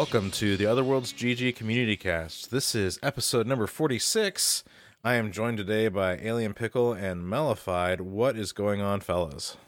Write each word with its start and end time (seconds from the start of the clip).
Welcome 0.00 0.30
to 0.30 0.56
the 0.56 0.64
Otherworlds 0.64 1.12
GG 1.12 1.56
Community 1.56 1.94
Cast. 1.94 2.50
This 2.50 2.74
is 2.74 2.98
episode 3.02 3.46
number 3.46 3.66
46. 3.66 4.64
I 5.04 5.16
am 5.16 5.30
joined 5.30 5.58
today 5.58 5.88
by 5.88 6.16
Alien 6.16 6.54
Pickle 6.54 6.94
and 6.94 7.22
Mellified. 7.22 8.00
What 8.00 8.34
is 8.34 8.52
going 8.52 8.80
on, 8.80 9.02
fellas? 9.02 9.58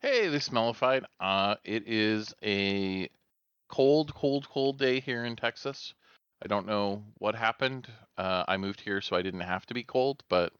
Hey, 0.00 0.28
this 0.28 0.44
is 0.44 0.48
Mellified. 0.48 1.04
Uh, 1.20 1.56
it 1.62 1.86
is 1.86 2.34
a 2.42 3.10
cold, 3.68 4.14
cold, 4.14 4.48
cold 4.48 4.78
day 4.78 4.98
here 4.98 5.26
in 5.26 5.36
Texas. 5.36 5.92
I 6.42 6.46
don't 6.46 6.66
know 6.66 7.04
what 7.18 7.34
happened. 7.34 7.88
Uh, 8.16 8.44
I 8.48 8.56
moved 8.56 8.80
here 8.80 9.02
so 9.02 9.14
I 9.14 9.20
didn't 9.20 9.40
have 9.40 9.66
to 9.66 9.74
be 9.74 9.82
cold, 9.82 10.24
but 10.30 10.54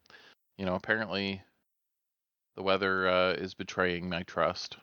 you 0.59 0.67
know, 0.67 0.75
apparently 0.75 1.41
the 2.55 2.63
weather 2.63 3.09
uh, 3.09 3.33
is 3.33 3.55
betraying 3.55 4.11
my 4.11 4.25
trust. 4.25 4.77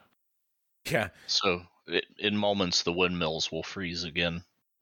Yeah. 0.90 1.10
So 1.28 1.62
it, 1.88 2.06
in 2.18 2.38
moments, 2.38 2.84
the 2.84 2.94
windmills 2.94 3.52
will 3.52 3.64
freeze 3.64 4.04
again. 4.04 4.44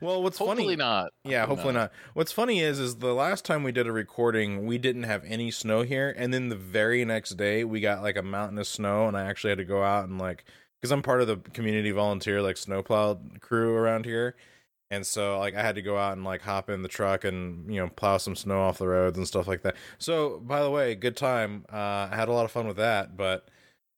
well, 0.00 0.22
what's 0.22 0.38
hopefully 0.38 0.64
funny? 0.64 0.76
not. 0.76 1.12
Yeah, 1.24 1.44
hopefully 1.44 1.74
not. 1.74 1.92
What's 2.14 2.32
funny 2.32 2.60
is, 2.60 2.78
is 2.78 2.96
the 2.96 3.12
last 3.12 3.44
time 3.44 3.62
we 3.62 3.70
did 3.70 3.86
a 3.86 3.92
recording, 3.92 4.66
we 4.66 4.78
didn't 4.78 5.02
have 5.02 5.22
any 5.26 5.50
snow 5.50 5.82
here, 5.82 6.14
and 6.16 6.32
then 6.32 6.48
the 6.48 6.56
very 6.56 7.04
next 7.04 7.30
day 7.36 7.64
we 7.64 7.80
got 7.80 8.02
like 8.02 8.16
a 8.16 8.22
mountain 8.22 8.58
of 8.58 8.66
snow, 8.66 9.06
and 9.06 9.16
I 9.16 9.26
actually 9.26 9.50
had 9.50 9.58
to 9.58 9.64
go 9.64 9.82
out 9.82 10.08
and 10.08 10.18
like, 10.18 10.44
because 10.80 10.90
I'm 10.90 11.02
part 11.02 11.20
of 11.20 11.26
the 11.26 11.36
community 11.36 11.90
volunteer 11.90 12.40
like 12.40 12.56
snowplow 12.56 13.20
crew 13.40 13.76
around 13.76 14.06
here, 14.06 14.36
and 14.90 15.06
so 15.06 15.38
like 15.38 15.54
I 15.54 15.60
had 15.60 15.74
to 15.74 15.82
go 15.82 15.98
out 15.98 16.14
and 16.14 16.24
like 16.24 16.40
hop 16.40 16.70
in 16.70 16.80
the 16.80 16.88
truck 16.88 17.24
and 17.24 17.70
you 17.72 17.80
know 17.80 17.88
plow 17.88 18.16
some 18.16 18.36
snow 18.36 18.62
off 18.62 18.78
the 18.78 18.88
roads 18.88 19.18
and 19.18 19.28
stuff 19.28 19.46
like 19.46 19.62
that. 19.62 19.76
So 19.98 20.40
by 20.40 20.62
the 20.62 20.70
way, 20.70 20.94
good 20.94 21.16
time. 21.16 21.66
Uh, 21.70 22.08
I 22.10 22.16
had 22.16 22.28
a 22.28 22.32
lot 22.32 22.46
of 22.46 22.52
fun 22.52 22.66
with 22.66 22.78
that, 22.78 23.18
but 23.18 23.48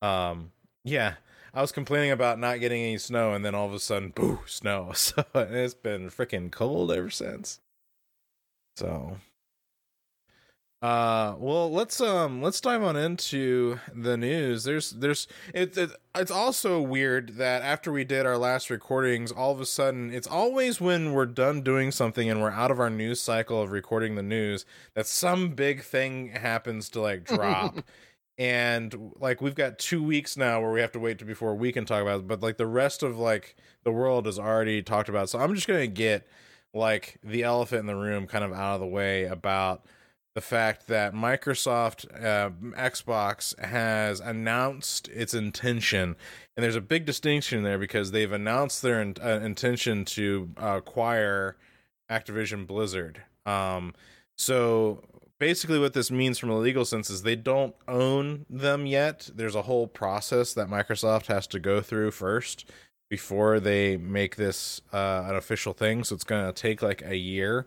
um, 0.03 0.51
yeah, 0.85 1.15
I 1.57 1.63
was 1.63 1.73
complaining 1.73 2.11
about 2.11 2.39
not 2.39 2.61
getting 2.61 2.83
any 2.83 2.99
snow, 2.99 3.33
and 3.33 3.43
then 3.43 3.55
all 3.55 3.67
of 3.67 3.73
a 3.73 3.81
sudden, 3.81 4.11
boo, 4.11 4.41
snow. 4.45 4.93
So 4.95 5.25
it's 5.35 5.73
been 5.73 6.11
freaking 6.11 6.53
cold 6.53 6.93
ever 6.93 7.09
since. 7.09 7.61
So, 8.77 9.17
uh, 10.83 11.35
well, 11.39 11.73
let's 11.73 11.99
um, 12.03 12.43
let's 12.43 12.61
dive 12.61 12.83
on 12.83 12.95
into 12.95 13.81
the 13.95 14.19
news. 14.19 14.65
There's, 14.65 14.91
there's, 14.91 15.27
it, 15.55 15.79
it, 15.79 15.93
it's 16.15 16.31
also 16.31 16.83
weird 16.83 17.37
that 17.37 17.63
after 17.63 17.91
we 17.91 18.05
did 18.05 18.27
our 18.27 18.37
last 18.37 18.69
recordings, 18.69 19.33
all 19.33 19.53
of 19.53 19.61
a 19.61 19.67
sudden, 19.67 20.13
it's 20.13 20.27
always 20.27 20.79
when 20.79 21.15
we're 21.15 21.25
done 21.25 21.63
doing 21.63 21.91
something 21.91 22.29
and 22.29 22.43
we're 22.43 22.51
out 22.51 22.71
of 22.71 22.79
our 22.79 22.91
news 22.91 23.23
cycle 23.23 23.63
of 23.63 23.71
recording 23.71 24.15
the 24.15 24.23
news 24.23 24.67
that 24.93 25.07
some 25.07 25.55
big 25.55 25.83
thing 25.83 26.29
happens 26.29 26.91
to 26.91 27.01
like 27.01 27.25
drop 27.25 27.79
and 28.39 29.13
like 29.19 29.41
we've 29.41 29.55
got 29.55 29.79
two 29.79 30.03
weeks 30.03 30.37
now 30.37 30.61
where 30.61 30.71
we 30.71 30.81
have 30.81 30.93
to 30.93 30.99
wait 30.99 31.19
to 31.19 31.25
before 31.25 31.55
we 31.55 31.73
can 31.73 31.85
talk 31.85 32.03
about 32.03 32.21
it 32.21 32.29
but 32.29 32.43
like 32.43 32.59
the 32.59 32.67
rest 32.67 33.03
of 33.03 33.19
like 33.19 33.57
the 33.85 33.93
world 33.93 34.27
is 34.27 34.39
already 34.39 34.83
talked 34.83 35.09
about. 35.09 35.29
So 35.29 35.39
i'm 35.39 35.55
just 35.55 35.67
gonna 35.67 35.87
get 35.87 36.27
like 36.75 37.19
the 37.25 37.43
elephant 37.43 37.81
in 37.81 37.87
the 37.87 37.97
room 37.97 38.27
kind 38.27 38.45
of 38.45 38.53
out 38.53 38.75
of 38.75 38.81
the 38.81 38.87
way 38.87 39.25
about 39.25 39.87
the 40.35 40.43
fact 40.43 40.87
that 40.89 41.15
microsoft 41.15 42.05
uh, 42.23 42.51
xbox 42.79 43.59
has 43.59 44.21
announced 44.21 45.09
its 45.09 45.33
intention. 45.33 46.15
And 46.55 46.63
there's 46.63 46.77
a 46.77 46.83
big 46.83 47.07
distinction 47.07 47.63
there 47.63 47.79
because 47.79 48.11
they've 48.11 48.31
announced 48.31 48.83
their 48.83 49.01
in- 49.01 49.17
uh, 49.25 49.41
intention 49.43 50.05
to 50.05 50.51
acquire 50.59 51.57
activision 52.11 52.67
blizzard. 52.67 53.23
Um, 53.47 53.95
so 54.37 55.03
basically 55.39 55.79
what 55.79 55.93
this 55.95 56.11
means 56.11 56.39
from 56.39 56.51
a 56.51 56.59
legal 56.59 56.85
sense 56.85 57.11
is 57.11 57.23
they 57.23 57.37
don't 57.37 57.75
own 57.89 58.47
them 58.49 58.87
yet. 58.87 59.29
There's 59.35 59.55
a 59.55 59.63
whole 59.63 59.87
process 59.87 60.55
that 60.55 60.69
Microsoft 60.69 61.27
has 61.27 61.47
to 61.49 61.59
go 61.61 61.81
through 61.81 62.11
first 62.13 62.65
before 63.11 63.61
they 63.61 63.97
make 63.97 64.37
this 64.37 64.81
uh, 64.93 65.25
an 65.29 65.37
official 65.37 65.73
thing. 65.73 66.05
So 66.05 66.15
it's 66.15 66.25
going 66.25 66.47
to 66.47 66.53
take 66.53 66.83
like 66.83 67.03
a 67.03 67.17
year 67.17 67.67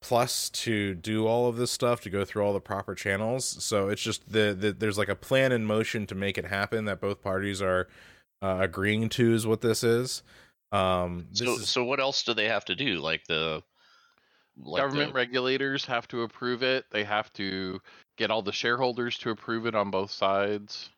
plus 0.00 0.48
to 0.50 0.94
do 0.94 1.26
all 1.26 1.48
of 1.48 1.56
this 1.56 1.72
stuff 1.72 2.00
to 2.02 2.10
go 2.10 2.24
through 2.24 2.42
all 2.42 2.52
the 2.52 2.60
proper 2.60 2.94
channels. 2.94 3.44
So 3.64 3.88
it's 3.88 4.02
just 4.02 4.30
the, 4.30 4.56
the 4.58 4.72
there's 4.72 4.98
like 4.98 5.08
a 5.08 5.16
plan 5.16 5.50
in 5.52 5.64
motion 5.64 6.06
to 6.06 6.14
make 6.14 6.38
it 6.38 6.44
happen 6.44 6.84
that 6.84 7.00
both 7.00 7.22
parties 7.22 7.60
are 7.62 7.88
uh, 8.42 8.58
agreeing 8.60 9.08
to 9.10 9.34
is 9.34 9.46
what 9.46 9.60
this 9.60 9.82
is. 9.82 10.22
Um, 10.70 11.26
this 11.30 11.40
So, 11.40 11.52
is- 11.54 11.68
so 11.68 11.84
what 11.84 11.98
else 11.98 12.22
do 12.22 12.34
they 12.34 12.46
have 12.46 12.64
to 12.66 12.76
do? 12.76 12.98
Like 13.00 13.26
the 13.26 13.62
like 14.62 14.82
Government 14.82 15.12
the- 15.12 15.16
regulators 15.16 15.84
have 15.86 16.08
to 16.08 16.22
approve 16.22 16.62
it. 16.62 16.84
They 16.90 17.04
have 17.04 17.32
to 17.34 17.80
get 18.16 18.30
all 18.30 18.42
the 18.42 18.52
shareholders 18.52 19.18
to 19.18 19.30
approve 19.30 19.66
it 19.66 19.74
on 19.74 19.90
both 19.90 20.10
sides. 20.10 20.90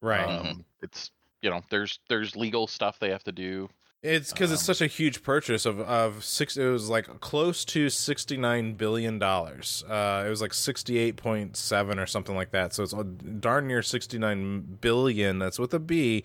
right. 0.00 0.24
Um, 0.28 0.64
it's 0.82 1.10
you 1.42 1.50
know, 1.50 1.60
there's 1.70 1.98
there's 2.08 2.36
legal 2.36 2.66
stuff 2.66 2.98
they 3.00 3.10
have 3.10 3.24
to 3.24 3.32
do. 3.32 3.68
It's 4.04 4.32
because 4.32 4.50
it's 4.50 4.62
Um, 4.68 4.74
such 4.74 4.80
a 4.80 4.86
huge 4.88 5.22
purchase 5.22 5.64
of 5.64 5.80
of 5.80 6.24
six. 6.24 6.56
It 6.56 6.68
was 6.68 6.88
like 6.88 7.20
close 7.20 7.64
to 7.66 7.88
sixty 7.88 8.36
nine 8.36 8.74
billion 8.74 9.18
dollars. 9.20 9.84
Uh, 9.88 10.24
it 10.26 10.30
was 10.30 10.40
like 10.42 10.54
sixty 10.54 10.98
eight 10.98 11.16
point 11.16 11.56
seven 11.56 11.98
or 12.00 12.06
something 12.06 12.34
like 12.34 12.50
that. 12.50 12.72
So 12.74 12.82
it's 12.82 12.92
a 12.92 13.04
darn 13.04 13.68
near 13.68 13.82
sixty 13.82 14.18
nine 14.18 14.78
billion. 14.80 15.38
That's 15.38 15.58
with 15.58 15.72
a 15.74 15.78
B 15.78 16.24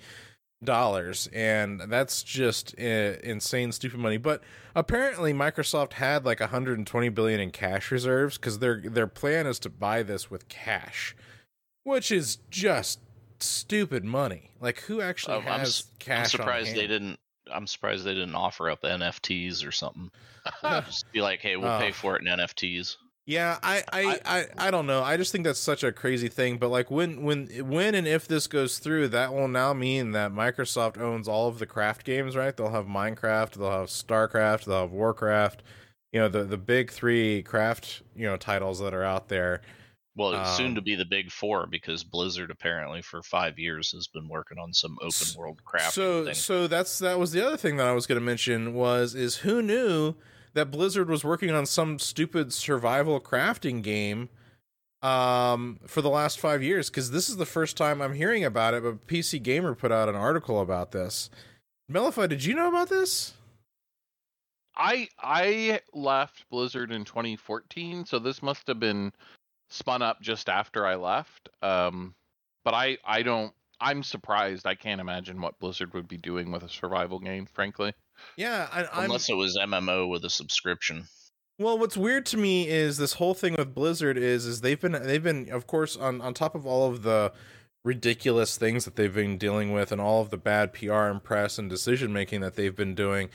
dollars, 0.63 1.27
and 1.33 1.81
that's 1.81 2.23
just 2.23 2.73
uh, 2.79 2.83
insane, 3.23 3.71
stupid 3.71 3.99
money. 3.99 4.17
But 4.17 4.41
apparently, 4.75 5.33
Microsoft 5.33 5.93
had 5.93 6.25
like 6.25 6.39
one 6.39 6.49
hundred 6.49 6.77
and 6.77 6.87
twenty 6.87 7.09
billion 7.09 7.39
in 7.39 7.51
cash 7.51 7.91
reserves 7.91 8.37
because 8.37 8.59
their 8.59 8.81
their 8.81 9.07
plan 9.07 9.47
is 9.47 9.59
to 9.59 9.69
buy 9.69 10.03
this 10.03 10.29
with 10.31 10.47
cash, 10.49 11.15
which 11.83 12.11
is 12.11 12.37
just 12.49 12.99
stupid 13.39 14.03
money. 14.03 14.51
Like 14.59 14.79
who 14.81 15.01
actually 15.01 15.35
Oh, 15.35 15.39
I'm 15.39 15.59
has 15.59 15.85
cash? 15.99 16.33
I'm 16.33 16.39
surprised 16.39 16.75
they 16.75 16.87
didn't. 16.87 17.19
I'm 17.51 17.67
surprised 17.67 18.03
they 18.03 18.13
didn't 18.13 18.35
offer 18.35 18.69
up 18.69 18.81
NFTs 18.81 19.65
or 19.65 19.71
something. 19.71 20.11
Just 20.63 21.09
be 21.13 21.21
like, 21.21 21.39
hey, 21.39 21.55
we'll 21.55 21.71
Oh. 21.71 21.79
pay 21.79 21.91
for 21.91 22.15
it 22.17 22.21
in 22.21 22.27
NFTs. 22.27 22.97
Yeah, 23.27 23.59
I, 23.61 23.83
I, 23.91 24.19
I, 24.25 24.45
I 24.57 24.71
don't 24.71 24.87
know. 24.87 25.03
I 25.03 25.17
just 25.17 25.33
think 25.33 25.43
that's 25.43 25.59
such 25.59 25.83
a 25.83 25.91
crazy 25.91 26.29
thing. 26.29 26.57
But 26.57 26.69
like 26.69 26.89
when, 26.89 27.23
when, 27.23 27.47
when, 27.67 27.93
and 27.93 28.07
if 28.07 28.25
this 28.25 28.47
goes 28.47 28.79
through, 28.79 29.09
that 29.09 29.33
will 29.33 29.49
now 29.49 29.73
mean 29.73 30.13
that 30.13 30.31
Microsoft 30.31 30.97
owns 30.97 31.27
all 31.27 31.49
of 31.49 31.59
the 31.59 31.65
craft 31.65 32.05
games, 32.05 32.37
right? 32.37 32.55
They'll 32.55 32.71
have 32.71 32.85
Minecraft, 32.85 33.51
they'll 33.51 33.69
have 33.69 33.89
StarCraft, 33.89 34.63
they'll 34.63 34.81
have 34.83 34.91
Warcraft. 34.91 35.61
You 36.13 36.21
know, 36.21 36.29
the 36.29 36.45
the 36.45 36.57
big 36.57 36.89
three 36.89 37.43
craft, 37.43 38.01
you 38.15 38.25
know, 38.25 38.37
titles 38.37 38.79
that 38.79 38.93
are 38.93 39.03
out 39.03 39.27
there. 39.27 39.61
Well, 40.15 40.31
it's 40.33 40.55
soon 40.55 40.67
Um, 40.67 40.75
to 40.75 40.81
be 40.81 40.95
the 40.95 41.05
big 41.05 41.29
four 41.29 41.67
because 41.67 42.05
Blizzard 42.05 42.49
apparently 42.49 43.01
for 43.01 43.21
five 43.21 43.59
years 43.59 43.91
has 43.91 44.07
been 44.07 44.29
working 44.29 44.57
on 44.57 44.73
some 44.73 44.97
open 45.01 45.27
world 45.37 45.63
craft. 45.65 45.93
so, 45.93 46.23
thing. 46.25 46.33
so 46.33 46.67
that's 46.67 46.97
that 46.99 47.19
was 47.19 47.33
the 47.33 47.45
other 47.45 47.57
thing 47.57 47.75
that 47.75 47.87
I 47.87 47.91
was 47.91 48.07
going 48.07 48.19
to 48.19 48.25
mention 48.25 48.73
was 48.73 49.15
is 49.15 49.35
who 49.37 49.61
knew 49.61 50.15
that 50.57 50.71
Blizzard 50.71 51.09
was 51.09 51.23
working 51.23 51.51
on 51.51 51.65
some 51.65 51.99
stupid 51.99 52.53
survival 52.53 53.19
crafting 53.19 53.81
game 53.81 54.29
um 55.03 55.79
for 55.85 56.01
the 56.01 56.09
last 56.09 56.39
5 56.39 56.63
years 56.63 56.89
cuz 56.89 57.11
this 57.11 57.29
is 57.29 57.37
the 57.37 57.45
first 57.45 57.77
time 57.77 58.01
I'm 58.01 58.15
hearing 58.15 58.43
about 58.43 58.73
it 58.73 58.81
but 58.81 59.05
PC 59.05 59.41
Gamer 59.41 59.75
put 59.75 59.91
out 59.91 60.09
an 60.09 60.15
article 60.15 60.59
about 60.59 60.91
this. 60.91 61.29
Melify, 61.91 62.27
did 62.27 62.43
you 62.43 62.55
know 62.55 62.67
about 62.67 62.89
this? 62.89 63.33
I 64.77 65.09
I 65.19 65.81
left 65.93 66.47
Blizzard 66.49 66.91
in 66.91 67.03
2014, 67.03 68.05
so 68.05 68.19
this 68.19 68.43
must 68.43 68.67
have 68.67 68.79
been 68.79 69.11
spun 69.69 70.01
up 70.01 70.21
just 70.21 70.49
after 70.49 70.85
I 70.85 70.95
left. 70.95 71.49
Um, 71.61 72.13
but 72.63 72.73
I 72.73 72.97
I 73.03 73.23
don't. 73.23 73.53
I'm 73.81 74.03
surprised. 74.03 74.65
I 74.65 74.75
can't 74.75 75.01
imagine 75.01 75.41
what 75.41 75.59
Blizzard 75.59 75.93
would 75.93 76.07
be 76.07 76.17
doing 76.17 76.51
with 76.51 76.63
a 76.63 76.69
survival 76.69 77.19
game, 77.19 77.45
frankly. 77.45 77.93
Yeah, 78.35 78.67
I, 78.71 78.85
I'm 78.93 79.05
Unless 79.05 79.29
it 79.29 79.35
was 79.35 79.57
MMO 79.57 80.09
with 80.09 80.23
a 80.25 80.29
subscription. 80.29 81.05
Well, 81.59 81.79
what's 81.79 81.97
weird 81.97 82.25
to 82.27 82.37
me 82.37 82.67
is 82.67 82.97
this 82.97 83.13
whole 83.13 83.33
thing 83.33 83.55
with 83.57 83.73
Blizzard 83.73 84.17
is 84.17 84.45
is 84.45 84.61
they've 84.61 84.79
been 84.79 84.91
they've 84.91 85.23
been 85.23 85.49
of 85.51 85.65
course 85.65 85.97
on 85.97 86.21
on 86.21 86.33
top 86.35 86.53
of 86.53 86.67
all 86.67 86.87
of 86.87 87.01
the 87.01 87.33
ridiculous 87.83 88.57
things 88.57 88.85
that 88.85 88.95
they've 88.95 89.13
been 89.13 89.37
dealing 89.37 89.71
with 89.71 89.91
and 89.91 89.99
all 89.99 90.21
of 90.21 90.29
the 90.29 90.37
bad 90.37 90.73
PR 90.73 91.05
and 91.05 91.23
press 91.23 91.57
and 91.57 91.69
decision 91.69 92.13
making 92.13 92.41
that 92.41 92.55
they've 92.55 92.75
been 92.75 92.93
doing. 92.93 93.29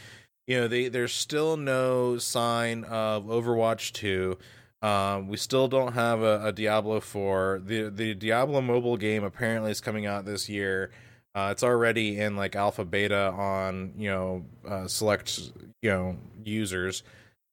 You 0.46 0.61
know, 0.61 0.69
they 0.69 0.88
there's 0.88 1.12
still 1.12 1.56
no 1.56 2.19
sign 2.19 2.84
of 2.84 3.25
Overwatch 3.25 3.93
2. 3.93 4.38
Um, 4.82 5.29
we 5.29 5.37
still 5.37 5.69
don't 5.69 5.94
have 5.94 6.23
a, 6.23 6.46
a 6.46 6.52
Diablo 6.52 7.00
4. 7.00 7.62
The 7.64 7.88
the 7.88 8.14
Diablo 8.14 8.61
mobile 8.61 8.96
game 8.96 9.25
apparently 9.25 9.70
is 9.73 9.81
coming 9.81 10.06
out 10.06 10.26
this 10.26 10.49
year. 10.49 10.90
Uh, 11.34 11.49
it's 11.50 11.62
already 11.62 12.20
in 12.20 12.37
like 12.37 12.55
alpha 12.55 12.84
beta 12.84 13.31
on 13.31 13.94
you 13.96 14.11
know 14.11 14.44
uh, 14.69 14.87
select 14.87 15.38
you 15.81 15.90
know 15.90 16.17
users. 16.44 17.02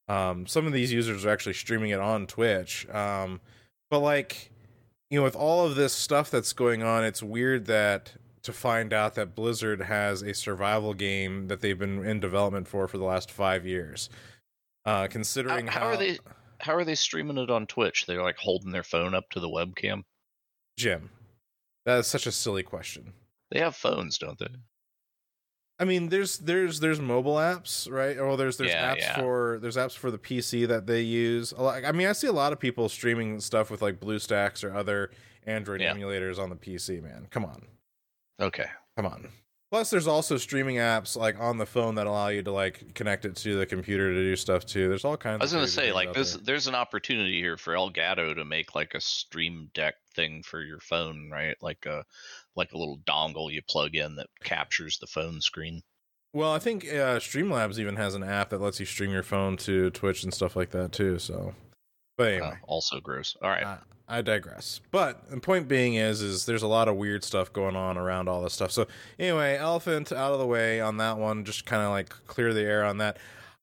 Um, 0.09 0.47
some 0.47 0.65
of 0.65 0.73
these 0.73 0.91
users 0.91 1.25
are 1.25 1.29
actually 1.29 1.53
streaming 1.53 1.91
it 1.91 1.99
on 1.99 2.25
Twitch. 2.25 2.89
Um, 2.89 3.39
but 3.91 3.99
like, 3.99 4.51
you 5.09 5.19
know, 5.19 5.23
with 5.23 5.35
all 5.35 5.65
of 5.65 5.75
this 5.75 5.93
stuff 5.93 6.31
that's 6.31 6.51
going 6.51 6.81
on, 6.81 7.03
it's 7.03 7.21
weird 7.21 7.67
that 7.67 8.13
to 8.41 8.51
find 8.51 8.91
out 8.91 9.15
that 9.15 9.35
Blizzard 9.35 9.81
has 9.81 10.21
a 10.21 10.33
survival 10.33 10.93
game 10.93 11.47
that 11.47 11.61
they've 11.61 11.77
been 11.77 12.05
in 12.05 12.19
development 12.19 12.67
for 12.67 12.87
for 12.87 12.97
the 12.97 13.03
last 13.03 13.29
five 13.31 13.65
years. 13.65 14.09
Uh, 14.85 15.01
How, 15.01 15.07
considering 15.07 15.67
how 15.67 15.81
how, 15.81 15.87
are 15.87 15.97
they? 15.97 16.17
How 16.59 16.73
are 16.75 16.83
they 16.83 16.95
streaming 16.95 17.37
it 17.37 17.49
on 17.51 17.67
Twitch? 17.67 18.05
They're 18.05 18.23
like 18.23 18.37
holding 18.37 18.71
their 18.71 18.83
phone 18.83 19.13
up 19.13 19.29
to 19.31 19.39
the 19.39 19.49
webcam. 19.49 20.03
Jim, 20.77 21.09
that 21.85 21.99
is 21.99 22.07
such 22.07 22.25
a 22.25 22.31
silly 22.31 22.63
question. 22.63 23.13
They 23.51 23.59
have 23.59 23.75
phones, 23.75 24.17
don't 24.17 24.37
they? 24.37 24.47
I 25.81 25.85
mean, 25.85 26.09
there's 26.09 26.37
there's 26.39 26.79
there's 26.81 26.99
mobile 26.99 27.35
apps, 27.35 27.89
right? 27.89 28.17
Or 28.17 28.35
there's 28.35 28.57
there's 28.57 28.71
Yeah, 28.71 28.93
apps 28.95 28.99
yeah. 28.99 29.15
for 29.19 29.59
there's 29.61 29.77
apps 29.77 29.95
for 29.95 30.11
the 30.11 30.17
PC 30.17 30.67
that 30.67 30.85
they 30.87 31.01
use. 31.01 31.53
A 31.53 31.61
lot, 31.63 31.85
I 31.85 31.91
mean, 31.93 32.07
I 32.07 32.11
see 32.11 32.27
a 32.27 32.33
lot 32.33 32.51
of 32.51 32.59
people 32.59 32.89
streaming 32.89 33.39
stuff 33.39 33.71
with 33.71 33.81
like 33.81 33.99
BlueStacks 34.01 34.63
or 34.63 34.73
other 34.75 35.11
Android 35.45 35.79
Yeah. 35.81 35.93
emulators 35.95 36.37
on 36.37 36.49
the 36.49 36.57
PC. 36.57 37.01
Man, 37.01 37.27
come 37.31 37.45
on, 37.45 37.65
Okay. 38.41 38.65
come 38.97 39.05
on. 39.05 39.29
Plus, 39.71 39.91
there's 39.91 40.07
also 40.07 40.35
streaming 40.35 40.77
apps 40.77 41.15
like 41.15 41.39
on 41.39 41.59
the 41.59 41.65
phone 41.65 41.93
that 41.95 42.07
allow 42.07 42.27
you 42.29 42.41
to 42.41 42.51
like 42.51 42.93
connect 42.95 43.23
it 43.23 43.35
to 43.37 43.55
the 43.55 43.65
computer 43.67 44.11
to 44.11 44.19
do 44.19 44.35
stuff 44.35 44.65
too. 44.65 44.89
There's 44.89 45.05
all 45.05 45.15
kinds. 45.15 45.39
I 45.41 45.43
was 45.45 45.53
gonna 45.53 45.67
say 45.67 45.93
like 45.93 46.11
this. 46.13 46.33
there. 46.33 46.41
There's 46.43 46.67
an 46.67 46.75
opportunity 46.75 47.39
here 47.39 47.55
for 47.55 47.73
Elgato 47.75 48.35
to 48.35 48.43
make 48.43 48.75
like 48.75 48.95
a 48.95 48.99
Stream 48.99 49.69
Deck 49.75 49.95
thing 50.13 50.41
for 50.43 50.61
your 50.61 50.79
phone, 50.79 51.29
right? 51.31 51.55
Like 51.61 51.85
a 51.85 52.03
like 52.59 52.73
a 52.73 52.77
little 52.77 52.99
dongle 53.07 53.51
you 53.51 53.61
plug 53.67 53.95
in 53.95 54.15
that 54.17 54.27
captures 54.43 54.99
the 54.99 55.07
phone 55.07 55.41
screen. 55.41 55.81
Well, 56.31 56.51
I 56.51 56.59
think 56.59 56.85
uh, 56.85 57.17
Streamlabs 57.17 57.79
even 57.79 57.95
has 57.95 58.13
an 58.13 58.23
app 58.23 58.51
that 58.51 58.61
lets 58.61 58.79
you 58.79 58.85
stream 58.85 59.09
your 59.09 59.23
phone 59.23 59.57
to 59.57 59.89
Twitch 59.89 60.23
and 60.23 60.31
stuff 60.31 60.55
like 60.55 60.69
that 60.71 60.91
too. 60.91 61.17
So, 61.17 61.55
but 62.17 62.33
anyway. 62.33 62.59
Uh, 62.61 62.65
also 62.67 62.99
gross. 62.99 63.35
All 63.41 63.49
right. 63.49 63.65
I, 63.65 63.77
I 64.07 64.21
digress. 64.21 64.81
But 64.91 65.29
the 65.29 65.39
point 65.39 65.67
being 65.67 65.95
is, 65.95 66.21
is 66.21 66.45
there's 66.45 66.61
a 66.61 66.67
lot 66.67 66.87
of 66.87 66.97
weird 66.97 67.23
stuff 67.23 67.51
going 67.51 67.75
on 67.75 67.97
around 67.97 68.27
all 68.29 68.41
this 68.41 68.53
stuff. 68.53 68.71
So 68.71 68.87
anyway, 69.17 69.57
elephant 69.57 70.11
out 70.11 70.33
of 70.33 70.39
the 70.39 70.45
way 70.45 70.79
on 70.81 70.97
that 70.97 71.17
one. 71.17 71.45
Just 71.45 71.65
kind 71.65 71.81
of 71.81 71.89
like 71.89 72.09
clear 72.27 72.53
the 72.53 72.61
air 72.61 72.83
on 72.83 72.97
that. 72.99 73.17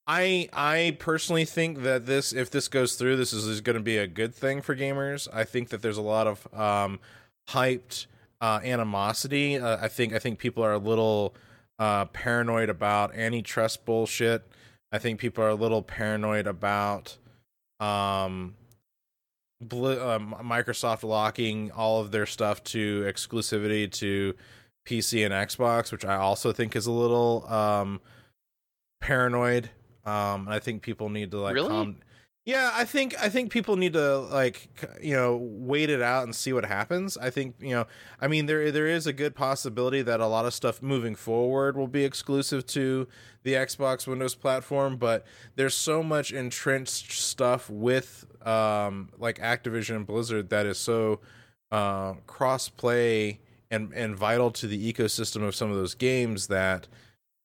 I 0.09 0.49
I 0.53 0.97
personally 0.99 1.45
think 1.45 1.83
that 1.83 2.07
this, 2.07 2.33
if 2.33 2.51
this 2.51 2.69
goes 2.69 2.95
through, 2.95 3.17
this 3.17 3.33
is, 3.33 3.47
is 3.47 3.61
going 3.61 3.77
to 3.77 3.83
be 3.83 3.99
a 3.99 4.07
good 4.07 4.35
thing 4.35 4.63
for 4.63 4.75
gamers. 4.75 5.29
I 5.33 5.45
think 5.45 5.69
that 5.71 5.83
there's 5.83 5.99
a 5.99 6.03
lot 6.03 6.27
of 6.27 6.49
um, 6.55 7.01
hyped 7.49 8.07
uh, 8.41 8.61
animosity. 8.63 9.59
Uh, 9.59 9.79
I 9.81 9.89
think 9.89 10.13
I 10.13 10.19
think 10.19 10.39
people 10.39 10.63
are 10.65 10.73
a 10.73 10.79
little 10.79 11.35
uh, 11.79 12.07
paranoid 12.07 12.69
about 12.69 13.15
antitrust 13.15 13.85
bullshit. 13.85 14.47
I 14.93 14.99
think 14.99 15.19
people 15.21 15.43
are 15.45 15.49
a 15.49 15.55
little 15.55 15.83
paranoid 15.83 16.47
about 16.47 17.17
um 17.81 18.55
Bl- 19.61 19.99
um, 20.01 20.35
Microsoft 20.43 21.03
locking 21.03 21.71
all 21.73 22.01
of 22.01 22.11
their 22.11 22.27
stuff 22.27 22.63
to 22.65 23.03
exclusivity 23.05 23.91
to 23.93 24.35
PC 24.87 25.25
and 25.25 25.33
Xbox, 25.33 25.91
which 25.91 26.05
I 26.05 26.17
also 26.17 26.53
think 26.53 26.77
is 26.77 26.87
a 26.87 26.93
little 26.93 27.47
um, 27.51 28.01
paranoid. 29.01 29.71
Um, 30.05 30.47
and 30.47 30.51
I 30.51 30.59
think 30.59 30.83
people 30.83 31.09
need 31.09 31.31
to 31.31 31.39
like 31.41 31.55
Really? 31.55 31.69
calm. 31.69 31.97
Yeah, 32.47 32.71
I 32.73 32.85
think 32.85 33.21
I 33.21 33.29
think 33.29 33.51
people 33.51 33.75
need 33.75 33.95
to 33.95 34.19
like 34.19 34.69
you 35.03 35.15
know 35.15 35.37
wait 35.37 35.91
it 35.91 36.01
out 36.01 36.23
and 36.23 36.33
see 36.35 36.53
what 36.53 36.65
happens. 36.65 37.19
I 37.19 37.29
think 37.29 37.57
you 37.59 37.75
know 37.75 37.89
I 38.21 38.29
mean 38.29 38.47
there 38.47 38.71
there 38.71 38.87
is 38.87 39.09
a 39.09 39.13
good 39.13 39.35
possibility 39.35 40.01
that 40.03 40.21
a 40.21 40.29
lot 40.29 40.47
of 40.47 40.55
stuff 40.55 40.81
moving 40.81 41.17
forward 41.17 41.77
will 41.77 41.89
be 41.89 42.05
exclusive 42.05 42.65
to 42.69 43.09
the 43.43 43.55
Xbox 43.55 44.07
Windows 44.07 44.37
platform, 44.37 44.97
but 44.97 45.27
there's 45.57 45.75
so 45.75 46.05
much 46.05 46.33
entrenched 46.33 47.11
stuff 47.11 47.69
with 47.69 48.25
um 48.47 49.09
like 49.19 49.41
Activision 49.41 49.97
and 49.97 50.07
Blizzard 50.07 50.49
that 50.51 50.67
is 50.67 50.79
so 50.79 51.19
uh 51.73 52.13
cross 52.29 52.69
play 52.69 53.41
and 53.73 53.93
and 53.93 54.15
vital 54.17 54.53
to 54.53 54.69
the 54.69 54.93
ecosystem 54.93 55.43
of 55.43 55.57
some 55.57 55.73
of 55.73 55.77
those 55.77 55.97
games 55.97 56.47
that 56.47 56.87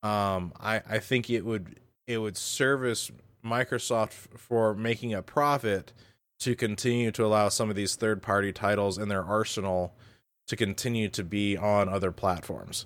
um 0.03 0.53
I 0.59 0.83
I 0.87 0.99
think 0.99 1.27
it 1.31 1.43
would 1.43 1.79
it 2.05 2.19
would 2.19 2.37
service 2.37 3.09
Microsoft 3.43 4.13
for 4.37 4.73
making 4.73 5.13
a 5.13 5.21
profit 5.21 5.93
to 6.39 6.55
continue 6.55 7.11
to 7.11 7.25
allow 7.25 7.49
some 7.49 7.69
of 7.69 7.75
these 7.75 7.95
third 7.95 8.21
party 8.21 8.51
titles 8.51 8.97
in 8.97 9.09
their 9.09 9.23
arsenal 9.23 9.95
to 10.47 10.55
continue 10.55 11.07
to 11.09 11.23
be 11.23 11.55
on 11.55 11.87
other 11.87 12.11
platforms. 12.11 12.85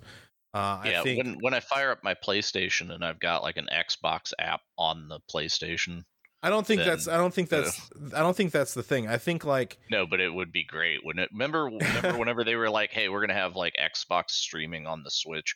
Uh, 0.53 0.81
yeah. 0.85 0.99
I 0.99 1.03
think 1.03 1.23
when 1.23 1.37
when 1.41 1.53
I 1.53 1.59
fire 1.59 1.91
up 1.91 2.03
my 2.03 2.13
PlayStation 2.13 2.89
and 2.89 3.03
I've 3.03 3.19
got 3.19 3.43
like 3.43 3.57
an 3.57 3.67
Xbox 3.73 4.31
app 4.39 4.61
on 4.77 5.09
the 5.09 5.19
PlayStation. 5.33 6.05
I 6.43 6.49
don't 6.49 6.65
think 6.65 6.79
then, 6.79 6.87
that's 6.87 7.07
I 7.07 7.17
don't 7.17 7.33
think 7.33 7.49
that's 7.49 7.89
I 8.13 8.19
don't 8.19 8.37
think 8.37 8.51
that's 8.51 8.73
the 8.73 8.83
thing. 8.83 9.07
I 9.07 9.17
think 9.17 9.43
like 9.43 9.79
No, 9.89 10.05
but 10.05 10.21
it 10.21 10.33
would 10.33 10.51
be 10.51 10.63
great, 10.63 11.03
wouldn't 11.03 11.23
it? 11.23 11.29
Remember, 11.33 11.65
remember 11.65 12.17
whenever 12.19 12.43
they 12.43 12.55
were 12.55 12.69
like, 12.69 12.91
"Hey, 12.91 13.09
we're 13.09 13.21
gonna 13.21 13.33
have 13.33 13.55
like 13.55 13.73
Xbox 13.81 14.29
streaming 14.29 14.85
on 14.85 15.03
the 15.03 15.11
Switch," 15.11 15.55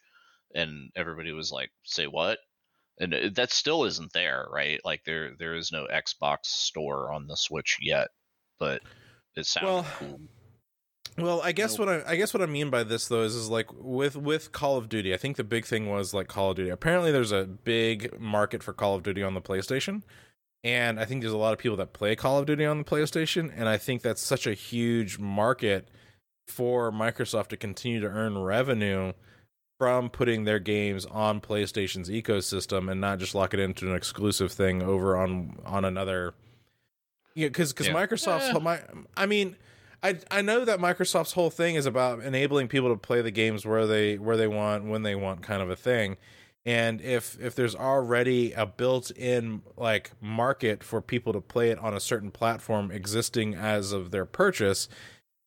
and 0.56 0.90
everybody 0.96 1.32
was 1.32 1.52
like, 1.52 1.70
"Say 1.84 2.08
what?" 2.08 2.40
And 3.00 3.14
uh, 3.14 3.30
that 3.36 3.52
still 3.52 3.86
isn't 3.86 4.12
there, 4.14 4.46
right? 4.52 4.80
Like 4.84 5.04
there 5.06 5.34
there 5.40 5.56
is 5.56 5.72
no 5.72 5.88
Xbox 5.92 6.40
store 6.46 7.12
on 7.12 7.28
the 7.28 7.38
Switch 7.38 7.78
yet, 7.82 8.10
but 8.60 8.82
it 9.36 9.46
sounds 9.46 9.66
Well, 9.66 9.86
cool. 9.98 10.20
Well, 11.18 11.42
I 11.42 11.52
guess 11.52 11.78
Nope. 11.78 11.88
what 11.88 12.08
I 12.08 12.12
I 12.12 12.16
guess 12.16 12.34
what 12.34 12.42
I 12.44 12.46
mean 12.46 12.70
by 12.70 12.84
this 12.84 13.08
though 13.08 13.24
is 13.24 13.36
is 13.36 13.50
like 13.50 13.68
with 13.74 14.16
with 14.16 14.52
Call 14.52 14.78
of 14.78 14.90
Duty. 14.90 15.14
I 15.14 15.18
think 15.18 15.38
the 15.38 15.44
big 15.44 15.66
thing 15.66 15.90
was 15.90 16.14
like 16.14 16.28
Call 16.28 16.52
of 16.52 16.58
Duty. 16.58 16.70
Apparently, 16.70 17.12
there's 17.12 17.32
a 17.32 17.46
big 17.46 18.20
market 18.20 18.64
for 18.64 18.74
Call 18.74 18.96
of 18.96 19.04
Duty 19.04 19.24
on 19.24 19.34
the 19.34 19.42
PlayStation, 19.42 20.04
and 20.64 21.00
I 21.00 21.06
think 21.06 21.22
there's 21.22 21.34
a 21.34 21.38
lot 21.38 21.54
of 21.54 21.60
people 21.60 21.78
that 21.78 21.94
play 21.94 22.16
Call 22.16 22.40
of 22.40 22.46
Duty 22.46 22.66
on 22.66 22.78
the 22.78 22.84
PlayStation, 22.86 23.52
and 23.56 23.68
I 23.68 23.78
think 23.78 24.02
that's 24.02 24.22
such 24.22 24.46
a 24.48 24.54
huge 24.54 25.20
market 25.20 25.90
for 26.48 26.92
Microsoft 26.92 27.48
to 27.48 27.58
continue 27.58 28.00
to 28.00 28.08
earn 28.08 28.38
revenue 28.38 29.14
from 29.80 30.10
putting 30.10 30.44
their 30.44 30.60
games 30.60 31.06
on 31.06 31.40
PlayStation's 31.40 32.10
ecosystem 32.10 32.92
and 32.92 33.00
not 33.00 33.18
just 33.18 33.34
lock 33.34 33.54
it 33.54 33.62
into 33.62 33.90
an 33.90 33.96
exclusive 33.96 34.52
thing 34.52 34.84
over 34.84 35.18
on 35.18 35.58
on 35.66 35.86
another. 35.86 36.34
Yeah, 37.34 37.48
because 37.48 37.72
because 37.72 37.88
Yeah. 37.88 37.94
Microsoft's 37.94 38.50
whole- 38.52 38.62
my 38.62 38.82
I 39.18 39.26
mean. 39.26 39.56
I 40.02 40.18
I 40.32 40.42
know 40.42 40.64
that 40.64 40.80
Microsoft's 40.80 41.34
whole 41.34 41.50
thing 41.50 41.76
is 41.76 41.86
about 41.86 42.22
enabling 42.24 42.70
people 42.70 42.88
to 42.88 42.96
play 42.96 43.22
the 43.22 43.32
games 43.32 43.66
where 43.66 43.86
they 43.86 44.18
where 44.18 44.38
they 44.38 44.48
want 44.48 44.86
when 44.86 45.04
they 45.04 45.14
want 45.14 45.42
kind 45.42 45.62
of 45.62 45.70
a 45.70 45.76
thing. 45.76 46.16
And 46.66 47.02
if 47.02 47.38
if 47.42 47.54
there's 47.54 47.76
already 47.76 48.54
a 48.54 48.66
built-in 48.66 49.62
like 49.76 50.12
market 50.22 50.86
for 50.86 51.02
people 51.02 51.34
to 51.34 51.42
play 51.42 51.70
it 51.70 51.78
on 51.80 51.94
a 51.94 52.00
certain 52.00 52.32
platform 52.32 52.92
existing 52.92 53.56
as 53.56 53.92
of 53.92 54.12
their 54.12 54.26
purchase, 54.26 54.88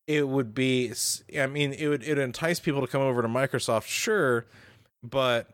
it 0.06 0.26
would 0.26 0.54
be 0.54 0.92
i 1.38 1.46
mean 1.46 1.72
it 1.72 1.88
would 1.88 2.02
it 2.02 2.18
entice 2.18 2.60
people 2.60 2.80
to 2.80 2.86
come 2.86 3.02
over 3.02 3.22
to 3.22 3.28
Microsoft, 3.28 3.86
sure, 3.86 4.46
but 5.02 5.48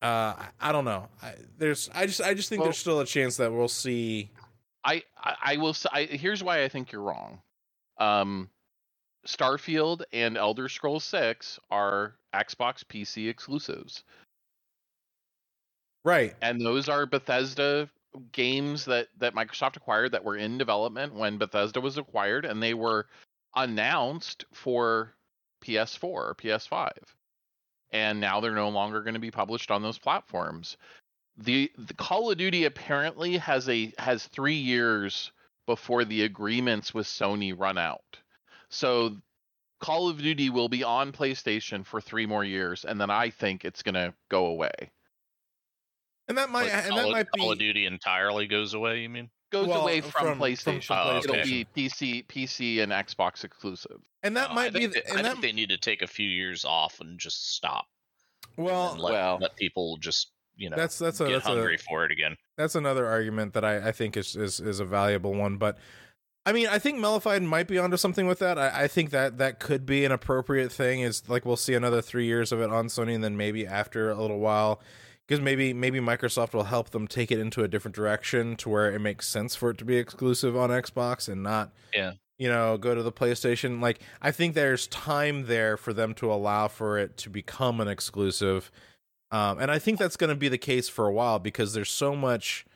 uh 0.00 0.34
I, 0.60 0.72
don't 0.72 0.84
know. 0.84 1.08
I, 1.22 1.34
there's 1.58 1.88
I 1.94 2.06
just 2.06 2.20
I 2.20 2.34
just 2.34 2.48
think 2.48 2.60
Well- 2.60 2.66
there's 2.66 2.78
still 2.78 3.00
a 3.00 3.06
chance 3.06 3.36
that 3.36 3.52
we'll 3.52 3.68
see 3.68 4.30
I, 4.84 5.02
I 5.16 5.36
I 5.42 5.56
will 5.56 5.74
say 5.74 5.88
I, 5.92 6.04
here's 6.06 6.42
why 6.42 6.62
I 6.64 6.68
think 6.68 6.92
you're 6.92 7.02
wrong. 7.02 7.40
Um, 7.98 8.48
Starfield 9.26 10.02
and 10.12 10.36
Elder 10.36 10.68
Scrolls 10.68 11.04
Six 11.04 11.60
are 11.70 12.14
Xbox 12.34 12.82
PC 12.84 13.28
exclusives, 13.28 14.02
right. 16.04 16.34
and 16.42 16.60
those 16.60 16.88
are 16.88 17.06
Bethesda 17.06 17.88
games 18.32 18.84
that 18.86 19.08
that 19.18 19.34
Microsoft 19.34 19.76
acquired 19.76 20.12
that 20.12 20.24
were 20.24 20.36
in 20.36 20.58
development 20.58 21.14
when 21.14 21.38
Bethesda 21.38 21.80
was 21.80 21.98
acquired, 21.98 22.44
and 22.44 22.60
they 22.60 22.74
were 22.74 23.06
announced 23.54 24.44
for 24.52 25.14
PS4 25.64 26.04
or 26.04 26.34
PS5, 26.34 26.90
and 27.90 28.20
now 28.20 28.40
they're 28.40 28.52
no 28.52 28.68
longer 28.68 29.02
going 29.02 29.14
to 29.14 29.20
be 29.20 29.30
published 29.30 29.70
on 29.70 29.82
those 29.82 29.98
platforms. 29.98 30.76
The, 31.38 31.70
the 31.78 31.94
Call 31.94 32.30
of 32.30 32.38
Duty 32.38 32.64
apparently 32.64 33.38
has 33.38 33.68
a 33.68 33.92
has 33.98 34.26
three 34.26 34.56
years 34.56 35.32
before 35.66 36.04
the 36.04 36.24
agreements 36.24 36.92
with 36.92 37.06
Sony 37.06 37.58
run 37.58 37.78
out. 37.78 38.18
So 38.68 39.16
Call 39.80 40.08
of 40.08 40.18
Duty 40.18 40.50
will 40.50 40.68
be 40.68 40.84
on 40.84 41.12
PlayStation 41.12 41.84
for 41.86 42.00
three 42.00 42.26
more 42.26 42.44
years, 42.44 42.84
and 42.84 43.00
then 43.00 43.10
I 43.10 43.30
think 43.30 43.64
it's 43.64 43.82
gonna 43.82 44.14
go 44.28 44.46
away. 44.46 44.90
And 46.28 46.38
that 46.38 46.50
might 46.50 46.64
Like, 46.64 46.72
and 46.72 46.88
Call, 46.88 46.96
that 46.98 47.06
of, 47.06 47.12
might 47.12 47.30
Call 47.36 47.48
be 47.48 47.52
of 47.52 47.58
Duty 47.58 47.86
entirely 47.86 48.46
goes 48.46 48.74
away. 48.74 49.00
You 49.00 49.08
mean? 49.08 49.30
Goes 49.52 49.68
Well, 49.68 49.82
away 49.82 49.98
uh, 49.98 50.02
from- 50.02 50.10
from, 50.10 50.26
from- 50.28 50.40
PlayStation. 50.40 50.84
from 50.84 50.96
Oh, 51.08 51.18
It'll 51.18 51.34
be 51.44 51.66
PC, 51.76 52.26
PC, 52.26 52.82
and 52.82 52.90
Xbox 52.90 53.44
exclusive. 53.44 54.00
and 54.22 54.36
that 54.36 54.46
oh, 54.46 54.48
No, 54.48 54.54
might 54.54 54.66
I 54.66 54.70
be 54.70 54.78
think, 54.80 54.92
the, 54.94 55.02
they, 55.06 55.12
I 55.12 55.16
and 55.18 55.24
that 55.26 55.30
think 55.32 55.42
they 55.42 55.52
need 55.52 55.68
to 55.68 55.76
take 55.76 56.00
a 56.02 56.06
few 56.06 56.28
years 56.28 56.64
off 56.64 57.00
and 57.00 57.18
just 57.18 57.54
stop. 57.54 57.84
well 58.56 58.92
and 58.92 59.00
let, 59.00 59.12
well- 59.12 59.38
let 59.40 59.54
people 59.56 59.96
just 59.98 60.30
you 60.56 60.68
know 60.68 60.76
that's 60.76 60.98
that's 60.98 61.20
a 61.20 61.24
get 61.26 61.32
that's 61.34 61.46
hungry 61.46 61.76
a 61.76 61.78
for 61.78 62.04
it 62.04 62.12
again. 62.12 62.36
that's 62.58 62.74
another 62.74 63.06
argument 63.06 63.54
that 63.54 63.64
I, 63.64 63.88
I 63.88 63.92
think 63.92 64.16
is, 64.18 64.36
is 64.36 64.60
is 64.60 64.80
a 64.80 64.84
valuable 64.84 65.32
one. 65.34 65.56
But 65.56 65.78
I 66.44 66.52
mean, 66.52 66.66
I 66.68 66.78
think 66.78 66.98
Mellified 66.98 67.42
might 67.42 67.68
be 67.68 67.78
onto 67.78 67.96
something 67.96 68.26
with 68.26 68.38
that. 68.40 68.58
I, 68.58 68.82
I 68.84 68.88
think 68.88 69.10
that 69.10 69.38
that 69.38 69.60
could 69.60 69.86
be 69.86 70.04
an 70.04 70.12
appropriate 70.12 70.70
thing. 70.72 71.00
Is 71.00 71.22
like 71.28 71.46
we'll 71.46 71.56
see 71.56 71.74
another 71.74 72.02
three 72.02 72.26
years 72.26 72.52
of 72.52 72.60
it 72.60 72.68
on 72.70 72.88
Sony, 72.88 73.14
and 73.14 73.24
then 73.24 73.36
maybe 73.36 73.66
after 73.66 74.10
a 74.10 74.14
little 74.20 74.40
while, 74.40 74.80
because 75.26 75.40
maybe 75.40 75.72
maybe 75.72 76.00
Microsoft 76.00 76.52
will 76.52 76.64
help 76.64 76.90
them 76.90 77.06
take 77.08 77.30
it 77.30 77.38
into 77.38 77.62
a 77.62 77.68
different 77.68 77.94
direction 77.94 78.56
to 78.56 78.68
where 78.68 78.92
it 78.92 78.98
makes 79.00 79.26
sense 79.28 79.54
for 79.54 79.70
it 79.70 79.78
to 79.78 79.84
be 79.84 79.96
exclusive 79.96 80.56
on 80.56 80.70
Xbox 80.70 81.28
and 81.28 81.42
not 81.42 81.72
Yeah. 81.94 82.12
you 82.38 82.48
know 82.48 82.76
go 82.78 82.94
to 82.94 83.02
the 83.02 83.12
PlayStation. 83.12 83.80
Like 83.80 84.00
I 84.20 84.30
think 84.30 84.54
there's 84.54 84.86
time 84.88 85.46
there 85.46 85.76
for 85.76 85.92
them 85.92 86.14
to 86.14 86.32
allow 86.32 86.68
for 86.68 86.98
it 86.98 87.16
to 87.18 87.30
become 87.30 87.80
an 87.80 87.88
exclusive. 87.88 88.70
Um, 89.30 89.58
and 89.60 89.70
I 89.70 89.78
think 89.78 89.98
that's 89.98 90.16
going 90.18 90.28
to 90.28 90.36
be 90.36 90.48
the 90.48 90.58
case 90.58 90.90
for 90.90 91.06
a 91.06 91.12
while 91.12 91.38
because 91.38 91.72
there's 91.72 91.88
so 91.90 92.14
much 92.14 92.66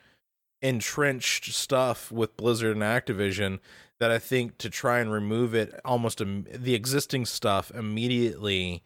entrenched 0.63 1.53
stuff 1.53 2.11
with 2.11 2.35
Blizzard 2.37 2.75
and 2.75 2.81
Activision 2.83 3.59
that 3.99 4.09
I 4.11 4.17
think 4.19 4.57
to 4.59 4.69
try 4.69 4.99
and 4.99 5.11
remove 5.11 5.53
it 5.53 5.79
almost 5.85 6.19
Im- 6.21 6.47
the 6.51 6.73
existing 6.73 7.25
stuff 7.25 7.71
immediately 7.75 8.81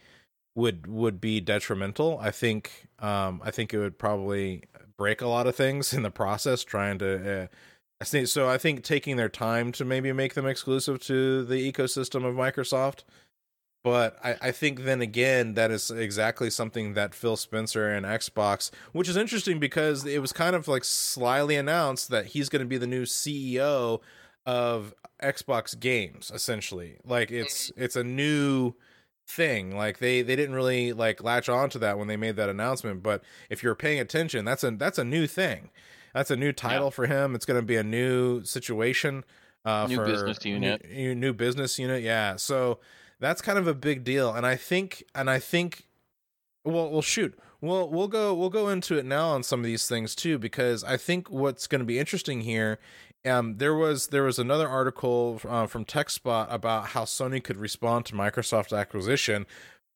would 0.55 0.87
would 0.87 1.21
be 1.21 1.39
detrimental. 1.39 2.19
I 2.19 2.31
think 2.31 2.87
um 2.99 3.41
I 3.43 3.51
think 3.51 3.73
it 3.73 3.79
would 3.79 3.97
probably 3.97 4.63
break 4.97 5.21
a 5.21 5.27
lot 5.27 5.47
of 5.47 5.55
things 5.55 5.93
in 5.93 6.03
the 6.03 6.11
process 6.11 6.63
trying 6.63 6.99
to 6.99 7.43
uh, 7.43 7.47
I 8.01 8.05
think 8.05 8.27
so 8.27 8.49
I 8.49 8.57
think 8.57 8.83
taking 8.83 9.17
their 9.17 9.29
time 9.29 9.71
to 9.73 9.85
maybe 9.85 10.11
make 10.11 10.33
them 10.33 10.45
exclusive 10.45 10.99
to 11.01 11.43
the 11.43 11.71
ecosystem 11.71 12.25
of 12.25 12.35
Microsoft 12.35 13.03
but 13.83 14.17
I, 14.23 14.35
I 14.41 14.51
think 14.51 14.83
then 14.83 15.01
again 15.01 15.55
that 15.55 15.71
is 15.71 15.89
exactly 15.89 16.49
something 16.49 16.93
that 16.93 17.15
Phil 17.15 17.35
Spencer 17.35 17.89
and 17.89 18.05
Xbox, 18.05 18.69
which 18.91 19.09
is 19.09 19.17
interesting 19.17 19.59
because 19.59 20.05
it 20.05 20.21
was 20.21 20.31
kind 20.31 20.55
of 20.55 20.67
like 20.67 20.83
slyly 20.83 21.55
announced 21.55 22.09
that 22.09 22.27
he's 22.27 22.49
going 22.49 22.61
to 22.61 22.67
be 22.67 22.77
the 22.77 22.87
new 22.87 23.03
CEO 23.03 24.01
of 24.45 24.93
Xbox 25.21 25.79
games, 25.79 26.31
essentially. 26.33 26.97
Like 27.03 27.31
it's 27.31 27.71
it's 27.75 27.95
a 27.95 28.03
new 28.03 28.75
thing. 29.31 29.75
Like 29.75 29.99
they 29.99 30.21
they 30.21 30.35
didn't 30.35 30.55
really 30.55 30.93
like 30.93 31.23
latch 31.23 31.49
on 31.49 31.69
to 31.71 31.79
that 31.79 31.97
when 31.97 32.07
they 32.07 32.17
made 32.17 32.35
that 32.35 32.49
announcement. 32.49 33.01
But 33.01 33.23
if 33.49 33.63
you're 33.63 33.75
paying 33.75 33.99
attention, 33.99 34.45
that's 34.45 34.63
a 34.63 34.71
that's 34.71 34.97
a 34.97 35.03
new 35.03 35.27
thing. 35.27 35.69
That's 36.13 36.29
a 36.29 36.35
new 36.35 36.51
title 36.51 36.87
yeah. 36.87 36.91
for 36.91 37.05
him. 37.07 37.35
It's 37.35 37.45
going 37.45 37.59
to 37.59 37.65
be 37.65 37.77
a 37.77 37.83
new 37.83 38.43
situation. 38.43 39.23
Uh, 39.63 39.87
new 39.87 40.03
business 40.03 40.43
unit. 40.43 40.85
New, 40.91 41.15
new 41.15 41.33
business 41.33 41.79
unit. 41.79 42.03
Yeah. 42.03 42.35
So 42.35 42.79
that's 43.21 43.41
kind 43.41 43.57
of 43.57 43.67
a 43.67 43.73
big 43.73 44.03
deal 44.03 44.33
and 44.33 44.45
i 44.45 44.57
think 44.57 45.03
and 45.15 45.29
i 45.29 45.39
think 45.39 45.87
well 46.65 46.89
well 46.89 47.01
shoot 47.01 47.39
we'll 47.61 47.87
we'll 47.87 48.09
go 48.09 48.33
we'll 48.33 48.49
go 48.49 48.67
into 48.67 48.97
it 48.97 49.05
now 49.05 49.29
on 49.29 49.43
some 49.43 49.61
of 49.61 49.65
these 49.65 49.87
things 49.87 50.13
too 50.13 50.37
because 50.37 50.83
i 50.83 50.97
think 50.97 51.29
what's 51.29 51.67
going 51.67 51.79
to 51.79 51.85
be 51.85 51.97
interesting 51.97 52.41
here 52.41 52.79
um 53.25 53.57
there 53.57 53.75
was 53.75 54.07
there 54.07 54.23
was 54.23 54.39
another 54.39 54.67
article 54.67 55.39
uh, 55.47 55.67
from 55.67 55.85
techspot 55.85 56.51
about 56.51 56.87
how 56.87 57.03
sony 57.03 57.43
could 57.43 57.57
respond 57.57 58.05
to 58.05 58.13
microsoft 58.13 58.77
acquisition 58.77 59.45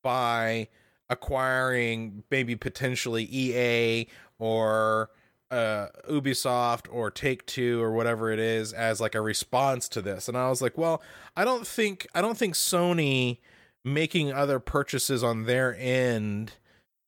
by 0.03 0.67
acquiring 1.09 2.23
maybe 2.29 2.55
potentially 2.55 3.27
ea 3.31 4.07
or 4.39 5.09
uh, 5.51 5.87
Ubisoft 6.09 6.87
or 6.91 7.11
Take 7.11 7.45
Two 7.45 7.81
or 7.81 7.91
whatever 7.91 8.31
it 8.31 8.39
is 8.39 8.73
as 8.73 8.99
like 8.99 9.15
a 9.15 9.21
response 9.21 9.87
to 9.89 10.01
this. 10.01 10.27
And 10.27 10.37
I 10.37 10.49
was 10.49 10.61
like, 10.61 10.77
well, 10.77 11.01
I 11.35 11.45
don't 11.45 11.67
think 11.67 12.07
I 12.13 12.21
don't 12.21 12.37
think 12.37 12.55
Sony 12.55 13.39
making 13.83 14.33
other 14.33 14.59
purchases 14.59 15.23
on 15.23 15.45
their 15.45 15.75
end 15.77 16.53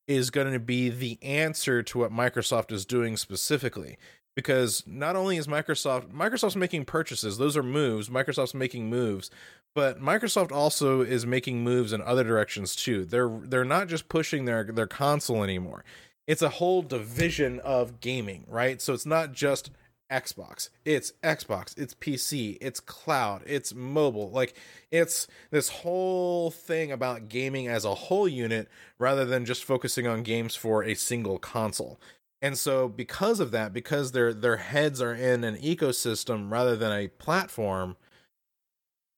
is 0.06 0.30
going 0.30 0.50
to 0.52 0.60
be 0.60 0.88
the 0.88 1.18
answer 1.22 1.82
to 1.82 1.98
what 1.98 2.12
Microsoft 2.12 2.72
is 2.72 2.86
doing 2.86 3.16
specifically. 3.16 3.98
Because 4.38 4.84
not 4.86 5.16
only 5.16 5.36
is 5.36 5.48
Microsoft 5.48 6.12
Microsoft's 6.12 6.54
making 6.54 6.84
purchases, 6.84 7.38
those 7.38 7.56
are 7.56 7.62
moves, 7.62 8.08
Microsoft's 8.08 8.54
making 8.54 8.88
moves, 8.88 9.30
but 9.74 10.00
Microsoft 10.00 10.52
also 10.52 11.00
is 11.00 11.26
making 11.26 11.64
moves 11.64 11.92
in 11.92 12.00
other 12.02 12.22
directions 12.22 12.76
too. 12.76 13.04
They're 13.04 13.40
they're 13.42 13.64
not 13.64 13.88
just 13.88 14.08
pushing 14.08 14.44
their 14.44 14.62
their 14.62 14.86
console 14.86 15.42
anymore 15.42 15.82
it's 16.28 16.42
a 16.42 16.50
whole 16.50 16.82
division 16.82 17.58
of 17.60 18.00
gaming, 18.00 18.44
right? 18.46 18.82
So 18.82 18.92
it's 18.92 19.06
not 19.06 19.32
just 19.32 19.70
Xbox. 20.12 20.68
It's 20.84 21.12
Xbox, 21.24 21.76
it's 21.78 21.94
PC, 21.94 22.58
it's 22.60 22.80
cloud, 22.80 23.42
it's 23.46 23.74
mobile. 23.74 24.30
Like 24.30 24.54
it's 24.90 25.26
this 25.50 25.70
whole 25.70 26.50
thing 26.50 26.92
about 26.92 27.30
gaming 27.30 27.66
as 27.66 27.86
a 27.86 27.94
whole 27.94 28.28
unit 28.28 28.68
rather 28.98 29.24
than 29.24 29.46
just 29.46 29.64
focusing 29.64 30.06
on 30.06 30.22
games 30.22 30.54
for 30.54 30.84
a 30.84 30.94
single 30.94 31.38
console. 31.38 31.98
And 32.40 32.56
so 32.56 32.88
because 32.88 33.40
of 33.40 33.50
that, 33.50 33.72
because 33.72 34.12
their 34.12 34.32
their 34.32 34.58
heads 34.58 35.02
are 35.02 35.14
in 35.14 35.44
an 35.44 35.56
ecosystem 35.56 36.50
rather 36.50 36.76
than 36.76 36.92
a 36.92 37.08
platform, 37.08 37.96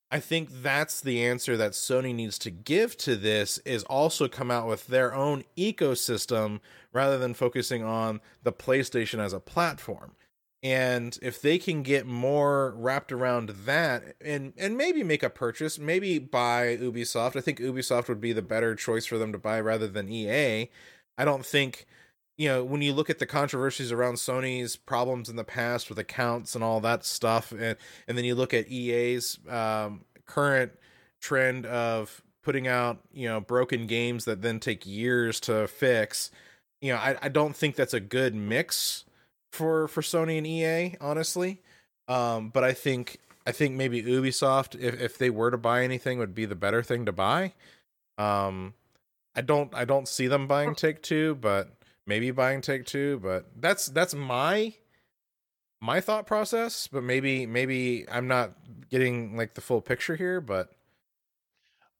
I 0.09 0.19
think 0.19 0.49
that's 0.61 0.99
the 0.99 1.23
answer 1.23 1.55
that 1.55 1.71
Sony 1.71 2.13
needs 2.13 2.37
to 2.39 2.51
give 2.51 2.97
to 2.97 3.15
this 3.15 3.59
is 3.59 3.83
also 3.83 4.27
come 4.27 4.51
out 4.51 4.67
with 4.67 4.87
their 4.87 5.13
own 5.13 5.43
ecosystem 5.55 6.59
rather 6.91 7.17
than 7.17 7.33
focusing 7.33 7.83
on 7.83 8.19
the 8.43 8.51
PlayStation 8.51 9.19
as 9.19 9.31
a 9.31 9.39
platform. 9.39 10.15
And 10.63 11.17
if 11.21 11.41
they 11.41 11.57
can 11.57 11.81
get 11.81 12.05
more 12.05 12.73
wrapped 12.75 13.11
around 13.11 13.49
that 13.65 14.15
and 14.19 14.53
and 14.57 14.77
maybe 14.77 15.03
make 15.03 15.23
a 15.23 15.29
purchase, 15.29 15.79
maybe 15.79 16.19
buy 16.19 16.77
Ubisoft. 16.79 17.35
I 17.35 17.41
think 17.41 17.59
Ubisoft 17.59 18.09
would 18.09 18.21
be 18.21 18.33
the 18.33 18.41
better 18.41 18.75
choice 18.75 19.05
for 19.05 19.17
them 19.17 19.31
to 19.31 19.37
buy 19.37 19.61
rather 19.61 19.87
than 19.87 20.09
EA. 20.09 20.69
I 21.17 21.25
don't 21.25 21.45
think 21.45 21.87
you 22.41 22.47
know, 22.47 22.63
when 22.63 22.81
you 22.81 22.91
look 22.91 23.11
at 23.11 23.19
the 23.19 23.27
controversies 23.27 23.91
around 23.91 24.15
Sony's 24.15 24.75
problems 24.75 25.29
in 25.29 25.35
the 25.35 25.43
past 25.43 25.89
with 25.89 25.99
accounts 25.99 26.55
and 26.55 26.63
all 26.63 26.81
that 26.81 27.05
stuff, 27.05 27.51
and 27.51 27.77
and 28.07 28.17
then 28.17 28.25
you 28.25 28.33
look 28.33 28.51
at 28.51 28.67
EA's 28.67 29.37
um, 29.47 30.05
current 30.25 30.71
trend 31.19 31.67
of 31.67 32.23
putting 32.41 32.67
out 32.67 32.97
you 33.13 33.27
know 33.27 33.39
broken 33.39 33.85
games 33.85 34.25
that 34.25 34.41
then 34.41 34.59
take 34.59 34.87
years 34.87 35.39
to 35.41 35.67
fix, 35.67 36.31
you 36.81 36.91
know, 36.91 36.97
I, 36.97 37.15
I 37.21 37.29
don't 37.29 37.55
think 37.55 37.75
that's 37.75 37.93
a 37.93 37.99
good 37.99 38.33
mix 38.33 39.05
for 39.51 39.87
for 39.87 40.01
Sony 40.01 40.39
and 40.39 40.47
EA, 40.47 40.97
honestly. 40.99 41.61
Um, 42.07 42.49
but 42.49 42.63
I 42.63 42.73
think 42.73 43.19
I 43.45 43.51
think 43.51 43.75
maybe 43.75 44.01
Ubisoft, 44.01 44.81
if 44.81 44.99
if 44.99 45.17
they 45.19 45.29
were 45.29 45.51
to 45.51 45.59
buy 45.59 45.83
anything, 45.83 46.17
would 46.17 46.33
be 46.33 46.45
the 46.45 46.55
better 46.55 46.81
thing 46.81 47.05
to 47.05 47.11
buy. 47.11 47.53
Um, 48.17 48.73
I 49.35 49.41
don't 49.41 49.71
I 49.75 49.85
don't 49.85 50.07
see 50.07 50.25
them 50.25 50.47
buying 50.47 50.73
Take 50.73 51.03
Two, 51.03 51.35
but 51.35 51.69
maybe 52.05 52.31
buying 52.31 52.61
Take 52.61 52.85
Two, 52.85 53.19
but 53.19 53.45
that's 53.59 53.87
that's 53.87 54.13
my 54.13 54.73
my 55.81 56.01
thought 56.01 56.25
process. 56.25 56.87
But 56.87 57.03
maybe 57.03 57.45
maybe 57.45 58.05
I'm 58.09 58.27
not 58.27 58.53
getting 58.89 59.35
like 59.37 59.53
the 59.53 59.61
full 59.61 59.81
picture 59.81 60.15
here. 60.15 60.41
But 60.41 60.69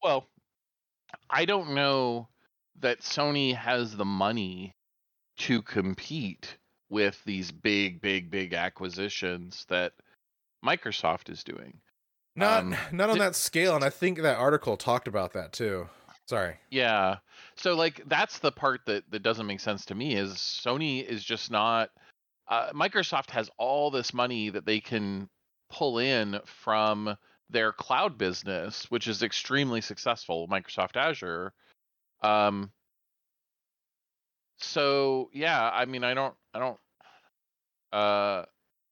well, 0.03 0.27
I 1.29 1.45
don't 1.45 1.73
know 1.73 2.27
that 2.79 3.01
Sony 3.01 3.55
has 3.55 3.95
the 3.95 4.05
money 4.05 4.75
to 5.37 5.61
compete 5.61 6.57
with 6.89 7.23
these 7.25 7.51
big, 7.51 8.01
big, 8.01 8.29
big 8.29 8.53
acquisitions 8.53 9.65
that 9.69 9.93
Microsoft 10.63 11.29
is 11.29 11.43
doing. 11.43 11.79
Not 12.35 12.63
um, 12.63 12.75
not 12.91 13.09
on 13.09 13.17
that 13.17 13.35
scale, 13.35 13.75
and 13.75 13.83
I 13.83 13.89
think 13.89 14.21
that 14.21 14.37
article 14.37 14.77
talked 14.77 15.07
about 15.07 15.33
that 15.33 15.51
too. 15.51 15.89
Sorry. 16.31 16.55
Yeah. 16.69 17.17
So 17.57 17.75
like 17.75 18.03
that's 18.07 18.39
the 18.39 18.53
part 18.53 18.79
that 18.85 19.03
that 19.11 19.21
doesn't 19.21 19.47
make 19.47 19.59
sense 19.59 19.83
to 19.87 19.95
me 19.95 20.15
is 20.15 20.35
Sony 20.35 21.05
is 21.05 21.25
just 21.25 21.51
not 21.51 21.89
uh, 22.47 22.71
Microsoft 22.71 23.31
has 23.31 23.49
all 23.57 23.91
this 23.91 24.13
money 24.13 24.49
that 24.49 24.65
they 24.65 24.79
can 24.79 25.27
pull 25.69 25.99
in 25.99 26.39
from 26.45 27.17
their 27.49 27.73
cloud 27.73 28.17
business, 28.17 28.89
which 28.89 29.09
is 29.09 29.23
extremely 29.23 29.81
successful, 29.81 30.47
Microsoft 30.47 30.95
Azure. 30.95 31.51
Um, 32.23 32.71
so 34.57 35.31
yeah, 35.33 35.69
I 35.69 35.83
mean, 35.83 36.05
I 36.05 36.13
don't, 36.13 36.33
I 36.53 36.59
don't. 36.59 36.77
Uh, 37.91 38.45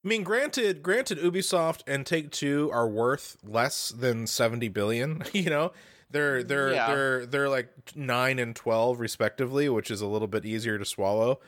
I 0.04 0.08
mean, 0.08 0.24
granted, 0.24 0.84
granted, 0.84 1.20
Ubisoft 1.20 1.84
and 1.88 2.06
Take 2.06 2.32
Two 2.32 2.70
are 2.74 2.90
worth 2.90 3.38
less 3.46 3.92
than 3.92 4.28
seventy 4.28 4.68
billion. 4.68 5.24
You 5.34 5.50
know, 5.50 5.72
they're 6.10 6.44
they're 6.44 6.74
yeah. 6.74 6.88
they're 6.88 7.26
they're 7.26 7.50
like 7.50 7.70
nine 7.96 8.40
and 8.40 8.56
twelve 8.56 9.00
respectively, 9.00 9.70
which 9.70 9.92
is 9.92 10.02
a 10.02 10.08
little 10.08 10.28
bit 10.28 10.46
easier 10.46 10.78
to 10.78 10.86
swallow. 10.86 11.40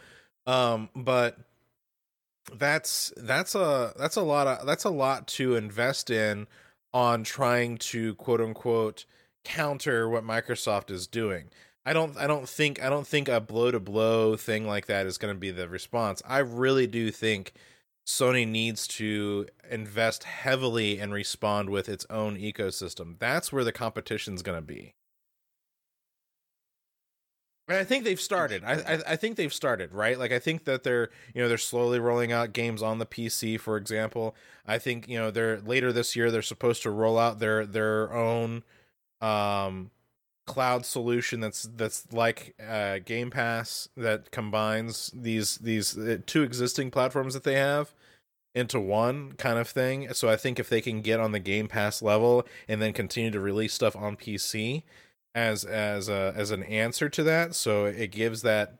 Um, 0.45 0.89
but 0.95 1.37
that's 2.53 3.13
that's 3.17 3.55
a 3.55 3.93
that's 3.97 4.15
a 4.15 4.21
lot 4.21 4.47
of 4.47 4.65
that's 4.65 4.83
a 4.83 4.89
lot 4.89 5.27
to 5.27 5.55
invest 5.55 6.09
in 6.09 6.47
on 6.93 7.23
trying 7.23 7.77
to 7.77 8.15
quote 8.15 8.41
unquote 8.41 9.05
counter 9.43 10.09
what 10.09 10.23
Microsoft 10.23 10.91
is 10.91 11.07
doing. 11.07 11.49
I 11.85 11.93
don't 11.93 12.17
I 12.17 12.27
don't 12.27 12.47
think 12.47 12.81
I 12.81 12.89
don't 12.89 13.07
think 13.07 13.27
a 13.27 13.39
blow 13.39 13.71
to 13.71 13.79
blow 13.79 14.35
thing 14.35 14.67
like 14.67 14.85
that 14.87 15.05
is 15.05 15.17
going 15.17 15.33
to 15.33 15.39
be 15.39 15.51
the 15.51 15.67
response. 15.67 16.21
I 16.27 16.39
really 16.39 16.87
do 16.87 17.11
think 17.11 17.53
Sony 18.05 18.47
needs 18.47 18.87
to 18.87 19.47
invest 19.69 20.23
heavily 20.23 20.99
and 20.99 21.13
respond 21.13 21.69
with 21.69 21.87
its 21.87 22.05
own 22.09 22.37
ecosystem. 22.37 23.17
That's 23.19 23.53
where 23.53 23.63
the 23.63 23.71
competition's 23.71 24.41
going 24.41 24.57
to 24.57 24.61
be. 24.61 24.95
And 27.67 27.77
I 27.77 27.83
think 27.85 28.03
they've 28.03 28.19
started. 28.19 28.63
I, 28.65 28.73
I, 28.73 29.01
I 29.09 29.15
think 29.15 29.37
they've 29.37 29.53
started, 29.53 29.93
right? 29.93 30.19
Like 30.19 30.33
I 30.33 30.39
think 30.39 30.65
that 30.65 30.83
they're 30.83 31.09
you 31.33 31.41
know 31.41 31.47
they're 31.47 31.57
slowly 31.57 31.99
rolling 31.99 32.31
out 32.31 32.51
games 32.51 32.81
on 32.81 32.99
the 32.99 33.05
PC, 33.05 33.59
for 33.59 33.77
example. 33.77 34.35
I 34.67 34.77
think 34.77 35.07
you 35.07 35.17
know 35.17 35.31
they're 35.31 35.61
later 35.61 35.93
this 35.93 36.15
year 36.15 36.31
they're 36.31 36.41
supposed 36.41 36.83
to 36.83 36.89
roll 36.89 37.17
out 37.17 37.39
their 37.39 37.65
their 37.65 38.13
own 38.13 38.63
um 39.21 39.91
cloud 40.51 40.85
solution 40.85 41.39
that's 41.39 41.63
that's 41.63 42.11
like 42.11 42.53
uh, 42.61 42.99
Game 43.05 43.29
Pass 43.31 43.87
that 43.95 44.31
combines 44.31 45.09
these 45.15 45.57
these 45.59 45.97
uh, 45.97 46.17
two 46.25 46.43
existing 46.43 46.91
platforms 46.91 47.33
that 47.33 47.45
they 47.45 47.55
have 47.55 47.93
into 48.53 48.81
one 48.81 49.31
kind 49.33 49.57
of 49.57 49.69
thing. 49.69 50.13
So 50.13 50.27
I 50.29 50.35
think 50.35 50.59
if 50.59 50.67
they 50.67 50.81
can 50.81 51.01
get 51.01 51.21
on 51.21 51.31
the 51.31 51.39
Game 51.39 51.69
Pass 51.69 52.01
level 52.01 52.45
and 52.67 52.81
then 52.81 52.91
continue 52.91 53.31
to 53.31 53.39
release 53.39 53.73
stuff 53.73 53.95
on 53.95 54.17
PC 54.17 54.83
as 55.33 55.63
as 55.63 56.09
a 56.09 56.33
as 56.35 56.51
an 56.51 56.63
answer 56.63 57.07
to 57.07 57.23
that, 57.23 57.55
so 57.55 57.85
it 57.85 58.11
gives 58.11 58.41
that 58.41 58.77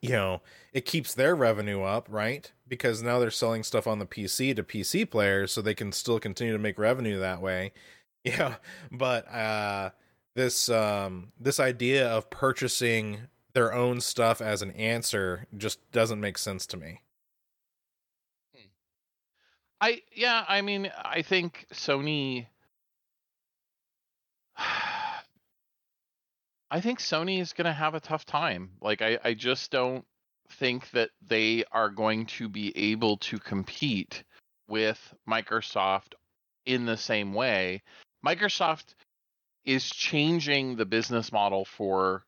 you 0.00 0.10
know, 0.10 0.42
it 0.72 0.84
keeps 0.84 1.14
their 1.14 1.36
revenue 1.36 1.82
up, 1.82 2.08
right? 2.10 2.50
Because 2.66 3.04
now 3.04 3.20
they're 3.20 3.30
selling 3.30 3.62
stuff 3.62 3.86
on 3.86 4.00
the 4.00 4.06
PC 4.06 4.56
to 4.56 4.64
PC 4.64 5.08
players 5.08 5.52
so 5.52 5.62
they 5.62 5.74
can 5.74 5.92
still 5.92 6.18
continue 6.18 6.52
to 6.52 6.58
make 6.58 6.76
revenue 6.76 7.20
that 7.20 7.40
way. 7.40 7.72
Yeah, 8.24 8.54
but 8.92 9.26
uh 9.34 9.90
this 10.34 10.68
um 10.68 11.32
this 11.38 11.60
idea 11.60 12.08
of 12.08 12.30
purchasing 12.30 13.22
their 13.54 13.72
own 13.72 14.00
stuff 14.00 14.40
as 14.40 14.62
an 14.62 14.70
answer 14.72 15.46
just 15.56 15.78
doesn't 15.92 16.20
make 16.20 16.38
sense 16.38 16.66
to 16.66 16.76
me. 16.76 17.00
I 19.82 20.02
yeah, 20.14 20.44
I 20.48 20.62
mean, 20.62 20.90
I 20.96 21.22
think 21.22 21.66
Sony. 21.74 22.46
I 26.70 26.80
think 26.80 27.00
Sony 27.00 27.40
is 27.40 27.52
going 27.52 27.66
to 27.66 27.72
have 27.72 27.94
a 27.94 28.00
tough 28.00 28.24
time. 28.24 28.70
Like, 28.80 29.02
I, 29.02 29.18
I 29.22 29.34
just 29.34 29.70
don't 29.70 30.06
think 30.52 30.90
that 30.92 31.10
they 31.20 31.64
are 31.70 31.90
going 31.90 32.24
to 32.26 32.48
be 32.48 32.74
able 32.74 33.18
to 33.18 33.38
compete 33.38 34.24
with 34.68 35.12
Microsoft 35.28 36.14
in 36.64 36.86
the 36.86 36.96
same 36.96 37.34
way. 37.34 37.82
Microsoft 38.24 38.94
is 39.64 39.88
changing 39.88 40.76
the 40.76 40.86
business 40.86 41.32
model 41.32 41.64
for 41.64 42.24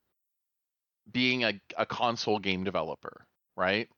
being 1.11 1.45
a, 1.45 1.61
a 1.77 1.87
console 1.87 2.39
game 2.39 2.65
developer, 2.65 3.27
right? 3.57 3.89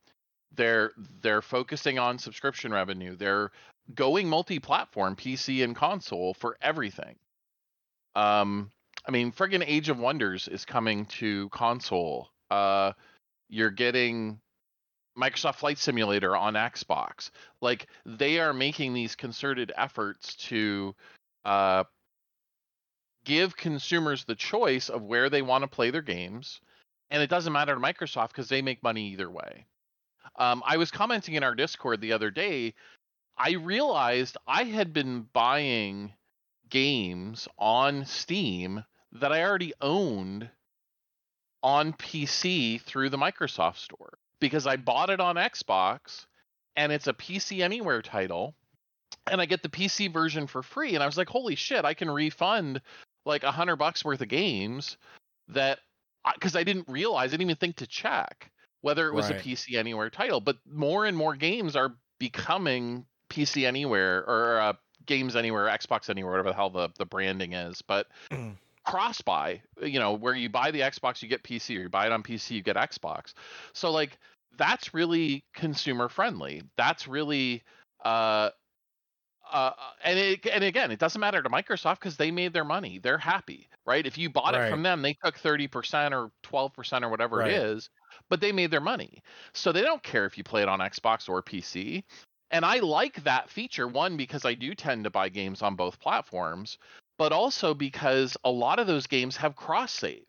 They're 0.55 0.91
they're 1.21 1.41
focusing 1.41 1.99
on 1.99 2.19
subscription 2.19 2.71
revenue. 2.71 3.15
They're 3.15 3.51
going 3.93 4.27
multi-platform, 4.27 5.15
PC 5.15 5.63
and 5.63 5.75
console 5.75 6.33
for 6.33 6.57
everything. 6.61 7.15
Um, 8.15 8.71
I 9.07 9.11
mean, 9.11 9.31
friggin' 9.31 9.63
Age 9.65 9.89
of 9.89 9.99
Wonders 9.99 10.47
is 10.47 10.65
coming 10.65 11.05
to 11.05 11.49
console. 11.49 12.29
Uh, 12.49 12.93
you're 13.49 13.71
getting 13.71 14.39
Microsoft 15.17 15.55
Flight 15.55 15.77
Simulator 15.77 16.35
on 16.35 16.53
Xbox. 16.53 17.31
Like 17.61 17.87
they 18.05 18.39
are 18.39 18.53
making 18.53 18.93
these 18.93 19.15
concerted 19.15 19.71
efforts 19.75 20.35
to 20.47 20.95
uh, 21.45 21.85
give 23.27 23.57
consumers 23.57 24.23
the 24.23 24.35
choice 24.35 24.87
of 24.87 25.03
where 25.03 25.29
they 25.29 25.41
want 25.41 25.61
to 25.61 25.67
play 25.67 25.91
their 25.91 26.01
games, 26.01 26.61
and 27.11 27.21
it 27.21 27.29
doesn't 27.29 27.51
matter 27.51 27.75
to 27.75 27.81
Microsoft 27.81 28.29
because 28.29 28.47
they 28.47 28.61
make 28.61 28.81
money 28.81 29.09
either 29.09 29.29
way. 29.29 29.65
Um, 30.37 30.63
I 30.65 30.77
was 30.77 30.91
commenting 30.91 31.33
in 31.33 31.43
our 31.43 31.53
Discord 31.53 31.99
the 31.99 32.13
other 32.13 32.31
day. 32.31 32.73
I 33.37 33.51
realized 33.51 34.37
I 34.47 34.63
had 34.63 34.93
been 34.93 35.27
buying 35.33 36.13
games 36.69 37.49
on 37.59 38.05
Steam 38.05 38.85
that 39.11 39.33
I 39.33 39.43
already 39.43 39.73
owned 39.81 40.49
on 41.61 41.91
PC 41.91 42.81
through 42.81 43.09
the 43.09 43.17
Microsoft 43.17 43.77
Store 43.77 44.17
because 44.39 44.65
I 44.65 44.77
bought 44.77 45.09
it 45.09 45.19
on 45.19 45.35
Xbox 45.35 46.25
and 46.77 46.93
it's 46.93 47.07
a 47.07 47.13
PC 47.13 47.61
Anywhere 47.61 48.01
title 48.01 48.55
and 49.29 49.41
I 49.41 49.45
get 49.45 49.63
the 49.63 49.69
PC 49.69 50.13
version 50.13 50.47
for 50.47 50.63
free 50.63 50.93
and 50.93 51.03
I 51.03 51.07
was 51.07 51.17
like 51.17 51.29
holy 51.29 51.55
shit 51.55 51.83
I 51.83 51.93
can 51.93 52.09
refund 52.09 52.81
like 53.27 53.43
a 53.43 53.51
hundred 53.51 53.75
bucks 53.75 54.03
worth 54.03 54.21
of 54.21 54.27
games 54.27 54.97
that 55.49 55.79
because 56.33 56.55
I, 56.55 56.61
I, 56.61 56.63
didn't 56.63 56.87
realize 56.87 57.29
I 57.29 57.31
didn't 57.31 57.49
even 57.49 57.55
think 57.57 57.75
to 57.77 57.87
check 57.87 58.51
whether 58.81 59.07
it 59.07 59.13
was 59.13 59.29
right. 59.29 59.39
a 59.39 59.43
PC 59.43 59.77
Anywhere 59.77 60.09
title 60.09 60.41
but 60.41 60.57
more 60.69 61.05
and 61.05 61.15
more 61.15 61.35
games 61.35 61.75
are 61.75 61.95
becoming 62.19 63.05
PC 63.29 63.67
Anywhere 63.67 64.23
or 64.27 64.59
uh, 64.59 64.73
Games 65.05 65.35
Anywhere 65.35 65.65
Xbox 65.67 66.09
Anywhere 66.09 66.31
whatever 66.31 66.49
the 66.49 66.55
hell 66.55 66.69
the, 66.69 66.89
the 66.97 67.05
branding 67.05 67.53
is 67.53 67.81
but 67.81 68.07
cross 68.87 69.21
buy, 69.21 69.61
you 69.81 69.99
know, 69.99 70.13
where 70.13 70.33
you 70.33 70.49
buy 70.49 70.71
the 70.71 70.79
Xbox, 70.79 71.21
you 71.21 71.27
get 71.27 71.43
PC, 71.43 71.77
or 71.77 71.81
you 71.81 71.89
buy 71.89 72.05
it 72.05 72.11
on 72.13 72.23
PC, 72.23 72.51
you 72.51 72.63
get 72.63 72.77
Xbox. 72.77 73.33
So 73.73 73.91
like 73.91 74.17
that's 74.57 74.93
really 74.93 75.43
consumer 75.53 76.09
friendly. 76.09 76.63
That's 76.77 77.07
really 77.07 77.63
uh 78.05 78.51
uh, 79.51 79.71
and 80.03 80.17
it, 80.19 80.45
and 80.47 80.63
again, 80.63 80.91
it 80.91 80.99
doesn't 80.99 81.19
matter 81.19 81.41
to 81.41 81.49
Microsoft 81.49 81.99
because 81.99 82.17
they 82.17 82.31
made 82.31 82.53
their 82.53 82.63
money. 82.63 82.99
They're 82.99 83.17
happy, 83.17 83.67
right? 83.85 84.05
If 84.05 84.17
you 84.17 84.29
bought 84.29 84.53
right. 84.53 84.67
it 84.67 84.71
from 84.71 84.83
them, 84.83 85.01
they 85.01 85.13
took 85.13 85.37
thirty 85.37 85.67
percent 85.67 86.13
or 86.13 86.31
twelve 86.43 86.73
percent 86.73 87.03
or 87.03 87.09
whatever 87.09 87.37
right. 87.37 87.51
it 87.51 87.55
is, 87.55 87.89
but 88.29 88.41
they 88.41 88.51
made 88.51 88.71
their 88.71 88.81
money. 88.81 89.21
So 89.53 89.71
they 89.71 89.81
don't 89.81 90.03
care 90.03 90.25
if 90.25 90.37
you 90.37 90.43
play 90.43 90.61
it 90.61 90.69
on 90.69 90.79
Xbox 90.79 91.29
or 91.29 91.41
PC. 91.41 92.03
And 92.51 92.63
I 92.63 92.79
like 92.79 93.23
that 93.23 93.49
feature 93.49 93.87
one 93.87 94.15
because 94.15 94.45
I 94.45 94.53
do 94.53 94.73
tend 94.73 95.03
to 95.03 95.09
buy 95.09 95.29
games 95.29 95.61
on 95.61 95.75
both 95.75 95.99
platforms, 95.99 96.77
but 97.17 97.33
also 97.33 97.73
because 97.73 98.37
a 98.45 98.51
lot 98.51 98.79
of 98.79 98.87
those 98.87 99.07
games 99.07 99.35
have 99.37 99.55
cross 99.55 99.91
save. 99.91 100.23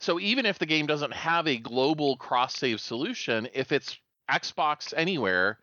So 0.00 0.18
even 0.18 0.46
if 0.46 0.58
the 0.58 0.66
game 0.66 0.86
doesn't 0.86 1.12
have 1.12 1.46
a 1.46 1.58
global 1.58 2.16
cross 2.16 2.56
save 2.56 2.80
solution, 2.80 3.48
if 3.52 3.70
it's 3.70 3.98
Xbox 4.30 4.94
anywhere, 4.96 5.58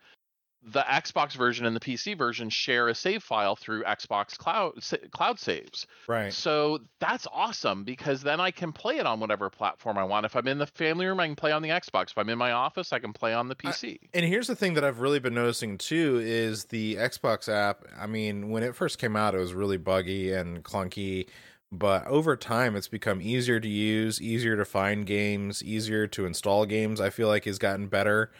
the 0.62 0.82
Xbox 0.82 1.32
version 1.32 1.64
and 1.64 1.74
the 1.74 1.80
PC 1.80 2.16
version 2.16 2.50
share 2.50 2.88
a 2.88 2.94
save 2.94 3.22
file 3.22 3.56
through 3.56 3.82
Xbox 3.84 4.36
Cloud 4.36 4.72
Cloud 5.10 5.38
Saves. 5.38 5.86
Right. 6.06 6.32
So 6.32 6.80
that's 6.98 7.26
awesome 7.32 7.84
because 7.84 8.22
then 8.22 8.40
I 8.40 8.50
can 8.50 8.72
play 8.72 8.98
it 8.98 9.06
on 9.06 9.20
whatever 9.20 9.48
platform 9.48 9.96
I 9.96 10.04
want. 10.04 10.26
If 10.26 10.36
I'm 10.36 10.46
in 10.46 10.58
the 10.58 10.66
family 10.66 11.06
room, 11.06 11.18
I 11.18 11.26
can 11.26 11.36
play 11.36 11.52
on 11.52 11.62
the 11.62 11.70
Xbox. 11.70 12.10
If 12.10 12.18
I'm 12.18 12.28
in 12.28 12.36
my 12.36 12.52
office, 12.52 12.92
I 12.92 12.98
can 12.98 13.14
play 13.14 13.32
on 13.32 13.48
the 13.48 13.54
PC. 13.54 13.94
I, 13.94 14.08
and 14.12 14.26
here's 14.26 14.48
the 14.48 14.56
thing 14.56 14.74
that 14.74 14.84
I've 14.84 15.00
really 15.00 15.18
been 15.18 15.34
noticing 15.34 15.78
too 15.78 16.20
is 16.22 16.66
the 16.66 16.96
Xbox 16.96 17.48
app. 17.48 17.84
I 17.98 18.06
mean, 18.06 18.50
when 18.50 18.62
it 18.62 18.74
first 18.74 18.98
came 18.98 19.16
out, 19.16 19.34
it 19.34 19.38
was 19.38 19.54
really 19.54 19.78
buggy 19.78 20.32
and 20.32 20.62
clunky. 20.62 21.28
But 21.72 22.06
over 22.06 22.36
time, 22.36 22.74
it's 22.74 22.88
become 22.88 23.22
easier 23.22 23.60
to 23.60 23.68
use, 23.68 24.20
easier 24.20 24.56
to 24.56 24.64
find 24.64 25.06
games, 25.06 25.62
easier 25.62 26.06
to 26.08 26.26
install 26.26 26.66
games. 26.66 27.00
I 27.00 27.10
feel 27.10 27.28
like 27.28 27.44
has 27.44 27.58
gotten 27.58 27.86
better. 27.86 28.32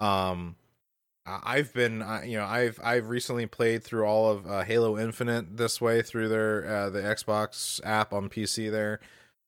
Um, 0.00 0.56
I've 1.24 1.72
been, 1.72 2.04
you 2.24 2.36
know, 2.36 2.44
I've 2.44 2.80
I've 2.82 3.08
recently 3.08 3.46
played 3.46 3.84
through 3.84 4.04
all 4.04 4.30
of 4.30 4.46
uh, 4.46 4.64
Halo 4.64 4.98
Infinite 4.98 5.56
this 5.56 5.80
way 5.80 6.02
through 6.02 6.28
their 6.28 6.66
uh, 6.66 6.90
the 6.90 7.00
Xbox 7.00 7.80
app 7.84 8.12
on 8.12 8.28
PC 8.28 8.70
there. 8.70 9.00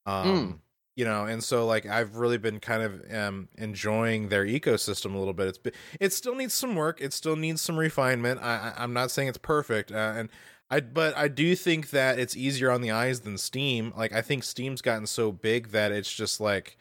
Um, 0.07 0.27
mm. 0.27 0.59
You 0.97 1.05
know, 1.05 1.25
and 1.25 1.43
so 1.43 1.67
like 1.67 1.87
I've 1.87 2.17
really 2.17 2.39
been 2.39 2.61
kind 2.61 2.83
of 2.83 3.13
um, 3.13 3.49
enjoying 3.59 4.29
their 4.29 4.47
ecosystem 4.47 5.15
a 5.15 5.19
little 5.19 5.35
bit. 5.35 5.49
It's 5.49 5.77
it 6.01 6.13
still 6.13 6.37
needs 6.37 6.55
some 6.55 6.77
work. 6.77 7.01
It 7.01 7.13
still 7.13 7.35
needs 7.35 7.61
some 7.61 7.77
refinement. 7.77 8.41
I, 8.41 8.73
I'm 8.77 8.93
not 8.93 9.11
saying 9.11 9.29
it's 9.29 9.39
perfect, 9.39 9.91
uh, 9.91 10.13
and 10.17 10.29
I 10.71 10.79
but 10.81 11.17
I 11.17 11.27
do 11.27 11.57
think 11.57 11.91
that 11.91 12.21
it's 12.21 12.37
easier 12.37 12.71
on 12.71 12.83
the 12.83 12.93
eyes 12.93 13.21
than 13.21 13.37
Steam. 13.37 13.93
Like 13.97 14.13
I 14.13 14.23
think 14.23 14.45
Steam's 14.45 14.83
gotten 14.83 15.09
so 15.09 15.33
big 15.33 15.71
that 15.71 15.91
it's 15.91 16.13
just 16.13 16.41
like 16.41 16.79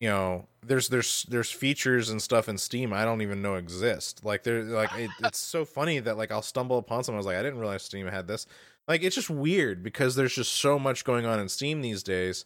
you 0.00 0.08
know 0.08 0.46
there's 0.62 0.88
there's 0.88 1.24
there's 1.28 1.50
features 1.50 2.10
and 2.10 2.20
stuff 2.20 2.48
in 2.48 2.58
steam 2.58 2.92
i 2.92 3.04
don't 3.04 3.22
even 3.22 3.40
know 3.40 3.54
exist. 3.54 4.24
Like 4.24 4.42
they're 4.42 4.62
like 4.62 4.90
it, 4.96 5.10
it's 5.20 5.38
so 5.38 5.64
funny 5.64 5.98
that 6.00 6.16
like 6.16 6.30
i'll 6.30 6.42
stumble 6.42 6.78
upon 6.78 7.02
something 7.04 7.16
i 7.16 7.18
was 7.18 7.26
like 7.26 7.36
i 7.36 7.42
didn't 7.42 7.58
realize 7.60 7.82
steam 7.82 8.06
had 8.06 8.26
this. 8.28 8.46
Like 8.88 9.02
it's 9.02 9.16
just 9.16 9.30
weird 9.30 9.82
because 9.82 10.14
there's 10.14 10.34
just 10.34 10.52
so 10.56 10.78
much 10.78 11.04
going 11.04 11.26
on 11.26 11.40
in 11.40 11.48
steam 11.48 11.80
these 11.80 12.02
days 12.02 12.44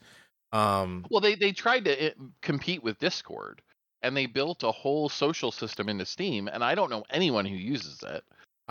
um 0.53 1.05
well 1.11 1.21
they 1.21 1.35
they 1.35 1.53
tried 1.53 1.85
to 1.85 2.03
eh, 2.03 2.11
compete 2.43 2.83
with 2.83 2.99
discord 2.99 3.63
and 4.03 4.17
they 4.17 4.27
built 4.27 4.63
a 4.65 4.73
whole 4.73 5.09
social 5.09 5.53
system 5.53 5.89
into 5.89 6.05
steam 6.05 6.49
and 6.49 6.65
i 6.65 6.75
don't 6.75 6.91
know 6.91 7.05
anyone 7.11 7.45
who 7.45 7.55
uses 7.55 8.03
it 8.03 8.25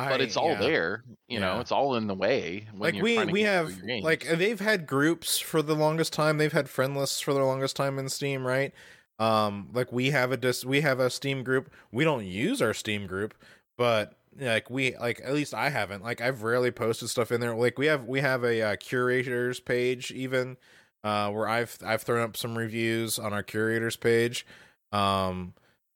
but 0.08 0.22
it's 0.22 0.38
all 0.38 0.52
yeah. 0.52 0.60
there 0.60 1.04
you 1.28 1.40
yeah. 1.40 1.54
know 1.54 1.60
it's 1.60 1.72
all 1.72 1.96
in 1.96 2.08
the 2.08 2.14
way 2.14 2.66
like 2.76 2.96
we 2.96 3.24
we 3.26 3.42
have 3.42 3.74
like 4.02 4.26
they've 4.26 4.60
had 4.60 4.88
groups 4.88 5.40
for 5.40 5.62
the 5.62 5.76
longest 5.76 6.14
time 6.14 6.38
they've 6.38 6.54
had 6.54 6.70
friend 6.70 6.96
lists 6.96 7.20
for 7.20 7.34
the 7.34 7.44
longest 7.44 7.76
time 7.76 8.00
in 8.00 8.08
steam 8.08 8.46
right 8.46 8.74
um 9.20 9.68
like 9.74 9.92
we 9.92 10.12
have 10.12 10.32
a 10.32 10.38
dis 10.38 10.64
we 10.64 10.82
have 10.82 11.00
a 11.00 11.10
steam 11.10 11.44
group 11.44 11.70
we 11.92 12.04
don't 12.04 12.26
use 12.26 12.62
our 12.62 12.74
steam 12.74 13.08
group 13.08 13.34
but 13.78 14.14
like 14.40 14.70
we 14.70 14.96
like 14.98 15.20
at 15.24 15.34
least 15.34 15.54
i 15.54 15.70
haven't 15.70 16.04
like 16.04 16.22
i've 16.22 16.44
rarely 16.44 16.72
posted 16.72 17.10
stuff 17.10 17.32
in 17.32 17.42
there 17.42 17.54
like 17.54 17.78
we 17.78 17.88
have 17.88 18.06
we 18.06 18.22
have 18.22 18.44
a 18.44 18.62
uh, 18.62 18.76
curators 18.78 19.60
page 19.60 20.12
even 20.12 20.56
uh 21.04 21.30
where 21.30 21.48
i've 21.48 21.78
i've 21.86 22.04
thrown 22.04 22.22
up 22.22 22.38
some 22.38 22.58
reviews 22.58 23.20
on 23.20 23.34
our 23.34 23.44
curators 23.44 23.98
page 23.98 24.46
um 24.94 25.54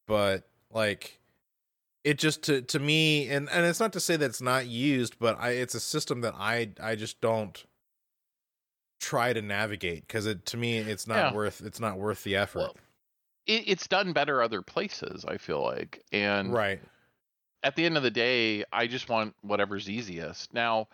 but 0.08 0.44
like 0.72 1.20
it 2.04 2.18
just 2.18 2.44
to 2.44 2.62
to 2.62 2.80
me 2.80 3.30
and 3.30 3.50
and 3.50 3.66
it's 3.66 3.80
not 3.80 3.94
to 3.94 4.00
say 4.00 4.16
that 4.16 4.26
it's 4.26 4.42
not 4.42 4.68
used 4.68 5.18
but 5.20 5.40
i 5.40 5.52
it's 5.52 5.76
a 5.76 5.80
system 5.80 6.22
that 6.22 6.34
i 6.38 6.70
i 6.82 6.96
just 6.96 7.20
don't 7.22 7.66
try 9.00 9.34
to 9.34 9.42
navigate 9.42 10.08
because 10.08 10.26
it 10.26 10.46
to 10.46 10.58
me 10.58 10.78
it's 10.78 11.08
not 11.08 11.16
yeah. 11.16 11.34
worth 11.34 11.62
it's 11.62 11.80
not 11.80 11.98
worth 11.98 12.24
the 12.24 12.38
effort. 12.38 12.60
Well, 12.60 12.76
it, 13.46 13.64
it's 13.68 13.88
done 13.88 14.14
better 14.14 14.42
other 14.42 14.62
places 14.62 15.26
i 15.28 15.38
feel 15.38 15.62
like 15.62 16.02
and 16.12 16.54
right. 16.54 16.80
at 17.64 17.76
the 17.76 17.86
end 17.86 17.98
of 17.98 18.04
the 18.04 18.12
day 18.12 18.64
i 18.72 18.88
just 18.88 19.10
want 19.10 19.36
whatever's 19.42 19.90
easiest. 19.90 20.54
Now 20.54 20.88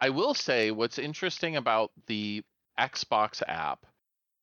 i 0.00 0.10
will 0.10 0.34
say 0.34 0.70
what's 0.70 0.98
interesting 0.98 1.56
about 1.56 1.90
the 2.06 2.42
xbox 2.78 3.42
app 3.48 3.86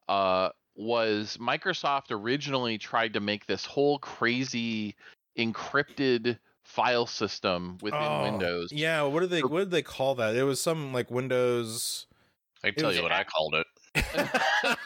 uh 0.10 0.50
was 0.76 1.38
microsoft 1.40 2.12
originally 2.12 2.78
tried 2.78 3.14
to 3.14 3.20
make 3.20 3.46
this 3.46 3.66
whole 3.66 4.00
crazy 4.00 4.96
encrypted 5.38 6.40
file 6.64 7.06
system 7.06 7.78
within 7.82 8.02
oh, 8.02 8.24
Windows. 8.24 8.72
Yeah, 8.72 9.04
what 9.04 9.22
do 9.22 9.28
they 9.28 9.42
what 9.42 9.60
did 9.60 9.72
they 9.72 9.82
call 9.82 10.16
that? 10.16 10.36
It 10.36 10.44
was 10.44 10.62
some 10.62 10.94
like 10.94 11.12
Windows 11.12 12.08
I 12.66 12.72
tell 12.72 12.94
you 12.94 13.04
what 13.04 13.12
I 13.12 13.24
called 13.24 13.56
it. 13.56 13.68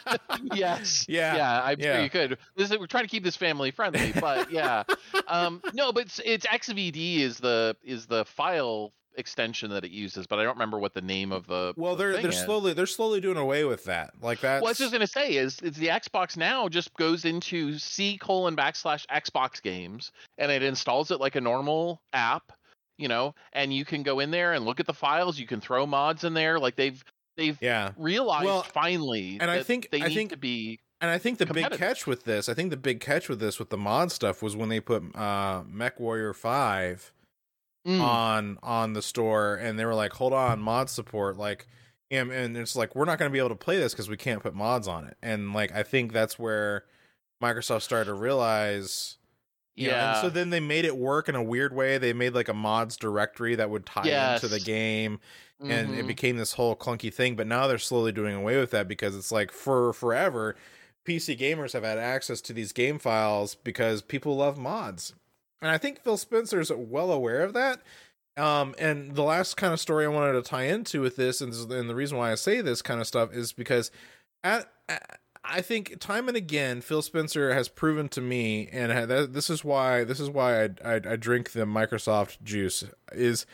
yes. 0.54 1.06
Yeah. 1.08 1.36
Yeah. 1.36 1.62
I'm 1.64 1.80
yeah. 1.80 1.94
sure 1.94 2.02
you 2.02 2.10
could. 2.10 2.38
This 2.56 2.70
is, 2.70 2.78
we're 2.78 2.86
trying 2.86 3.04
to 3.04 3.08
keep 3.08 3.24
this 3.24 3.36
family 3.36 3.70
friendly, 3.70 4.12
but 4.20 4.50
yeah. 4.50 4.84
um, 5.28 5.62
no, 5.72 5.92
but 5.92 6.04
it's, 6.04 6.20
it's 6.24 6.46
XVD 6.46 7.20
is 7.20 7.38
the 7.38 7.76
is 7.82 8.06
the 8.06 8.24
file 8.24 8.92
extension 9.20 9.70
that 9.70 9.84
it 9.84 9.92
uses, 9.92 10.26
but 10.26 10.40
I 10.40 10.42
don't 10.42 10.54
remember 10.56 10.80
what 10.80 10.94
the 10.94 11.00
name 11.00 11.30
of 11.30 11.46
the. 11.46 11.72
Well, 11.76 11.94
the 11.94 12.02
they're 12.02 12.22
they're 12.22 12.30
is. 12.30 12.40
slowly 12.40 12.72
they're 12.72 12.86
slowly 12.86 13.20
doing 13.20 13.36
away 13.36 13.64
with 13.64 13.84
that. 13.84 14.14
Like 14.20 14.40
that. 14.40 14.60
What 14.62 14.68
I 14.68 14.70
was 14.72 14.78
just 14.78 14.90
gonna 14.92 15.06
say 15.06 15.34
is, 15.36 15.60
is 15.60 15.76
the 15.76 15.86
Xbox 15.86 16.36
now 16.36 16.68
just 16.68 16.92
goes 16.94 17.24
into 17.24 17.78
C 17.78 18.18
colon 18.18 18.56
backslash 18.56 19.06
Xbox 19.06 19.62
games, 19.62 20.10
and 20.38 20.50
it 20.50 20.64
installs 20.64 21.12
it 21.12 21.20
like 21.20 21.36
a 21.36 21.40
normal 21.40 22.00
app, 22.12 22.50
you 22.98 23.06
know, 23.06 23.34
and 23.52 23.72
you 23.72 23.84
can 23.84 24.02
go 24.02 24.18
in 24.18 24.32
there 24.32 24.54
and 24.54 24.64
look 24.64 24.80
at 24.80 24.86
the 24.86 24.94
files. 24.94 25.38
You 25.38 25.46
can 25.46 25.60
throw 25.60 25.86
mods 25.86 26.24
in 26.24 26.34
there. 26.34 26.58
Like 26.58 26.74
they've 26.74 27.00
they've 27.36 27.56
yeah. 27.60 27.90
realized 27.96 28.46
Well, 28.46 28.62
finally, 28.64 29.38
and 29.40 29.50
I 29.50 29.62
think- 29.62 29.90
they 29.92 30.02
I 30.02 30.08
need 30.08 30.14
think- 30.14 30.30
to 30.32 30.36
be. 30.36 30.80
And 31.02 31.10
I 31.10 31.16
think 31.16 31.38
the 31.38 31.46
big 31.46 31.70
catch 31.70 32.06
with 32.06 32.24
this, 32.24 32.46
I 32.50 32.52
think 32.52 32.68
the 32.68 32.76
big 32.76 33.00
catch 33.00 33.30
with 33.30 33.40
this 33.40 33.58
with 33.58 33.70
the 33.70 33.78
mod 33.78 34.12
stuff 34.12 34.42
was 34.42 34.54
when 34.54 34.68
they 34.68 34.80
put 34.80 35.02
uh 35.16 35.62
Mech 35.66 35.98
Warrior 35.98 36.34
5 36.34 37.12
Mm, 37.86 38.00
on 38.00 38.58
on 38.62 38.92
the 38.92 39.02
store 39.02 39.54
and 39.56 39.78
they 39.78 39.84
were 39.86 39.94
like, 39.94 40.12
"Hold 40.14 40.32
on, 40.34 40.60
mod 40.60 40.90
support." 40.90 41.36
Like 41.38 41.66
and, 42.10 42.30
and 42.32 42.56
it's 42.56 42.76
like 42.76 42.94
we're 42.94 43.04
not 43.06 43.18
going 43.18 43.30
to 43.30 43.32
be 43.32 43.38
able 43.38 43.48
to 43.50 43.54
play 43.56 43.78
this 43.78 43.94
cuz 43.94 44.08
we 44.08 44.16
can't 44.16 44.42
put 44.42 44.54
mods 44.54 44.86
on 44.88 45.06
it. 45.06 45.16
And 45.22 45.52
like 45.54 45.72
I 45.72 45.82
think 45.82 46.12
that's 46.12 46.38
where 46.38 46.84
Microsoft 47.42 47.82
started 47.82 48.06
to 48.06 48.14
realize 48.14 49.16
you 49.76 49.88
know, 49.88 49.94
yeah. 49.94 50.10
and 50.10 50.16
so 50.16 50.30
then 50.30 50.50
they 50.50 50.60
made 50.60 50.84
it 50.84 50.96
work 50.96 51.28
in 51.28 51.34
a 51.34 51.42
weird 51.42 51.74
way. 51.74 51.98
They 51.98 52.12
made 52.12 52.34
like 52.34 52.48
a 52.48 52.54
mods 52.54 52.96
directory 52.96 53.54
that 53.56 53.70
would 53.70 53.86
tie 53.86 54.10
into 54.10 54.48
the 54.48 54.58
Yes. 54.58 54.64
game 54.64 55.20
and 55.68 55.94
it 55.94 56.04
Mhm. 56.04 56.06
became 56.06 56.36
this 56.38 56.54
whole 56.54 56.74
clunky 56.76 57.12
thing 57.12 57.36
but 57.36 57.46
now 57.46 57.66
they're 57.66 57.78
slowly 57.78 58.12
doing 58.12 58.34
away 58.34 58.58
with 58.58 58.70
that 58.72 58.88
because 58.88 59.14
it's 59.16 59.30
like 59.32 59.52
for 59.52 59.92
forever 59.92 60.56
pc 61.06 61.38
gamers 61.38 61.72
have 61.74 61.84
had 61.84 61.98
access 61.98 62.40
to 62.40 62.52
these 62.54 62.72
game 62.72 62.98
files 62.98 63.54
because 63.56 64.02
people 64.02 64.36
love 64.36 64.58
mods 64.58 65.14
and 65.60 65.70
i 65.70 65.78
think 65.78 66.02
phil 66.02 66.16
spencer's 66.16 66.70
well 66.72 67.12
aware 67.12 67.42
of 67.42 67.52
that. 67.52 67.82
Um 68.36 68.74
and 68.78 69.14
the 69.14 69.22
last 69.22 69.56
kind 69.56 69.72
of 69.72 69.80
story 69.80 70.04
i 70.04 70.08
wanted 70.08 70.32
to 70.32 70.42
tie 70.42 70.64
into 70.64 71.00
with 71.00 71.16
this 71.16 71.40
and, 71.40 71.52
and 71.52 71.90
the 71.90 71.94
reason 71.94 72.16
why 72.16 72.32
i 72.32 72.34
say 72.34 72.60
this 72.60 72.82
kind 72.82 73.00
of 73.00 73.06
stuff 73.06 73.32
is 73.32 73.52
because 73.52 73.90
at, 74.42 74.70
at 74.88 75.20
I 75.42 75.62
think 75.62 75.98
time 76.00 76.28
and 76.28 76.36
again, 76.36 76.80
Phil 76.80 77.02
Spencer 77.02 77.54
has 77.54 77.68
proven 77.68 78.08
to 78.10 78.20
me, 78.20 78.68
and 78.68 78.92
this 79.32 79.48
is 79.48 79.64
why 79.64 80.04
this 80.04 80.20
is 80.20 80.28
why 80.28 80.64
I, 80.64 80.68
I 80.84 80.94
I 80.94 81.16
drink 81.16 81.52
the 81.52 81.64
Microsoft 81.64 82.42
juice 82.42 82.84
is 83.12 83.46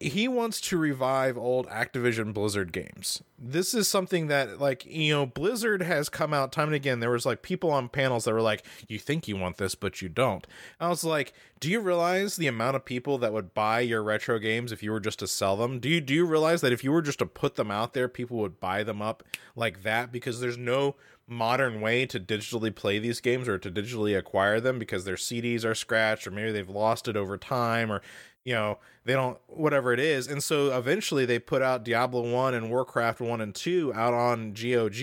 he 0.00 0.26
wants 0.28 0.62
to 0.62 0.78
revive 0.78 1.36
old 1.36 1.66
Activision 1.68 2.32
Blizzard 2.32 2.72
games. 2.72 3.22
This 3.38 3.74
is 3.74 3.86
something 3.86 4.28
that 4.28 4.58
like, 4.58 4.86
you 4.86 5.12
know, 5.12 5.26
Blizzard 5.26 5.82
has 5.82 6.08
come 6.08 6.32
out 6.32 6.52
time 6.52 6.68
and 6.68 6.74
again. 6.74 7.00
There 7.00 7.10
was 7.10 7.26
like 7.26 7.42
people 7.42 7.70
on 7.70 7.90
panels 7.90 8.24
that 8.24 8.32
were 8.32 8.40
like, 8.40 8.64
"You 8.88 8.98
think 8.98 9.28
you 9.28 9.36
want 9.36 9.58
this, 9.58 9.74
but 9.74 10.00
you 10.00 10.08
don't." 10.08 10.46
I 10.80 10.88
was 10.88 11.04
like, 11.04 11.34
"Do 11.60 11.70
you 11.70 11.80
realize 11.80 12.36
the 12.36 12.46
amount 12.46 12.76
of 12.76 12.86
people 12.86 13.18
that 13.18 13.34
would 13.34 13.52
buy 13.52 13.80
your 13.80 14.02
retro 14.02 14.38
games 14.38 14.72
if 14.72 14.82
you 14.82 14.90
were 14.90 15.00
just 15.00 15.18
to 15.18 15.26
sell 15.26 15.56
them? 15.56 15.80
Do 15.80 15.90
you 15.90 16.00
do 16.00 16.14
you 16.14 16.24
realize 16.24 16.62
that 16.62 16.72
if 16.72 16.82
you 16.82 16.90
were 16.90 17.02
just 17.02 17.18
to 17.18 17.26
put 17.26 17.56
them 17.56 17.70
out 17.70 17.92
there, 17.92 18.08
people 18.08 18.38
would 18.38 18.60
buy 18.60 18.84
them 18.84 19.02
up 19.02 19.22
like 19.54 19.82
that 19.82 20.10
because 20.10 20.40
there's 20.40 20.58
no 20.58 20.96
modern 21.26 21.80
way 21.80 22.04
to 22.04 22.20
digitally 22.20 22.74
play 22.74 22.98
these 22.98 23.20
games 23.20 23.48
or 23.48 23.58
to 23.58 23.70
digitally 23.70 24.16
acquire 24.16 24.60
them 24.60 24.78
because 24.78 25.04
their 25.04 25.16
CDs 25.16 25.64
are 25.64 25.74
scratched 25.74 26.26
or 26.26 26.30
maybe 26.30 26.52
they've 26.52 26.68
lost 26.68 27.08
it 27.08 27.16
over 27.16 27.38
time 27.38 27.90
or 27.90 28.02
you 28.44 28.54
know 28.54 28.78
they 29.04 29.12
don't 29.12 29.38
whatever 29.48 29.92
it 29.92 30.00
is. 30.00 30.26
And 30.26 30.42
so 30.42 30.76
eventually 30.76 31.26
they 31.26 31.38
put 31.38 31.62
out 31.62 31.84
diablo 31.84 32.30
1 32.30 32.54
and 32.54 32.70
warcraft 32.70 33.20
1 33.20 33.40
and 33.40 33.54
2 33.54 33.92
out 33.94 34.14
on 34.14 34.52
gog 34.52 34.94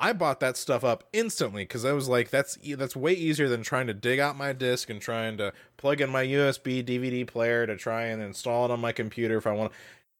i 0.00 0.12
bought 0.12 0.40
that 0.40 0.56
stuff 0.56 0.82
up 0.82 1.04
instantly 1.12 1.62
because 1.62 1.84
i 1.84 1.92
was 1.92 2.08
like 2.08 2.30
that's 2.30 2.58
that's 2.76 2.96
way 2.96 3.12
easier 3.12 3.48
than 3.48 3.62
trying 3.62 3.86
to 3.86 3.94
dig 3.94 4.18
out 4.18 4.36
my 4.36 4.52
disc 4.52 4.90
and 4.90 5.00
trying 5.00 5.36
to 5.36 5.52
plug 5.76 6.00
in 6.00 6.10
my 6.10 6.24
usb 6.26 6.84
dvd 6.84 7.26
player 7.26 7.66
to 7.66 7.76
try 7.76 8.06
and 8.06 8.20
install 8.20 8.64
it 8.64 8.70
on 8.70 8.80
my 8.80 8.92
computer 8.92 9.36
if 9.36 9.46
i 9.46 9.52
want 9.52 9.72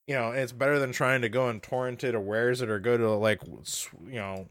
you 0.07 0.15
know 0.15 0.31
it's 0.31 0.51
better 0.51 0.79
than 0.79 0.91
trying 0.91 1.21
to 1.21 1.29
go 1.29 1.49
and 1.49 1.61
torrent 1.61 2.03
it 2.03 2.15
or 2.15 2.21
warez 2.21 2.61
it 2.61 2.69
or 2.69 2.79
go 2.79 2.97
to 2.97 3.09
like 3.11 3.41
you 3.45 4.15
know 4.15 4.47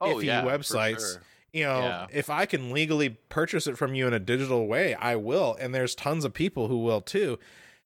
oh 0.00 0.14
iffy 0.14 0.24
yeah, 0.24 0.44
websites. 0.44 1.18
You 1.54 1.64
know 1.64 1.78
Yeah. 1.80 2.06
if 2.12 2.28
i 2.28 2.44
can 2.46 2.72
legally 2.72 3.10
purchase 3.28 3.66
it 3.66 3.78
from 3.78 3.94
you 3.94 4.06
in 4.06 4.12
a 4.12 4.18
digital 4.18 4.66
way 4.66 4.94
i 4.96 5.16
will. 5.16 5.56
And 5.60 5.74
there's 5.74 5.94
tons 5.94 6.24
of 6.24 6.34
people 6.34 6.68
who 6.68 6.78
will 6.78 7.00
too. 7.00 7.38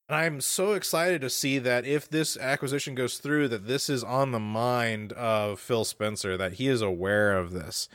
And 0.08 0.16
i'm 0.16 0.40
so 0.40 0.72
excited 0.72 1.20
to 1.20 1.30
see 1.30 1.58
that 1.58 1.84
if 1.84 2.08
this 2.08 2.36
acquisition 2.36 2.94
goes 2.94 3.18
through 3.18 3.48
that 3.48 3.66
this 3.66 3.88
is 3.90 4.02
on 4.02 4.32
the 4.32 4.40
mind 4.40 5.12
of 5.12 5.60
phil 5.60 5.84
spencer 5.84 6.36
that 6.36 6.54
he 6.54 6.66
is 6.68 6.80
aware 6.82 7.36
of 7.36 7.52
this. 7.52 7.88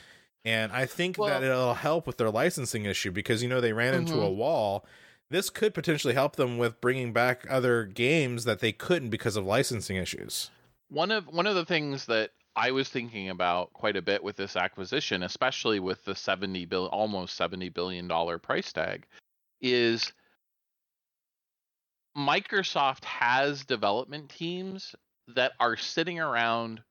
And 0.45 0.71
i 0.71 0.85
think 0.85 1.17
Well- 1.17 1.29
that 1.29 1.43
it'll 1.43 1.73
help 1.73 2.05
with 2.07 2.17
their 2.17 2.29
licensing 2.29 2.85
issue 2.85 3.11
because 3.11 3.41
you 3.41 3.49
know 3.49 3.59
they 3.61 3.73
ran 3.73 3.93
into 3.95 4.13
Mhm. 4.13 4.27
a 4.27 4.31
wall. 4.31 4.85
This 5.29 5.49
could 5.49 5.73
potentially 5.73 6.13
help 6.13 6.35
them 6.35 6.59
with 6.59 6.79
bringing 6.79 7.11
back 7.11 7.47
other 7.49 7.85
games 7.85 8.43
that 8.43 8.59
they 8.59 8.71
couldn't 8.71 9.09
because 9.09 9.35
of 9.35 9.43
licensing 9.45 9.97
issues. 9.97 10.51
One 10.89 11.09
of 11.09 11.25
one 11.27 11.47
of 11.47 11.55
the 11.55 11.65
things 11.65 12.05
that 12.05 12.31
I 12.55 12.71
was 12.71 12.89
thinking 12.89 13.29
about 13.29 13.73
quite 13.73 13.97
a 13.97 14.01
bit 14.01 14.23
with 14.23 14.35
this 14.35 14.55
acquisition, 14.55 15.23
especially 15.23 15.79
with 15.79 16.03
the 16.05 16.15
70 16.15 16.65
bill 16.65 16.87
almost 16.87 17.35
70 17.35 17.69
billion 17.69 18.07
dollar 18.07 18.37
price 18.37 18.71
tag, 18.71 19.05
is 19.61 20.13
Microsoft 22.15 23.03
has 23.05 23.65
development 23.65 24.29
teams 24.29 24.93
that 25.29 25.53
are 25.59 25.75
sitting 25.75 26.19
around 26.19 26.81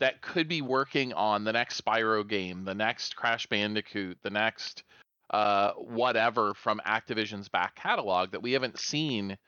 that 0.00 0.20
could 0.20 0.48
be 0.48 0.60
working 0.60 1.12
on 1.12 1.44
the 1.44 1.52
next 1.52 1.80
Spyro 1.80 2.28
game, 2.28 2.64
the 2.64 2.74
next 2.74 3.16
Crash 3.16 3.46
Bandicoot, 3.46 4.18
the 4.22 4.30
next 4.30 4.82
uh, 5.30 5.72
whatever 5.72 6.52
from 6.52 6.80
Activision's 6.86 7.48
back 7.48 7.74
catalog 7.76 8.32
that 8.32 8.42
we 8.42 8.52
haven't 8.52 8.78
seen 8.78 9.38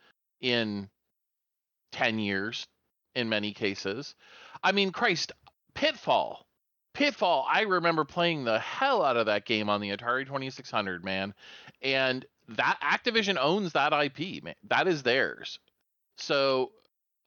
in 0.41 0.89
10 1.93 2.19
years 2.19 2.67
in 3.17 3.29
many 3.29 3.53
cases. 3.53 4.15
I 4.63 4.73
mean, 4.73 4.93
Christ, 4.93 5.33
Pitfall. 5.75 6.47
Pitfall, 6.95 7.47
I 7.51 7.63
remember 7.63 8.05
playing 8.05 8.45
the 8.45 8.59
hell 8.59 9.03
out 9.03 9.17
of 9.17 9.27
that 9.27 9.45
game 9.45 9.69
on 9.69 9.81
the 9.81 9.91
Atari 9.91 10.25
2600, 10.25 11.05
man. 11.05 11.35
And 11.83 12.25
that 12.49 12.79
Activision 12.83 13.37
owns 13.39 13.73
that 13.73 13.93
IP, 13.93 14.43
man. 14.43 14.55
That 14.69 14.89
is 14.89 15.03
theirs. 15.03 15.59
So 16.17 16.73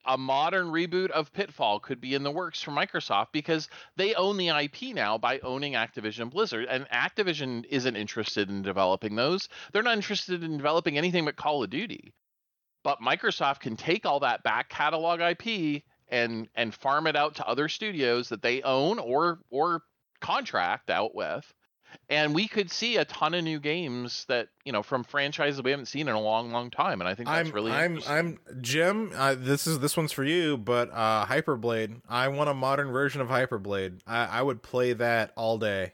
a 0.06 0.17
modern 0.17 0.67
reboot 0.67 1.12
of 1.12 1.32
Pitfall 1.34 1.80
could 1.80 2.02
be 2.02 2.15
in 2.15 2.23
the 2.23 2.32
works 2.32 2.62
for 2.62 2.71
Microsoft 2.71 3.28
because 3.32 3.69
they 3.95 4.15
own 4.15 4.38
the 4.38 4.49
IP 4.49 4.95
now 4.95 5.17
by 5.17 5.39
owning 5.39 5.73
Activision 5.73 6.32
Blizzard. 6.32 6.65
And 6.69 6.88
Activision 6.89 7.65
isn't 7.69 7.95
interested 7.95 8.49
in 8.49 8.62
developing 8.62 9.15
those. 9.15 9.49
They're 9.71 9.84
not 9.84 9.97
interested 9.97 10.43
in 10.43 10.58
developing 10.58 10.97
anything 10.97 11.25
but 11.25 11.36
Call 11.36 11.63
of 11.63 11.69
Duty. 11.69 12.13
But 12.89 13.02
Microsoft 13.02 13.60
can 13.60 13.78
take 13.78 14.08
all 14.08 14.21
that 14.21 14.41
back 14.41 14.67
catalog 14.67 15.21
IP 15.21 15.84
and 16.08 16.47
and 16.56 16.73
farm 16.73 17.06
it 17.06 17.15
out 17.15 17.36
to 17.36 17.47
other 17.47 17.69
studios 17.69 18.30
that 18.30 18.41
they 18.41 18.63
own 18.63 18.97
or 18.97 19.41
or 19.52 19.84
contract 20.21 20.89
out 20.89 21.13
with. 21.13 21.54
And 22.10 22.34
we 22.34 22.47
could 22.47 22.71
see 22.71 22.97
a 22.97 23.06
ton 23.06 23.36
of 23.36 23.43
new 23.43 23.60
games 23.60 24.25
that, 24.28 24.47
you 24.65 24.71
know, 24.71 24.82
from 24.82 25.04
franchises 25.04 25.62
we 25.62 25.69
haven't 25.69 25.86
seen 25.86 26.08
in 26.08 26.15
a 26.15 26.19
long, 26.19 26.52
long 26.52 26.71
time. 26.71 26.99
And 26.99 27.08
I 27.08 27.13
think 27.13 27.30
that's 27.30 27.49
I'm 27.49 27.54
really 27.54 27.71
I'm 27.71 27.97
interesting. 27.97 28.15
I'm 28.15 28.39
Jim. 28.62 29.12
Uh, 29.13 29.36
this 29.38 29.67
is 29.67 29.78
this 29.78 29.95
one's 29.95 30.12
for 30.12 30.23
you, 30.23 30.58
but 30.58 30.89
uh, 30.91 31.28
Hyperblade. 31.28 32.02
I 32.10 32.30
want 32.30 32.49
a 32.49 32.56
modern 32.56 32.91
version 32.91 33.21
of 33.21 33.28
Hyperblade. 33.28 33.99
I, 34.08 34.25
I 34.25 34.41
would 34.41 34.63
play 34.63 34.93
that 34.93 35.32
all 35.36 35.60
day. 35.60 35.93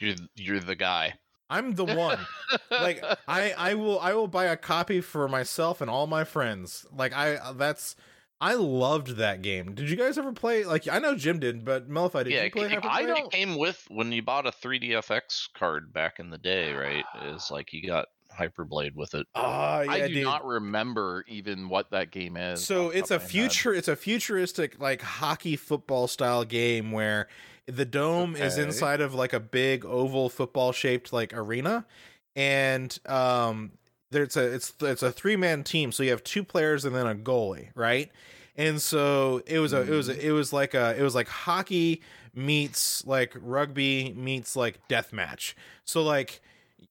You're 0.00 0.16
you're 0.34 0.58
the 0.58 0.74
guy. 0.74 1.14
I'm 1.52 1.74
the 1.74 1.84
one. 1.84 2.18
like 2.70 3.04
I 3.28 3.52
I 3.56 3.74
will 3.74 4.00
I 4.00 4.14
will 4.14 4.28
buy 4.28 4.46
a 4.46 4.56
copy 4.56 5.00
for 5.00 5.28
myself 5.28 5.80
and 5.80 5.90
all 5.90 6.06
my 6.06 6.24
friends. 6.24 6.86
Like 6.96 7.12
I 7.12 7.36
uh, 7.36 7.52
that's 7.52 7.96
I 8.40 8.54
loved 8.54 9.18
that 9.18 9.40
game. 9.42 9.74
Did 9.74 9.88
you 9.88 9.96
guys 9.96 10.18
ever 10.18 10.32
play? 10.32 10.64
Like 10.64 10.88
I 10.88 10.98
know 10.98 11.14
Jim 11.14 11.38
did, 11.38 11.64
but 11.64 11.88
Melify, 11.88 12.24
did 12.24 12.32
yeah, 12.32 12.40
you 12.40 12.46
it, 12.46 12.52
play 12.52 12.64
it 12.72 12.82
don't- 13.06 13.30
came 13.30 13.56
with 13.56 13.86
when 13.88 14.10
you 14.10 14.22
bought 14.22 14.46
a 14.46 14.50
3DFX 14.50 15.50
card 15.54 15.92
back 15.92 16.18
in 16.18 16.30
the 16.30 16.38
day, 16.38 16.72
right? 16.72 17.04
Is 17.26 17.50
like 17.50 17.72
you 17.72 17.86
got 17.86 18.06
Hyperblade 18.36 18.94
with 18.94 19.14
it. 19.14 19.26
Oh, 19.34 19.80
yeah, 19.82 19.90
I 19.92 20.08
do 20.08 20.14
dude. 20.14 20.24
not 20.24 20.44
remember 20.44 21.24
even 21.28 21.68
what 21.68 21.90
that 21.90 22.10
game 22.10 22.36
is. 22.36 22.64
So 22.64 22.90
it's 22.90 23.10
a 23.10 23.18
my 23.18 23.20
head. 23.22 23.30
future 23.30 23.74
it's 23.74 23.88
a 23.88 23.96
futuristic 23.96 24.80
like 24.80 25.02
hockey 25.02 25.54
football 25.56 26.08
style 26.08 26.44
game 26.44 26.92
where 26.92 27.28
the 27.66 27.84
dome 27.84 28.36
is 28.36 28.58
inside 28.58 29.00
of 29.00 29.14
like 29.14 29.32
a 29.32 29.40
big 29.40 29.84
oval 29.84 30.28
football 30.28 30.72
shaped 30.72 31.12
like 31.12 31.32
arena. 31.36 31.84
And 32.34 32.96
um 33.06 33.72
there's 34.10 34.36
a 34.36 34.54
it's 34.54 34.72
it's 34.80 35.02
a 35.02 35.12
three 35.12 35.36
man 35.36 35.64
team. 35.64 35.92
So 35.92 36.02
you 36.02 36.10
have 36.10 36.24
two 36.24 36.44
players 36.44 36.84
and 36.84 36.94
then 36.94 37.06
a 37.06 37.14
goalie 37.14 37.68
right? 37.74 38.10
And 38.56 38.80
so 38.80 39.42
it 39.46 39.58
was 39.58 39.72
a 39.72 39.82
it 39.82 39.90
was 39.90 40.08
a, 40.08 40.26
it 40.26 40.32
was 40.32 40.52
like 40.52 40.74
a 40.74 40.94
it 40.98 41.02
was 41.02 41.14
like 41.14 41.28
hockey 41.28 42.02
meets 42.34 43.06
like 43.06 43.34
rugby 43.40 44.12
meets 44.16 44.56
like 44.56 44.86
death 44.88 45.12
match. 45.12 45.56
So 45.84 46.02
like 46.02 46.40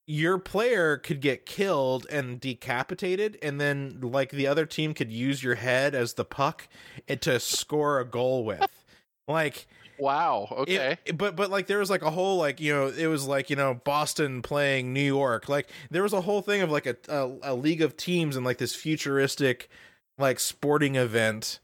your 0.07 0.37
player 0.37 0.97
could 0.97 1.21
get 1.21 1.45
killed 1.45 2.07
and 2.09 2.39
decapitated 2.39 3.37
and 3.41 3.61
then 3.61 3.99
like 4.01 4.31
the 4.31 4.47
other 4.47 4.65
team 4.65 4.93
could 4.93 5.11
use 5.11 5.43
your 5.43 5.55
head 5.55 5.95
as 5.95 6.13
the 6.13 6.25
puck 6.25 6.67
and 7.07 7.21
to 7.21 7.39
score 7.39 7.99
a 7.99 8.05
goal 8.05 8.43
with. 8.43 8.67
Like 9.27 9.67
Wow. 9.97 10.47
Okay. 10.51 10.97
it- 11.05 11.17
but 11.17 11.35
but 11.35 11.49
like 11.49 11.67
there 11.67 11.79
was 11.79 11.89
like 11.89 12.01
a 12.01 12.09
whole 12.11 12.37
like 12.37 12.59
you 12.59 12.73
know 12.73 12.87
it 12.87 13.07
was 13.07 13.27
like 13.27 13.49
you 13.49 13.55
know 13.55 13.73
Boston 13.73 14.41
playing 14.41 14.93
New 14.93 15.01
York. 15.01 15.49
Like 15.49 15.69
there 15.89 16.03
was 16.03 16.13
a 16.13 16.21
whole 16.21 16.41
thing 16.41 16.61
of 16.61 16.71
like 16.71 16.85
a 16.85 16.95
a, 17.07 17.31
a 17.43 17.55
league 17.55 17.81
of 17.81 17.97
teams 17.97 18.35
and 18.35 18.45
like 18.45 18.57
this 18.57 18.75
futuristic 18.75 19.69
like 20.17 20.39
sporting 20.39 20.95
event 20.95 21.59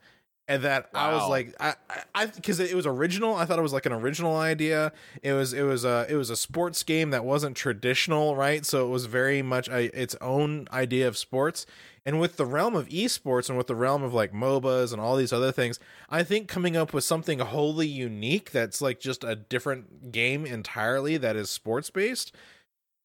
and 0.50 0.64
that 0.64 0.90
I 0.94 1.14
was 1.14 1.30
like 1.30 1.54
I 1.60 1.76
I 2.16 2.26
because 2.28 2.60
it 2.62 2.74
was 2.74 2.86
original. 2.88 3.36
I 3.36 3.44
thought 3.46 3.60
it 3.60 3.64
was 3.64 3.74
like 3.74 3.86
an 3.86 3.92
original 3.92 4.38
idea. 4.38 4.94
It 5.22 5.34
was 5.34 5.52
it 5.54 5.64
was 5.64 5.84
a 5.84 6.06
it 6.10 6.16
was 6.16 6.30
a 6.30 6.38
sports 6.38 6.84
game 6.84 7.10
that 7.10 7.26
wasn't 7.26 7.58
traditional 7.58 8.36
right? 8.36 8.66
So 8.66 8.86
it 8.86 8.90
was 8.90 9.06
very 9.08 9.42
much 9.42 9.68
a, 9.68 9.86
its 10.00 10.16
own 10.22 10.68
idea 10.72 11.08
of 11.08 11.18
sports 11.18 11.66
and 12.08 12.20
with 12.22 12.38
the 12.38 12.46
realm 12.46 12.74
of 12.76 12.88
esports 12.88 13.50
and 13.50 13.58
with 13.58 13.68
the 13.68 13.76
realm 13.76 14.02
of 14.02 14.14
like 14.14 14.32
MOBAs 14.32 14.92
and 14.94 15.02
all 15.02 15.16
these 15.18 15.34
other 15.34 15.52
things, 15.52 15.78
I 16.10 16.24
think 16.24 16.48
coming 16.48 16.78
up 16.78 16.94
with 16.94 17.04
something 17.04 17.40
wholly 17.40 17.86
unique 17.88 18.52
that's 18.52 18.82
like 18.82 19.00
just 19.02 19.24
a 19.26 19.36
different 19.36 20.12
game 20.14 20.46
entirely 20.46 21.18
that 21.18 21.36
is 21.36 21.50
sports 21.50 21.90
based. 21.90 22.34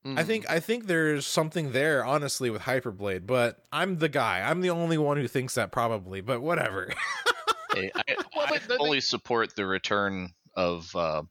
I 0.04 0.08
Mhm. 0.22 0.26
think 0.26 0.50
I 0.50 0.60
think 0.60 0.86
there's 0.86 1.26
something 1.26 1.72
there 1.72 2.04
honestly 2.04 2.48
with 2.50 2.62
Hyperblade, 2.62 3.26
but 3.26 3.64
I'm 3.72 3.98
the 3.98 4.08
guy. 4.08 4.40
I'm 4.40 4.60
the 4.60 4.70
only 4.70 4.98
one 4.98 5.16
who 5.16 5.26
thinks 5.28 5.54
that 5.56 5.70
probably, 5.72 6.20
but 6.20 6.40
whatever. 6.40 6.92
Hey, 7.74 7.90
I, 7.94 8.16
Well, 8.36 8.46
I 8.46 8.50
but 8.50 8.68
the- 8.68 8.76
fully 8.76 9.00
support 9.00 9.54
the 9.56 9.66
return 9.66 10.32
of 10.54 10.94
uh, 10.94 11.22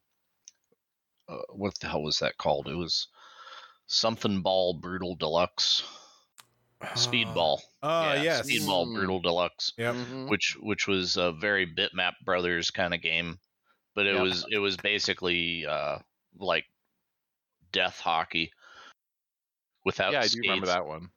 uh, 1.29 1.37
what 1.53 1.77
the 1.79 1.87
hell 1.87 2.03
was 2.03 2.19
that 2.19 2.37
called? 2.37 2.67
It 2.67 2.75
was 2.75 3.07
something 3.87 4.41
ball 4.41 4.73
brutal 4.73 5.15
deluxe 5.15 5.83
speedball. 6.95 7.59
Oh, 7.83 8.13
yes. 8.13 8.49
speedball 8.49 8.87
Mm. 8.87 8.95
brutal 8.95 9.19
deluxe, 9.21 9.71
Yep. 9.77 9.95
Mhm. 9.95 10.29
which 10.29 10.57
which 10.59 10.87
was 10.87 11.17
a 11.17 11.31
very 11.31 11.65
Bitmap 11.67 12.13
Brothers 12.25 12.71
kind 12.71 12.93
of 12.93 13.01
game, 13.01 13.39
but 13.95 14.05
it 14.07 14.13
Yep. 14.15 14.21
was 14.23 14.45
it 14.51 14.57
was 14.59 14.77
basically 14.77 15.65
uh, 15.65 15.99
like 16.37 16.65
death 17.71 17.99
hockey 17.99 18.51
without 19.85 20.13
yeah, 20.13 20.19
I 20.19 20.23
do 20.23 20.29
skates. 20.29 20.41
remember 20.47 20.67
that 20.67 20.85
one. 20.85 21.09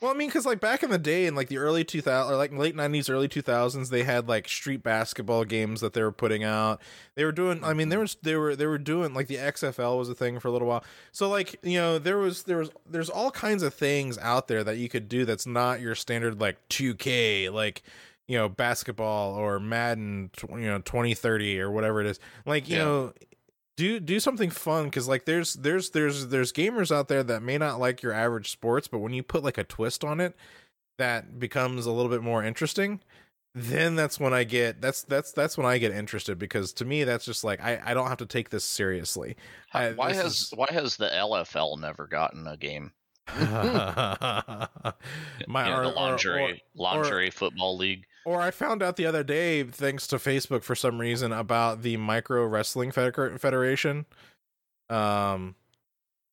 Well, 0.00 0.10
I 0.10 0.14
mean, 0.14 0.28
because 0.28 0.44
like 0.44 0.60
back 0.60 0.82
in 0.82 0.90
the 0.90 0.98
day, 0.98 1.24
in 1.24 1.34
like 1.34 1.48
the 1.48 1.56
early 1.56 1.82
2000s, 1.82 2.28
or 2.30 2.36
like 2.36 2.52
late 2.52 2.76
90s, 2.76 3.08
early 3.08 3.28
2000s, 3.28 3.88
they 3.88 4.02
had 4.02 4.28
like 4.28 4.46
street 4.46 4.82
basketball 4.82 5.44
games 5.44 5.80
that 5.80 5.94
they 5.94 6.02
were 6.02 6.12
putting 6.12 6.44
out. 6.44 6.82
They 7.14 7.24
were 7.24 7.32
doing. 7.32 7.64
I 7.64 7.72
mean, 7.72 7.88
there 7.88 8.00
was 8.00 8.16
they 8.22 8.36
were 8.36 8.54
they 8.54 8.66
were 8.66 8.76
doing 8.76 9.14
like 9.14 9.26
the 9.26 9.36
XFL 9.36 9.96
was 9.98 10.10
a 10.10 10.14
thing 10.14 10.38
for 10.38 10.48
a 10.48 10.50
little 10.50 10.68
while. 10.68 10.84
So 11.12 11.30
like 11.30 11.56
you 11.62 11.78
know 11.78 11.98
there 11.98 12.18
was 12.18 12.42
there 12.42 12.58
was 12.58 12.70
there's 12.86 13.08
all 13.08 13.30
kinds 13.30 13.62
of 13.62 13.72
things 13.72 14.18
out 14.18 14.48
there 14.48 14.62
that 14.64 14.76
you 14.76 14.90
could 14.90 15.08
do 15.08 15.24
that's 15.24 15.46
not 15.46 15.80
your 15.80 15.94
standard 15.94 16.38
like 16.40 16.58
2K 16.68 17.50
like 17.50 17.82
you 18.26 18.36
know 18.36 18.50
basketball 18.50 19.34
or 19.34 19.58
Madden 19.58 20.30
you 20.50 20.66
know 20.66 20.78
2030 20.80 21.58
or 21.58 21.70
whatever 21.70 22.02
it 22.02 22.06
is. 22.06 22.20
Like 22.44 22.68
you 22.68 22.76
Yeah. 22.76 22.84
know 22.84 23.12
do 23.76 24.00
do 24.00 24.18
something 24.20 24.50
fun 24.50 24.84
because 24.84 25.06
like 25.08 25.24
there's 25.26 25.54
there's 25.54 25.90
there's 25.90 26.28
there's 26.28 26.52
gamers 26.52 26.94
out 26.94 27.08
there 27.08 27.22
that 27.22 27.42
may 27.42 27.58
not 27.58 27.78
like 27.78 28.02
your 28.02 28.12
average 28.12 28.50
sports 28.50 28.88
but 28.88 28.98
when 28.98 29.12
you 29.12 29.22
put 29.22 29.44
like 29.44 29.58
a 29.58 29.64
twist 29.64 30.02
on 30.04 30.20
it 30.20 30.34
that 30.98 31.38
becomes 31.38 31.84
a 31.86 31.92
little 31.92 32.10
bit 32.10 32.22
more 32.22 32.42
interesting 32.42 33.00
then 33.54 33.94
that's 33.96 34.18
when 34.20 34.32
i 34.34 34.44
get 34.44 34.80
that's 34.80 35.02
that's 35.04 35.32
that's 35.32 35.56
when 35.58 35.66
i 35.66 35.78
get 35.78 35.92
interested 35.92 36.38
because 36.38 36.72
to 36.72 36.84
me 36.84 37.04
that's 37.04 37.24
just 37.24 37.42
like 37.44 37.60
i 37.62 37.80
i 37.84 37.94
don't 37.94 38.08
have 38.08 38.18
to 38.18 38.26
take 38.26 38.48
this 38.50 38.64
seriously 38.64 39.36
I- 39.74 39.90
why 39.92 40.08
this 40.12 40.22
has 40.22 40.32
is- 40.40 40.52
why 40.56 40.66
has 40.70 40.96
the 40.96 41.08
LFL 41.08 41.78
never 41.78 42.06
gotten 42.06 42.46
a 42.46 42.56
game? 42.56 42.92
my 43.38 44.66
You 45.64 45.70
know, 45.70 45.76
or, 45.78 45.82
the 45.84 45.90
or- 45.90 45.94
lingerie 45.94 46.42
or, 46.52 46.56
lingerie 46.76 47.30
football 47.30 47.76
league. 47.76 48.04
Or 48.26 48.40
i 48.42 48.50
found 48.50 48.82
out 48.82 48.96
the 48.96 49.06
other 49.06 49.24
day 49.24 49.62
thanks 49.62 50.06
to 50.06 50.16
facebook 50.16 50.62
for 50.62 50.74
some 50.74 51.00
reason 51.00 51.32
about 51.32 51.80
the 51.82 51.96
micro 51.96 52.44
wrestling 52.44 52.90
federation 52.92 54.04
um 54.90 55.54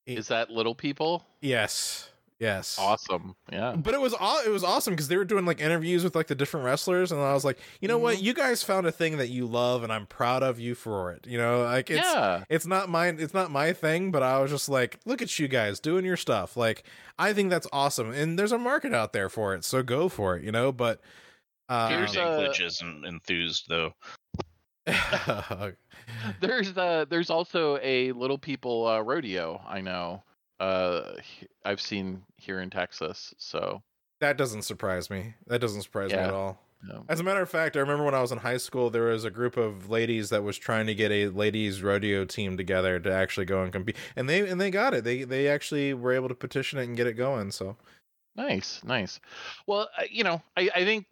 Is 0.05 0.27
that 0.27 0.49
little 0.49 0.75
people? 0.75 1.25
yes 1.41 2.09
yes 2.39 2.77
Awesome. 2.77 3.35
Yeah. 3.51 3.73
but 3.77 3.93
it 3.93 4.01
was 4.01 4.13
aw- 4.13 4.43
it 4.45 4.49
was 4.49 4.63
awesome 4.65 4.93
because 4.93 5.07
they 5.07 5.15
were 5.15 5.23
doing 5.23 5.45
like 5.45 5.61
interviews 5.61 6.03
with 6.03 6.13
like 6.13 6.27
the 6.27 6.35
different 6.35 6.65
wrestlers, 6.65 7.11
and 7.11 7.21
I 7.21 7.33
was 7.33 7.45
like, 7.45 7.57
you 7.79 7.87
know 7.87 7.97
what, 7.97 8.17
Mhm. 8.17 8.21
you 8.23 8.33
guys 8.33 8.61
found 8.63 8.85
a 8.85 8.91
thing 8.91 9.15
that 9.17 9.29
you 9.29 9.45
love, 9.45 9.81
and 9.83 9.93
I'm 9.93 10.05
proud 10.07 10.43
of 10.43 10.59
you 10.59 10.75
for 10.75 11.13
it. 11.13 11.25
You 11.25 11.37
know, 11.37 11.61
like 11.63 11.89
it's 11.89 12.01
yeah. 12.05 12.43
it's 12.49 12.65
not 12.67 12.89
mine, 12.89 13.17
it's 13.19 13.33
not 13.33 13.49
my 13.49 13.71
thing, 13.71 14.11
but 14.11 14.23
I 14.23 14.39
was 14.39 14.51
just 14.51 14.67
like, 14.67 14.99
look 15.05 15.21
at 15.21 15.39
you 15.39 15.47
guys 15.47 15.79
doing 15.79 16.03
your 16.03 16.17
stuff. 16.17 16.57
Like 16.57 16.83
I 17.17 17.31
think 17.31 17.49
that's 17.49 17.67
awesome, 17.71 18.11
and 18.11 18.37
there's 18.37 18.51
a 18.51 18.57
market 18.57 18.93
out 18.93 19.13
there 19.13 19.29
for 19.29 19.53
it, 19.55 19.63
so 19.63 19.81
go 19.81 20.09
for 20.09 20.35
it. 20.35 20.43
You 20.43 20.51
know, 20.51 20.73
but 20.73 20.99
uh, 21.69 21.87
Peter 21.87 21.99
Here's 21.99 22.15
a- 22.15 22.19
Dinklage 22.19 22.65
isn't 22.65 23.05
enthused 23.05 23.65
though. 23.69 23.93
There's 26.41 26.73
the 26.73 27.07
there's 27.09 27.29
also 27.29 27.79
a 27.81 28.11
little 28.11 28.37
people 28.37 28.87
uh, 28.87 28.99
rodeo. 28.99 29.61
I 29.67 29.81
know. 29.81 30.23
Uh, 30.59 31.13
I've 31.65 31.81
seen 31.81 32.23
here 32.37 32.59
in 32.59 32.69
Texas. 32.69 33.33
So 33.37 33.81
that 34.19 34.37
doesn't 34.37 34.63
surprise 34.63 35.09
me. 35.09 35.35
That 35.47 35.59
doesn't 35.59 35.81
surprise 35.83 36.11
me 36.11 36.17
at 36.17 36.33
all. 36.33 36.59
no. 36.83 37.05
As 37.09 37.19
a 37.19 37.23
matter 37.23 37.41
of 37.41 37.49
fact, 37.49 37.75
I 37.75 37.79
remember 37.79 38.03
when 38.03 38.13
I 38.13 38.21
was 38.21 38.31
in 38.31 38.37
high 38.39 38.57
school, 38.57 38.89
there 38.89 39.03
was 39.03 39.23
a 39.25 39.31
group 39.31 39.57
of 39.57 39.89
ladies 39.89 40.29
that 40.29 40.43
was 40.43 40.57
trying 40.57 40.87
to 40.87 40.95
get 40.95 41.11
a 41.11 41.27
ladies 41.27 41.81
rodeo 41.81 42.25
team 42.25 42.57
together 42.57 42.99
to 42.99 43.11
actually 43.11 43.45
go 43.45 43.63
and 43.63 43.71
compete, 43.71 43.95
and 44.15 44.29
they 44.29 44.47
and 44.47 44.59
they 44.59 44.69
got 44.71 44.93
it. 44.93 45.03
They 45.03 45.23
they 45.23 45.47
actually 45.47 45.93
were 45.93 46.11
able 46.11 46.27
to 46.29 46.35
petition 46.35 46.79
it 46.79 46.83
and 46.83 46.97
get 46.97 47.07
it 47.07 47.13
going. 47.13 47.51
So 47.51 47.77
Nice, 48.35 48.81
nice. 48.83 49.19
Well, 49.67 49.89
uh, 49.97 50.03
you 50.09 50.23
know, 50.23 50.41
I, 50.57 50.69
I 50.75 50.83
think 50.85 51.05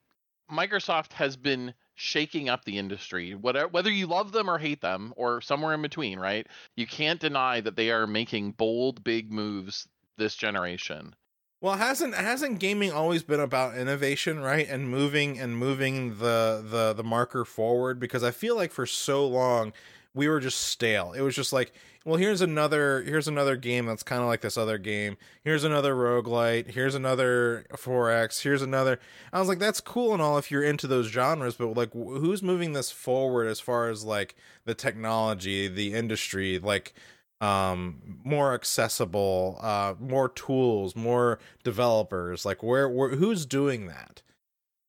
Microsoft 0.52 1.14
has 1.14 1.38
been 1.38 1.74
shaking 1.96 2.50
up 2.50 2.66
the 2.66 2.78
industry. 2.78 3.34
Whether 3.36 3.68
whether 3.68 3.90
you 3.90 4.08
love 4.08 4.32
them 4.32 4.50
or 4.50 4.58
hate 4.58 4.82
them, 4.82 5.14
or 5.18 5.42
somewhere 5.42 5.74
in 5.74 5.82
between, 5.82 6.20
right? 6.20 6.48
You 6.76 6.88
can't 6.88 7.20
deny 7.20 7.62
that 7.62 7.76
they 7.76 7.92
are 7.92 8.08
making 8.08 8.54
bold, 8.54 9.04
big 9.04 9.32
moves 9.32 9.88
this 10.18 10.36
generation. 10.36 11.16
well, 11.62 11.78
hasn't 11.78 12.16
hasn't 12.16 12.60
gaming 12.60 12.92
always 12.92 13.24
been 13.24 13.40
about 13.40 13.78
innovation, 13.78 14.40
right? 14.40 14.68
And 14.68 14.90
moving 14.90 15.40
and 15.40 15.56
moving 15.56 16.18
the 16.18 16.64
the 16.68 16.94
the 16.94 17.04
marker 17.04 17.46
forward 17.46 18.00
because 18.00 18.24
I 18.24 18.32
feel 18.32 18.56
like 18.56 18.72
for 18.72 18.86
so 18.86 19.28
long 19.28 19.74
we 20.14 20.28
were 20.28 20.40
just 20.40 20.60
stale. 20.60 21.14
It 21.14 21.22
was 21.22 21.36
just 21.36 21.54
like, 21.54 21.72
well, 22.06 22.16
here's 22.16 22.42
another 22.42 23.04
here's 23.04 23.28
another 23.28 23.56
game 23.56 23.86
that's 23.86 24.04
kind 24.04 24.22
of 24.22 24.28
like 24.28 24.42
this 24.42 24.58
other 24.58 24.78
game. 24.78 25.18
Here's 25.44 25.64
another 25.64 25.94
roguelite. 25.94 26.72
Here's 26.72 26.96
another 26.96 27.66
4X. 27.74 28.42
Here's 28.42 28.62
another. 28.64 29.00
I 29.32 29.40
was 29.40 29.48
like, 29.48 29.60
that's 29.60 29.82
cool 29.82 30.14
and 30.14 30.22
all 30.22 30.38
if 30.38 30.50
you're 30.50 30.64
into 30.64 30.88
those 30.88 31.08
genres, 31.08 31.56
but 31.56 31.76
like, 31.76 31.92
wh- 31.92 32.20
who's 32.20 32.42
moving 32.42 32.74
this 32.74 32.90
forward 32.92 33.48
as 33.48 33.60
far 33.60 33.90
as 33.90 34.04
like 34.04 34.36
the 34.66 34.74
technology, 34.74 35.68
the 35.68 35.94
industry, 35.94 36.58
like 36.58 36.94
um 37.42 38.20
more 38.24 38.54
accessible 38.54 39.58
uh 39.62 39.96
more 40.00 40.30
tools 40.30 40.96
more 40.96 41.40
developers 41.64 42.46
like 42.46 42.62
where, 42.62 42.88
where 42.88 43.10
who's 43.10 43.48
doing 43.48 43.88
that 43.88 44.22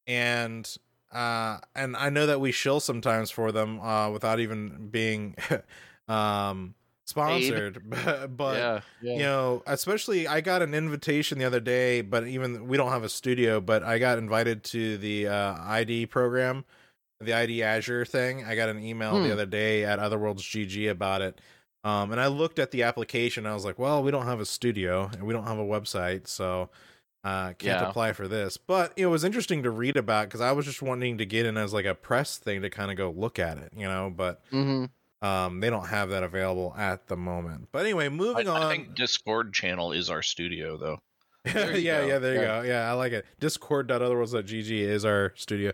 and 0.06 0.76
uh 1.12 1.56
and 1.74 1.96
i 1.96 2.10
know 2.10 2.26
that 2.26 2.42
we 2.42 2.52
shill 2.52 2.78
sometimes 2.78 3.30
for 3.30 3.52
them 3.52 3.80
uh 3.80 4.10
without 4.10 4.38
even 4.38 4.88
being 4.90 5.34
um 6.08 6.74
sponsored 7.06 7.82
but, 7.90 8.36
but 8.36 8.54
yeah, 8.56 8.80
yeah. 9.00 9.12
you 9.16 9.22
know 9.22 9.62
especially 9.66 10.26
i 10.28 10.40
got 10.40 10.62
an 10.62 10.72
invitation 10.74 11.38
the 11.38 11.44
other 11.44 11.60
day 11.60 12.00
but 12.00 12.26
even 12.26 12.68
we 12.68 12.76
don't 12.76 12.90
have 12.90 13.04
a 13.04 13.08
studio 13.08 13.60
but 13.60 13.82
i 13.82 13.98
got 13.98 14.18
invited 14.18 14.62
to 14.64 14.96
the 14.98 15.26
uh 15.26 15.56
id 15.64 16.06
program 16.06 16.64
the 17.20 17.32
id 17.32 17.62
azure 17.62 18.04
thing 18.04 18.44
i 18.44 18.54
got 18.54 18.68
an 18.68 18.78
email 18.82 19.16
Hmm. 19.18 19.24
the 19.24 19.32
other 19.32 19.46
day 19.46 19.84
at 19.84 19.98
otherworlds 19.98 20.38
gg 20.42 20.90
about 20.90 21.22
it 21.22 21.40
um 21.84 22.12
and 22.12 22.20
i 22.20 22.28
looked 22.28 22.58
at 22.58 22.70
the 22.70 22.84
application 22.84 23.46
i 23.46 23.54
was 23.54 23.64
like 23.64 23.78
well 23.78 24.02
we 24.02 24.10
don't 24.12 24.26
have 24.26 24.40
a 24.40 24.46
studio 24.46 25.10
and 25.12 25.24
we 25.24 25.32
don't 25.32 25.46
have 25.46 25.58
a 25.58 25.64
website 25.64 26.28
so 26.28 26.70
uh 27.24 27.52
can't 27.58 27.80
Yeah. 27.80 27.88
apply 27.88 28.12
for 28.12 28.28
this 28.28 28.56
but 28.56 28.92
it 28.96 29.06
was 29.06 29.24
interesting 29.24 29.62
to 29.64 29.70
read 29.70 29.96
about 29.96 30.28
because 30.28 30.40
i 30.40 30.52
was 30.52 30.66
just 30.66 30.82
wanting 30.82 31.18
to 31.18 31.26
get 31.26 31.46
in 31.46 31.56
as 31.56 31.72
like 31.72 31.84
a 31.84 31.94
press 31.94 32.38
thing 32.38 32.62
to 32.62 32.70
kind 32.70 32.90
of 32.90 32.96
go 32.96 33.10
look 33.10 33.38
at 33.40 33.58
it 33.58 33.72
you 33.76 33.86
know 33.88 34.12
but 34.14 34.40
hmm 34.50 34.86
um 35.22 35.60
they 35.60 35.70
don't 35.70 35.86
have 35.88 36.10
that 36.10 36.22
available 36.22 36.74
at 36.76 37.06
the 37.06 37.16
moment 37.16 37.68
but 37.72 37.84
anyway 37.84 38.06
I, 38.06 38.08
moving 38.10 38.48
on 38.48 38.62
I 38.62 38.68
think 38.68 38.94
Discord 38.94 39.52
channel 39.54 39.92
is 39.92 40.10
our 40.10 40.22
studio 40.22 40.76
though. 40.76 40.98
Yeah, 41.46 41.72
go. 41.72 42.06
yeah, 42.06 42.18
there 42.18 42.34
you 42.34 42.40
Yeah. 42.40 42.46
go. 42.46 42.62
Yeah, 42.62 42.88
I 42.90 42.92
like 42.92 43.12
it. 43.12 43.24
Discord.otherworlds.gg 43.40 44.70
is 44.70 45.04
our 45.04 45.32
studio. 45.36 45.72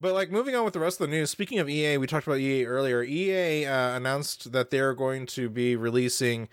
But 0.00 0.12
like 0.12 0.30
moving 0.30 0.54
on 0.54 0.64
with 0.64 0.74
the 0.74 0.80
rest 0.80 1.00
of 1.00 1.08
the 1.08 1.16
news, 1.16 1.30
speaking 1.30 1.58
of 1.58 1.70
EA, 1.70 1.96
we 1.96 2.06
talked 2.06 2.26
about 2.26 2.38
EA 2.38 2.66
earlier. 2.66 3.02
EA 3.02 3.64
uh, 3.64 3.96
announced 3.96 4.52
that 4.52 4.70
they're 4.70 4.92
going 4.92 5.24
to 5.28 5.48
be 5.48 5.74
releasing 5.76 6.48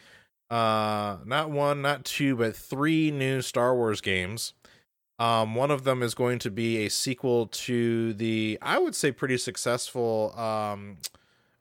uh 0.50 1.18
not 1.26 1.50
one, 1.50 1.82
not 1.82 2.06
two, 2.06 2.36
but 2.38 2.56
three 2.56 3.12
new 3.12 3.42
Star 3.42 3.76
Wars 3.76 4.00
games. 4.02 4.54
Um 5.20 5.56
one 5.56 5.72
of 5.72 5.84
them 5.84 6.02
is 6.02 6.14
going 6.14 6.40
to 6.40 6.50
be 6.52 6.86
a 6.86 6.90
sequel 6.90 7.48
to 7.48 8.14
the 8.14 8.58
I 8.62 8.78
would 8.80 8.96
say 8.96 9.12
pretty 9.12 9.38
successful 9.38 10.34
um 10.40 11.00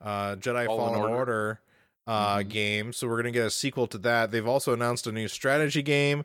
uh 0.02 0.36
Jedi 0.36 0.66
Fallen 0.66 0.94
Fallen, 0.94 1.00
Order. 1.00 1.14
Order, 1.14 1.60
uh 2.06 2.36
Mhm. 2.38 2.48
game. 2.48 2.92
So 2.92 3.06
we're 3.06 3.22
going 3.22 3.32
to 3.32 3.38
get 3.38 3.46
a 3.46 3.50
sequel 3.50 3.86
to 3.88 3.98
that. 3.98 4.30
They've 4.32 4.46
also 4.46 4.72
announced 4.72 5.06
a 5.06 5.12
new 5.12 5.28
strategy 5.28 5.82
game 5.82 6.24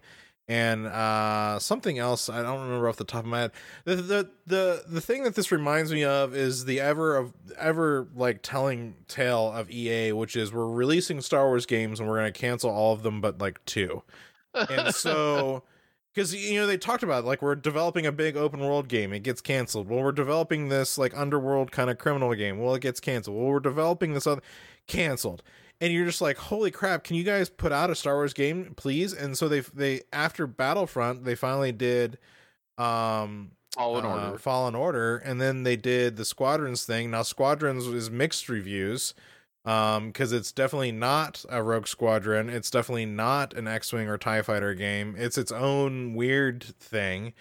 and 0.49 0.87
uh, 0.87 1.59
something 1.59 1.99
else 1.99 2.29
I 2.29 2.41
don't 2.41 2.61
remember 2.61 2.87
off 2.87 2.95
the 2.95 3.03
top 3.03 3.25
of 3.25 3.29
my 3.29 3.41
head. 3.41 3.51
The, 3.83 3.95
the 3.97 4.29
the 4.45 4.83
the 4.87 5.01
thing 5.01 5.23
that 5.23 5.35
this 5.35 5.51
reminds 5.51 5.91
me 5.91 6.03
of 6.05 6.33
is 6.33 6.63
the 6.65 6.79
ever 6.79 7.17
of 7.17 7.33
ever 7.57 8.07
like 8.15 8.39
telling 8.43 8.95
tale 9.09 9.51
of 9.51 9.69
EA, 9.69 10.13
which 10.13 10.35
is 10.37 10.53
we're 10.53 10.69
releasing 10.71 11.19
Star 11.21 11.47
Wars 11.47 11.65
games 11.65 11.99
and 11.99 12.07
we're 12.07 12.17
going 12.17 12.31
to 12.31 12.39
cancel 12.39 12.69
all 12.69 12.93
of 12.93 13.03
them 13.03 13.19
but 13.21 13.39
like 13.39 13.63
two, 13.65 14.03
and 14.53 14.93
so. 14.95 15.63
Because 16.17 16.34
you 16.34 16.60
know 16.60 16.65
they 16.65 16.77
talked 16.77 17.03
about 17.03 17.25
like 17.25 17.43
we're 17.43 17.53
developing 17.53 18.08
a 18.08 18.12
big 18.12 18.36
open 18.36 18.60
world 18.60 18.88
game, 18.88 19.13
it 19.13 19.19
gets 19.19 19.39
canceled. 19.39 19.88
Well, 19.88 20.01
we're 20.01 20.12
developing 20.12 20.69
this 20.69 20.97
like 20.97 21.15
underworld 21.15 21.71
kind 21.71 21.91
of 21.91 21.99
criminal 21.99 22.34
game. 22.34 22.58
Well, 22.58 22.73
it 22.73 22.82
gets 22.82 22.99
canceled. 22.99 23.38
Well, 23.38 23.45
we're 23.45 23.60
developing 23.60 24.15
this 24.15 24.25
other 24.25 24.41
canceled 24.88 25.43
and 25.80 25.93
you're 25.93 26.06
just 26.06 26.21
like, 26.21 26.38
holy 26.38 26.71
crap! 26.71 27.03
Can 27.03 27.17
you 27.17 27.23
guys 27.23 27.49
put 27.49 27.71
out 27.71 27.91
a 27.91 27.95
Star 27.95 28.15
Wars 28.15 28.34
game, 28.34 28.73
please? 28.75 29.13
And 29.13 29.38
so 29.38 29.47
they 29.47 29.60
they 29.60 30.01
after 30.12 30.47
Battlefront, 30.47 31.23
they 31.23 31.36
finally 31.36 31.71
did 31.71 32.17
um 32.80 33.51
Fallen 33.75 34.06
uh, 34.06 34.10
Order. 34.10 34.38
Fallen 34.39 34.73
Order, 34.73 35.17
and 35.17 35.39
then 35.39 35.63
they 35.63 35.75
did 35.75 36.15
the 36.15 36.25
Squadrons 36.25 36.84
thing. 36.84 37.12
Now 37.12 37.21
Squadrons 37.21 37.86
is 37.86 38.10
mixed 38.10 38.49
reviews, 38.49 39.13
um, 39.67 40.08
because 40.08 40.32
it's 40.32 40.51
definitely 40.51 40.91
not 40.91 41.43
a 41.49 41.62
Rogue 41.62 41.88
Squadron. 41.88 42.49
It's 42.49 42.71
definitely 42.71 43.06
not 43.06 43.53
an 43.53 43.67
X-wing 43.67 44.08
or 44.08 44.17
Tie 44.17 44.41
Fighter 44.41 44.73
game. 44.73 45.15
It's 45.17 45.38
its 45.38 45.51
own 45.51 46.15
weird 46.15 46.63
thing. 46.63 47.34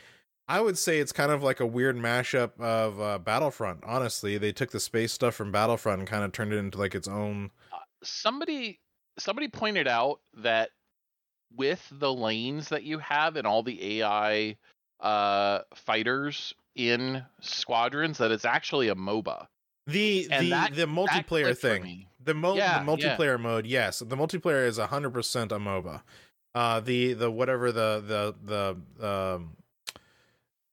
I 0.48 0.60
would 0.60 0.78
say 0.78 0.98
it's 1.00 1.12
kind 1.12 1.32
of 1.32 1.42
like 1.42 1.60
a 1.60 1.66
weird 1.66 1.96
mashup 1.96 2.60
of 2.60 3.00
uh, 3.00 3.18
Battlefront. 3.18 3.82
Honestly, 3.84 4.38
they 4.38 4.52
took 4.52 4.70
the 4.70 4.78
space 4.80 5.12
stuff 5.12 5.34
from 5.34 5.50
Battlefront 5.50 6.00
and 6.00 6.08
kind 6.08 6.22
of 6.24 6.32
turned 6.32 6.52
it 6.52 6.58
into 6.58 6.78
like 6.78 6.94
its 6.94 7.08
own. 7.08 7.50
somebody 8.02 8.78
somebody 9.18 9.48
pointed 9.48 9.88
out 9.88 10.20
that 10.34 10.70
with 11.56 11.84
the 11.90 12.12
lanes 12.12 12.68
that 12.68 12.82
you 12.82 12.98
have 12.98 13.36
and 13.36 13.46
all 13.46 13.62
the 13.62 14.00
AI 14.00 14.56
uh 15.00 15.60
fighters 15.74 16.54
in 16.74 17.22
squadrons 17.40 18.18
that 18.18 18.30
it's 18.30 18.44
actually 18.44 18.88
a 18.88 18.94
MOBA. 18.94 19.46
The 19.86 20.28
And 20.30 20.46
the 20.46 20.50
that- 20.50 20.74
the 20.74 20.86
multiplayer 20.86 21.56
thing. 21.56 22.06
The 22.26 22.34
mo 22.34 22.56
Yeah, 22.56 22.78
the 22.78 22.84
multiplayer 22.84 23.40
mode, 23.40 23.66
yes. 23.66 24.00
The 24.00 24.16
multiplayer 24.16 24.66
is 24.66 24.78
hundred 24.78 25.10
percent 25.14 25.50
a 25.52 25.58
MOBA. 25.58 26.02
Uh 26.54 26.80
the 26.80 27.14
the 27.14 27.30
whatever 27.30 27.72
the 27.72 28.34
the 28.44 28.76
the 29.00 29.06
um 29.08 29.56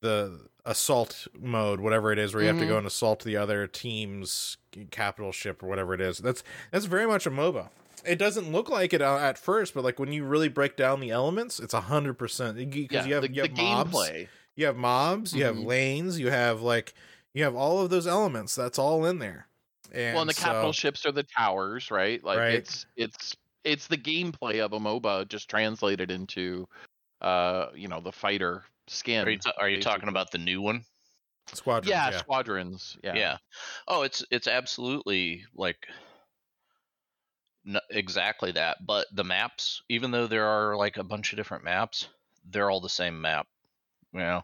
the 0.02 0.48
assault 0.66 1.28
mode, 1.39 1.80
whatever 1.80 2.12
it 2.12 2.20
is, 2.20 2.34
where 2.34 2.44
you 2.44 2.48
have 2.50 2.60
to 2.60 2.66
go 2.66 2.78
and 2.78 2.88
assault 2.88 3.24
the 3.24 3.38
other 3.38 3.68
team's 3.68 4.58
capital 4.92 5.32
ship 5.32 5.62
or 5.63 5.68
whatever 5.68 5.94
it 5.94 6.02
is. 6.02 6.18
That's 6.18 6.44
that's 6.72 6.86
very 6.86 7.06
much 7.06 7.26
a 7.26 7.32
MOBA. 7.32 7.70
It 8.06 8.18
doesn't 8.20 8.52
look 8.52 8.70
like 8.70 8.94
it 8.94 9.02
uh, 9.02 9.16
at 9.18 9.38
first, 9.38 9.74
but 9.74 9.84
like 9.84 9.98
when 10.00 10.12
you 10.12 10.26
really 10.26 10.50
break 10.50 10.76
down 10.76 11.00
the 11.00 11.12
elements, 11.12 11.60
it's 11.60 11.74
hundred 11.74 12.16
percent 12.16 12.58
because 12.58 12.92
Yeah, 12.92 13.06
you 13.06 13.13
have 13.13 13.24
the, 13.24 13.32
you 13.32 13.42
have 13.44 13.52
mobs, 13.56 13.92
gameplay. 13.94 14.28
you 14.56 14.66
have 14.66 14.76
mobs, 14.76 15.34
you 15.34 15.46
have 15.46 15.56
Mhm. 15.56 15.66
lanes, 15.66 16.20
you 16.20 16.30
have 16.30 16.62
like 16.62 16.94
you 17.34 17.44
have 17.44 17.56
all 17.56 17.80
of 17.82 17.89
those 17.89 18.06
elements. 18.08 18.56
That's 18.56 18.78
all 18.78 19.06
in 19.06 19.20
there. 19.20 19.48
And 19.91 20.13
well, 20.15 20.22
and 20.22 20.30
the 20.30 20.34
capital 20.34 20.74
so- 20.74 20.78
ships 20.78 21.06
are 21.06 21.12
the 21.12 21.24
towers, 21.24 21.91
right? 21.91 22.24
Like 22.24 22.39
Right. 22.39 22.54
it's 22.54 22.86
it's 22.96 23.36
it's 23.63 23.88
the 23.88 23.98
gameplay 23.98 24.60
of 24.63 24.74
a 24.74 24.80
MOBA 24.80 25.28
just 25.28 25.50
translated 25.50 26.12
into 26.12 26.67
uh 27.22 27.67
you 27.76 27.88
know 27.88 28.00
the 28.02 28.12
fighter 28.12 28.63
skin. 28.88 29.28
Are 29.28 29.32
you, 29.32 29.38
ta- 29.39 29.54
are 29.60 29.69
you 29.69 29.82
talking 29.82 30.10
about 30.10 30.32
the 30.32 30.38
new 30.38 30.62
one? 30.62 30.84
squadrons. 31.54 31.89
yeah, 31.89 32.10
Yeah, 32.12 32.17
squadrons. 32.17 32.98
Yeah. 33.04 33.15
Yeah. 33.15 33.38
Oh, 33.88 34.02
it's 34.04 34.24
it's 34.32 34.48
absolutely 34.48 35.46
like 35.54 35.88
n- 37.67 37.80
exactly 37.89 38.52
that. 38.54 38.86
But 38.86 39.08
the 39.13 39.24
maps, 39.24 39.82
even 39.89 40.12
though 40.12 40.28
there 40.28 40.46
are 40.46 40.76
like 40.76 40.98
a 40.98 41.04
bunch 41.04 41.32
of 41.34 41.38
different 41.38 41.63
maps, 41.63 42.08
they're 42.50 42.69
all 42.72 42.82
the 42.82 42.89
same 42.89 43.19
map. 43.22 43.48
You 44.13 44.19
know, 44.19 44.41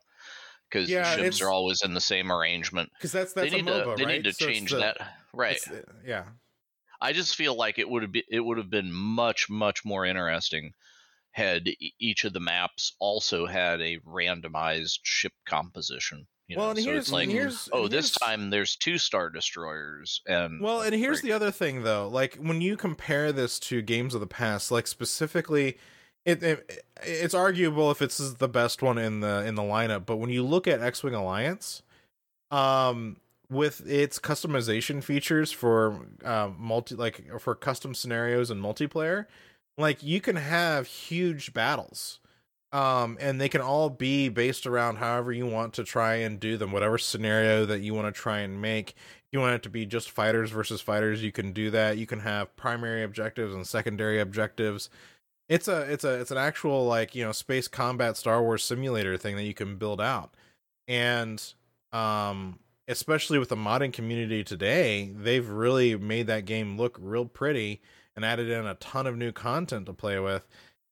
because 0.69 0.89
Yeah, 0.89 1.15
ships 1.15 1.41
are 1.41 1.49
always 1.49 1.81
in 1.83 1.93
the 1.93 2.01
same 2.01 2.31
arrangement. 2.31 2.91
because 2.95 3.11
that's 3.11 3.33
that's 3.33 3.49
they 3.51 3.57
need 3.57 3.67
a 3.67 3.71
MOBA, 3.71 3.95
to 3.95 3.97
they 3.97 4.05
right? 4.05 4.15
need 4.17 4.23
to 4.25 4.33
So 4.33 4.45
change 4.47 4.71
the- 4.71 4.77
that. 4.79 4.97
Right. 5.33 5.55
it's 5.55 5.65
the- 5.65 5.85
yeah, 6.05 6.25
I 7.01 7.13
just 7.13 7.35
feel 7.35 7.55
like 7.55 7.79
it 7.79 7.89
would 7.89 8.01
have 8.03 8.11
been 8.11 8.23
it 8.29 8.39
would 8.41 8.57
have 8.57 8.69
been 8.69 8.91
much 8.91 9.49
much 9.49 9.85
more 9.85 10.05
interesting 10.05 10.73
had 11.31 11.69
each 11.99 12.25
of 12.25 12.33
the 12.33 12.39
maps 12.39 12.93
also 12.99 13.45
had 13.45 13.79
a 13.81 13.99
randomized 13.99 14.99
ship 15.03 15.31
composition. 15.45 16.25
You 16.47 16.57
well, 16.57 16.65
know? 16.65 16.71
and 16.71 16.79
so 16.79 16.85
here's 16.85 17.03
it's 17.03 17.11
like, 17.11 17.23
and 17.25 17.31
here's 17.31 17.69
oh, 17.71 17.87
this 17.87 18.07
here's- 18.07 18.11
time 18.13 18.49
there's 18.49 18.75
two 18.75 18.97
star 18.97 19.29
destroyers, 19.29 20.21
and 20.27 20.59
Well, 20.59 20.81
and 20.81 20.95
here's 20.95 21.21
great. 21.21 21.29
the 21.29 21.35
other 21.35 21.51
thing 21.51 21.83
though. 21.83 22.07
Like 22.07 22.35
when 22.37 22.59
you 22.61 22.75
compare 22.75 23.31
this 23.31 23.59
to 23.61 23.83
games 23.83 24.15
of 24.15 24.19
the 24.21 24.27
past, 24.27 24.71
like 24.71 24.87
specifically 24.87 25.77
it, 26.25 26.41
it 26.41 26.83
it's 27.03 27.35
arguable 27.35 27.91
if 27.91 28.01
it's 28.01 28.17
the 28.33 28.49
best 28.49 28.81
one 28.81 28.97
in 28.97 29.19
the 29.19 29.45
in 29.45 29.53
the 29.53 29.61
lineup, 29.61 30.07
but 30.07 30.17
when 30.17 30.31
you 30.31 30.43
look 30.43 30.67
at 30.67 30.81
X-Wing 30.81 31.13
Alliance, 31.13 31.83
um 32.49 33.17
with 33.49 33.89
its 33.89 34.19
customization 34.19 35.03
features 35.03 35.51
for 35.51 36.05
uh, 36.23 36.49
multi 36.57 36.95
like 36.95 37.39
for 37.39 37.55
custom 37.55 37.95
scenarios 37.95 38.51
and 38.51 38.63
multiplayer, 38.63 39.25
like 39.77 40.03
you 40.03 40.21
can 40.21 40.35
have 40.35 40.87
huge 40.87 41.53
battles. 41.53 42.19
Um, 42.71 43.17
and 43.19 43.41
they 43.41 43.49
can 43.49 43.61
all 43.61 43.89
be 43.89 44.29
based 44.29 44.67
around 44.67 44.97
however 44.97 45.31
you 45.31 45.47
want 45.47 45.73
to 45.73 45.83
try 45.83 46.15
and 46.15 46.39
do 46.39 46.55
them, 46.55 46.71
whatever 46.71 46.99
scenario 46.99 47.65
that 47.65 47.79
you 47.79 47.95
want 47.95 48.13
to 48.13 48.21
try 48.21 48.39
and 48.39 48.61
make. 48.61 48.93
You 49.31 49.39
want 49.39 49.55
it 49.55 49.63
to 49.63 49.69
be 49.69 49.87
just 49.87 50.11
fighters 50.11 50.51
versus 50.51 50.79
fighters 50.79 51.23
you 51.23 51.31
can 51.31 51.51
do 51.51 51.71
that. 51.71 51.97
You 51.97 52.05
can 52.05 52.19
have 52.19 52.55
primary 52.55 53.01
objectives 53.01 53.55
and 53.55 53.65
secondary 53.65 54.19
objectives. 54.19 54.91
It's 55.47 55.67
a 55.67 55.81
it's 55.91 56.03
a 56.03 56.19
it's 56.19 56.29
an 56.29 56.37
actual 56.37 56.85
like 56.85 57.15
you 57.15 57.25
know 57.25 57.31
space 57.31 57.67
combat 57.67 58.17
star 58.17 58.43
wars 58.43 58.63
simulator 58.63 59.17
thing 59.17 59.35
that 59.35 59.45
you 59.45 59.55
can 59.55 59.77
build 59.77 59.99
out. 59.99 60.35
And 60.87 61.41
um 61.91 62.59
especially 62.89 63.39
with 63.39 63.47
the 63.49 63.55
modding 63.55 63.93
community 63.93 64.43
today 64.43 65.11
they've 65.15 65.47
really 65.47 65.95
made 65.95 66.27
that 66.27 66.43
game 66.45 66.77
look 66.77 66.97
real 66.99 67.23
pretty 67.25 67.79
and 68.15 68.25
added 68.25 68.49
in 68.49 68.65
a 68.65 68.73
ton 68.75 69.07
of 69.07 69.15
new 69.15 69.31
content 69.31 69.85
to 69.85 69.93
play 69.93 70.19
with. 70.19 70.45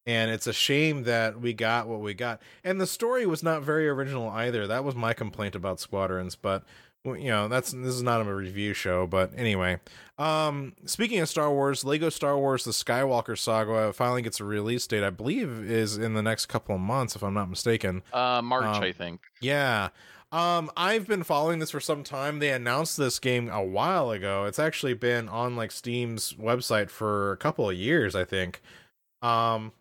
And 0.06 0.32
it's 0.32 0.48
a 0.48 0.54
shame 0.54 1.04
that 1.04 1.42
we 1.42 1.52
got 1.52 1.90
what 1.90 2.00
we 2.00 2.14
got. 2.14 2.42
And 2.64 2.80
the 2.80 2.88
story 2.88 3.26
was 3.26 3.44
not 3.44 3.64
very 3.64 3.90
original 3.90 4.30
either. 4.30 4.66
That 4.66 4.86
was 4.86 4.96
my 4.96 5.12
complaint 5.14 5.54
about 5.56 5.82
squadrons 5.82 6.36
but 6.38 6.64
you 7.04 7.30
know 7.30 7.48
that's 7.48 7.72
this 7.72 7.94
is 7.94 8.04
not 8.04 8.26
a 8.26 8.34
review 8.34 8.74
show 8.74 9.08
but 9.08 9.32
anyway. 9.36 9.80
Um 10.18 10.74
speaking 10.86 11.20
of 11.20 11.28
star 11.28 11.52
wars 11.52 11.84
lego 11.84 12.08
star 12.10 12.38
wars 12.38 12.64
the 12.64 12.72
skywalker 12.72 13.38
saga 13.38 13.92
finally 13.92 14.22
gets 14.22 14.40
a 14.40 14.46
release 14.46 14.88
date. 14.88 15.04
I 15.04 15.10
believe 15.10 15.50
is 15.70 15.98
in 15.98 16.14
the 16.14 16.24
next 16.24 16.46
couple 16.46 16.76
of 16.76 16.82
months 16.82 17.16
if 17.16 17.24
i'm 17.24 17.34
not 17.34 17.50
mistaken. 17.50 18.04
Uh, 18.14 18.42
March, 18.42 18.78
Um, 18.78 18.84
I 18.84 18.92
think. 18.94 19.22
yeah 19.42 19.90
um 20.32 20.70
i've 20.76 21.08
been 21.08 21.24
following 21.24 21.60
this 21.60 21.72
for 21.72 21.80
some 21.80 22.04
time 22.04 22.40
they 22.40 22.52
announced 22.52 22.98
this 22.98 23.18
game 23.20 23.50
a 23.50 23.64
while 23.64 24.12
ago 24.12 24.46
it's 24.46 24.60
actually 24.60 24.94
been 24.94 25.30
on 25.30 25.56
like 25.56 25.72
steam's 25.72 26.34
website 26.34 26.90
for 26.90 27.32
a 27.32 27.38
couple 27.38 27.70
of 27.70 27.76
years 27.76 28.16
i 28.16 28.26
think 28.26 28.62
um 29.22 29.72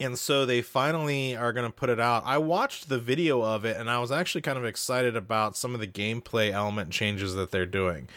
and 0.00 0.18
so 0.18 0.44
they 0.44 0.60
finally 0.60 1.36
are 1.36 1.52
going 1.52 1.66
to 1.66 1.72
put 1.72 1.88
it 1.88 2.00
out. 2.00 2.24
I 2.26 2.38
watched 2.38 2.88
the 2.88 2.98
video 2.98 3.42
of 3.42 3.64
it 3.64 3.76
and 3.76 3.88
I 3.88 4.00
was 4.00 4.10
actually 4.10 4.40
kind 4.40 4.58
of 4.58 4.64
excited 4.64 5.16
about 5.16 5.56
some 5.56 5.74
of 5.74 5.80
the 5.80 5.86
gameplay 5.86 6.50
element 6.50 6.90
changes 6.90 7.34
that 7.34 7.50
they're 7.50 7.66
doing. 7.66 8.08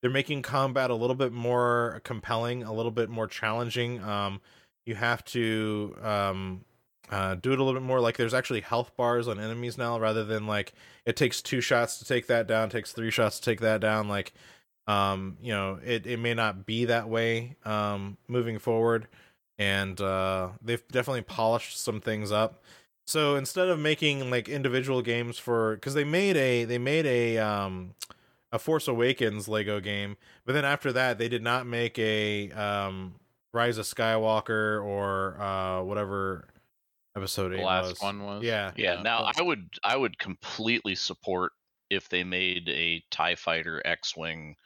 They're 0.00 0.10
making 0.10 0.42
combat 0.42 0.90
a 0.90 0.94
little 0.94 1.16
bit 1.16 1.32
more 1.32 2.00
compelling, 2.04 2.62
a 2.62 2.72
little 2.72 2.92
bit 2.92 3.08
more 3.08 3.26
challenging. 3.26 4.02
Um, 4.02 4.40
you 4.86 4.94
have 4.94 5.24
to 5.26 5.96
um, 6.02 6.64
uh, 7.10 7.34
do 7.34 7.52
it 7.52 7.58
a 7.58 7.62
little 7.62 7.78
bit 7.80 7.86
more 7.86 8.00
like 8.00 8.16
there's 8.16 8.34
actually 8.34 8.60
health 8.60 8.96
bars 8.96 9.28
on 9.28 9.38
enemies 9.38 9.76
now 9.76 9.98
rather 9.98 10.24
than 10.24 10.46
like 10.46 10.72
it 11.04 11.16
takes 11.16 11.42
two 11.42 11.60
shots 11.60 11.98
to 11.98 12.04
take 12.04 12.26
that 12.28 12.46
down, 12.46 12.70
takes 12.70 12.92
three 12.92 13.10
shots 13.10 13.38
to 13.38 13.44
take 13.44 13.60
that 13.60 13.80
down. 13.80 14.08
Like, 14.08 14.32
um, 14.86 15.36
you 15.40 15.52
know, 15.52 15.78
it, 15.84 16.06
it 16.06 16.18
may 16.18 16.34
not 16.34 16.66
be 16.66 16.86
that 16.86 17.08
way 17.08 17.56
um, 17.64 18.16
moving 18.28 18.58
forward 18.58 19.06
and 19.58 20.00
uh, 20.00 20.50
they've 20.62 20.86
definitely 20.88 21.22
polished 21.22 21.78
some 21.78 22.00
things 22.00 22.32
up. 22.32 22.62
So 23.06 23.36
instead 23.36 23.68
of 23.68 23.78
making 23.78 24.30
like 24.30 24.48
individual 24.48 25.02
games 25.02 25.38
for, 25.38 25.74
because 25.74 25.94
they 25.94 26.04
made 26.04 26.36
a 26.36 26.64
they 26.64 26.78
made 26.78 27.04
a 27.06 27.38
um, 27.38 27.94
a 28.50 28.58
Force 28.58 28.88
Awakens 28.88 29.46
Lego 29.46 29.78
game, 29.78 30.16
but 30.46 30.54
then 30.54 30.64
after 30.64 30.92
that 30.92 31.18
they 31.18 31.28
did 31.28 31.42
not 31.42 31.66
make 31.66 31.98
a 31.98 32.50
um, 32.52 33.16
Rise 33.52 33.76
of 33.78 33.84
Skywalker 33.84 34.82
or 34.82 35.40
uh, 35.40 35.82
whatever 35.82 36.46
episode 37.16 37.50
The 37.50 37.58
eight 37.60 37.64
last 37.64 37.90
was. 37.90 38.00
one 38.00 38.22
was. 38.24 38.42
Yeah, 38.42 38.72
Yeah. 38.76 39.02
Now 39.02 39.30
I 39.36 39.42
would 39.42 39.68
I 39.82 39.96
would 39.96 40.18
completely 40.18 40.94
support 40.94 41.52
if 41.90 42.08
they 42.08 42.24
made 42.24 42.68
a 42.68 43.02
Tie 43.10 43.34
Fighter 43.36 43.80
X-wing 43.84 44.56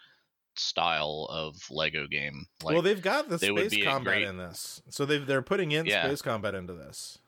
style 0.56 1.26
of 1.30 1.56
Lego 1.70 2.06
game. 2.06 2.46
Like, 2.62 2.72
well, 2.74 2.82
they've 2.82 3.00
got 3.02 3.28
the 3.28 3.36
they 3.36 3.48
space 3.68 3.84
combat 3.84 4.14
great- 4.18 4.26
in 4.28 4.36
this, 4.38 4.80
so 4.88 5.04
they 5.04 5.18
they're 5.18 5.42
putting 5.42 5.72
in 5.72 5.86
Yeah. 5.86 6.04
space 6.06 6.22
combat 6.22 6.54
into 6.54 6.74
this. 6.74 7.18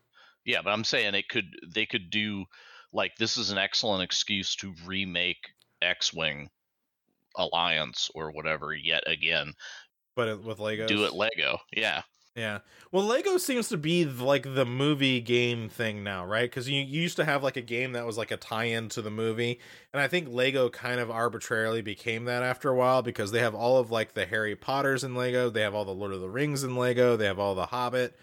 yeah, 0.44 0.62
but 0.62 0.70
I'm 0.70 0.84
saying 0.84 1.14
it 1.14 1.28
could 1.28 1.46
they 1.66 1.86
could 1.86 2.10
do 2.10 2.46
like 2.92 3.16
this 3.16 3.36
is 3.36 3.50
an 3.50 3.58
excellent 3.58 4.02
excuse 4.02 4.56
to 4.56 4.74
remake 4.84 5.50
X-wing 5.82 6.50
Alliance 7.36 8.10
or 8.14 8.30
whatever 8.32 8.74
yet 8.74 9.04
again. 9.06 9.52
But 10.16 10.42
with 10.42 10.58
Legos, 10.58 10.88
Do 10.88 11.04
it 11.04 11.12
Lego. 11.14 11.58
Yeah. 11.72 12.02
Yeah. 12.40 12.60
Well, 12.90 13.04
Lego 13.04 13.36
seems 13.36 13.68
to 13.68 13.76
be 13.76 14.06
like 14.06 14.54
the 14.54 14.64
movie 14.64 15.20
game 15.20 15.68
thing 15.68 16.02
now, 16.02 16.24
right? 16.24 16.48
Because 16.48 16.70
you, 16.70 16.80
you 16.80 17.02
used 17.02 17.16
to 17.16 17.26
have 17.26 17.42
like 17.42 17.58
a 17.58 17.60
game 17.60 17.92
that 17.92 18.06
was 18.06 18.16
like 18.16 18.30
a 18.30 18.38
tie-in 18.38 18.88
to 18.90 19.02
the 19.02 19.10
movie, 19.10 19.60
and 19.92 20.00
I 20.00 20.08
think 20.08 20.26
Lego 20.30 20.70
kind 20.70 21.00
of 21.00 21.10
arbitrarily 21.10 21.82
became 21.82 22.24
that 22.24 22.42
after 22.42 22.70
a 22.70 22.74
while 22.74 23.02
because 23.02 23.30
they 23.30 23.40
have 23.40 23.54
all 23.54 23.76
of 23.76 23.90
like 23.90 24.14
the 24.14 24.24
Harry 24.24 24.56
Potters 24.56 25.04
in 25.04 25.14
Lego, 25.14 25.50
they 25.50 25.60
have 25.60 25.74
all 25.74 25.84
the 25.84 25.90
Lord 25.90 26.14
of 26.14 26.22
the 26.22 26.30
Rings 26.30 26.64
in 26.64 26.76
Lego, 26.76 27.14
they 27.14 27.26
have 27.26 27.38
all 27.38 27.54
the 27.54 27.66
Hobbit, 27.66 28.18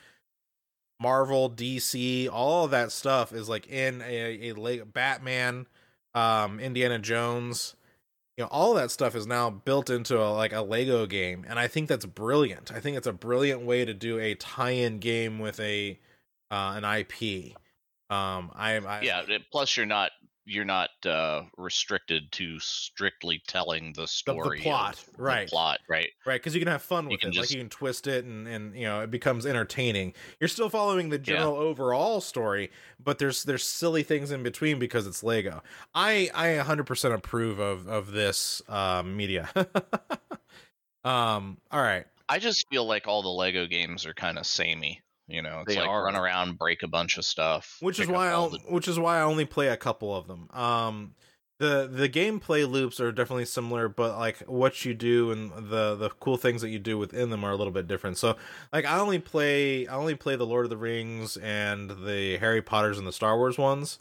Marvel, 1.00 1.52
DC, 1.52 2.28
all 2.28 2.66
of 2.66 2.72
that 2.72 2.92
stuff 2.92 3.32
is 3.32 3.48
like 3.48 3.68
in 3.68 4.02
a, 4.02 4.50
a 4.50 4.54
Lego 4.54 4.86
Batman, 4.86 5.68
um, 6.16 6.60
Indiana 6.60 6.98
Jones 6.98 7.76
you 8.38 8.44
know 8.44 8.48
all 8.52 8.76
that 8.76 8.92
stuff 8.92 9.16
is 9.16 9.28
now 9.28 9.50
built 9.50 9.90
into 9.90 10.22
a, 10.22 10.30
like 10.32 10.54
a 10.54 10.62
lego 10.62 11.06
game 11.06 11.46
and 11.50 11.60
i 11.60 11.68
think 11.68 11.90
that's 11.90 12.06
brilliant. 12.06 12.72
I 12.72 12.80
think 12.80 12.96
it's 12.96 13.08
a 13.08 13.14
brilliant 13.14 13.64
way 13.64 13.84
to 13.84 13.94
do 13.94 14.20
a 14.20 14.36
tie-in 14.36 15.00
game 15.00 15.40
with 15.40 15.60
a 15.60 16.00
uh, 16.50 16.80
an 16.82 16.86
ip 16.86 17.56
um 18.10 18.52
i, 18.56 18.78
I 18.78 19.02
yeah 19.02 19.24
plus 19.52 19.76
you're 19.76 19.86
not 19.86 20.12
you're 20.48 20.66
not 20.66 20.90
uh, 21.06 21.44
restricted 21.58 22.32
to 22.32 22.58
strictly 22.60 23.42
telling 23.48 23.92
the 23.94 24.08
story, 24.08 24.60
the 24.60 24.64
plot, 24.64 25.04
right? 25.18 25.46
The 25.46 25.52
plot, 25.52 25.80
right? 25.90 26.10
Right, 26.26 26.40
because 26.40 26.56
you 26.56 26.62
can 26.62 26.70
have 26.70 26.82
fun 26.82 27.08
with 27.10 27.22
it. 27.22 27.26
Like 27.26 27.34
just- 27.34 27.52
you 27.52 27.60
can 27.60 27.70
twist 27.70 28.08
it, 28.08 28.24
and 28.24 28.48
and 28.48 28.74
you 28.74 28.86
know 28.86 29.02
it 29.02 29.12
becomes 29.12 29.46
entertaining. 29.46 30.14
You're 30.40 30.48
still 30.48 30.70
following 30.70 31.10
the 31.10 31.20
general 31.20 31.56
overall 31.58 32.22
story, 32.22 32.72
but 33.04 33.20
there's 33.20 33.44
there's 33.44 33.64
silly 33.64 34.04
things 34.04 34.32
in 34.32 34.42
between 34.42 34.80
because 34.80 35.06
it's 35.06 35.22
Lego. 35.22 35.62
I 35.94 36.30
I 36.34 36.48
100% 36.64 37.14
approve 37.14 37.60
of 37.60 37.88
of 37.88 38.12
this 38.12 38.62
uh, 38.70 39.04
media. 39.06 39.50
um, 41.04 41.58
all 41.72 41.82
right. 41.82 42.06
I 42.30 42.40
just 42.40 42.68
feel 42.70 42.86
like 42.86 43.08
all 43.08 43.22
the 43.22 43.30
Lego 43.30 43.66
games 43.68 44.06
are 44.06 44.14
kind 44.14 44.38
of 44.38 44.46
samey. 44.46 45.02
You 45.28 45.42
know, 45.42 45.62
it's 45.66 45.74
They 45.74 45.80
like 45.82 45.90
are. 45.90 46.06
run 46.06 46.16
around, 46.16 46.58
break 46.58 46.84
a 46.84 46.88
bunch 46.88 47.18
of 47.18 47.26
stuff, 47.26 47.78
which 47.82 48.00
is 48.00 48.08
why 48.08 48.28
I 48.28 48.48
the- 48.50 48.60
which 48.70 48.88
is 48.88 48.98
why 48.98 49.18
I 49.18 49.22
only 49.24 49.46
play 49.46 49.68
a 49.68 49.78
couple 49.78 50.16
of 50.16 50.28
them. 50.28 50.50
Um, 50.52 51.16
the 51.60 51.90
the 51.92 52.08
gameplay 52.08 52.70
loops 52.70 53.00
are 53.00 53.12
definitely 53.12 53.46
similar, 53.46 53.90
but 53.90 54.18
like 54.18 54.38
what 54.42 54.86
you 54.86 54.94
do 54.94 55.32
and 55.32 55.52
the 55.70 55.96
the 55.96 56.12
cool 56.20 56.38
things 56.38 56.62
that 56.62 56.70
you 56.70 56.80
do 56.80 56.98
within 56.98 57.30
them 57.30 57.44
are 57.44 57.52
a 57.52 57.56
little 57.56 57.74
bit 57.74 57.88
different. 57.88 58.18
So 58.18 58.38
like 58.72 58.86
I 58.86 59.00
only 59.00 59.20
play 59.20 59.86
I 59.88 59.96
only 59.96 60.16
play 60.16 60.36
the 60.36 60.46
Lord 60.46 60.66
of 60.66 60.70
the 60.70 60.78
Rings 60.78 61.36
and 61.38 61.90
the 62.06 62.38
Harry 62.38 62.62
Potter's 62.62 62.98
and 62.98 63.08
the 63.08 63.12
Star 63.12 63.36
Wars 63.38 63.58
ones. 63.58 64.00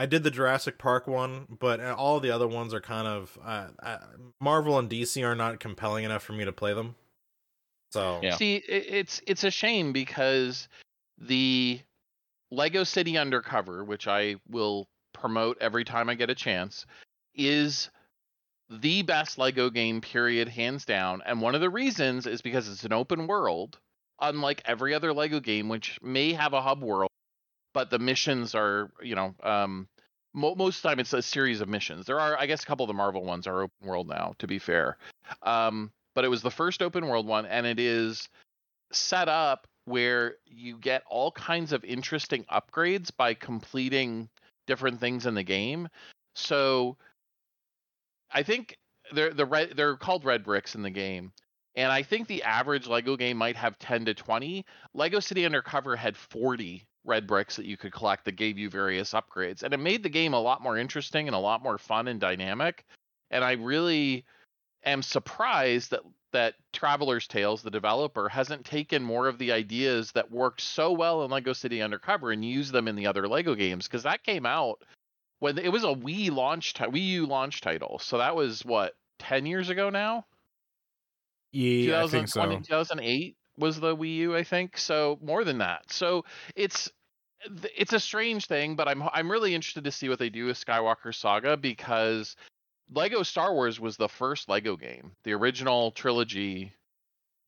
I 0.00 0.06
did 0.06 0.22
the 0.22 0.30
Jurassic 0.30 0.78
Park 0.78 1.08
one, 1.08 1.46
but 1.58 1.80
all 1.80 2.20
the 2.20 2.30
other 2.30 2.46
ones 2.46 2.72
are 2.72 2.80
kind 2.80 3.08
of 3.08 3.36
uh, 3.44 3.68
uh, 3.82 3.98
Marvel 4.40 4.78
and 4.78 4.88
DC 4.88 5.24
are 5.26 5.34
not 5.34 5.58
compelling 5.58 6.04
enough 6.04 6.22
for 6.22 6.34
me 6.34 6.44
to 6.44 6.52
play 6.52 6.72
them. 6.72 6.94
So 7.90 8.20
Yeah. 8.22 8.36
See, 8.36 8.56
it's 8.56 9.20
it's 9.26 9.44
a 9.44 9.50
shame 9.50 9.92
because 9.92 10.68
the 11.18 11.80
Lego 12.50 12.84
City 12.84 13.18
Undercover, 13.18 13.84
which 13.84 14.06
I 14.08 14.36
will 14.48 14.88
promote 15.12 15.58
every 15.60 15.84
time 15.84 16.08
I 16.08 16.14
get 16.14 16.30
a 16.30 16.34
chance, 16.34 16.86
is 17.34 17.90
the 18.70 19.02
best 19.02 19.38
Lego 19.38 19.70
game 19.70 20.00
period 20.00 20.48
hands 20.48 20.84
down. 20.84 21.22
And 21.24 21.40
one 21.40 21.54
of 21.54 21.60
the 21.60 21.70
reasons 21.70 22.26
is 22.26 22.42
because 22.42 22.68
it's 22.68 22.84
an 22.84 22.92
open 22.92 23.26
world, 23.26 23.78
unlike 24.20 24.62
every 24.66 24.94
other 24.94 25.12
Lego 25.12 25.40
game 25.40 25.68
which 25.68 25.98
may 26.02 26.32
have 26.34 26.52
a 26.52 26.60
hub 26.62 26.82
world, 26.82 27.10
but 27.72 27.90
the 27.90 27.98
missions 27.98 28.54
are, 28.54 28.90
you 29.02 29.14
know, 29.14 29.34
um 29.42 29.88
mo- 30.34 30.54
most 30.54 30.76
of 30.78 30.82
the 30.82 30.88
time 30.90 31.00
it's 31.00 31.12
a 31.12 31.22
series 31.22 31.60
of 31.60 31.68
missions. 31.68 32.06
There 32.06 32.20
are 32.20 32.38
I 32.38 32.46
guess 32.46 32.62
a 32.62 32.66
couple 32.66 32.84
of 32.84 32.88
the 32.88 32.94
Marvel 32.94 33.24
ones 33.24 33.46
are 33.46 33.62
open 33.62 33.88
world 33.88 34.08
now, 34.08 34.34
to 34.38 34.46
be 34.46 34.58
fair. 34.58 34.98
Um 35.42 35.90
but 36.18 36.24
it 36.24 36.28
was 36.28 36.42
the 36.42 36.50
first 36.50 36.82
open 36.82 37.06
world 37.06 37.28
one 37.28 37.46
and 37.46 37.64
it 37.64 37.78
is 37.78 38.28
set 38.90 39.28
up 39.28 39.68
where 39.84 40.34
you 40.46 40.76
get 40.76 41.04
all 41.08 41.30
kinds 41.30 41.72
of 41.72 41.84
interesting 41.84 42.44
upgrades 42.50 43.08
by 43.16 43.32
completing 43.34 44.28
different 44.66 44.98
things 44.98 45.26
in 45.26 45.34
the 45.34 45.44
game. 45.44 45.88
So 46.34 46.96
I 48.32 48.42
think 48.42 48.76
they're 49.12 49.32
the 49.32 49.46
red 49.46 49.74
they're 49.76 49.96
called 49.96 50.24
red 50.24 50.42
bricks 50.42 50.74
in 50.74 50.82
the 50.82 50.90
game. 50.90 51.30
And 51.76 51.92
I 51.92 52.02
think 52.02 52.26
the 52.26 52.42
average 52.42 52.88
Lego 52.88 53.16
game 53.16 53.36
might 53.36 53.54
have 53.54 53.78
10 53.78 54.06
to 54.06 54.14
20. 54.14 54.64
Lego 54.94 55.20
City 55.20 55.46
Undercover 55.46 55.94
had 55.94 56.16
40 56.16 56.84
red 57.04 57.28
bricks 57.28 57.54
that 57.54 57.64
you 57.64 57.76
could 57.76 57.92
collect 57.92 58.24
that 58.24 58.32
gave 58.32 58.58
you 58.58 58.68
various 58.68 59.12
upgrades. 59.12 59.62
And 59.62 59.72
it 59.72 59.78
made 59.78 60.02
the 60.02 60.08
game 60.08 60.34
a 60.34 60.40
lot 60.40 60.64
more 60.64 60.76
interesting 60.76 61.28
and 61.28 61.36
a 61.36 61.38
lot 61.38 61.62
more 61.62 61.78
fun 61.78 62.08
and 62.08 62.18
dynamic. 62.18 62.84
And 63.30 63.44
I 63.44 63.52
really 63.52 64.24
am 64.84 65.02
surprised 65.02 65.90
that 65.90 66.00
that 66.32 66.54
Traveller's 66.72 67.26
Tales, 67.26 67.62
the 67.62 67.70
developer, 67.70 68.28
hasn't 68.28 68.64
taken 68.64 69.02
more 69.02 69.28
of 69.28 69.38
the 69.38 69.52
ideas 69.52 70.12
that 70.12 70.30
worked 70.30 70.60
so 70.60 70.92
well 70.92 71.24
in 71.24 71.30
Lego 71.30 71.54
City 71.54 71.80
Undercover 71.80 72.32
and 72.32 72.44
used 72.44 72.72
them 72.72 72.86
in 72.86 72.96
the 72.96 73.06
other 73.06 73.26
Lego 73.26 73.54
games 73.54 73.86
because 73.86 74.02
that 74.02 74.24
came 74.24 74.44
out 74.44 74.82
when 75.38 75.56
it 75.58 75.72
was 75.72 75.84
a 75.84 75.88
Wii 75.88 76.30
launch 76.30 76.74
ti- 76.74 76.84
Wii 76.84 77.06
U 77.08 77.26
launch 77.26 77.60
title. 77.60 77.98
So 77.98 78.18
that 78.18 78.36
was 78.36 78.64
what 78.64 78.94
10 79.20 79.46
years 79.46 79.70
ago 79.70 79.88
now. 79.90 80.26
yeah, 81.52 82.04
I 82.04 82.06
think 82.08 82.28
so. 82.28 82.42
2008 82.44 83.36
was 83.56 83.80
the 83.80 83.96
Wii 83.96 84.16
U, 84.16 84.36
I 84.36 84.44
think. 84.44 84.76
So 84.76 85.18
more 85.22 85.44
than 85.44 85.58
that. 85.58 85.90
So 85.90 86.24
it's 86.54 86.90
it's 87.76 87.92
a 87.92 88.00
strange 88.00 88.46
thing, 88.46 88.76
but 88.76 88.88
I'm 88.88 89.02
I'm 89.12 89.30
really 89.30 89.54
interested 89.54 89.84
to 89.84 89.92
see 89.92 90.08
what 90.08 90.18
they 90.18 90.28
do 90.28 90.46
with 90.46 90.62
Skywalker 90.62 91.14
Saga 91.14 91.56
because 91.56 92.36
Lego 92.92 93.22
Star 93.22 93.52
Wars 93.54 93.78
was 93.80 93.96
the 93.96 94.08
first 94.08 94.48
Lego 94.48 94.76
game. 94.76 95.12
The 95.24 95.32
original 95.34 95.90
trilogy 95.92 96.72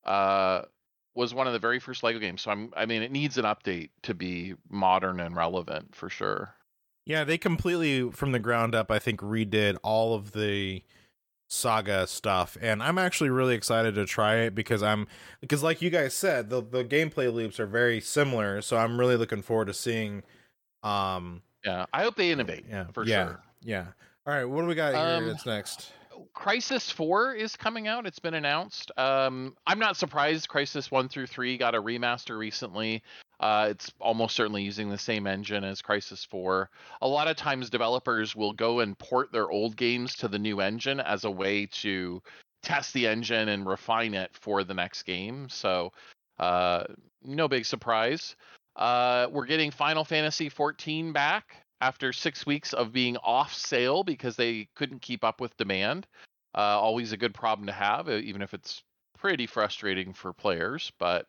uh 0.05 0.63
was 1.15 1.35
one 1.35 1.47
of 1.47 1.53
the 1.53 1.59
very 1.59 1.81
first 1.81 2.03
Lego 2.03 2.19
games. 2.19 2.43
So 2.43 2.51
I'm 2.51 2.73
I 2.77 2.87
mean 2.87 3.03
it 3.03 3.13
needs 3.13 3.39
an 3.39 3.45
update 3.45 3.91
to 4.03 4.15
be 4.15 4.55
modern 4.69 5.21
and 5.21 5.37
relevant 5.37 5.95
for 5.95 6.09
sure. 6.09 6.55
Yeah, 7.07 7.25
they 7.25 7.39
completely 7.39 8.11
from 8.11 8.33
the 8.33 8.39
ground 8.39 8.75
up, 8.75 8.91
I 8.91 8.99
think, 8.99 9.21
redid 9.21 9.77
all 9.83 10.15
of 10.15 10.33
the 10.33 10.83
saga 11.49 12.07
stuff, 12.07 12.57
and 12.61 12.81
I'm 12.81 12.97
actually 12.99 13.31
really 13.31 13.57
excited 13.57 13.97
to 13.97 14.05
try 14.05 14.37
it 14.37 14.55
because 14.55 14.83
I'm 14.83 15.09
because, 15.41 15.63
like 15.63 15.83
you 15.83 15.91
guys 15.91 16.15
said, 16.15 16.51
the 16.51 16.61
the 16.63 16.85
gameplay 16.85 17.33
loops 17.33 17.59
are 17.59 17.67
very 17.67 18.01
similar. 18.01 18.63
So 18.63 18.77
I'm 18.77 19.01
really 19.01 19.17
looking 19.17 19.43
forward 19.43 19.67
to 19.67 19.75
seeing. 19.75 20.23
Um, 20.83 21.43
Yeah. 21.65 21.87
I 21.93 22.03
hope 22.05 22.17
they 22.17 22.31
innovate 22.31 22.65
yeah, 22.69 22.87
for 22.93 23.05
yeah, 23.05 23.27
sure. 23.27 23.43
yeah. 23.63 23.87
All 24.27 24.35
right, 24.35 24.45
what 24.45 24.63
do 24.63 24.67
we 24.67 24.75
got 24.75 24.95
here? 24.95 25.03
Um, 25.03 25.27
that's 25.27 25.47
next. 25.47 25.93
Crysis 26.35 26.93
4 26.93 27.35
is 27.35 27.57
coming 27.57 27.89
out. 27.89 28.07
It's 28.07 28.19
been 28.19 28.35
announced. 28.35 28.93
Um, 28.99 29.57
I'm 29.67 29.79
not 29.79 29.97
surprised 29.97 30.49
Crysis 30.49 30.91
1 30.91 31.09
through 31.09 31.27
3 31.27 31.57
got 31.57 31.75
a 31.75 31.83
remaster 31.83 32.39
recently. 32.39 33.03
Uh, 33.39 33.69
it's 33.71 33.91
almost 33.99 34.37
certainly 34.37 34.63
using 34.63 34.91
the 34.91 34.99
same 34.99 35.27
engine 35.27 35.65
as 35.65 35.81
Crysis 35.81 36.27
4. 36.27 36.69
A 37.01 37.09
lot 37.09 37.29
of 37.29 37.37
times, 37.37 37.71
developers 37.71 38.37
will 38.37 38.53
go 38.53 38.81
and 38.81 38.99
port 38.99 39.33
their 39.33 39.51
old 39.51 39.77
games 39.77 40.15
to 40.17 40.29
the 40.29 40.39
new 40.39 40.61
engine 40.61 41.01
as 41.01 41.25
a 41.25 41.31
way 41.31 41.67
to 41.67 42.23
test 42.63 42.93
the 42.93 43.07
engine 43.07 43.49
and 43.49 43.67
refine 43.67 44.13
it 44.13 44.31
for 44.35 44.63
the 44.65 44.75
next 44.75 45.05
game. 45.05 45.49
So, 45.49 45.93
uh, 46.39 46.85
no 47.23 47.49
big 47.49 47.65
surprise. 47.65 48.37
Uh, 48.77 49.29
we're 49.31 49.47
getting 49.47 49.71
Final 49.71 50.05
Fantasy 50.05 50.51
14 50.51 51.13
back 51.13 51.65
after 51.81 52.13
six 52.13 52.47
weeks 52.47 52.73
of 52.73 52.93
being 52.93 53.17
off 53.19 53.53
sale 53.55 54.03
because 54.05 54.37
they 54.37 54.69
couldn't 54.75 55.03
keep 55.03 55.25
up 55.25 55.41
with 55.41 55.57
demand. 55.57 56.07
Uh, 56.55 56.79
always 56.81 57.13
a 57.13 57.17
good 57.17 57.35
problem 57.35 57.67
to 57.67 57.73
have, 57.73 58.09
even 58.09 58.43
if 58.43 58.55
it's 58.55 58.83
pretty 59.17 59.47
frustrating 59.47 60.13
for 60.13 60.33
players. 60.33 60.93
But 60.99 61.27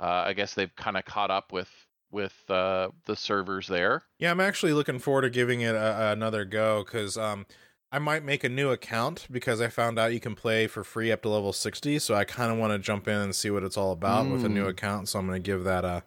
uh, 0.00 0.24
I 0.26 0.32
guess 0.32 0.54
they've 0.54 0.74
kind 0.76 0.96
of 0.96 1.04
caught 1.04 1.30
up 1.30 1.52
with 1.52 1.70
with 2.10 2.34
uh, 2.50 2.88
the 3.04 3.14
servers 3.14 3.68
there. 3.68 4.02
Yeah, 4.18 4.32
I'm 4.32 4.40
actually 4.40 4.72
looking 4.72 4.98
forward 4.98 5.22
to 5.22 5.30
giving 5.30 5.60
it 5.60 5.76
a, 5.76 6.10
another 6.10 6.44
go 6.44 6.82
because 6.84 7.16
um, 7.16 7.46
I 7.92 8.00
might 8.00 8.24
make 8.24 8.42
a 8.42 8.48
new 8.48 8.70
account 8.70 9.28
because 9.30 9.60
I 9.60 9.68
found 9.68 9.96
out 9.96 10.12
you 10.12 10.18
can 10.18 10.34
play 10.34 10.66
for 10.66 10.82
free 10.82 11.12
up 11.12 11.22
to 11.22 11.28
level 11.28 11.52
60. 11.52 12.00
So 12.00 12.14
I 12.14 12.24
kind 12.24 12.50
of 12.50 12.58
want 12.58 12.72
to 12.72 12.78
jump 12.80 13.06
in 13.06 13.14
and 13.14 13.34
see 13.34 13.50
what 13.50 13.62
it's 13.62 13.76
all 13.76 13.92
about 13.92 14.28
with 14.28 14.44
a 14.44 14.48
new 14.48 14.64
Mm. 14.64 14.70
account. 14.70 15.08
So 15.08 15.20
I'm 15.20 15.26
going 15.26 15.40
to 15.40 15.46
give 15.46 15.62
that 15.64 15.84
a 15.84 16.02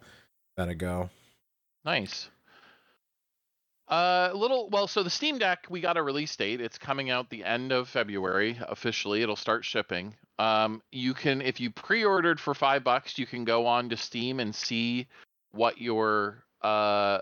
that 0.58 0.68
a 0.68 0.74
go. 0.74 1.08
Nice. 1.84 2.30
Uh, 3.88 4.30
a 4.32 4.36
little 4.36 4.70
well, 4.70 4.86
so 4.86 5.02
the 5.02 5.10
Steam 5.10 5.38
Deck 5.38 5.66
we 5.68 5.80
got 5.80 5.96
a 5.96 6.02
release 6.02 6.34
date. 6.34 6.60
It's 6.60 6.78
coming 6.78 7.10
out 7.10 7.28
the 7.28 7.44
end 7.44 7.70
of 7.70 7.88
February 7.88 8.58
officially. 8.68 9.22
It'll 9.22 9.36
start 9.36 9.64
shipping. 9.64 10.14
Um, 10.38 10.82
you 10.90 11.12
can 11.12 11.42
if 11.42 11.60
you 11.60 11.70
pre-ordered 11.70 12.40
for 12.40 12.54
five 12.54 12.82
bucks, 12.82 13.18
you 13.18 13.26
can 13.26 13.44
go 13.44 13.66
on 13.66 13.90
to 13.90 13.96
Steam 13.96 14.40
and 14.40 14.54
see 14.54 15.06
what 15.52 15.80
your 15.80 16.44
uh 16.62 17.20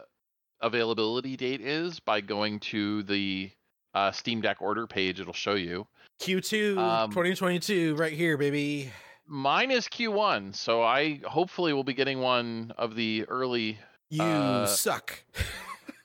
availability 0.60 1.36
date 1.36 1.60
is 1.60 1.98
by 1.98 2.20
going 2.20 2.60
to 2.60 3.02
the 3.02 3.50
uh, 3.94 4.12
Steam 4.12 4.40
Deck 4.40 4.58
order 4.60 4.86
page. 4.86 5.20
It'll 5.20 5.32
show 5.32 5.54
you. 5.54 5.86
Q2 6.20 6.78
Um, 6.78 7.10
2022 7.10 7.96
right 7.96 8.12
here, 8.12 8.36
baby. 8.36 8.90
Mine 9.26 9.70
is 9.70 9.86
Q1, 9.86 10.54
so 10.54 10.82
I 10.82 11.20
hopefully 11.26 11.72
will 11.72 11.84
be 11.84 11.94
getting 11.94 12.20
one 12.20 12.72
of 12.78 12.94
the 12.94 13.24
early 13.24 13.78
You 14.08 14.22
uh, 14.22 14.66
suck. 14.66 15.24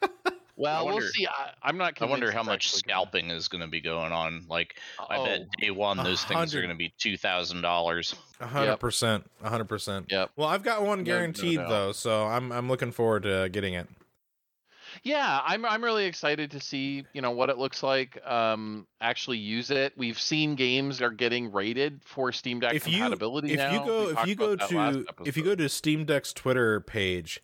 Well, 0.60 0.88
we'll 0.88 1.02
see. 1.02 1.28
I, 1.28 1.52
I'm 1.62 1.78
not. 1.78 2.02
I 2.02 2.06
wonder 2.06 2.32
how 2.32 2.42
much 2.42 2.66
actually 2.66 2.82
gonna- 2.82 2.94
scalping 3.06 3.30
is 3.30 3.48
going 3.48 3.62
to 3.62 3.68
be 3.68 3.80
going 3.80 4.12
on. 4.12 4.46
Like, 4.50 4.76
I 5.10 5.18
Oh, 5.18 5.26
bet 5.26 5.42
day 5.60 5.70
one 5.70 6.00
a 6.00 6.04
those 6.04 6.24
things 6.26 6.56
are 6.56 6.60
going 6.60 6.72
to 6.72 6.76
be 6.76 6.92
two 6.98 7.16
thousand 7.16 7.62
dollars. 7.62 8.16
Hundred 8.42 8.78
percent, 8.78 9.30
a 9.44 9.50
hundred 9.50 9.66
percent. 9.70 10.08
Yep. 10.10 10.32
Well, 10.36 10.48
I've 10.48 10.64
got 10.64 10.82
one 10.82 11.00
No- 11.00 11.04
no 11.04 11.04
guaranteed 11.04 11.60
though, 11.60 11.92
so 11.92 12.26
I'm 12.26 12.52
I'm 12.52 12.68
looking 12.68 12.92
forward 12.92 13.24
to 13.24 13.50
getting 13.50 13.76
it. 13.76 13.88
Yeah, 15.04 15.42
I'm 15.46 15.64
I'm 15.66 15.84
really 15.84 16.06
excited 16.06 16.50
to 16.52 16.60
see 16.60 17.06
you 17.14 17.22
know 17.22 17.32
what 17.32 17.50
it 17.52 17.58
looks 17.60 17.84
like. 17.84 18.20
Um, 18.26 18.88
actually 19.00 19.38
use 19.38 19.70
it. 19.70 19.94
We've 19.96 20.20
seen 20.20 20.56
games 20.56 21.02
are 21.02 21.12
getting 21.12 21.52
rated 21.52 22.02
for 22.04 22.32
Steam 22.32 22.60
Deck 22.62 22.74
If 22.74 22.88
you 22.88 22.94
compatibility 22.98 23.52
if 23.54 23.58
now. 23.60 23.74
you 23.74 23.80
We 23.82 23.86
go 23.86 24.10
if 24.10 24.28
you 24.28 24.36
go 24.36 24.52
about 24.54 24.70
that 24.70 24.76
last 24.76 24.96
to 25.18 25.24
if 25.26 25.38
you 25.38 25.44
go 25.44 25.54
to 25.56 25.70
Steam 25.70 26.06
Deck's 26.06 26.34
Twitter 26.34 26.80
page, 26.80 27.42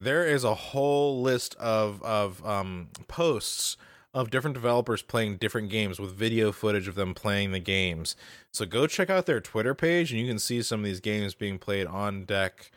there 0.00 0.26
is 0.26 0.44
a 0.44 0.54
whole 0.54 1.22
list 1.22 1.54
of 1.56 2.02
of 2.02 2.44
um 2.46 2.88
posts 3.08 3.76
of 4.14 4.30
different 4.30 4.54
developers 4.54 5.02
playing 5.02 5.36
different 5.36 5.68
games 5.68 6.00
with 6.00 6.14
video 6.14 6.50
footage 6.50 6.88
of 6.88 6.94
them 6.94 7.12
playing 7.14 7.52
the 7.52 7.60
games. 7.60 8.16
So 8.52 8.64
go 8.64 8.86
check 8.86 9.10
out 9.10 9.26
their 9.26 9.40
Twitter 9.40 9.74
page 9.74 10.10
and 10.10 10.18
you 10.20 10.26
can 10.26 10.38
see 10.38 10.62
some 10.62 10.80
of 10.80 10.84
these 10.86 11.00
games 11.00 11.34
being 11.34 11.58
played 11.58 11.86
on 11.86 12.24
deck 12.24 12.70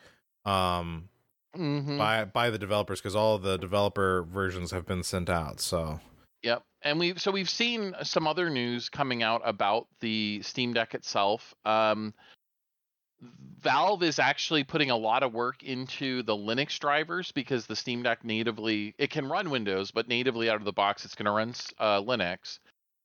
um 0.44 1.08
Mhm. 1.56 1.98
by 1.98 2.24
by 2.26 2.48
the 2.50 2.58
developers 2.58 3.00
because 3.00 3.16
all 3.16 3.36
the 3.38 3.56
developer 3.58 4.22
versions 4.22 4.70
have 4.70 4.86
been 4.86 5.02
sent 5.02 5.28
out. 5.28 5.60
So 5.60 6.00
Yep. 6.42 6.62
And 6.82 6.98
we've 6.98 7.20
so 7.20 7.30
we've 7.30 7.50
seen 7.50 7.94
some 8.02 8.26
other 8.26 8.48
news 8.50 8.88
coming 8.88 9.22
out 9.22 9.42
about 9.44 9.86
the 10.00 10.40
Steam 10.42 10.72
Deck 10.72 10.94
itself. 10.94 11.54
Um, 11.64 12.14
Valve 13.60 14.02
is 14.02 14.18
actually 14.18 14.64
putting 14.64 14.90
a 14.90 14.96
lot 14.96 15.22
of 15.22 15.34
work 15.34 15.62
into 15.62 16.22
the 16.22 16.34
Linux 16.34 16.78
drivers 16.78 17.30
because 17.32 17.66
the 17.66 17.76
Steam 17.76 18.02
Deck 18.02 18.24
natively 18.24 18.94
it 18.96 19.10
can 19.10 19.28
run 19.28 19.50
Windows, 19.50 19.90
but 19.90 20.08
natively 20.08 20.48
out 20.48 20.56
of 20.56 20.64
the 20.64 20.72
box 20.72 21.04
it's 21.04 21.14
going 21.14 21.26
to 21.26 21.30
run 21.30 21.52
uh, 21.78 22.00
Linux. 22.00 22.58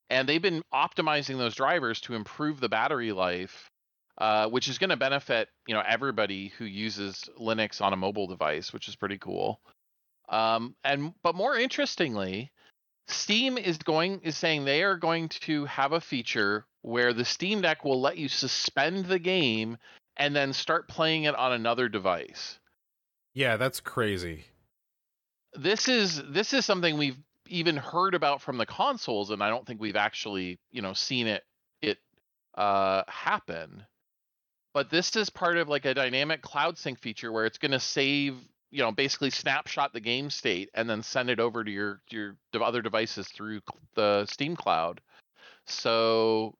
And 0.10 0.30
they've 0.30 0.42
been 0.42 0.64
optimizing 0.74 1.38
those 1.38 1.56
drivers 1.56 2.00
to 2.02 2.14
improve 2.14 2.60
the 2.60 2.70
battery 2.70 3.12
life, 3.12 3.70
uh, 4.18 4.48
which 4.48 4.70
is 4.70 4.78
going 4.78 4.92
to 4.92 4.98
benefit 4.98 5.50
you 5.68 5.74
know 5.74 5.84
everybody 5.86 6.54
who 6.58 6.64
uses 6.66 7.30
Linux 7.38 7.82
on 7.82 7.92
a 7.92 7.98
mobile 7.98 8.28
device, 8.28 8.72
which 8.72 8.88
is 8.88 8.96
pretty 8.96 9.18
cool. 9.18 9.60
Um, 10.30 10.76
and 10.86 11.14
but 11.22 11.36
more 11.36 11.58
interestingly, 11.58 12.52
Steam 13.08 13.58
is 13.58 13.78
going 13.78 14.22
is 14.24 14.38
saying 14.38 14.64
they 14.64 14.84
are 14.84 14.98
going 14.98 15.28
to 15.30 15.66
have 15.66 15.92
a 15.92 16.02
feature 16.02 16.66
where 16.82 17.14
the 17.14 17.26
Steam 17.26 17.62
Deck 17.62 17.84
will 17.84 18.00
let 18.00 18.18
you 18.18 18.30
suspend 18.30 19.06
the 19.06 19.20
game 19.20 19.78
and 20.18 20.36
then 20.36 20.54
start 20.54 20.88
playing 20.88 21.24
it 21.24 21.36
on 21.36 21.52
another 21.54 21.90
device. 21.90 22.60
yeah, 23.34 23.58
that's 23.58 23.80
crazy. 23.80 24.46
This 25.54 25.88
is 25.88 26.22
this 26.30 26.54
is 26.54 26.66
something 26.66 26.98
we've 26.98 27.18
even 27.48 27.78
heard 27.78 28.16
about 28.16 28.42
from 28.42 28.58
the 28.58 28.66
consoles 28.66 29.30
and 29.30 29.44
I 29.44 29.50
don't 29.50 29.66
think 29.66 29.80
we've 29.80 29.96
actually, 29.96 30.60
you 30.72 30.82
know, 30.82 30.94
seen 30.94 31.28
it 31.28 31.44
it 31.82 31.98
uh 32.56 33.04
happen. 33.08 33.86
But 34.74 34.90
this 34.90 35.16
is 35.16 35.30
part 35.30 35.58
of 35.58 35.70
like 35.70 35.86
a 35.86 35.94
dynamic 35.94 36.42
cloud 36.42 36.78
sync 36.78 37.00
feature 37.00 37.32
where 37.32 37.46
it's 37.46 37.58
going 37.58 37.72
to 37.72 37.80
save 37.80 38.36
you 38.72 38.82
know 38.82 38.92
basically 38.92 39.30
snapshot 39.30 39.94
the 39.94 40.02
game 40.02 40.30
state 40.30 40.70
and 40.74 40.90
then 40.90 41.02
send 41.02 41.30
it 41.30 41.40
over 41.40 41.64
to 41.64 41.72
your 41.72 42.02
your 42.10 42.36
other 42.62 42.82
devices 42.82 43.28
through 43.30 43.62
the 43.96 44.26
steam 44.26 44.56
cloud 44.56 45.00
so 45.66 46.54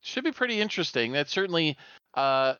should 0.00 0.22
be 0.22 0.30
pretty 0.30 0.60
interesting 0.60 1.12
that 1.12 1.28
certainly 1.28 1.76
uh 2.14 2.54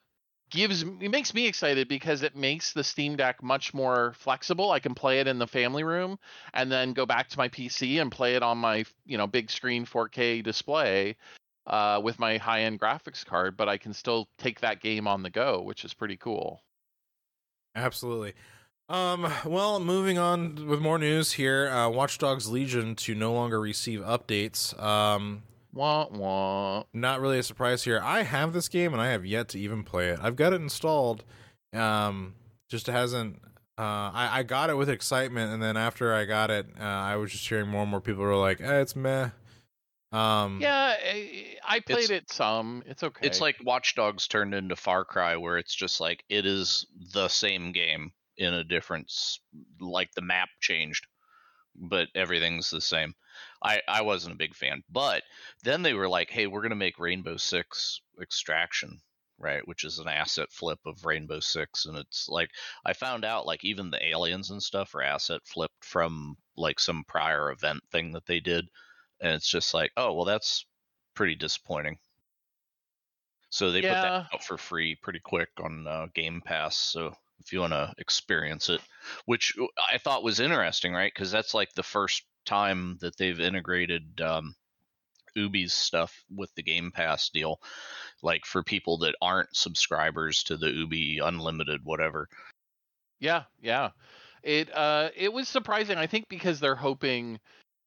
gives 0.51 0.83
it 0.83 1.11
makes 1.11 1.33
me 1.33 1.47
excited 1.47 1.89
because 1.89 2.23
it 2.23 2.37
makes 2.37 2.73
the 2.73 2.85
steam 2.85 3.17
deck 3.17 3.43
much 3.43 3.73
more 3.73 4.13
flexible 4.17 4.71
i 4.71 4.81
can 4.81 4.95
play 4.95 5.21
it 5.21 5.27
in 5.27 5.39
the 5.39 5.47
family 5.47 5.85
room 5.85 6.19
and 6.55 6.71
then 6.71 6.93
go 6.93 7.07
back 7.07 7.29
to 7.29 7.39
my 7.39 7.49
pc 7.49 8.01
and 8.01 8.11
play 8.11 8.35
it 8.35 8.43
on 8.43 8.59
my 8.59 8.85
you 9.07 9.17
know 9.17 9.27
big 9.27 9.51
screen 9.51 9.87
4k 9.87 10.43
display 10.43 11.17
uh, 11.67 12.01
with 12.03 12.19
my 12.19 12.37
high 12.37 12.63
end 12.63 12.81
graphics 12.81 13.25
card 13.25 13.57
but 13.57 13.69
i 13.69 13.77
can 13.77 13.93
still 13.93 14.29
take 14.39 14.61
that 14.61 14.81
game 14.81 15.07
on 15.07 15.23
the 15.23 15.31
go 15.31 15.63
which 15.63 15.85
is 15.85 15.95
pretty 15.95 16.17
cool 16.17 16.63
Absolutely. 17.75 18.35
Um, 18.89 19.33
well, 19.45 19.79
moving 19.79 20.19
on 20.19 20.67
with 20.67 20.81
more 20.81 20.99
news 20.99 21.33
here. 21.33 21.69
Uh, 21.69 21.89
Watch 21.89 22.19
Dogs 22.19 22.51
Legion 22.51 22.97
to 22.97 23.15
no 23.15 23.33
longer 23.33 23.61
receive 23.61 24.01
updates. 24.01 24.79
Um, 24.83 25.45
wah 25.73 26.07
wah 26.11 26.85
not 26.93 27.21
really 27.21 27.39
a 27.39 27.43
surprise 27.43 27.85
here. 27.85 28.01
I 28.03 28.23
have 28.23 28.53
this 28.53 28.69
game 28.69 28.93
and 28.93 29.01
I 29.01 29.09
have 29.09 29.25
yet 29.25 29.49
to 29.51 29.59
even 29.59 29.85
play 29.85 30.09
it. 30.09 30.19
I've 30.23 30.37
got 30.37 30.53
it 30.53 30.61
installed. 30.61 31.25
Um, 31.73 32.35
just 32.69 32.87
hasn't. 32.87 33.41
Uh, 33.79 34.11
I, 34.13 34.29
I 34.33 34.43
got 34.43 34.69
it 34.69 34.77
with 34.77 34.91
excitement, 34.91 35.53
and 35.55 35.63
then 35.63 35.77
after 35.77 36.13
I 36.13 36.27
got 36.27 36.51
it, 36.51 36.67
uh, 36.79 36.85
I 36.85 37.17
was 37.17 37.33
just 37.33 37.49
hearing 37.49 37.69
more 37.69 37.83
and 37.83 37.91
more 37.91 38.01
people 38.01 38.23
were 38.23 38.37
like, 38.37 38.61
eh, 38.61 38.81
"It's 38.81 38.95
meh." 38.95 39.31
Um, 40.13 40.59
Yeah, 40.61 40.97
I, 41.03 41.57
I 41.67 41.81
played 41.81 42.11
it 42.11 42.31
some. 42.31 42.83
It's 42.87 43.03
okay. 43.03 43.27
It's 43.27 43.41
like 43.41 43.57
Watch 43.65 43.95
Dogs 43.95 44.29
turned 44.29 44.55
into 44.55 44.77
Far 44.77 45.05
Cry, 45.05 45.37
where 45.37 45.57
it's 45.57 45.75
just 45.75 46.01
like 46.01 46.25
it 46.29 46.45
is 46.45 46.87
the 47.15 47.29
same 47.29 47.73
game 47.73 48.13
in 48.37 48.53
a 48.55 48.65
different, 48.65 49.13
like 49.81 50.11
the 50.13 50.23
map 50.23 50.49
changed, 50.61 51.07
but 51.75 52.09
everything's 52.15 52.71
the 52.71 52.81
same. 52.81 53.15
I 53.63 53.83
I 53.89 54.03
wasn't 54.03 54.35
a 54.35 54.39
big 54.39 54.55
fan, 54.55 54.83
but 54.89 55.23
then 55.63 55.83
they 55.83 55.95
were 55.95 56.09
like, 56.09 56.31
"Hey, 56.31 56.47
we're 56.47 56.63
gonna 56.63 56.75
make 56.77 56.99
Rainbow 56.99 57.37
Six 57.37 58.01
Extraction." 58.21 59.01
Right, 59.39 59.67
which 59.67 59.85
is 59.85 59.99
an 59.99 60.09
asset 60.09 60.53
flip 60.53 60.81
of 60.85 61.07
Rainbow 61.07 61.41
Six, 61.41 61.87
and 61.87 61.97
it's 61.97 62.29
like 62.29 62.51
I 62.85 62.93
found 62.93 63.25
out 63.25 63.47
like 63.47 63.65
even 63.65 63.91
the 63.91 64.07
aliens 64.07 64.51
and 64.51 64.63
stuff 64.63 64.95
are 64.95 65.03
asset 65.03 65.41
flipped 65.47 65.83
from 65.85 66.37
like 66.57 66.79
some 66.79 67.05
prior 67.09 67.51
event 67.51 67.83
thing 67.91 68.13
that 68.13 68.27
they 68.27 68.41
did, 68.41 68.69
and 69.21 69.33
it's 69.35 69.49
just 69.49 69.73
like, 69.73 69.93
oh 69.97 70.13
well, 70.13 70.27
that's 70.27 70.67
pretty 71.15 71.37
disappointing. 71.37 71.99
So 73.51 73.73
they 73.73 73.81
put 73.81 73.89
that 73.89 74.27
out 74.35 74.45
for 74.45 74.57
free 74.59 74.95
pretty 74.95 75.21
quick 75.21 75.51
on 75.59 75.87
uh, 75.87 76.07
Game 76.15 76.41
Pass. 76.41 76.77
So 76.77 77.15
if 77.41 77.53
you 77.53 77.61
want 77.61 77.73
to 77.73 77.93
experience 77.99 78.69
it, 78.69 78.81
which 79.25 79.55
I 79.93 79.99
thought 79.99 80.23
was 80.23 80.41
interesting, 80.41 80.93
right? 80.93 81.13
Because 81.13 81.31
that's 81.31 81.55
like 81.55 81.73
the 81.75 81.83
first 81.83 82.23
time 82.45 82.99
that 83.01 83.17
they've 83.17 83.41
integrated 83.41 84.21
um, 84.21 84.55
Ubi's 85.35 85.73
stuff 85.73 86.25
with 86.35 86.55
the 86.55 86.63
Game 86.63 86.91
Pass 86.91 87.29
deal. 87.29 87.61
Like 88.23 88.45
for 88.45 88.63
people 88.63 88.99
that 88.99 89.15
aren't 89.23 89.55
subscribers 89.55 90.43
to 90.45 90.57
the 90.57 90.71
Ubi 90.71 91.19
Unlimited, 91.19 91.85
whatever. 91.85 92.29
Yeah, 93.19 93.45
yeah. 93.61 93.91
It 94.43 94.75
uh 94.75 95.11
it 95.15 95.33
was 95.33 95.49
surprising. 95.49 95.99
I 95.99 96.07
think 96.07 96.29
because 96.29 96.61
they're 96.61 96.75
hoping 96.75 97.39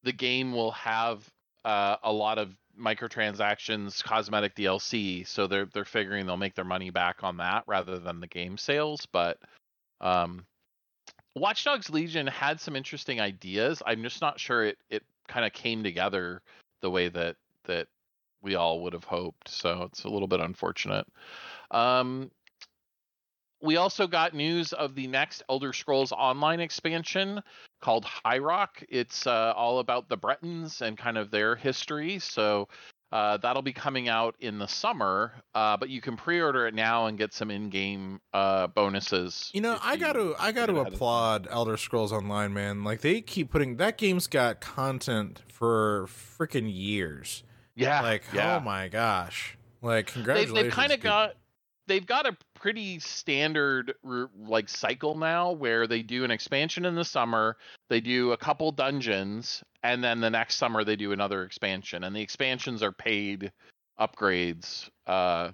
the 0.04 0.12
game 0.12 0.51
will 0.54 0.72
have 0.72 1.28
uh, 1.66 1.95
a 2.04 2.12
lot 2.12 2.38
of 2.38 2.54
microtransactions, 2.80 4.04
cosmetic 4.04 4.56
DLC, 4.56 5.26
so 5.28 5.47
they're 5.47 5.66
they're 5.74 5.86
figuring 5.86 6.26
they'll 6.26 6.38
make 6.38 6.56
their 6.56 6.66
money 6.66 6.89
back 6.89 7.24
on 7.24 7.38
that 7.38 7.64
rather 7.68 7.99
than 7.99 8.20
the 8.20 8.28
game 8.28 8.58
sales. 8.58 9.08
But 9.12 9.39
um, 10.01 10.45
Watch 11.36 11.64
Dogs 11.64 11.90
Legion 11.90 12.28
had 12.28 12.60
some 12.60 12.76
interesting 12.76 13.20
ideas. 13.20 13.82
I'm 13.86 14.04
just 14.04 14.22
not 14.22 14.40
sure 14.40 14.66
it 14.66 14.78
it 14.90 15.04
kind 15.28 15.46
of 15.46 15.54
came 15.54 15.84
together 15.84 16.42
the 16.82 16.90
way 16.90 17.10
that 17.10 17.38
that 17.66 17.88
we 18.42 18.56
all 18.56 18.82
would 18.82 18.94
have 18.94 19.06
hoped. 19.06 19.50
So 19.50 19.84
it's 19.84 20.04
a 20.04 20.10
little 20.10 20.28
bit 20.28 20.42
unfortunate. 20.42 21.08
Um, 21.72 22.30
we 23.62 23.78
also 23.78 24.08
got 24.08 24.34
news 24.34 24.74
of 24.74 24.94
the 24.94 25.08
next 25.08 25.42
Elder 25.50 25.72
Scrolls 25.72 26.12
Online 26.12 26.60
expansion 26.60 27.42
called 27.82 28.04
High 28.04 28.40
Rock. 28.40 28.84
It's 28.90 29.26
uh, 29.26 29.54
all 29.56 29.80
about 29.80 30.10
the 30.10 30.18
Bretons 30.18 30.82
and 30.82 30.98
kind 30.98 31.18
of 31.18 31.32
their 31.32 31.56
history. 31.56 32.20
So 32.20 32.68
uh, 33.14 33.38
that'll 33.38 33.61
be 33.61 33.74
coming 33.74 34.09
out 34.09 34.36
in 34.39 34.57
the 34.57 34.66
summer, 34.66 35.34
uh, 35.53 35.78
but 35.78 35.88
you 35.88 36.01
can 36.01 36.18
pre-order 36.18 36.66
it 36.66 36.74
now 36.74 37.05
and 37.05 37.16
get 37.16 37.32
some 37.32 37.51
in-game 37.51 38.20
uh, 38.34 38.66
bonuses. 38.66 39.51
You 39.53 39.61
know, 39.61 39.78
I 39.84 39.97
got 39.97 40.14
to 40.14 40.34
I 40.39 40.51
got 40.51 40.66
to 40.66 40.80
applaud 40.80 41.47
Elder 41.51 41.78
Scrolls 41.78 42.11
Online, 42.11 42.51
man. 42.55 42.84
Like 42.84 43.01
they 43.01 43.22
keep 43.22 43.51
putting 43.51 43.78
that 43.78 43.99
game's 43.99 44.26
got 44.26 44.61
content 44.61 45.43
for 45.47 46.07
freaking 46.07 46.68
years. 46.74 47.43
Yeah, 47.76 48.01
Like, 48.01 48.24
yeah. 48.34 48.57
oh 48.57 48.59
my 48.61 48.88
gosh. 48.88 49.59
Like 49.84 50.07
congratulations. 50.07 50.55
they've 50.55 50.72
kind 50.72 50.91
of 50.91 50.99
got 50.99 51.36
they've 51.88 52.06
got 52.06 52.26
a 52.26 52.36
pretty 52.54 53.00
standard 53.00 53.94
like 54.04 54.70
cycle 54.70 55.16
now 55.16 55.52
where 55.52 55.88
they 55.88 56.02
do 56.02 56.24
an 56.24 56.32
expansion 56.32 56.86
in 56.86 56.96
the 56.96 57.06
summer 57.06 57.58
they 57.90 58.00
do 58.00 58.32
a 58.32 58.38
couple 58.38 58.72
dungeons 58.72 59.64
and 59.84 60.04
then 60.04 60.22
the 60.22 60.30
next 60.30 60.56
summer 60.56 60.84
they 60.84 60.96
do 60.96 61.12
another 61.12 61.44
expansion 61.44 62.04
and 62.04 62.16
the 62.16 62.22
expansions 62.22 62.82
are 62.82 62.92
paid 62.92 63.52
upgrades 64.00 64.90
uh 65.08 65.50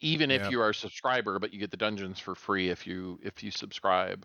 even 0.00 0.30
if 0.30 0.42
Yep. 0.42 0.50
you 0.52 0.60
are 0.60 0.70
a 0.70 0.74
subscriber 0.74 1.38
but 1.38 1.52
you 1.52 1.58
get 1.58 1.70
the 1.70 1.76
dungeons 1.76 2.18
for 2.18 2.34
free 2.34 2.68
if 2.70 2.86
you 2.86 3.18
if 3.22 3.42
you 3.42 3.50
subscribe 3.50 4.24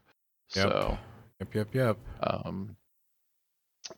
Yep. 0.56 0.66
so 0.68 0.98
Yep, 1.40 1.56
yep, 1.56 1.76
yep. 1.76 1.98
um 2.22 2.76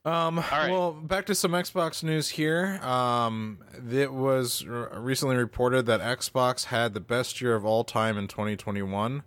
Um, 0.06 0.40
right. 0.40 0.70
well, 0.72 0.92
back 0.92 1.26
to 1.28 1.36
some 1.36 1.52
Xbox 1.52 2.04
news 2.04 2.30
here. 2.30 2.80
Um, 2.84 3.60
it 3.92 4.12
was 4.14 4.66
r- 4.70 4.92
recently 5.00 5.36
reported 5.36 5.86
that 5.88 6.02
Xbox 6.02 6.66
had 6.66 6.94
the 6.94 7.00
best 7.00 7.42
year 7.42 7.56
of 7.56 7.66
all 7.66 7.84
time 7.84 8.18
in 8.18 8.28
2021. 8.28 9.24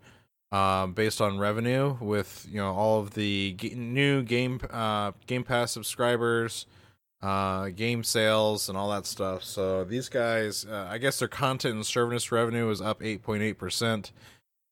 uh, 0.53 0.87
based 0.87 1.21
on 1.21 1.39
revenue 1.39 1.97
with 2.01 2.47
you 2.49 2.57
know 2.59 2.73
all 2.73 3.01
of 3.01 3.14
the 3.14 3.55
g- 3.59 3.75
new 3.75 4.23
game 4.23 4.61
uh, 4.71 5.11
Game 5.27 5.43
Pass 5.43 5.73
subscribers, 5.73 6.67
uh, 7.21 7.69
game 7.71 8.05
sales, 8.05 8.69
and 8.69 8.79
all 8.79 8.89
that 8.91 9.07
stuff. 9.07 9.43
So 9.43 9.83
these 9.85 10.09
guys, 10.09 10.64
uh, 10.64 10.87
I 10.89 10.99
guess 10.99 11.19
their 11.19 11.27
content 11.29 11.75
and 11.75 11.85
service 11.85 12.31
revenue 12.31 12.67
was 12.69 12.81
up 12.81 13.03
eight 13.03 13.23
point 13.23 13.43
eight 13.43 13.55
percent. 13.59 14.12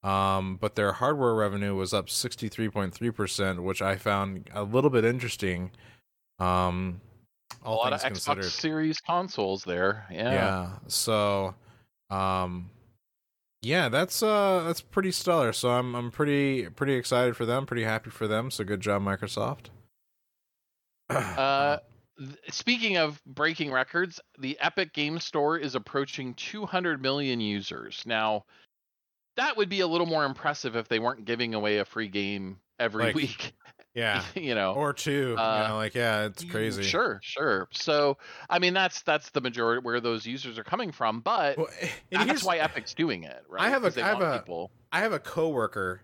Um, 0.05 0.59
but 0.61 0.74
their 0.74 0.92
hardware 0.92 1.34
revenue 1.34 1.74
was 1.74 1.94
up 1.94 2.09
63.3%, 2.09 3.61
which 3.61 3.80
I 3.80 3.96
found 3.96 4.50
a 4.52 4.62
little 4.62 4.90
bit 4.90 5.05
interesting. 5.05 5.70
Um, 6.38 7.00
all 7.64 7.76
a 7.76 7.78
lot 7.78 7.92
of 7.94 8.02
considered. 8.02 8.44
Xbox 8.44 8.50
Series 8.50 9.00
consoles 9.00 9.64
there. 9.64 10.07
Yeah. 10.11 10.32
Yeah. 10.32 10.70
So, 10.88 11.55
um, 12.11 12.68
yeah, 13.62 13.88
that's 13.88 14.22
uh, 14.22 14.62
that's 14.66 14.82
pretty 14.82 15.11
stellar. 15.11 15.55
So 15.55 15.70
I'm 15.70 15.94
I'm 15.94 16.11
pretty 16.11 16.68
pretty 16.68 16.94
excited 16.94 17.34
for 17.34 17.46
them. 17.46 17.64
Pretty 17.64 17.84
happy 17.84 18.11
for 18.11 18.28
them. 18.28 18.50
So 18.50 18.62
good 18.62 18.82
job, 18.82 19.02
Microsoft. 19.02 19.66
Uh, 21.11 21.78
th- 22.18 22.38
speaking 22.50 22.96
of 22.96 23.22
breaking 23.26 23.70
records, 23.70 24.20
the 24.38 24.59
Epic 24.61 24.94
Game 24.94 25.18
Store 25.18 25.59
is 25.59 25.74
approaching 25.74 26.32
200 26.34 27.02
million 27.02 27.40
users. 27.40 28.02
Now, 28.07 28.44
that 29.37 29.57
would 29.57 29.68
be 29.68 29.80
a 29.80 29.87
little 29.87 30.07
more 30.07 30.24
impressive 30.24 30.76
if 30.76 30.89
they 30.89 30.99
weren't 30.99 31.24
giving 31.24 31.55
away 31.55 31.78
a 31.78 31.85
free 31.85 32.09
game 32.09 32.59
every 32.78 33.05
Like, 33.07 33.14
week. 33.14 33.53
yeah, 33.95 34.22
you 34.35 34.55
know. 34.55 34.74
or 34.74 34.93
two. 34.93 35.35
Uh, 35.39 35.62
you 35.62 35.68
know, 35.68 35.76
like 35.76 35.95
yeah, 35.95 36.24
it's 36.26 36.45
crazy. 36.45 36.82
Sure, 36.82 37.20
sure. 37.22 37.68
So, 37.72 38.16
I 38.51 38.59
mean, 38.59 38.74
that's 38.74 39.03
that's 39.03 39.30
the 39.30 39.41
majority 39.41 39.82
where 39.85 40.01
those 40.01 40.26
users 40.26 40.59
are 40.59 40.64
coming 40.64 40.93
from, 40.93 41.20
but 41.20 41.57
Well, 41.59 41.68
that's 42.11 42.24
here's- 42.24 42.45
why 42.45 42.59
Epic's 42.59 42.95
doing 42.95 43.24
it, 43.24 43.43
right? 43.49 43.62
I 43.62 43.70
have 43.70 43.85
a- 43.85 43.91
they 43.91 44.03
have 44.03 44.20
a- 44.20 44.39
people. 44.39 44.70
I 44.93 45.01
have 45.01 45.12
a 45.12 45.18
coworker 45.20 46.03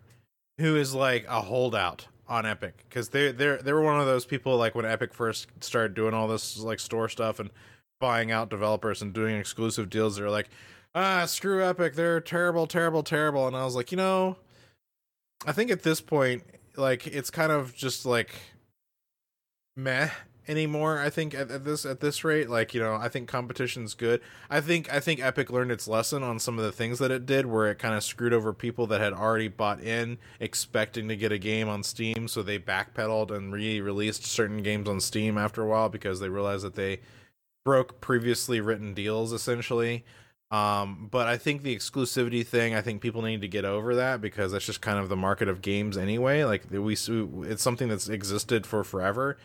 who 0.57 0.75
is 0.75 0.93
like 0.93 1.25
a 1.27 1.41
holdout 1.41 2.07
on 2.27 2.45
Epic 2.45 2.85
because 2.87 3.09
they 3.09 3.31
they 3.31 3.57
they 3.57 3.73
were 3.73 3.81
one 3.81 3.99
of 3.99 4.05
those 4.05 4.25
people 4.25 4.57
like 4.57 4.75
when 4.75 4.85
Epic 4.85 5.13
first 5.13 5.47
started 5.61 5.93
doing 5.93 6.13
all 6.13 6.27
this 6.27 6.57
like 6.59 6.79
store 6.79 7.09
stuff 7.09 7.39
and 7.39 7.49
buying 7.99 8.31
out 8.31 8.49
developers 8.49 9.01
and 9.01 9.13
doing 9.13 9.35
exclusive 9.37 9.89
deals. 9.89 10.15
They're 10.17 10.29
like, 10.29 10.49
ah, 10.95 11.25
screw 11.25 11.63
Epic, 11.63 11.95
they're 11.95 12.21
terrible, 12.21 12.67
terrible, 12.67 13.03
terrible. 13.03 13.47
And 13.47 13.55
I 13.55 13.63
was 13.65 13.75
like, 13.75 13.91
you 13.91 13.97
know, 13.97 14.37
I 15.45 15.51
think 15.51 15.71
at 15.71 15.83
this 15.83 16.01
point, 16.01 16.43
like 16.77 17.07
it's 17.07 17.29
kind 17.29 17.51
of 17.51 17.75
just 17.75 18.05
like 18.05 18.33
meh 19.75 20.09
anymore 20.47 20.99
i 20.99 21.09
think 21.09 21.33
at, 21.33 21.49
at 21.51 21.63
this 21.63 21.85
at 21.85 21.99
this 21.99 22.23
rate. 22.23 22.49
Like 22.49 22.73
you 22.73 22.81
know 22.81 22.95
i 22.95 23.07
think 23.07 23.27
competition's 23.29 23.93
good. 23.93 24.21
I 24.49 24.59
think 24.61 24.91
i 24.91 24.99
think 24.99 25.21
epic 25.21 25.49
learned 25.49 25.71
its 25.71 25.87
lesson 25.87 26.23
on 26.23 26.39
some 26.39 26.57
of 26.57 26.65
the 26.65 26.71
things 26.71 26.99
that 26.99 27.11
it 27.11 27.25
did 27.25 27.45
where 27.45 27.69
it 27.69 27.79
kind 27.79 27.95
of 27.95 28.03
screwed 28.03 28.33
over 28.33 28.53
people 28.53 28.87
that 28.87 29.01
had 29.01 29.13
already 29.13 29.47
bought 29.47 29.81
in 29.81 30.17
expecting 30.39 31.07
to 31.07 31.15
get 31.15 31.31
a 31.31 31.37
game 31.37 31.69
on 31.69 31.83
steam. 31.83 32.27
So 32.27 32.43
they 32.43 32.59
backpedaled 32.59 33.31
and 33.31 33.53
re-released 33.53 34.25
certain 34.25 34.63
games 34.63 34.89
on 34.89 34.99
steam 34.99 35.37
after 35.37 35.61
a 35.61 35.67
while 35.67 35.89
because 35.89 36.19
they 36.19 36.29
realized 36.29 36.65
that 36.65 36.75
they 36.75 36.99
broke 37.63 38.01
previously 38.01 38.59
written 38.59 38.93
deals 38.93 39.31
essentially 39.31 40.03
um, 40.51 41.07
but 41.09 41.27
I 41.27 41.37
think 41.37 41.63
the 41.63 41.75
exclusivity 41.75 42.45
thing, 42.45 42.75
I 42.75 42.81
think 42.81 43.01
people 43.01 43.21
need 43.21 43.41
to 43.41 43.47
get 43.47 43.63
over 43.65 43.95
that 43.95 44.19
because 44.21 44.51
that's 44.51 44.65
just 44.65 44.81
kind 44.81 44.99
of 44.99 45.07
the 45.09 45.15
market 45.15 45.47
of 45.47 45.61
games 45.61 45.97
anyway. 45.97 46.43
Like 46.43 46.63
we, 46.69 46.93
it's 46.93 47.63
something 47.63 47.87
that's 47.87 48.09
existed 48.09 48.65
for 48.67 48.83
forever. 48.83 49.37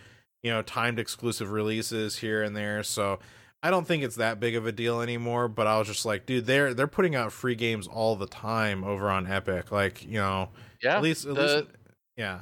You 0.42 0.50
know, 0.52 0.62
timed 0.62 0.98
exclusive 0.98 1.50
releases 1.52 2.18
here 2.18 2.42
and 2.42 2.56
there. 2.56 2.82
So 2.82 3.20
I 3.62 3.70
don't 3.70 3.86
think 3.86 4.02
it's 4.02 4.16
that 4.16 4.38
big 4.40 4.54
of 4.56 4.66
a 4.66 4.72
deal 4.72 5.00
anymore. 5.00 5.48
But 5.48 5.66
I 5.66 5.78
was 5.78 5.86
just 5.88 6.04
like, 6.04 6.26
dude, 6.26 6.46
they're 6.46 6.74
they're 6.74 6.86
putting 6.86 7.14
out 7.14 7.32
free 7.32 7.54
games 7.54 7.86
all 7.86 8.16
the 8.16 8.26
time 8.26 8.82
over 8.84 9.08
on 9.08 9.26
Epic. 9.26 9.70
Like, 9.72 10.04
you 10.04 10.18
know, 10.18 10.50
Yeah. 10.82 10.96
at 10.96 11.02
least 11.02 11.24
at 11.26 11.34
the- 11.36 11.42
least, 11.56 11.68
yeah. 12.16 12.40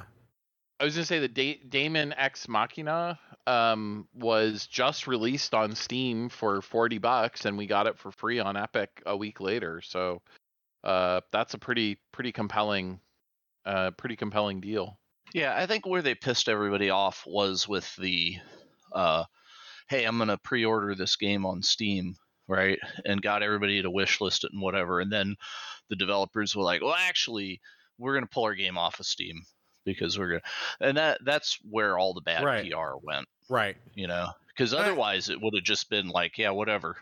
I 0.79 0.83
was 0.83 0.95
gonna 0.95 1.05
say 1.05 1.19
the 1.19 1.27
da- 1.27 1.61
Daemon 1.69 2.13
X 2.13 2.47
Machina 2.47 3.17
um, 3.47 4.07
was 4.13 4.67
just 4.67 5.07
released 5.07 5.53
on 5.53 5.75
Steam 5.75 6.29
for 6.29 6.61
forty 6.61 6.97
bucks, 6.97 7.45
and 7.45 7.57
we 7.57 7.67
got 7.67 7.87
it 7.87 7.97
for 7.97 8.11
free 8.11 8.39
on 8.39 8.57
Epic 8.57 9.01
a 9.05 9.15
week 9.15 9.39
later. 9.39 9.81
So 9.81 10.21
uh, 10.83 11.21
that's 11.31 11.53
a 11.53 11.59
pretty 11.59 11.99
pretty 12.11 12.31
compelling, 12.31 12.99
uh, 13.65 13.91
pretty 13.91 14.15
compelling 14.15 14.61
deal. 14.61 14.97
Yeah, 15.33 15.55
I 15.55 15.65
think 15.65 15.85
where 15.85 16.01
they 16.01 16.15
pissed 16.15 16.49
everybody 16.49 16.89
off 16.89 17.23
was 17.27 17.67
with 17.67 17.93
the, 17.97 18.37
uh, 18.93 19.25
hey, 19.89 20.05
I'm 20.05 20.17
gonna 20.17 20.37
pre-order 20.37 20.95
this 20.95 21.15
game 21.15 21.45
on 21.45 21.61
Steam, 21.61 22.15
right, 22.47 22.79
and 23.05 23.21
got 23.21 23.43
everybody 23.43 23.81
to 23.81 23.91
wish 23.91 24.21
list 24.21 24.43
it 24.43 24.53
and 24.53 24.61
whatever, 24.61 25.01
and 25.01 25.11
then 25.11 25.35
the 25.89 25.95
developers 25.95 26.55
were 26.55 26.63
like, 26.63 26.81
well, 26.81 26.95
actually, 26.97 27.59
we're 27.97 28.13
gonna 28.13 28.27
pull 28.27 28.45
our 28.45 28.55
game 28.55 28.77
off 28.77 28.99
of 28.99 29.05
Steam 29.05 29.41
because 29.85 30.17
we're 30.19 30.27
gonna, 30.29 30.41
and 30.81 30.97
that 30.97 31.19
that's 31.23 31.59
where 31.69 31.97
all 31.97 32.13
the 32.13 32.21
bad 32.21 32.43
Right. 32.43 32.69
PR 32.71 32.97
went, 33.01 33.27
Right. 33.49 33.77
you 33.93 34.07
know, 34.07 34.27
because 34.49 34.73
otherwise 34.73 35.29
it 35.29 35.39
would 35.41 35.53
have 35.55 35.63
just 35.63 35.89
been 35.89 36.09
like, 36.09 36.37
yeah, 36.37 36.49
whatever. 36.49 36.97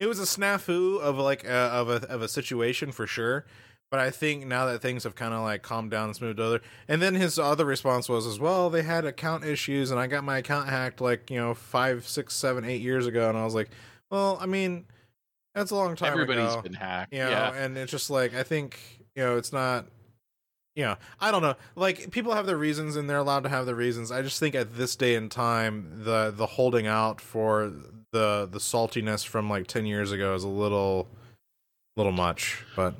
It 0.00 0.06
was 0.06 0.20
a 0.20 0.22
snafu 0.24 1.00
of 1.00 1.18
like 1.18 1.44
uh, 1.44 1.70
of 1.72 1.88
a 1.88 2.06
of 2.08 2.22
a 2.22 2.28
situation 2.28 2.92
for 2.92 3.06
sure. 3.06 3.46
But 3.90 4.00
I 4.00 4.10
think 4.10 4.46
now 4.46 4.66
that 4.66 4.82
things 4.82 5.04
have 5.04 5.14
kind 5.14 5.32
of 5.32 5.40
like 5.40 5.62
calmed 5.62 5.90
down 5.90 6.04
and 6.08 6.14
smoothed 6.14 6.38
over, 6.38 6.60
and 6.88 7.00
then 7.00 7.14
his 7.14 7.38
other 7.38 7.64
response 7.64 8.06
was 8.08 8.26
as 8.26 8.38
well. 8.38 8.68
They 8.68 8.82
had 8.82 9.06
account 9.06 9.44
issues, 9.44 9.90
and 9.90 9.98
I 9.98 10.06
got 10.06 10.24
my 10.24 10.38
account 10.38 10.68
hacked 10.68 11.00
like 11.00 11.30
you 11.30 11.38
know 11.38 11.54
five, 11.54 12.06
six, 12.06 12.34
seven, 12.34 12.64
eight 12.66 12.82
years 12.82 13.06
ago, 13.06 13.30
and 13.30 13.38
I 13.38 13.44
was 13.44 13.54
like, 13.54 13.70
well, 14.10 14.36
I 14.42 14.46
mean, 14.46 14.84
that's 15.54 15.70
a 15.70 15.74
long 15.74 15.96
time 15.96 16.12
Everybody's 16.12 16.52
ago. 16.52 16.60
been 16.62 16.74
hacked. 16.74 17.14
you 17.14 17.20
know, 17.20 17.30
yeah. 17.30 17.54
and 17.54 17.78
it's 17.78 17.90
just 17.90 18.10
like 18.10 18.34
I 18.34 18.42
think 18.42 18.78
you 19.16 19.24
know 19.24 19.38
it's 19.38 19.52
not. 19.54 19.86
You 20.78 20.84
know, 20.84 20.96
I 21.20 21.32
don't 21.32 21.42
know. 21.42 21.56
Like 21.74 22.12
people 22.12 22.34
have 22.34 22.46
their 22.46 22.56
reasons, 22.56 22.94
and 22.94 23.10
they're 23.10 23.18
allowed 23.18 23.42
to 23.42 23.48
have 23.48 23.66
their 23.66 23.74
reasons. 23.74 24.12
I 24.12 24.22
just 24.22 24.38
think 24.38 24.54
at 24.54 24.76
this 24.76 24.94
day 24.94 25.16
and 25.16 25.28
time, 25.28 26.04
the 26.04 26.30
the 26.30 26.46
holding 26.46 26.86
out 26.86 27.20
for 27.20 27.72
the 28.12 28.48
the 28.48 28.60
saltiness 28.60 29.26
from 29.26 29.50
like 29.50 29.66
ten 29.66 29.86
years 29.86 30.12
ago 30.12 30.36
is 30.36 30.44
a 30.44 30.48
little, 30.48 31.08
little 31.96 32.12
much. 32.12 32.64
But 32.76 32.94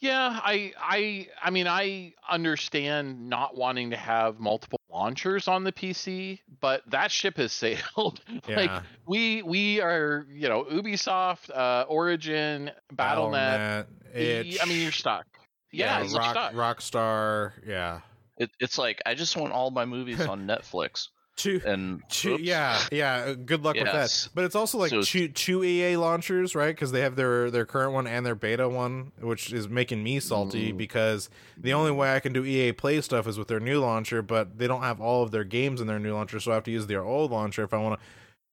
Yeah, 0.00 0.40
I 0.42 0.72
I 0.80 1.28
I 1.40 1.50
mean 1.50 1.68
I 1.68 2.14
understand 2.28 3.28
not 3.28 3.56
wanting 3.56 3.90
to 3.90 3.96
have 3.96 4.40
multiple 4.40 4.80
launchers 4.90 5.46
on 5.46 5.62
the 5.62 5.70
PC, 5.70 6.40
but 6.60 6.82
that 6.90 7.12
ship 7.12 7.36
has 7.36 7.52
sailed. 7.62 8.20
like 8.48 8.82
we 9.06 9.42
we 9.42 9.80
are, 9.80 10.26
you 10.28 10.48
know, 10.48 10.64
Ubisoft, 10.64 11.50
uh 11.56 11.84
Origin, 11.88 12.72
Battle.net. 12.92 13.86
Y- 14.12 14.56
I 14.60 14.66
mean, 14.66 14.82
you're 14.82 14.90
stuck. 14.90 15.24
Yeah, 15.72 16.02
you're 16.02 16.18
Rock, 16.18 16.30
stuck. 16.30 16.52
Rockstar, 16.54 17.52
yeah. 17.66 18.00
It, 18.38 18.50
it's 18.60 18.78
like 18.78 19.00
I 19.06 19.14
just 19.14 19.36
want 19.36 19.52
all 19.52 19.70
my 19.70 19.84
movies 19.84 20.20
on 20.26 20.46
Netflix, 20.46 21.08
Two, 21.36 21.60
and 21.66 22.02
two, 22.08 22.38
yeah, 22.40 22.80
yeah. 22.90 23.34
Good 23.34 23.62
luck 23.62 23.76
with 23.76 23.84
that. 23.84 24.28
But 24.34 24.44
it's 24.44 24.54
also 24.54 24.78
like 24.78 24.88
So 24.90 24.96
it's- 25.00 25.10
two 25.10 25.28
two 25.28 25.62
EA 25.64 25.96
launchers, 25.98 26.54
right? 26.54 26.74
Because 26.74 26.92
they 26.92 27.00
have 27.02 27.14
their 27.16 27.50
their 27.50 27.66
current 27.66 27.92
one 27.92 28.06
and 28.06 28.24
their 28.24 28.34
beta 28.34 28.68
one, 28.68 29.12
which 29.20 29.52
is 29.52 29.68
making 29.68 30.02
me 30.02 30.18
salty 30.20 30.72
Mm. 30.72 30.78
because 30.78 31.28
the 31.58 31.74
only 31.74 31.90
way 31.92 32.14
I 32.14 32.20
can 32.20 32.32
do 32.32 32.44
EA 32.44 32.72
Play 32.72 33.00
stuff 33.02 33.26
is 33.26 33.38
with 33.38 33.48
their 33.48 33.60
new 33.60 33.80
launcher, 33.80 34.22
but 34.22 34.56
they 34.58 34.66
don't 34.66 34.82
have 34.82 35.00
all 35.00 35.22
of 35.22 35.30
their 35.30 35.44
games 35.44 35.80
in 35.82 35.86
their 35.86 35.98
new 35.98 36.14
launcher, 36.14 36.40
so 36.40 36.52
I 36.52 36.54
have 36.54 36.64
to 36.64 36.70
use 36.70 36.86
their 36.86 37.04
old 37.04 37.30
launcher 37.30 37.64
if 37.64 37.74
I 37.74 37.78
want 37.78 38.00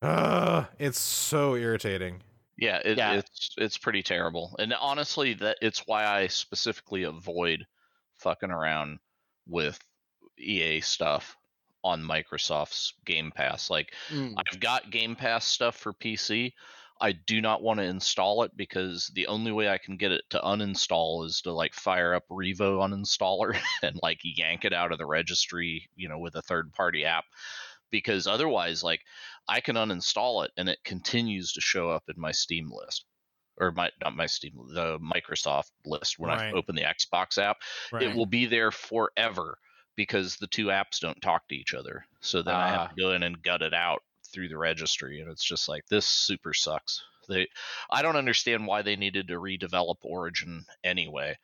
to. 0.02 0.08
Uh, 0.08 0.66
it's 0.80 1.00
so 1.00 1.56
irritating. 1.56 2.22
Yeah, 2.64 2.78
it, 2.84 2.98
Yeah. 2.98 3.16
it's 3.16 3.56
it's 3.58 3.78
pretty 3.78 4.04
terrible. 4.04 4.56
And 4.58 4.74
honestly, 4.74 5.34
that 5.36 5.58
it's 5.62 5.86
why 5.86 6.06
I 6.06 6.28
specifically 6.28 7.04
avoid 7.04 7.66
fucking 8.20 8.52
around 8.52 9.00
with 9.48 9.78
EA 10.40 10.80
stuff 10.80 11.36
on 11.84 12.02
Microsoft's 12.02 12.94
Game 13.06 13.32
Pass. 13.32 13.70
Like 13.70 13.94
Mm. 14.10 14.36
I've 14.38 14.60
got 14.62 14.92
Game 14.92 15.16
Pass 15.18 15.46
stuff 15.46 15.76
for 15.76 15.94
PC. 15.94 16.54
I 17.02 17.12
do 17.12 17.42
not 17.42 17.62
want 17.62 17.80
to 17.80 17.86
install 17.86 18.44
it 18.44 18.56
because 18.56 19.12
the 19.14 19.28
only 19.28 19.52
way 19.52 19.68
I 19.68 19.78
can 19.78 19.98
get 19.98 20.14
it 20.14 20.24
to 20.30 20.40
uninstall 20.40 21.26
is 21.26 21.42
to 21.42 21.52
like 21.52 21.74
fire 21.74 22.14
up 22.14 22.24
Revo 22.30 22.80
uninstaller 22.80 23.60
and 23.84 24.00
like 24.02 24.20
yank 24.24 24.64
it 24.64 24.72
out 24.72 24.94
of 24.94 25.00
the 25.00 25.06
registry, 25.06 25.90
you 25.98 26.08
know, 26.08 26.20
with 26.20 26.36
a 26.36 26.42
third 26.42 26.72
party 26.72 27.04
app. 27.04 27.26
Because 27.94 28.26
otherwise, 28.26 28.84
like 28.84 29.02
I 29.48 29.62
can 29.62 29.76
uninstall 29.76 30.44
it 30.44 30.52
and 30.58 30.68
it 30.68 30.84
continues 30.84 31.54
to 31.54 31.62
show 31.62 31.92
up 31.92 32.04
in 32.10 32.20
my 32.20 32.32
Steam 32.32 32.72
list. 32.72 33.06
Or 33.58 33.72
my 33.72 33.92
not 34.02 34.16
my 34.16 34.26
Steam 34.26 34.54
the 34.74 34.98
Microsoft 35.00 35.70
list 35.86 36.18
when 36.18 36.32
Right. 36.32 36.52
I 36.52 36.58
open 36.58 36.76
the 36.76 36.82
Xbox 36.82 37.38
app 37.38 37.58
Right. 37.92 38.02
it 38.04 38.16
will 38.18 38.26
be 38.26 38.48
there 38.48 38.72
forever 38.72 39.60
because 39.96 40.38
the 40.38 40.48
two 40.48 40.66
apps 40.68 41.00
don't 41.00 41.22
talk 41.22 41.48
to 41.48 41.56
each 41.56 41.76
other. 41.76 42.04
So 42.20 42.42
then 42.42 42.56
I 42.56 42.66
Ah. 42.66 42.72
have 42.82 42.90
to 42.90 42.96
go 43.00 43.12
in 43.14 43.22
and 43.22 43.44
gut 43.44 43.62
it 43.62 43.76
out 43.76 44.02
through 44.34 44.48
the 44.50 44.58
registry, 44.58 45.22
and 45.22 45.30
it's 45.30 45.44
just 45.46 45.70
like 45.70 45.86
this 45.86 46.08
super 46.08 46.56
sucks. 46.56 47.00
They, 47.30 47.48
I 47.92 48.02
don't 48.02 48.16
understand 48.16 48.66
why 48.66 48.82
they 48.82 48.96
needed 48.96 49.28
to 49.28 49.36
redevelop 49.40 49.98
Origin 50.02 50.66
anyway. 50.84 51.38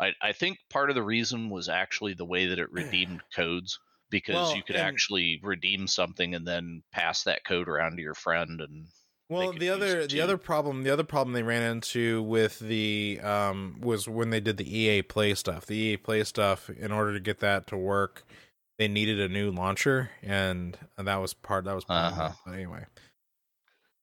I, 0.00 0.12
I 0.20 0.32
think 0.32 0.58
part 0.70 0.90
of 0.90 0.96
the 0.96 1.04
reason 1.04 1.50
was 1.50 1.68
actually 1.68 2.14
the 2.14 2.24
way 2.26 2.46
that 2.46 2.58
it 2.58 2.72
redeemed 2.72 3.22
codes 3.32 3.78
because 4.14 4.34
Well, 4.34 4.56
you 4.56 4.62
could 4.62 4.76
and- 4.76 4.84
actually 4.86 5.40
redeem 5.42 5.88
something 5.88 6.34
and 6.36 6.46
then 6.46 6.82
pass 6.92 7.24
that 7.24 7.44
code 7.44 7.68
around 7.68 7.96
to 7.96 8.02
your 8.02 8.14
friend 8.14 8.60
and 8.60 8.86
Well, 9.28 9.52
the 9.52 9.70
other 9.70 10.06
the 10.06 10.20
other 10.20 10.38
problem 10.38 10.84
the 10.84 10.90
other 10.90 11.02
problem 11.02 11.32
they 11.34 11.42
ran 11.42 11.62
into 11.62 12.22
with 12.22 12.60
the 12.60 13.18
um 13.22 13.78
was 13.80 14.06
when 14.08 14.30
they 14.30 14.38
did 14.40 14.56
the 14.56 14.78
EA 14.78 15.02
Play 15.02 15.34
stuff. 15.34 15.66
The 15.66 15.74
EA 15.76 15.96
Play 15.96 16.22
stuff 16.24 16.70
in 16.70 16.92
order 16.92 17.12
to 17.12 17.18
get 17.20 17.40
that 17.40 17.66
to 17.68 17.76
work, 17.76 18.22
they 18.78 18.86
needed 18.86 19.18
a 19.18 19.28
new 19.28 19.50
launcher 19.50 20.10
and 20.22 20.78
that 20.96 21.16
was 21.16 21.34
part 21.34 21.64
that 21.64 21.74
was 21.74 21.84
part 21.84 22.12
Uh-huh. 22.12 22.22
of 22.22 22.30
it. 22.32 22.36
But 22.46 22.54
anyway. 22.54 22.84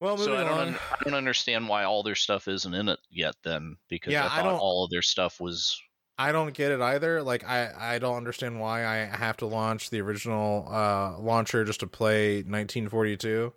Well, 0.02 0.18
So 0.18 0.36
I 0.36 0.44
don't, 0.44 0.58
un- 0.60 0.80
I 1.00 1.04
don't 1.04 1.14
understand 1.14 1.70
why 1.70 1.84
all 1.84 2.02
their 2.04 2.16
stuff 2.16 2.48
isn't 2.48 2.74
in 2.74 2.90
it 2.90 3.00
yet. 3.12 3.36
Then 3.44 3.78
because 3.88 4.12
Yeah, 4.12 4.24
I 4.24 4.26
I 4.26 4.30
thought 4.42 4.50
don't- 4.50 4.60
all 4.60 4.84
of 4.84 4.90
their 4.90 5.04
stuff 5.04 5.40
was. 5.40 5.80
I 6.22 6.32
don't 6.32 6.54
get 6.54 6.72
it 6.72 6.82
either. 6.82 7.24
Like 7.24 7.44
I 7.44 7.72
I 7.96 8.00
don't 8.00 8.16
understand 8.18 8.60
why 8.60 8.86
I 8.86 8.98
have 9.06 9.38
to 9.38 9.48
launch 9.48 9.90
the 9.90 10.02
original 10.02 10.68
uh 10.70 11.18
launcher 11.20 11.66
just 11.66 11.80
to 11.80 11.88
play 11.88 12.38
1942. 12.38 13.54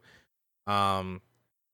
Um 0.66 1.20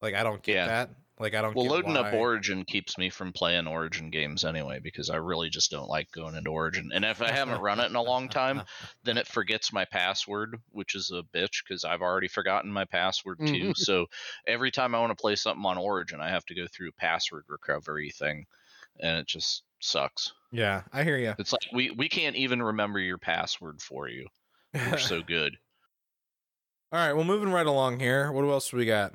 like 0.03 0.15
I 0.15 0.23
don't 0.23 0.43
get 0.43 0.55
Yeah. 0.55 0.67
that. 0.67 0.91
Like 1.21 1.35
I 1.35 1.43
don't 1.43 1.51
get. 1.51 1.57
Well, 1.57 1.65
get 1.65 1.73
loading 1.73 1.97
up 1.97 2.13
Origin 2.13 2.65
keeps 2.65 2.97
me 2.97 3.11
from 3.11 3.33
playing 3.33 3.67
Origin 3.67 4.11
games 4.11 4.45
anyway 4.45 4.81
because 4.83 5.11
I 5.11 5.17
really 5.17 5.51
just 5.51 5.71
don't 5.71 5.89
like 5.89 6.11
going 6.11 6.35
into 6.35 6.51
Origin. 6.51 6.91
And 6.95 7.05
if 7.05 7.21
I 7.23 7.31
haven't 7.31 7.61
run 7.61 7.79
it 7.79 7.91
in 7.91 7.95
a 7.95 8.03
long 8.03 8.29
time, 8.29 8.63
then 9.05 9.19
it 9.19 9.29
forgets 9.29 9.73
my 9.73 9.85
password, 9.85 10.57
which 10.71 10.95
is 10.95 11.13
a 11.13 11.23
bitch 11.37 11.63
because 11.63 11.85
I've 11.85 12.01
already 12.01 12.29
forgotten 12.29 12.73
my 12.73 12.87
password 12.87 13.39
too. 13.47 13.75
so 13.75 14.07
every 14.47 14.71
time 14.71 14.95
I 14.95 15.01
want 15.01 15.11
to 15.11 15.21
play 15.21 15.37
something 15.37 15.65
on 15.67 15.79
Origin, 15.79 16.21
I 16.21 16.31
have 16.31 16.47
to 16.47 16.55
go 16.55 16.67
through 16.67 16.89
a 16.89 17.01
password 17.01 17.45
recovery 17.49 18.11
thing, 18.11 18.47
and 18.99 19.19
it 19.19 19.27
just 19.27 19.63
sucks. 19.81 20.33
Yeah, 20.53 20.83
I 20.93 21.05
hear 21.05 21.19
you. 21.19 21.35
It's 21.39 21.53
like 21.53 21.67
we 21.73 21.91
we 21.91 22.09
can't 22.09 22.37
even 22.37 22.63
remember 22.63 22.99
your 22.99 23.19
password 23.19 23.81
for 23.81 24.09
you. 24.09 24.27
We're 24.75 24.99
so 24.99 25.23
good. 25.23 25.57
All 26.93 26.99
right, 26.99 27.13
well, 27.13 27.25
moving 27.25 27.53
right 27.53 27.67
along 27.67 28.01
here. 28.01 28.33
What 28.33 28.45
else 28.45 28.71
do 28.71 28.77
we 28.77 28.85
got? 28.85 29.13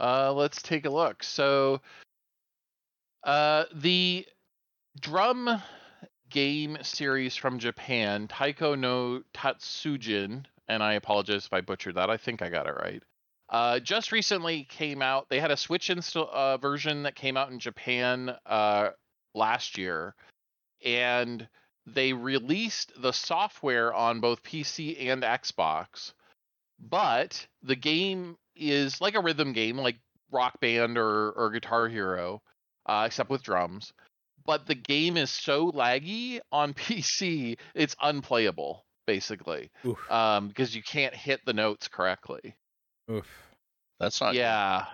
Uh, 0.00 0.32
let's 0.32 0.60
take 0.60 0.86
a 0.86 0.90
look. 0.90 1.22
So, 1.22 1.80
uh, 3.22 3.64
the 3.74 4.26
drum 5.00 5.62
game 6.30 6.78
series 6.82 7.36
from 7.36 7.58
Japan, 7.58 8.26
Taiko 8.26 8.74
no 8.74 9.22
Tatsujin, 9.34 10.44
and 10.68 10.82
I 10.82 10.94
apologize 10.94 11.46
if 11.46 11.52
I 11.52 11.60
butchered 11.60 11.94
that. 11.96 12.10
I 12.10 12.16
think 12.16 12.42
I 12.42 12.48
got 12.48 12.66
it 12.66 12.74
right. 12.74 13.02
Uh, 13.50 13.80
just 13.80 14.12
recently 14.12 14.64
came 14.64 15.02
out. 15.02 15.28
They 15.28 15.40
had 15.40 15.50
a 15.50 15.56
Switch 15.56 15.90
install 15.90 16.30
uh, 16.32 16.56
version 16.56 17.02
that 17.02 17.16
came 17.16 17.36
out 17.36 17.50
in 17.50 17.58
Japan 17.58 18.36
uh, 18.46 18.90
last 19.34 19.76
year, 19.76 20.14
and 20.84 21.48
they 21.84 22.12
released 22.12 22.92
the 22.96 23.12
software 23.12 23.92
on 23.92 24.20
both 24.20 24.44
PC 24.44 25.10
and 25.10 25.24
Xbox. 25.24 26.12
But 26.78 27.44
the 27.62 27.76
game 27.76 28.36
is 28.54 29.00
like 29.00 29.16
a 29.16 29.20
rhythm 29.20 29.52
game, 29.52 29.76
like 29.76 29.98
Rock 30.30 30.60
Band 30.60 30.96
or 30.96 31.32
or 31.32 31.50
Guitar 31.50 31.88
Hero, 31.88 32.42
uh, 32.86 33.04
except 33.06 33.30
with 33.30 33.42
drums. 33.42 33.92
But 34.46 34.66
the 34.66 34.76
game 34.76 35.16
is 35.16 35.28
so 35.28 35.72
laggy 35.72 36.38
on 36.52 36.72
PC, 36.74 37.58
it's 37.74 37.96
unplayable 38.00 38.84
basically, 39.06 39.72
um, 40.08 40.46
because 40.46 40.76
you 40.76 40.84
can't 40.84 41.14
hit 41.14 41.40
the 41.44 41.52
notes 41.52 41.88
correctly. 41.88 42.54
Oof. 43.10 43.26
That's 43.98 44.20
not. 44.20 44.34
Yeah. 44.34 44.84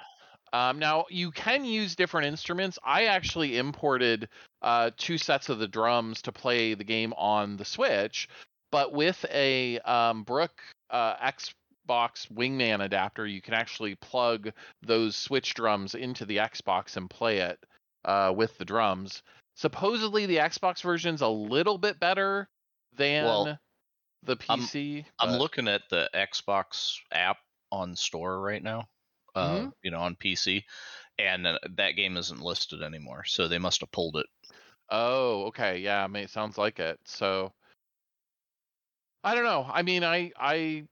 Um, 0.53 0.79
now 0.79 1.05
you 1.11 1.31
can 1.33 1.64
use 1.64 1.97
different 1.97 2.29
instruments. 2.29 2.79
I 2.85 3.05
actually 3.07 3.59
imported 3.59 4.29
uh, 4.62 4.91
two 4.97 5.19
sets 5.19 5.49
of 5.49 5.59
the 5.59 5.69
drums 5.69 6.23
to 6.23 6.33
play 6.33 6.75
the 6.75 6.85
game 6.85 7.12
on 7.14 7.57
the 7.57 7.64
Switch, 7.64 8.29
but 8.73 8.93
with 8.93 9.25
a 9.33 9.79
um, 9.81 10.23
Brook 10.23 10.62
uh, 10.91 11.14
Xbox 11.17 12.31
Wingman 12.33 12.83
adapter, 12.85 13.27
you 13.27 13.43
can 13.43 13.55
actually 13.55 13.97
plug 13.97 14.51
those 14.83 15.14
Switch 15.17 15.53
drums 15.55 15.95
into 15.95 16.25
the 16.25 16.39
Xbox 16.39 16.97
and 16.97 17.11
play 17.11 17.39
it 17.39 17.59
uh, 18.05 18.33
with 18.35 18.57
the 18.59 18.64
drums. 18.64 19.23
Supposedly, 19.57 20.27
the 20.27 20.37
Xbox 20.39 20.81
version's 20.83 21.23
a 21.23 21.29
little 21.29 21.79
bit 21.79 21.99
better 22.01 22.49
than 22.97 23.25
Well, 23.25 23.59
the 24.23 24.37
I'm- 24.49 24.61
PC. 24.61 25.05
I'm 25.21 25.39
looking 25.39 25.69
at 25.69 25.83
the 25.91 26.09
Xbox 26.14 26.97
app 27.12 27.39
on 27.73 27.97
store 27.97 28.41
right 28.41 28.62
now. 28.62 28.89
Uh, 29.35 29.67
Mhm. 29.67 29.73
you 29.83 29.91
know, 29.91 30.01
on 30.01 30.17
PC, 30.17 30.64
and 31.19 31.47
uh, 31.47 31.59
that 31.77 31.93
game 31.93 32.17
isn't 32.17 32.41
listed 32.41 32.83
anymore. 32.83 33.25
So 33.27 33.49
they 33.49 33.59
must 33.59 33.81
have 33.83 33.91
pulled 33.93 34.17
it. 34.17 34.27
Oh, 34.89 35.45
okay. 35.47 35.79
Yeah, 35.79 36.03
I 36.05 36.07
mean, 36.09 36.25
it 36.25 36.31
sounds 36.31 36.59
like 36.59 36.79
it. 36.81 37.01
So 37.05 37.53
I 39.23 39.35
don't 39.35 39.45
know. 39.45 39.64
I 39.69 39.83
mean, 39.83 40.05
I 40.05 40.33
I 40.37 40.87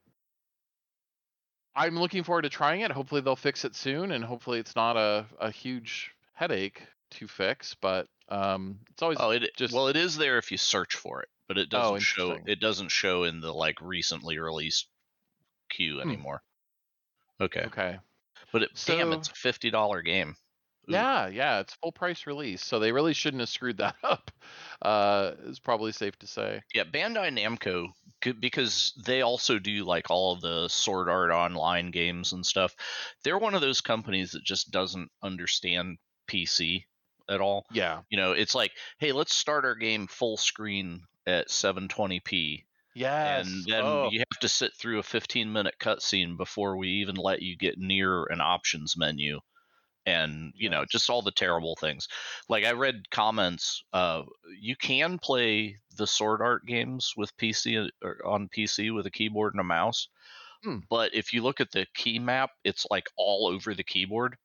I'm 1.74 1.98
looking 1.98 2.22
forward 2.22 2.42
to 2.42 2.48
trying 2.50 2.80
it. 2.82 2.90
Hopefully 2.90 3.20
they'll 3.20 3.36
fix 3.36 3.64
it 3.64 3.74
soon 3.74 4.12
and 4.12 4.24
hopefully 4.24 4.58
it's 4.60 4.76
not 4.76 4.96
a 4.96 5.26
a 5.38 5.50
huge 5.50 6.12
headache 6.32 6.86
to 7.10 7.28
fix, 7.28 7.74
but 7.74 8.08
um 8.28 8.80
it's 8.90 9.02
always 9.02 9.18
Oh, 9.18 9.30
it 9.30 9.56
just- 9.56 9.74
well, 9.74 9.88
it 9.88 9.96
is 9.96 10.16
there 10.16 10.38
if 10.38 10.52
you 10.52 10.56
search 10.56 10.94
for 10.94 11.20
it, 11.22 11.28
but 11.48 11.58
it 11.58 11.68
Oh, 11.72 11.98
doesn't 11.98 12.00
show. 12.00 12.44
It 12.46 12.60
doesn't 12.60 12.90
show 12.90 13.24
in 13.24 13.40
the 13.40 13.52
like 13.52 13.80
recently 13.80 14.38
released 14.38 14.88
queue 15.70 16.00
Hmm. 16.02 16.14
anymore. 16.14 16.44
Okay, 17.40 17.62
okay. 17.66 17.98
but 18.52 18.62
it, 18.62 18.70
damn, 18.86 19.12
it's 19.12 19.28
a 19.28 19.34
fifty 19.34 19.70
dollar 19.70 20.02
game. 20.02 20.36
Ooh. 20.88 20.92
Yeah, 20.92 21.28
yeah, 21.28 21.60
it's 21.60 21.74
full 21.74 21.92
price 21.92 22.26
release. 22.26 22.62
So 22.64 22.78
they 22.78 22.92
really 22.92 23.14
shouldn't 23.14 23.40
have 23.40 23.48
screwed 23.48 23.76
that 23.78 23.96
up. 24.02 24.30
Uh 24.82 25.32
is 25.44 25.58
probably 25.58 25.92
safe 25.92 26.18
to 26.18 26.26
say. 26.26 26.62
Yeah, 26.74 26.84
Bandai 26.84 27.30
Namco, 27.36 27.88
because 28.40 28.92
they 29.04 29.22
also 29.22 29.58
do 29.58 29.84
like 29.84 30.10
all 30.10 30.32
of 30.32 30.40
the 30.40 30.68
Sword 30.68 31.08
Art 31.08 31.30
Online 31.30 31.90
games 31.90 32.32
and 32.32 32.44
stuff. 32.44 32.74
They're 33.22 33.38
one 33.38 33.54
of 33.54 33.60
those 33.60 33.80
companies 33.80 34.32
that 34.32 34.44
just 34.44 34.70
doesn't 34.70 35.10
understand 35.22 35.98
PC 36.28 36.84
at 37.28 37.40
all. 37.40 37.66
Yeah. 37.72 38.00
You 38.10 38.18
know, 38.18 38.32
it's 38.32 38.54
like, 38.54 38.72
hey, 38.98 39.12
let's 39.12 39.34
start 39.34 39.64
our 39.64 39.74
game 39.74 40.06
full 40.06 40.36
screen 40.36 41.02
at 41.26 41.48
720p, 41.48 42.64
Yes. 42.94 43.46
and 43.46 43.64
then 43.66 43.84
oh. 43.84 44.08
you 44.10 44.20
have 44.20 44.40
to 44.40 44.48
sit 44.48 44.72
through 44.74 44.98
a 44.98 45.02
15 45.02 45.52
minute 45.52 45.74
cutscene 45.80 46.36
before 46.36 46.76
we 46.76 46.88
even 46.88 47.16
let 47.16 47.42
you 47.42 47.56
get 47.56 47.78
near 47.78 48.24
an 48.24 48.40
options 48.40 48.96
menu. 48.96 49.40
And 50.06 50.52
you 50.54 50.68
know, 50.68 50.84
just 50.84 51.08
all 51.08 51.22
the 51.22 51.32
terrible 51.32 51.76
things. 51.76 52.08
Like 52.48 52.64
I 52.64 52.72
read 52.72 53.10
comments. 53.10 53.82
Uh, 53.92 54.22
you 54.60 54.76
can 54.76 55.18
play 55.18 55.78
the 55.96 56.06
Sword 56.06 56.42
Art 56.42 56.66
games 56.66 57.14
with 57.16 57.36
PC 57.38 57.88
or 58.02 58.18
on 58.26 58.48
PC 58.54 58.94
with 58.94 59.06
a 59.06 59.10
keyboard 59.10 59.54
and 59.54 59.60
a 59.60 59.64
mouse. 59.64 60.08
Hmm. 60.62 60.78
But 60.90 61.14
if 61.14 61.32
you 61.32 61.42
look 61.42 61.60
at 61.60 61.72
the 61.72 61.86
key 61.94 62.18
map, 62.18 62.50
it's 62.64 62.86
like 62.90 63.06
all 63.16 63.46
over 63.46 63.74
the 63.74 63.82
keyboard 63.82 64.36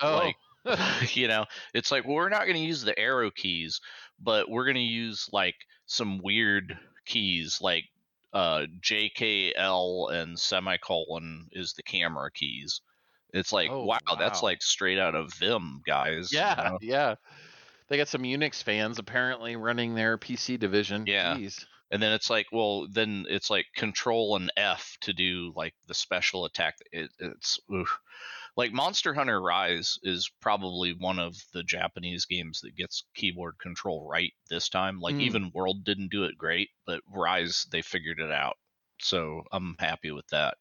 oh. 0.00 0.16
like, 0.16 0.36
you 1.14 1.28
know, 1.28 1.44
it's 1.74 1.90
like 1.90 2.04
well, 2.04 2.16
we're 2.16 2.28
not 2.28 2.44
going 2.44 2.56
to 2.56 2.62
use 2.62 2.82
the 2.82 2.98
arrow 2.98 3.30
keys, 3.30 3.80
but 4.20 4.50
we're 4.50 4.64
going 4.64 4.74
to 4.74 4.80
use 4.80 5.28
like 5.32 5.54
some 5.86 6.20
weird 6.22 6.76
keys, 7.08 7.58
like 7.60 7.84
uh, 8.32 8.66
JKL 8.80 10.12
and 10.12 10.38
semicolon 10.38 11.48
is 11.52 11.72
the 11.72 11.82
camera 11.82 12.30
keys. 12.30 12.80
It's 13.32 13.52
like 13.52 13.70
Oh, 13.70 13.84
wow, 13.84 13.98
that's 14.18 14.42
like 14.42 14.62
straight 14.62 14.98
out 14.98 15.14
of 15.14 15.32
Vim, 15.34 15.82
guys. 15.86 16.32
you 16.32 16.38
Yeah, 16.38 16.54
know? 16.72 16.78
yeah. 16.82 17.14
They 17.88 17.96
got 17.96 18.08
some 18.08 18.22
Unix 18.22 18.62
fans 18.62 18.98
apparently 18.98 19.56
running 19.56 19.94
their 19.94 20.18
PC 20.18 20.58
division. 20.58 21.04
Yeah. 21.06 21.34
Jeez. 21.36 21.64
And 21.90 22.02
then 22.02 22.12
it's 22.12 22.28
like, 22.28 22.46
well, 22.52 22.86
then 22.90 23.24
it's 23.30 23.48
like 23.48 23.64
Control 23.74 24.36
and 24.36 24.52
F 24.58 24.98
to 25.02 25.14
do 25.14 25.52
like 25.56 25.74
the 25.86 25.94
special 25.94 26.44
attack. 26.44 26.76
It, 26.92 27.10
it's 27.18 27.58
oof. 27.72 27.98
Like 28.58 28.72
Monster 28.74 29.14
Hunter 29.14 29.40
Rise 29.42 29.98
is 30.04 30.30
probably 30.42 30.92
one 30.94 31.20
of 31.20 31.36
the 31.54 31.64
Japanese 31.64 32.26
games 32.26 32.60
that 32.62 32.76
gets 32.76 33.04
keyboard 33.16 33.58
control 33.60 34.06
right 34.10 34.34
this 34.50 34.68
time. 34.68 35.00
Like 35.00 35.16
Hmm. 35.16 35.18
even 35.20 35.52
World 35.54 35.84
didn't 35.84 36.10
do 36.10 36.24
it 36.24 36.38
great, 36.38 36.70
but 36.86 37.02
Rise 37.08 37.66
they 37.72 37.82
figured 37.82 38.20
it 38.20 38.32
out. 38.32 38.58
So 39.00 39.44
I'm 39.52 39.76
happy 39.80 40.12
with 40.12 40.28
that. 40.28 40.58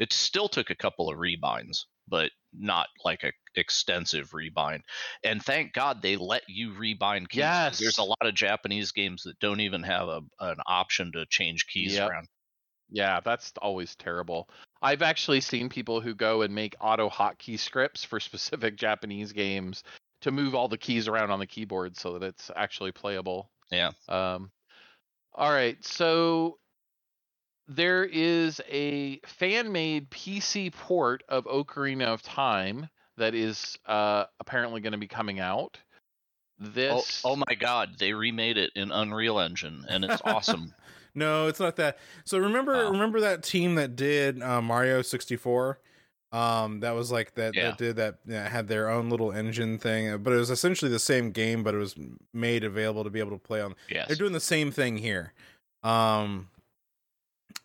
It 0.00 0.12
still 0.12 0.48
took 0.48 0.70
a 0.70 0.76
couple 0.76 1.10
of 1.10 1.18
rebinds, 1.18 1.86
but 2.08 2.32
not 2.52 2.88
like 3.04 3.24
a 3.24 3.32
extensive 3.56 4.30
rebind. 4.32 4.82
And 5.24 5.44
thank 5.44 5.72
God 5.74 6.02
they 6.02 6.16
let 6.16 6.44
you 6.48 6.72
rebind 6.72 7.30
keys. 7.30 7.62
'cause 7.68 7.78
There's 7.78 7.98
a 7.98 8.04
lot 8.04 8.18
of 8.26 8.34
Japanese 8.34 8.92
games 8.92 9.22
that 9.24 9.38
don't 9.40 9.60
even 9.60 9.82
have 9.84 10.08
a 10.08 10.22
an 10.40 10.58
option 10.66 11.12
to 11.12 11.26
change 11.26 11.66
keys 11.68 11.98
Yep. 11.98 12.10
around. 12.10 12.28
Yeah, 12.90 13.20
that's 13.20 13.52
always 13.62 13.96
terrible. 13.96 14.50
I've 14.82 15.02
actually 15.02 15.40
seen 15.40 15.68
people 15.68 16.00
who 16.00 16.14
go 16.14 16.42
and 16.42 16.54
make 16.54 16.74
auto 16.80 17.08
hotkey 17.08 17.58
scripts 17.58 18.04
for 18.04 18.20
specific 18.20 18.76
Japanese 18.76 19.32
games 19.32 19.84
to 20.22 20.30
move 20.30 20.54
all 20.54 20.68
the 20.68 20.78
keys 20.78 21.08
around 21.08 21.30
on 21.30 21.38
the 21.38 21.46
keyboard 21.46 21.96
so 21.96 22.18
that 22.18 22.26
it's 22.26 22.50
actually 22.54 22.92
playable. 22.92 23.50
Yeah. 23.70 23.90
Um, 24.08 24.50
all 25.34 25.50
right, 25.50 25.82
so 25.84 26.58
there 27.68 28.04
is 28.04 28.60
a 28.70 29.18
fan-made 29.26 30.10
PC 30.10 30.72
port 30.72 31.22
of 31.28 31.44
Ocarina 31.44 32.06
of 32.06 32.22
Time 32.22 32.88
that 33.16 33.34
is 33.34 33.78
uh, 33.86 34.24
apparently 34.40 34.80
going 34.80 34.92
to 34.92 34.98
be 34.98 35.08
coming 35.08 35.40
out. 35.40 35.78
Oh, 36.60 36.66
This 36.68 37.22
oh 37.24 37.36
my 37.36 37.54
God, 37.58 37.98
they 37.98 38.12
remade 38.12 38.58
it 38.58 38.72
in 38.76 38.92
Unreal 38.92 39.38
Engine, 39.38 39.84
and 39.88 40.04
it's 40.04 40.20
awesome. 40.24 40.74
No, 41.14 41.46
it's 41.46 41.60
not 41.60 41.76
that. 41.76 41.98
So 42.24 42.38
remember, 42.38 42.72
Wow. 42.84 42.90
remember 42.90 43.20
that 43.20 43.42
team 43.42 43.74
that 43.74 43.96
did 43.96 44.42
uh, 44.42 44.62
Mario 44.62 45.02
sixty 45.02 45.36
four. 45.36 45.78
Um, 46.32 46.80
that 46.80 46.92
was 46.92 47.12
like 47.12 47.34
that 47.34 47.54
Yeah. 47.54 47.64
that 47.72 47.78
did 47.78 47.96
that 47.96 48.50
had 48.50 48.66
their 48.68 48.88
own 48.88 49.10
little 49.10 49.32
engine 49.32 49.78
thing, 49.78 50.16
but 50.22 50.32
it 50.32 50.36
was 50.36 50.48
essentially 50.48 50.90
the 50.90 50.98
same 50.98 51.30
game, 51.30 51.62
but 51.62 51.74
it 51.74 51.78
was 51.78 51.94
made 52.32 52.64
available 52.64 53.04
to 53.04 53.10
be 53.10 53.18
able 53.20 53.32
to 53.32 53.38
play 53.38 53.60
on. 53.60 53.74
Yes. 53.90 54.08
They're 54.08 54.16
doing 54.16 54.32
the 54.32 54.40
same 54.40 54.70
thing 54.70 54.96
here. 54.96 55.34
Um, 55.82 56.48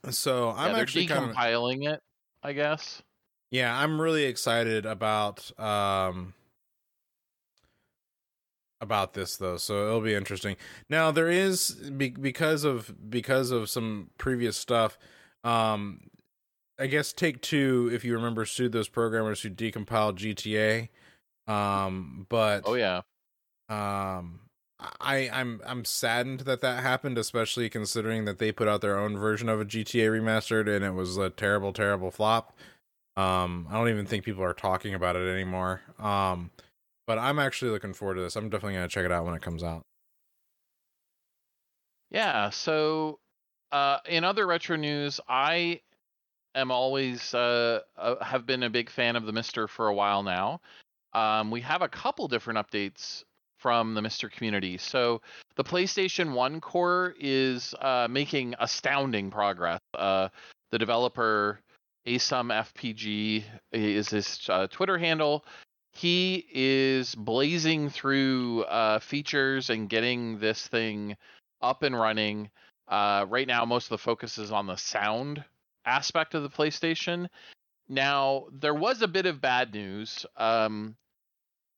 so 0.09 0.51
I'm 0.51 0.75
yeah, 0.75 0.81
actually 0.81 1.05
kind 1.07 1.31
of 1.31 1.35
it, 1.37 2.01
I 2.43 2.53
guess. 2.53 3.01
yeah, 3.51 3.77
I'm 3.77 3.99
really 4.01 4.25
excited 4.25 4.85
about 4.85 5.57
um 5.59 6.33
about 8.81 9.13
this 9.13 9.37
though. 9.37 9.57
So 9.57 9.87
it'll 9.87 10.01
be 10.01 10.13
interesting. 10.13 10.55
Now 10.89 11.11
there 11.11 11.29
is 11.29 11.71
be- 11.71 12.09
because 12.09 12.63
of 12.63 13.09
because 13.09 13.51
of 13.51 13.69
some 13.69 14.09
previous 14.17 14.57
stuff 14.57 14.97
um 15.43 16.01
I 16.79 16.87
guess 16.87 17.11
Take 17.13 17.41
2 17.41 17.89
if 17.93 18.03
you 18.03 18.13
remember 18.15 18.45
sued 18.45 18.71
those 18.71 18.89
programmers 18.89 19.41
who 19.41 19.49
decompiled 19.49 20.15
GTA 20.15 20.89
um 21.51 22.25
but 22.29 22.63
Oh 22.65 22.75
yeah. 22.75 23.01
um 23.69 24.41
I 25.01 25.29
I'm 25.33 25.59
I'm 25.65 25.85
saddened 25.85 26.41
that 26.41 26.61
that 26.61 26.83
happened 26.83 27.17
especially 27.17 27.69
considering 27.69 28.25
that 28.25 28.37
they 28.37 28.51
put 28.51 28.67
out 28.67 28.81
their 28.81 28.97
own 28.99 29.17
version 29.17 29.49
of 29.49 29.59
a 29.59 29.65
GTA 29.65 30.07
remastered 30.09 30.67
and 30.73 30.85
it 30.85 30.91
was 30.91 31.17
a 31.17 31.29
terrible 31.31 31.73
terrible 31.73 32.11
flop. 32.11 32.55
Um 33.15 33.67
I 33.69 33.73
don't 33.73 33.89
even 33.89 34.05
think 34.05 34.23
people 34.23 34.43
are 34.43 34.53
talking 34.53 34.93
about 34.93 35.15
it 35.15 35.27
anymore. 35.27 35.81
Um 35.99 36.51
but 37.07 37.17
I'm 37.17 37.39
actually 37.39 37.71
looking 37.71 37.93
forward 37.93 38.15
to 38.15 38.21
this. 38.21 38.35
I'm 38.35 38.49
definitely 38.49 38.75
going 38.75 38.87
to 38.87 38.93
check 38.93 39.05
it 39.05 39.11
out 39.11 39.25
when 39.25 39.33
it 39.33 39.41
comes 39.41 39.63
out. 39.63 39.81
Yeah. 42.11 42.49
So, 42.51 43.19
uh, 43.71 43.99
in 44.07 44.23
other 44.23 44.45
retro 44.45 44.75
news, 44.75 45.19
I 45.27 45.79
am 46.53 46.69
always 46.69 47.33
uh, 47.33 47.79
uh, 47.97 48.23
have 48.23 48.45
been 48.45 48.63
a 48.63 48.69
big 48.69 48.89
fan 48.89 49.15
of 49.15 49.25
the 49.25 49.31
MiSTer 49.31 49.67
for 49.67 49.87
a 49.87 49.93
while 49.93 50.21
now. 50.21 50.59
Um, 51.13 51.49
we 51.49 51.61
have 51.61 51.81
a 51.81 51.87
couple 51.87 52.27
different 52.27 52.59
updates 52.59 53.23
from 53.57 53.93
the 53.93 54.01
MiSTer 54.01 54.31
community. 54.31 54.77
So, 54.77 55.21
the 55.55 55.63
PlayStation 55.63 56.33
One 56.33 56.61
core 56.61 57.15
is 57.19 57.73
uh, 57.81 58.07
making 58.09 58.53
astounding 58.59 59.31
progress. 59.31 59.79
Uh, 59.93 60.29
the 60.71 60.77
developer 60.77 61.61
Asum 62.05 62.51
FPG 62.51 63.43
is 63.71 64.09
his 64.09 64.39
uh, 64.49 64.67
Twitter 64.67 64.97
handle. 64.97 65.45
He 65.97 66.45
is 66.53 67.15
blazing 67.15 67.89
through 67.89 68.65
uh, 68.65 68.99
features 68.99 69.71
and 69.71 69.89
getting 69.89 70.37
this 70.37 70.67
thing 70.67 71.17
up 71.59 71.81
and 71.81 71.99
running. 71.99 72.51
Uh, 72.87 73.25
right 73.27 73.47
now, 73.47 73.65
most 73.65 73.85
of 73.85 73.89
the 73.89 73.97
focus 73.97 74.37
is 74.37 74.51
on 74.51 74.67
the 74.67 74.75
sound 74.75 75.43
aspect 75.85 76.35
of 76.35 76.43
the 76.43 76.51
PlayStation. 76.51 77.27
Now, 77.89 78.45
there 78.51 78.75
was 78.75 79.01
a 79.01 79.07
bit 79.07 79.25
of 79.25 79.41
bad 79.41 79.73
news. 79.73 80.23
Um, 80.35 80.95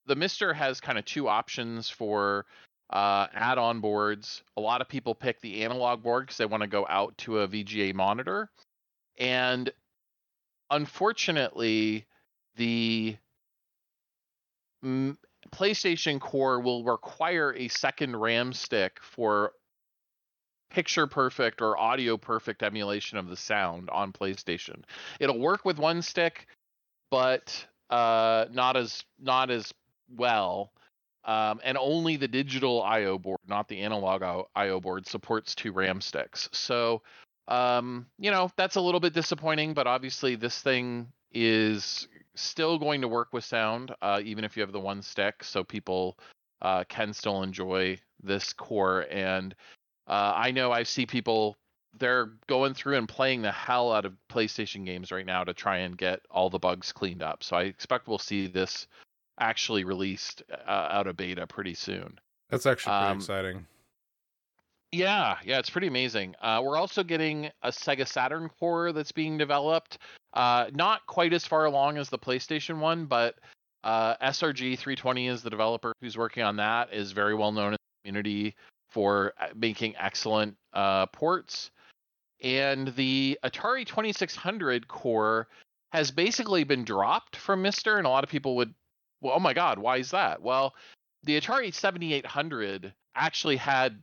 the 0.05 0.17
MiSTer 0.17 0.53
has 0.53 0.81
kind 0.81 0.97
of 0.97 1.05
two 1.05 1.29
options 1.29 1.89
for 1.89 2.45
uh, 2.89 3.27
add-on 3.33 3.79
boards. 3.79 4.43
A 4.57 4.61
lot 4.61 4.81
of 4.81 4.89
people 4.89 5.15
pick 5.15 5.39
the 5.39 5.63
analog 5.63 6.03
board 6.03 6.25
because 6.25 6.35
they 6.35 6.45
want 6.45 6.63
to 6.63 6.67
go 6.67 6.85
out 6.89 7.17
to 7.19 7.39
a 7.39 7.47
VGA 7.47 7.93
monitor, 7.93 8.49
and 9.17 9.71
unfortunately, 10.69 12.05
the 12.57 13.15
PlayStation 14.83 16.19
Core 16.19 16.59
will 16.59 16.83
require 16.83 17.53
a 17.53 17.67
second 17.67 18.15
RAM 18.15 18.53
stick 18.53 18.99
for 19.01 19.53
picture 20.69 21.07
perfect 21.07 21.61
or 21.61 21.77
audio 21.77 22.17
perfect 22.17 22.61
emulation 22.63 23.17
of 23.17 23.27
the 23.27 23.35
sound 23.35 23.89
on 23.89 24.11
PlayStation. 24.13 24.83
It'll 25.19 25.39
work 25.39 25.65
with 25.65 25.79
one 25.79 26.01
stick, 26.01 26.47
but 27.09 27.65
uh, 27.89 28.45
not 28.51 28.77
as 28.77 29.03
not 29.19 29.49
as 29.49 29.73
well. 30.15 30.71
Um, 31.25 31.59
and 31.63 31.77
only 31.77 32.15
the 32.15 32.27
digital 32.27 32.81
I/O 32.81 33.17
board, 33.17 33.39
not 33.47 33.67
the 33.67 33.81
analog 33.81 34.45
I/O 34.55 34.79
board, 34.79 35.05
supports 35.05 35.53
two 35.53 35.71
RAM 35.71 36.01
sticks. 36.01 36.49
So, 36.53 37.01
um, 37.47 38.05
you 38.17 38.31
know, 38.31 38.49
that's 38.55 38.77
a 38.77 38.81
little 38.81 38.99
bit 38.99 39.13
disappointing. 39.13 39.73
But 39.73 39.85
obviously, 39.85 40.35
this 40.35 40.61
thing 40.61 41.07
is 41.31 42.07
still 42.39 42.77
going 42.77 43.01
to 43.01 43.07
work 43.07 43.33
with 43.33 43.43
sound, 43.43 43.93
uh, 44.01 44.21
even 44.23 44.43
if 44.43 44.55
you 44.55 44.61
have 44.61 44.71
the 44.71 44.79
one 44.79 45.01
stick, 45.01 45.43
so 45.43 45.63
people 45.63 46.17
uh, 46.61 46.83
can 46.89 47.13
still 47.13 47.43
enjoy 47.43 47.97
this 48.23 48.53
core. 48.53 49.05
And 49.09 49.55
uh, 50.07 50.33
I 50.35 50.51
know 50.51 50.71
I 50.71 50.83
see 50.83 51.05
people 51.05 51.57
they're 51.97 52.33
going 52.47 52.73
through 52.75 52.97
and 52.97 53.09
playing 53.09 53.41
the 53.41 53.51
hell 53.51 53.91
out 53.91 54.05
of 54.05 54.13
PlayStation 54.29 54.85
games 54.85 55.11
right 55.11 55.25
now 55.25 55.43
to 55.43 55.53
try 55.53 55.77
and 55.77 55.97
get 55.97 56.21
all 56.29 56.49
the 56.49 56.59
bugs 56.59 56.91
cleaned 56.91 57.23
up. 57.23 57.43
So 57.43 57.57
I 57.57 57.63
expect 57.63 58.07
we'll 58.07 58.19
see 58.19 58.47
this 58.47 58.87
actually 59.39 59.83
released 59.83 60.43
uh, 60.51 60.87
out 60.91 61.07
of 61.07 61.17
beta 61.17 61.47
pretty 61.47 61.73
soon. 61.73 62.19
That's 62.49 62.65
actually 62.65 62.91
pretty 62.91 63.11
Um, 63.11 63.17
exciting. 63.17 63.65
Yeah, 64.91 65.37
yeah, 65.45 65.59
it's 65.59 65.69
pretty 65.69 65.87
amazing. 65.87 66.35
Uh, 66.41 66.61
we're 66.63 66.77
also 66.77 67.03
getting 67.03 67.51
a 67.61 67.69
Sega 67.69 68.07
Saturn 68.07 68.49
core 68.49 68.91
that's 68.91 69.11
being 69.11 69.37
developed. 69.37 69.99
Uh, 70.33 70.65
not 70.73 71.05
quite 71.07 71.33
as 71.33 71.45
far 71.45 71.65
along 71.65 71.97
as 71.97 72.09
the 72.09 72.19
PlayStation 72.19 72.79
one, 72.79 73.05
but 73.05 73.35
uh, 73.83 74.15
SRG 74.17 74.77
320 74.77 75.27
is 75.27 75.41
the 75.41 75.49
developer 75.49 75.93
who's 76.01 76.17
working 76.17 76.43
on 76.43 76.57
that. 76.57 76.93
Is 76.93 77.11
very 77.11 77.35
well 77.35 77.51
known 77.51 77.67
in 77.67 77.73
the 77.73 78.09
community 78.09 78.55
for 78.89 79.33
uh, 79.39 79.47
making 79.55 79.95
excellent 79.97 80.55
uh, 80.73 81.05
ports. 81.07 81.71
And 82.41 82.89
the 82.95 83.37
Atari 83.43 83.85
2600 83.85 84.87
core 84.87 85.47
has 85.91 86.11
basically 86.11 86.63
been 86.63 86.85
dropped 86.85 87.35
from 87.35 87.63
MiSTer, 87.63 87.97
and 87.97 88.05
a 88.05 88.09
lot 88.09 88.23
of 88.23 88.29
people 88.29 88.55
would, 88.55 88.73
well, 89.21 89.33
oh 89.35 89.39
my 89.39 89.53
God, 89.53 89.79
why 89.79 89.97
is 89.97 90.11
that? 90.11 90.41
Well, 90.41 90.75
the 91.23 91.39
Atari 91.39 91.73
7800 91.73 92.93
actually 93.15 93.57
had 93.57 93.99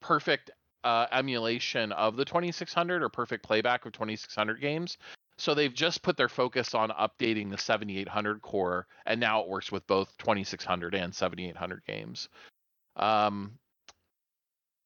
perfect 0.00 0.50
uh, 0.84 1.06
emulation 1.10 1.90
of 1.92 2.16
the 2.16 2.24
2600 2.24 3.02
or 3.02 3.08
perfect 3.08 3.42
playback 3.42 3.84
of 3.84 3.92
2600 3.92 4.60
games. 4.60 4.98
So 5.38 5.54
they've 5.54 5.72
just 5.72 6.02
put 6.02 6.16
their 6.16 6.28
focus 6.28 6.74
on 6.74 6.90
updating 6.90 7.50
the 7.50 7.58
7800 7.58 8.40
core, 8.40 8.86
and 9.04 9.20
now 9.20 9.42
it 9.42 9.48
works 9.48 9.70
with 9.70 9.86
both 9.86 10.16
2600 10.18 10.94
and 10.94 11.14
7800 11.14 11.84
games. 11.86 12.28
Um, 12.96 13.58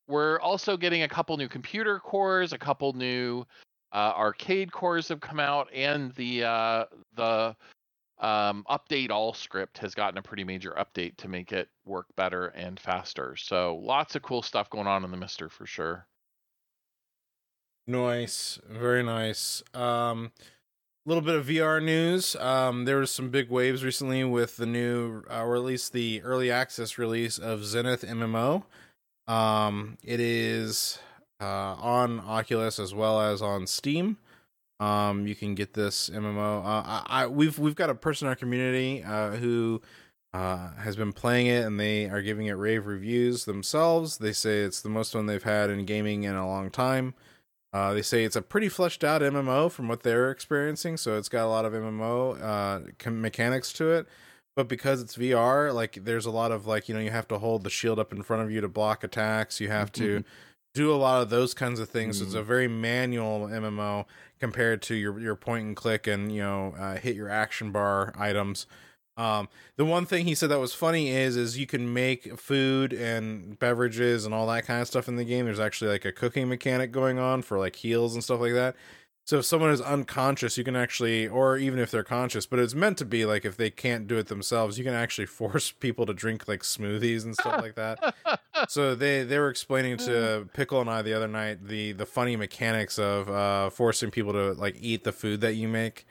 we're 0.09 0.41
also 0.41 0.77
getting 0.77 1.03
a 1.03 1.09
couple 1.09 1.37
new 1.37 1.49
computer 1.49 2.01
cores, 2.01 2.53
a 2.53 2.59
couple 2.59 2.93
new 2.95 3.45
uh, 3.93 4.13
arcade 4.17 4.73
cores 4.73 5.09
have 5.09 5.21
come 5.21 5.39
out, 5.39 5.69
and 5.73 6.13
the 6.15 6.45
uh, 6.45 6.85
the 7.15 7.57
um, 8.19 8.65
update 8.69 9.11
all 9.11 9.33
script 9.33 9.79
has 9.79 9.95
gotten 9.95 10.19
a 10.19 10.23
pretty 10.23 10.45
major 10.45 10.73
update 10.79 11.17
to 11.19 11.29
make 11.29 11.53
it 11.53 11.69
work 11.87 12.07
better 12.17 12.49
and 12.49 12.79
faster. 12.79 13.37
So 13.37 13.77
lots 13.77 14.17
of 14.17 14.23
cool 14.23 14.43
stuff 14.43 14.69
going 14.69 14.87
on 14.87 15.05
in 15.05 15.11
the 15.11 15.17
MiSTer 15.17 15.51
for 15.51 15.67
sure. 15.67 16.07
Nice, 17.91 18.61
very 18.69 19.03
nice. 19.03 19.65
Um, 19.75 20.31
a 21.05 21.09
little 21.09 21.23
bit 21.23 21.35
of 21.35 21.47
VR 21.47 21.83
news. 21.83 22.37
Um, 22.37 22.85
there 22.85 22.99
was 22.99 23.11
some 23.11 23.31
big 23.31 23.51
waves 23.51 23.83
recently 23.83 24.23
with 24.23 24.59
the 24.59 24.67
new, 24.67 25.25
uh, 25.29 25.43
or 25.43 25.57
at 25.57 25.63
least 25.63 25.93
the 25.93 26.23
early 26.23 26.53
access 26.53 26.99
release 26.99 27.37
of 27.37 27.65
Zenith 27.65 28.03
MMO. 28.03 28.63
Um, 29.27 29.99
it 30.05 30.21
is 30.21 31.01
uh, 31.41 31.45
on 31.45 32.21
Oculus 32.21 32.79
as 32.79 32.95
well 32.95 33.21
as 33.21 33.43
on 33.43 33.67
Steam. 33.67 34.19
Um, 34.79 35.27
you 35.27 35.35
can 35.35 35.57
get 35.57 35.75
this 35.75 36.11
MMO. 36.11 36.65
Uh, 36.65 36.83
I, 36.87 37.03
I 37.09 37.27
we've 37.27 37.59
we've 37.59 37.75
got 37.75 37.91
a 37.91 37.95
person 37.97 38.27
in 38.27 38.29
our 38.29 38.37
community 38.37 39.03
uh, 39.03 39.31
who 39.31 39.83
uh, 40.33 40.75
has 40.75 40.95
been 40.95 41.13
playing 41.13 41.49
it, 41.49 41.67
and 41.67 41.81
they 41.81 42.09
are 42.09 42.23
giving 42.23 42.47
it 42.47 42.53
rave 42.53 42.87
reviews 42.87 43.47
themselves. 43.47 44.19
They 44.19 44.33
say 44.33 44.61
it's 44.61 44.81
the 44.81 44.89
most 44.89 45.13
fun 45.13 45.27
they've 45.27 45.43
had 45.43 45.71
in 45.71 45.85
gaming 45.87 46.23
in 46.23 46.37
a 46.37 46.47
long 46.47 46.71
time. 46.71 47.15
Uh, 47.73 47.95
they 47.95 48.03
say 48.03 48.25
it's 48.25 48.37
a 48.37 48.43
pretty 48.43 48.69
fleshed 48.69 49.05
out 49.05 49.23
MMO 49.23 49.71
from 49.71 49.87
what 49.87 50.03
they're 50.03 50.31
experiencing, 50.31 50.97
so 50.97 51.17
it's 51.17 51.29
got 51.29 51.45
a 51.45 51.49
lot 51.49 51.65
of 51.65 51.73
MMO 51.73 52.43
uh, 52.43 53.11
mechanics 53.11 53.73
to 53.75 53.91
it. 53.93 54.07
But 54.57 54.67
because 54.67 55.01
it's 55.01 55.17
VR, 55.17 55.73
like 55.73 56.05
there's 56.05 56.27
a 56.27 56.31
lot 56.31 56.51
of 56.51 56.67
like 56.67 56.89
you 56.89 56.95
know 56.95 57.01
you 57.01 57.11
have 57.11 57.29
to 57.29 57.39
hold 57.39 57.63
the 57.63 57.71
shield 57.71 57.99
up 58.01 58.13
in 58.13 58.23
front 58.23 58.43
of 58.43 58.51
you 58.51 58.61
to 58.61 58.69
block 58.69 59.05
attacks. 59.05 59.61
You 59.61 59.69
have 59.69 59.93
to 59.93 60.25
do 60.75 60.93
a 60.93 60.97
lot 60.97 61.23
of 61.23 61.31
those 61.31 61.55
kinds 61.55 61.79
of 61.81 61.89
things. 61.89 62.19
So 62.19 62.25
It's 62.25 62.35
a 62.35 62.43
very 62.43 62.69
manual 62.69 63.47
MMO 63.49 64.07
compared 64.41 64.83
to 64.83 64.95
your 64.97 65.21
your 65.21 65.37
point 65.37 65.67
and 65.67 65.77
click 65.77 66.09
and 66.09 66.33
you 66.33 66.43
know 66.43 66.75
uh, 66.79 66.97
hit 66.97 67.15
your 67.15 67.29
action 67.29 67.71
bar 67.71 68.13
items. 68.19 68.67
Um, 69.17 69.49
the 69.77 69.85
one 69.85 70.07
thing 70.07 70.25
he 70.25 70.35
said 70.35 70.49
that 70.51 70.61
was 70.61 70.73
funny 70.73 71.11
is 71.11 71.37
is 71.37 71.59
you 71.59 71.67
can 71.67 71.93
make 71.93 72.39
food 72.39 72.93
and 72.93 73.59
beverages 73.59 74.25
and 74.25 74.35
all 74.35 74.47
that 74.47 74.67
kind 74.67 74.81
of 74.81 74.87
stuff 74.87 75.09
in 75.09 75.17
the 75.17 75.25
game. 75.25 75.45
There's 75.45 75.61
actually 75.61 75.91
like 75.91 76.05
a 76.05 76.13
cooking 76.13 76.49
mechanic 76.49 76.93
going 76.93 77.19
on 77.19 77.43
for 77.43 77.59
like 77.59 77.77
heals 77.77 78.15
and 78.15 78.25
stuff 78.25 78.41
like 78.41 78.55
that. 78.55 78.77
So 79.31 79.39
if 79.39 79.45
someone 79.45 79.71
is 79.71 79.81
unconscious, 79.81 80.59
you 80.59 80.65
can 80.65 80.75
actually, 80.75 81.29
or 81.29 81.57
even 81.57 81.79
if 81.79 81.91
they're 81.93 82.03
conscious, 82.03 82.47
but 82.47 82.59
it's 82.59 82.75
meant 82.75 82.99
to 82.99 83.05
be 83.05 83.25
like 83.25 83.45
if 83.45 83.57
they 83.57 83.71
can't 83.71 84.09
do 84.09 84.17
it 84.19 84.27
themselves, 84.27 84.77
you 84.77 84.85
can 84.85 84.95
actually 84.95 85.27
force 85.41 85.71
people 85.71 86.05
to 86.07 86.13
drink 86.13 86.49
like 86.49 86.63
smoothies 86.63 87.25
and 87.25 87.35
stuff 87.35 87.61
like 87.61 87.75
that. 87.77 88.15
So 88.69 88.95
they 88.95 89.23
they 89.25 89.39
were 89.39 89.49
explaining 89.49 89.97
to 89.99 90.47
Pickle 90.53 90.83
and 90.83 90.91
I 90.91 91.01
the 91.01 91.15
other 91.15 91.27
night 91.29 91.67
the 91.67 91.93
the 91.93 92.05
funny 92.05 92.37
mechanics 92.37 92.99
of 92.99 93.31
uh 93.31 93.71
forcing 93.71 94.11
people 94.11 94.35
to 94.35 94.53
like 94.53 94.77
eat 94.79 95.03
the 95.03 95.13
food 95.13 95.41
that 95.41 95.55
you 95.55 95.67
make. 95.67 96.07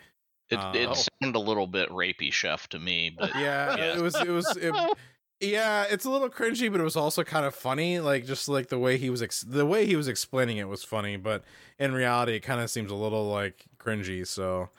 It, 0.49 0.55
Uh, 0.57 0.71
it 0.75 0.89
oh. 0.89 0.93
sounded 1.21 1.37
a 1.37 1.41
little 1.41 1.67
bit 1.67 1.89
rapey, 1.89 2.31
chef, 2.33 2.67
to 2.69 2.79
me, 2.79 3.11
but 3.17 3.33
Yeah, 3.35 3.75
Yeah. 3.77 3.97
it 3.97 4.01
was. 4.01 4.15
It 4.15 4.29
was. 4.29 4.57
It, 4.57 4.73
yeah, 5.39 5.85
it's 5.89 6.05
a 6.05 6.09
little 6.09 6.29
cringy, 6.29 6.71
but 6.71 6.81
it 6.81 6.83
was 6.83 6.95
also 6.95 7.23
kind 7.23 7.45
of 7.45 7.53
funny. 7.55 7.99
Like 7.99 8.25
just 8.25 8.49
like 8.49 8.67
the 8.69 8.79
way 8.79 8.97
he 8.97 9.09
was, 9.09 9.21
ex- 9.21 9.41
the 9.41 9.65
way 9.65 9.85
he 9.85 9.95
was 9.95 10.07
explaining 10.07 10.57
it 10.57 10.67
was 10.67 10.83
funny, 10.83 11.17
but 11.17 11.43
in 11.77 11.93
reality, 11.93 12.33
it 12.33 12.41
kind 12.41 12.61
of 12.61 12.69
seems 12.69 12.91
a 12.91 12.95
little 12.95 13.29
like 13.29 13.65
cringy. 13.77 14.25
So, 14.25 14.69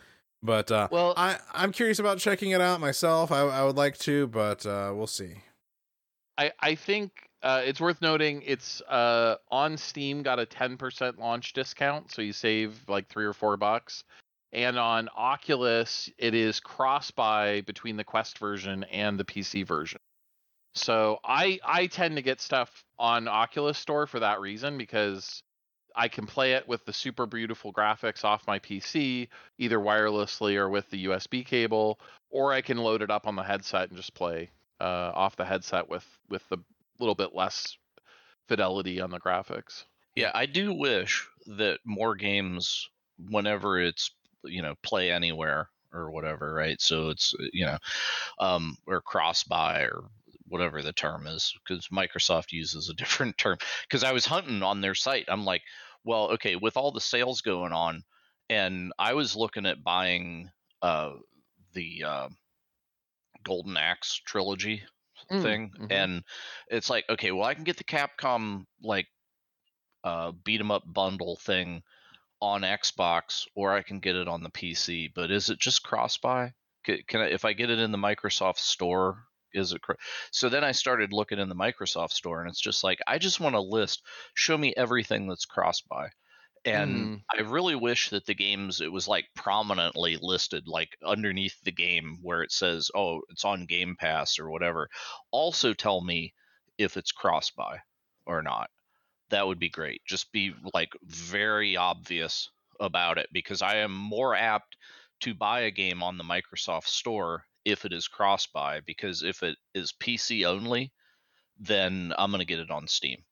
but 0.42 0.70
uh, 0.72 0.88
Well, 0.90 1.14
I 1.16 1.38
I'm 1.52 1.72
curious 1.72 1.98
about 1.98 2.18
checking 2.18 2.50
it 2.50 2.60
out 2.60 2.80
myself. 2.80 3.30
I 3.30 3.40
I 3.40 3.64
would 3.64 3.76
like 3.76 3.96
to, 3.98 4.26
but 4.26 4.66
uh, 4.66 4.92
we'll 4.94 5.06
see. 5.06 5.34
I 6.36 6.52
I 6.60 6.74
think 6.74 7.28
uh, 7.42 7.62
it's 7.64 7.80
worth 7.80 8.02
noting 8.02 8.42
it's 8.44 8.82
uh, 8.82 9.36
on 9.50 9.76
Steam 9.78 10.22
got 10.22 10.38
a 10.38 10.44
10% 10.44 11.18
launch 11.18 11.54
discount, 11.54 12.10
so 12.12 12.20
you 12.22 12.32
save 12.34 12.82
like 12.86 13.08
three 13.08 13.24
or 13.24 13.32
four 13.32 13.56
bucks. 13.56 14.04
And 14.52 14.78
on 14.78 15.08
Oculus, 15.16 16.10
it 16.18 16.34
is 16.34 16.60
cross 16.60 17.10
buy 17.10 17.60
between 17.62 17.96
the 17.96 18.04
Quest 18.04 18.38
version 18.38 18.84
and 18.84 19.18
the 19.18 19.24
PC 19.24 19.66
version. 19.66 20.00
So 20.74 21.18
I 21.24 21.58
I 21.64 21.86
tend 21.86 22.16
to 22.16 22.22
get 22.22 22.40
stuff 22.40 22.84
on 22.98 23.28
Oculus 23.28 23.78
Store 23.78 24.06
for 24.06 24.20
that 24.20 24.40
reason 24.40 24.78
because 24.78 25.42
I 25.96 26.08
can 26.08 26.26
play 26.26 26.54
it 26.54 26.68
with 26.68 26.84
the 26.84 26.92
super 26.92 27.26
beautiful 27.26 27.72
graphics 27.72 28.24
off 28.24 28.46
my 28.46 28.58
PC, 28.60 29.28
either 29.58 29.78
wirelessly 29.78 30.56
or 30.56 30.68
with 30.68 30.88
the 30.90 31.06
USB 31.06 31.44
cable, 31.44 31.98
or 32.30 32.52
I 32.52 32.60
can 32.60 32.78
load 32.78 33.02
it 33.02 33.10
up 33.10 33.26
on 33.26 33.36
the 33.36 33.42
headset 33.42 33.88
and 33.88 33.96
just 33.96 34.14
play 34.14 34.50
uh, 34.80 35.12
off 35.14 35.36
the 35.36 35.44
headset 35.44 35.88
with 35.88 36.06
with 36.28 36.48
the 36.48 36.58
little 36.98 37.14
bit 37.14 37.34
less 37.34 37.76
fidelity 38.48 39.00
on 39.00 39.10
the 39.10 39.20
graphics. 39.20 39.84
Yeah, 40.14 40.30
I 40.34 40.46
do 40.46 40.72
wish 40.72 41.26
that 41.46 41.78
more 41.84 42.14
games, 42.14 42.88
whenever 43.18 43.80
it's 43.80 44.10
you 44.44 44.62
know 44.62 44.74
play 44.82 45.10
anywhere 45.12 45.70
or 45.92 46.10
whatever, 46.10 46.52
right? 46.54 46.80
So 46.80 47.10
it's 47.10 47.34
uh, 47.34 47.44
you 47.52 47.66
know, 47.66 47.78
um, 48.38 48.76
or 48.86 49.00
cross 49.00 49.44
buy 49.44 49.82
or 49.82 50.04
whatever 50.46 50.82
the 50.82 50.92
term 50.92 51.26
is, 51.26 51.54
because 51.66 51.88
Microsoft 51.88 52.52
uses 52.52 52.88
a 52.88 52.94
different 52.96 53.38
term. 53.38 53.58
Because 53.82 54.04
I 54.04 54.12
was 54.12 54.26
hunting 54.26 54.62
on 54.62 54.80
their 54.80 54.94
site, 54.94 55.26
I'm 55.28 55.44
like, 55.44 55.62
well, 56.04 56.30
okay, 56.32 56.56
with 56.56 56.76
all 56.76 56.92
the 56.92 57.00
sales 57.00 57.40
going 57.42 57.72
on, 57.72 58.04
and 58.48 58.92
I 58.98 59.14
was 59.14 59.36
looking 59.36 59.66
at 59.66 59.84
buying 59.84 60.50
uh, 60.82 61.14
the 61.72 62.04
uh, 62.04 62.28
Golden 63.42 63.76
Axe 63.76 64.14
trilogy 64.24 64.82
Mm, 65.30 65.38
thing 65.40 65.74
mhm. 65.78 65.90
and 65.90 66.24
it's 66.68 66.90
like 66.90 67.04
okay 67.10 67.32
well 67.32 67.44
i 67.46 67.54
can 67.54 67.64
get 67.64 67.76
the 67.78 67.84
capcom 67.84 68.66
like 68.82 69.08
uh 70.04 70.32
beat 70.32 70.60
'em 70.60 70.70
up 70.70 70.82
bundle 70.86 71.36
thing 71.36 71.82
on 72.40 72.62
xbox 72.62 73.46
or 73.54 73.72
i 73.72 73.82
can 73.82 74.00
get 74.00 74.16
it 74.16 74.28
on 74.28 74.42
the 74.42 74.50
pc 74.50 75.10
but 75.14 75.30
is 75.30 75.50
it 75.50 75.58
just 75.58 75.82
cross 75.82 76.16
buy 76.16 76.52
can, 76.84 76.98
can 77.06 77.20
i 77.20 77.26
if 77.26 77.44
i 77.44 77.52
get 77.52 77.70
it 77.70 77.78
in 77.78 77.92
the 77.92 77.98
microsoft 77.98 78.58
store 78.58 79.24
is 79.52 79.72
it 79.72 79.82
cr- 79.82 79.92
so 80.30 80.48
then 80.48 80.64
i 80.64 80.72
started 80.72 81.12
looking 81.12 81.38
in 81.38 81.48
the 81.48 81.54
microsoft 81.54 82.12
store 82.12 82.40
and 82.40 82.48
it's 82.48 82.60
just 82.60 82.82
like 82.84 82.98
i 83.06 83.18
just 83.18 83.40
want 83.40 83.54
a 83.54 83.60
list 83.60 84.02
show 84.34 84.56
me 84.56 84.72
everything 84.76 85.26
that's 85.28 85.44
cross 85.44 85.80
buy 85.82 86.08
and 86.64 86.90
Mm. 86.90 87.22
I 87.32 87.40
really 87.42 87.74
wish 87.74 88.10
that 88.10 88.26
the 88.26 88.34
games 88.34 88.80
it 88.82 88.92
was 88.92 89.08
like 89.08 89.26
prominently 89.34 90.18
listed, 90.20 90.68
like 90.68 90.96
underneath 91.02 91.58
the 91.62 91.72
game 91.72 92.18
where 92.20 92.42
it 92.42 92.52
says, 92.52 92.90
"Oh, 92.94 93.22
it's 93.30 93.46
on 93.46 93.64
Game 93.64 93.96
Pass" 93.98 94.38
or 94.38 94.50
whatever. 94.50 94.90
Also, 95.30 95.72
tell 95.72 96.02
me 96.02 96.34
if 96.76 96.98
it's 96.98 97.12
cross 97.12 97.50
buy 97.50 97.78
or 98.26 98.42
not. 98.42 98.70
That 99.30 99.46
would 99.46 99.58
be 99.58 99.70
great. 99.70 100.02
Just 100.06 100.32
be 100.32 100.54
like 100.74 100.92
very 101.02 101.76
obvious 101.76 102.50
about 102.80 103.18
it 103.18 103.28
because 103.32 103.62
I 103.62 103.76
am 103.76 103.92
more 103.92 104.34
apt 104.34 104.76
to 105.20 105.34
buy 105.34 105.60
a 105.60 105.70
game 105.70 106.02
on 106.02 106.18
the 106.18 106.24
Microsoft 106.24 106.86
Store 106.86 107.46
if 107.64 107.84
it 107.84 107.92
is 107.92 108.08
cross 108.08 108.46
buy 108.46 108.80
because 108.80 109.22
if 109.22 109.42
it 109.42 109.58
is 109.74 109.92
PC 109.92 110.44
only, 110.44 110.92
then 111.58 112.14
I'm 112.18 112.30
going 112.30 112.40
to 112.40 112.46
get 112.46 112.60
it 112.60 112.70
on 112.70 112.88
Steam 112.88 113.24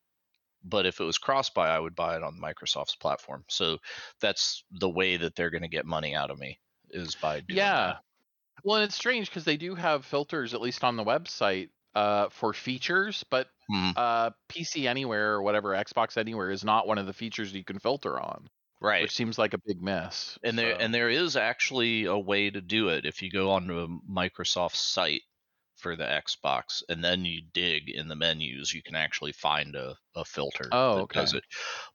but 0.65 0.87
if 0.87 1.01
it 1.01 1.05
was 1.05 1.19
cross 1.19 1.51
buy, 1.51 1.69
I 1.69 1.79
would 1.79 1.95
buy 1.95 2.17
it 2.17 2.23
on 2.23 2.41
Microsoft's 2.41 2.97
platform. 2.97 3.45
So 3.49 3.79
that's 4.21 4.65
the 4.71 4.91
way 4.91 5.17
that 5.17 5.35
they're 5.37 5.51
going 5.51 5.63
to 5.63 5.69
get 5.69 5.87
money 5.87 6.15
out 6.15 6.31
of 6.31 6.39
me 6.39 6.61
is 6.91 7.15
by 7.17 7.41
doing 7.41 7.75
Yeah. 7.77 7.77
that. 7.77 8.03
Well, 8.65 8.77
and 8.77 8.85
it's 8.85 8.97
strange 8.97 9.31
because 9.31 9.45
they 9.45 9.57
do 9.59 9.75
have 9.77 10.07
filters, 10.07 10.55
at 10.55 10.61
least 10.63 10.85
on 10.85 10.97
the 10.97 11.05
website, 11.05 11.71
uh, 11.95 12.31
for 12.31 12.55
features, 12.55 13.25
but 13.31 13.51
Hmm, 13.71 13.91
uh, 13.97 14.31
PC 14.49 14.87
Anywhere 14.87 15.35
or 15.35 15.43
whatever 15.43 15.71
Xbox 15.71 16.17
Anywhere 16.17 16.51
is 16.51 16.65
not 16.65 16.87
one 16.87 16.99
of 16.99 17.07
the 17.07 17.13
features 17.13 17.53
you 17.53 17.65
can 17.65 17.79
filter 17.79 18.19
on, 18.19 18.49
right. 18.81 19.03
which 19.03 19.15
seems 19.15 19.39
like 19.39 19.55
a 19.55 19.61
big 19.67 19.83
mess. 19.83 20.39
and 20.43 20.59
there 20.59 20.81
and 20.81 20.95
there 20.95 21.11
is 21.11 21.37
actually 21.37 22.05
a 22.05 22.19
way 22.19 22.51
to 22.51 22.61
do 22.61 22.89
it 22.89 23.05
if 23.05 23.23
you 23.23 23.31
go 23.31 23.51
onto 23.51 23.79
a 23.79 23.89
Microsoft 24.11 24.77
site 24.77 25.23
for 25.79 25.97
the 25.97 26.05
Xbox 26.05 26.83
and 26.89 27.03
then 27.03 27.25
you 27.25 27.41
dig 27.53 27.89
in 27.89 28.09
the 28.09 28.17
menus, 28.17 28.73
you 28.73 28.83
can 28.83 28.97
actually 28.97 29.33
find 29.33 29.75
a, 29.77 29.97
a 30.15 30.25
filter 30.25 30.69
Oh, 30.73 30.97
that 30.97 31.03
okay. 31.03 31.21
does 31.21 31.35
it. 31.35 31.45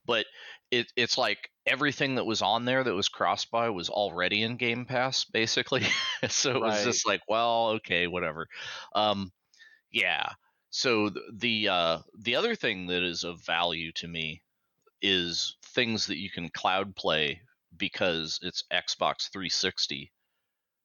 But 0.05 0.26
it, 0.71 0.91
it's 0.95 1.17
like 1.17 1.49
everything 1.65 2.15
that 2.15 2.26
was 2.26 2.41
on 2.41 2.65
there 2.65 2.84
that 2.84 2.93
was 2.93 3.09
cross 3.09 3.45
buy 3.45 3.69
was 3.69 3.89
already 3.89 4.41
in 4.41 4.57
Game 4.57 4.86
Pass, 4.86 5.26
basically. 5.26 5.84
so 6.30 6.55
it 6.55 6.61
was 6.61 6.84
just 6.84 7.05
like, 7.07 7.21
well, 7.28 7.69
okay, 7.76 8.07
whatever. 8.07 8.47
Um, 8.95 9.32
yeah. 9.91 10.30
So 10.74 11.09
the 11.32 11.69
uh, 11.69 11.99
the 12.17 12.36
other 12.36 12.55
thing 12.55 12.88
that 12.88 13.03
is 13.03 13.24
of 13.24 13.45
value 13.45 13.91
to 13.93 14.07
me 14.09 14.43
is 15.01 15.57
things 15.63 16.07
that 16.07 16.17
you 16.19 16.32
can 16.32 16.49
cloud 16.49 16.95
play 16.95 17.41
because 17.78 18.39
it's 18.43 18.63
Xbox 18.74 19.32
360, 19.32 20.13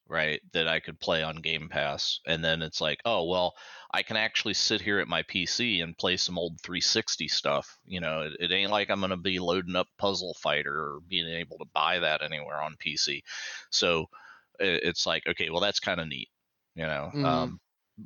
right? 0.09 0.41
That 0.53 0.69
I 0.69 0.81
could 0.81 1.01
play 1.01 1.23
on 1.23 1.37
Game 1.37 1.69
Pass, 1.71 2.21
and 2.27 2.45
then 2.45 2.63
it's 2.63 2.81
like, 2.81 3.01
oh 3.05 3.25
well, 3.25 3.57
I 3.93 4.03
can 4.05 4.17
actually 4.19 4.55
sit 4.55 4.81
here 4.83 5.01
at 5.01 5.09
my 5.09 5.23
PC 5.25 5.81
and 5.83 5.99
play 5.99 6.17
some 6.19 6.39
old 6.39 6.61
360 6.63 7.29
stuff. 7.29 7.79
You 7.85 8.01
know, 8.01 8.23
it, 8.23 8.35
it 8.41 8.53
ain't 8.53 8.73
like 8.73 8.91
I'm 8.91 9.01
gonna 9.01 9.17
be 9.17 9.41
loading 9.41 9.77
up 9.77 9.89
Puzzle 9.99 10.35
Fighter 10.35 10.75
or 10.75 11.01
being 11.09 11.29
able 11.29 11.59
to 11.59 11.67
buy 11.75 12.01
that 12.01 12.23
anywhere 12.23 12.61
on 12.63 12.77
PC. 12.79 13.25
So 13.71 14.07
it, 14.61 14.83
it's 14.85 15.07
like, 15.07 15.27
okay, 15.27 15.51
well 15.51 15.61
that's 15.61 15.81
kind 15.81 16.01
of 16.01 16.09
neat, 16.09 16.29
you 16.75 16.85
know. 16.87 17.13
Mhm. 17.15 17.25
Um, 17.25 17.61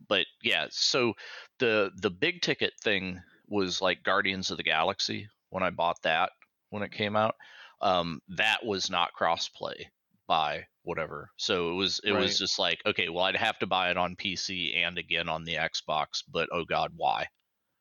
but 0.09 0.27
yeah, 0.43 0.67
so 0.71 1.15
the 1.59 1.91
the 1.97 2.11
big 2.11 2.43
ticket 2.43 2.73
thing 2.83 3.21
was 3.49 3.81
like 3.83 4.03
Guardians 4.03 4.51
of 4.51 4.57
the 4.57 4.63
Galaxy 4.63 5.29
when 5.51 5.63
I 5.63 5.71
bought 5.71 6.03
that 6.03 6.31
when 6.71 6.83
it 6.83 6.93
came 6.93 7.17
out. 7.17 7.35
Um, 7.81 8.21
that 8.29 8.65
was 8.65 8.91
not 8.91 9.11
crossplay 9.19 9.87
by 10.27 10.67
whatever. 10.83 11.31
So 11.37 11.71
it 11.71 11.75
was 11.75 12.01
it 12.05 12.13
Right. 12.13 12.21
was 12.23 12.39
just 12.39 12.59
like 12.59 12.81
okay, 12.87 13.09
well 13.09 13.25
I'd 13.25 13.37
have 13.37 13.59
to 13.61 13.67
buy 13.67 13.91
it 13.91 13.97
on 13.97 14.17
PC 14.17 14.77
and 14.77 14.99
again 14.99 15.29
on 15.29 15.45
the 15.45 15.55
Xbox, 15.55 16.23
but 16.31 16.49
oh 16.53 16.65
god, 16.65 16.93
why? 16.97 17.27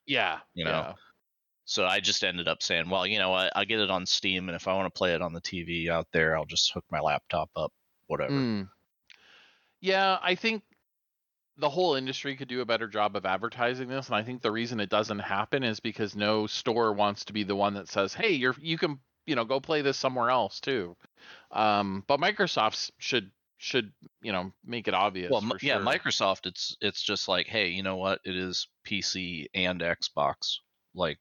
yeah, 0.06 0.40
you 0.54 0.66
know, 0.66 0.72
yeah. 0.72 0.94
So 1.66 1.86
I 1.86 2.00
just 2.02 2.24
ended 2.24 2.48
up 2.48 2.62
saying, 2.64 2.90
well, 2.90 3.08
you 3.08 3.20
know 3.20 3.30
what, 3.30 3.54
I 3.56 3.66
get 3.66 3.80
it 3.80 3.92
on 3.92 4.06
Steam, 4.06 4.50
and 4.50 4.56
if 4.56 4.68
I 4.68 4.74
want 4.76 4.94
to 4.94 4.98
play 4.98 5.14
it 5.16 5.22
on 5.22 5.34
the 5.34 5.42
TV 5.42 5.90
out 5.90 6.08
there, 6.12 6.36
I'll 6.38 6.46
just 6.46 6.74
hook 6.74 6.86
my 6.92 7.00
laptop 7.00 7.50
up, 7.56 7.74
whatever. 8.08 8.34
Mm. 8.34 8.70
Yeah, 9.80 10.18
I 10.22 10.36
think 10.36 10.64
the 11.58 11.70
whole 11.70 11.96
industry 11.96 12.36
could 12.36 12.48
do 12.48 12.62
a 12.62 12.66
better 12.66 12.88
job 12.88 13.16
of 13.16 13.26
advertising 13.26 13.88
this, 13.90 14.08
and 14.08 14.16
I 14.16 14.24
think 14.24 14.42
the 14.42 14.52
reason 14.52 14.80
it 14.80 14.90
doesn't 14.90 15.20
happen 15.20 15.64
is 15.64 15.80
because 15.80 16.16
no 16.16 16.48
store 16.48 16.94
wants 16.94 17.26
to 17.26 17.34
be 17.34 17.44
the 17.44 17.56
one 17.56 17.76
that 17.76 17.90
says, 17.90 18.14
"Hey, 18.14 18.32
you're 18.32 18.56
you 18.60 18.78
can 18.78 19.00
you 19.26 19.36
know 19.36 19.46
go 19.46 19.60
play 19.60 19.82
this 19.82 19.98
somewhere 19.98 20.30
else 20.30 20.60
too." 20.60 20.96
Um, 21.52 22.04
but 22.08 22.20
Microsoft 22.20 22.92
should 23.00 23.32
should 23.58 23.94
you 24.22 24.32
know 24.32 24.52
make 24.64 24.88
it 24.88 24.94
obvious. 24.94 25.32
Well, 25.32 25.44
yeah, 25.62 25.76
sure. 25.76 25.82
Microsoft, 25.86 26.46
it's 26.46 26.78
it's 26.82 27.02
just 27.02 27.28
like, 27.28 27.48
hey, 27.48 27.70
you 27.70 27.84
know 27.84 27.98
what? 27.98 28.22
It 28.26 28.36
is 28.36 28.68
PC 28.86 29.48
and 29.54 29.82
Xbox. 29.82 30.58
Like 30.94 31.20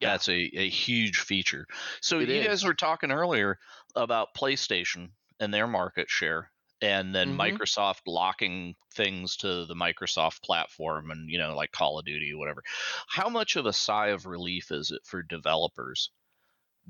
Yeah. 0.00 0.12
that's 0.12 0.28
a, 0.28 0.34
a 0.34 0.68
huge 0.68 1.18
feature. 1.20 1.66
So 2.00 2.18
It 2.18 2.28
you 2.28 2.42
guys 2.44 2.64
were 2.64 2.74
talking 2.74 3.10
earlier 3.10 3.58
about 3.94 4.34
PlayStation 4.34 5.10
and 5.40 5.52
their 5.52 5.66
market 5.66 6.08
share, 6.10 6.50
and 6.82 7.14
then 7.14 7.32
Mhm. 7.32 7.36
Microsoft 7.38 8.02
locking 8.06 8.76
things 8.94 9.36
to 9.38 9.66
the 9.66 9.74
Microsoft 9.74 10.42
platform, 10.42 11.10
and 11.10 11.30
you 11.30 11.38
know, 11.38 11.56
like 11.56 11.72
Call 11.72 11.98
of 11.98 12.04
Duty 12.04 12.32
or 12.34 12.38
whatever. 12.38 12.62
How 13.08 13.30
much 13.30 13.56
of 13.56 13.66
a 13.66 13.72
sigh 13.72 14.08
of 14.08 14.26
relief 14.26 14.70
is 14.72 14.90
it 14.90 15.02
for 15.06 15.22
developers? 15.22 16.10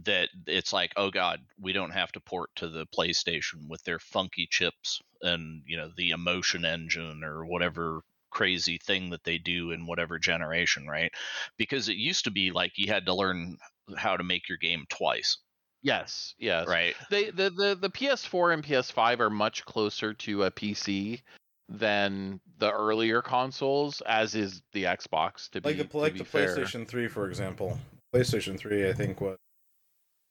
that 0.05 0.31
it's 0.47 0.73
like 0.73 0.93
oh 0.97 1.11
god 1.11 1.41
we 1.61 1.73
don't 1.73 1.91
have 1.91 2.11
to 2.13 2.21
port 2.21 2.51
to 2.57 2.69
the 2.69 2.87
playstation 2.87 3.69
with 3.69 3.83
their 3.85 3.99
funky 3.99 4.47
chips 4.51 5.01
and 5.21 5.63
you 5.67 5.77
know 5.77 5.91
the 5.97 6.11
emotion 6.11 6.65
engine 6.65 7.23
or 7.23 7.45
whatever 7.45 8.01
crazy 8.31 8.79
thing 8.79 9.11
that 9.11 9.25
they 9.25 9.37
do 9.37 9.71
in 9.71 9.87
whatever 9.87 10.19
generation 10.19 10.87
right 10.87 11.13
because 11.59 11.89
it 11.91 11.97
used 11.97 12.25
to 12.25 12.31
be 12.31 12.51
like 12.51 12.73
you 12.79 12.87
had 12.87 13.05
to 13.05 13.15
learn 13.15 13.59
how 13.99 14.17
to 14.17 14.25
make 14.25 14.49
your 14.49 14.57
game 14.57 14.87
twice 14.89 15.37
yes, 15.83 16.35
yes. 16.39 16.67
right 16.67 16.95
They 17.11 17.31
the, 17.31 17.51
the 17.51 17.79
the 17.81 17.91
PS4 17.91 18.55
and 18.55 18.65
PS5 18.65 19.21
are 19.21 19.31
much 19.31 19.65
closer 19.65 20.15
to 20.15 20.45
a 20.45 20.51
PC 20.51 21.23
than 21.69 22.41
the 22.59 22.71
earlier 22.71 23.23
consoles, 23.23 24.03
as 24.03 24.35
is 24.35 24.63
the 24.73 24.85
Xbox. 24.85 25.49
To 25.51 25.61
like 25.65 25.77
be 25.77 25.83
the 25.83 25.99
like 25.99 26.13
to 26.15 26.19
the 26.19 26.25
fair. 26.25 26.57
PlayStation 26.57 26.87
3 26.87 27.09
for 27.09 27.29
example. 27.29 27.79
PlayStation 28.15 28.59
3 28.59 28.89
I 28.89 28.93
think 28.93 29.21
was 29.21 29.39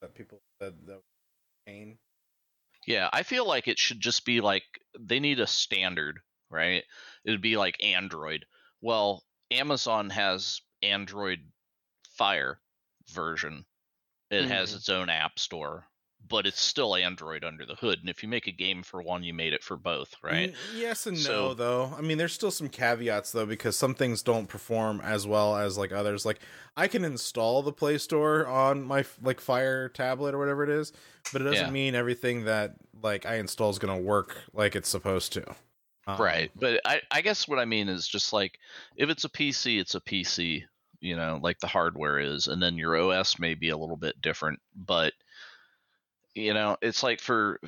that 0.02 0.14
people 0.14 0.40
said 0.62 0.74
that 0.86 0.96
was 0.96 1.04
pain. 1.66 1.98
Yeah, 2.88 3.10
I 3.14 3.24
feel 3.24 3.48
like 3.48 3.68
it 3.68 3.78
should 3.78 4.00
just 4.00 4.26
be 4.26 4.42
like 4.42 4.64
they 5.00 5.20
need 5.20 5.40
a 5.40 5.48
standard, 5.48 6.20
right? 6.50 6.84
It'd 7.26 7.42
be 7.42 7.58
like 7.58 7.84
Android. 7.84 8.46
Well, 8.82 9.24
Amazon 9.52 10.10
has 10.10 10.62
Android 10.82 11.40
Fire 12.18 12.60
version. 13.14 13.66
It 14.32 14.48
has 14.48 14.72
Mhm. 14.72 14.76
its 14.78 14.90
own 14.90 15.10
app 15.10 15.38
store, 15.38 15.88
but 16.30 16.46
it's 16.48 16.62
still 16.62 16.96
Android 16.96 17.44
under 17.44 17.66
the 17.66 17.76
hood. 17.76 18.00
And 18.00 18.10
if 18.10 18.24
you 18.24 18.30
make 18.30 18.48
a 18.48 18.52
game 18.52 18.82
for 18.82 19.02
one, 19.02 19.24
you 19.24 19.34
made 19.34 19.54
it 19.54 19.64
for 19.64 19.76
both, 19.76 20.16
right? 20.24 20.56
Yes 20.74 21.06
and 21.06 21.22
no, 21.24 21.54
though. 21.54 21.94
I 21.98 22.02
mean, 22.02 22.18
there's 22.18 22.34
still 22.34 22.52
some 22.52 22.70
caveats 22.70 23.32
though 23.32 23.46
because 23.46 23.76
some 23.76 23.94
things 23.94 24.22
don't 24.24 24.48
perform 24.48 25.02
as 25.02 25.28
well 25.28 25.58
as 25.58 25.78
like 25.78 25.92
others. 25.92 26.26
Like 26.26 26.40
I 26.78 26.88
can 26.88 27.04
install 27.04 27.62
the 27.62 27.74
Play 27.74 27.98
Store 27.98 28.48
on 28.48 28.84
my 28.84 29.04
like 29.22 29.42
Fire 29.42 29.90
tablet 29.90 30.34
or 30.34 30.38
whatever 30.40 30.64
it 30.64 30.70
is, 30.70 30.94
but 31.34 31.42
it 31.42 31.46
doesn't 31.46 31.66
Yeah. 31.68 31.72
mean 31.72 31.96
everything 31.96 32.46
that 32.46 32.76
like 33.04 33.26
I 33.26 33.36
install 33.36 33.70
is 33.70 33.80
going 33.80 33.96
to 33.98 34.02
work 34.04 34.38
like 34.54 34.76
it's 34.76 34.90
supposed 34.90 35.34
to. 35.34 35.56
Um, 36.08 36.20
Right. 36.22 36.52
But 36.56 36.82
I, 36.86 37.02
I 37.12 37.22
guess 37.22 37.48
what 37.48 37.60
I 37.60 37.66
mean 37.66 37.88
is 37.90 38.08
just 38.08 38.32
like 38.34 38.60
if 38.96 39.10
it's 39.10 39.24
a 39.24 39.30
PC, 39.30 39.80
it's 39.80 39.96
a 39.96 40.00
PC, 40.02 40.64
you 41.02 41.16
know, 41.16 41.40
like 41.42 41.60
the 41.60 41.68
hardware 41.68 42.20
is, 42.20 42.48
and 42.48 42.62
then 42.62 42.78
your 42.78 42.96
OS 42.96 43.40
may 43.40 43.56
be 43.56 43.70
a 43.70 43.78
little 43.78 43.98
bit 43.98 44.22
different, 44.22 44.60
but 44.76 45.14
you 46.34 46.54
know, 46.54 46.78
it's 46.82 47.04
like 47.04 47.20
for 47.20 47.60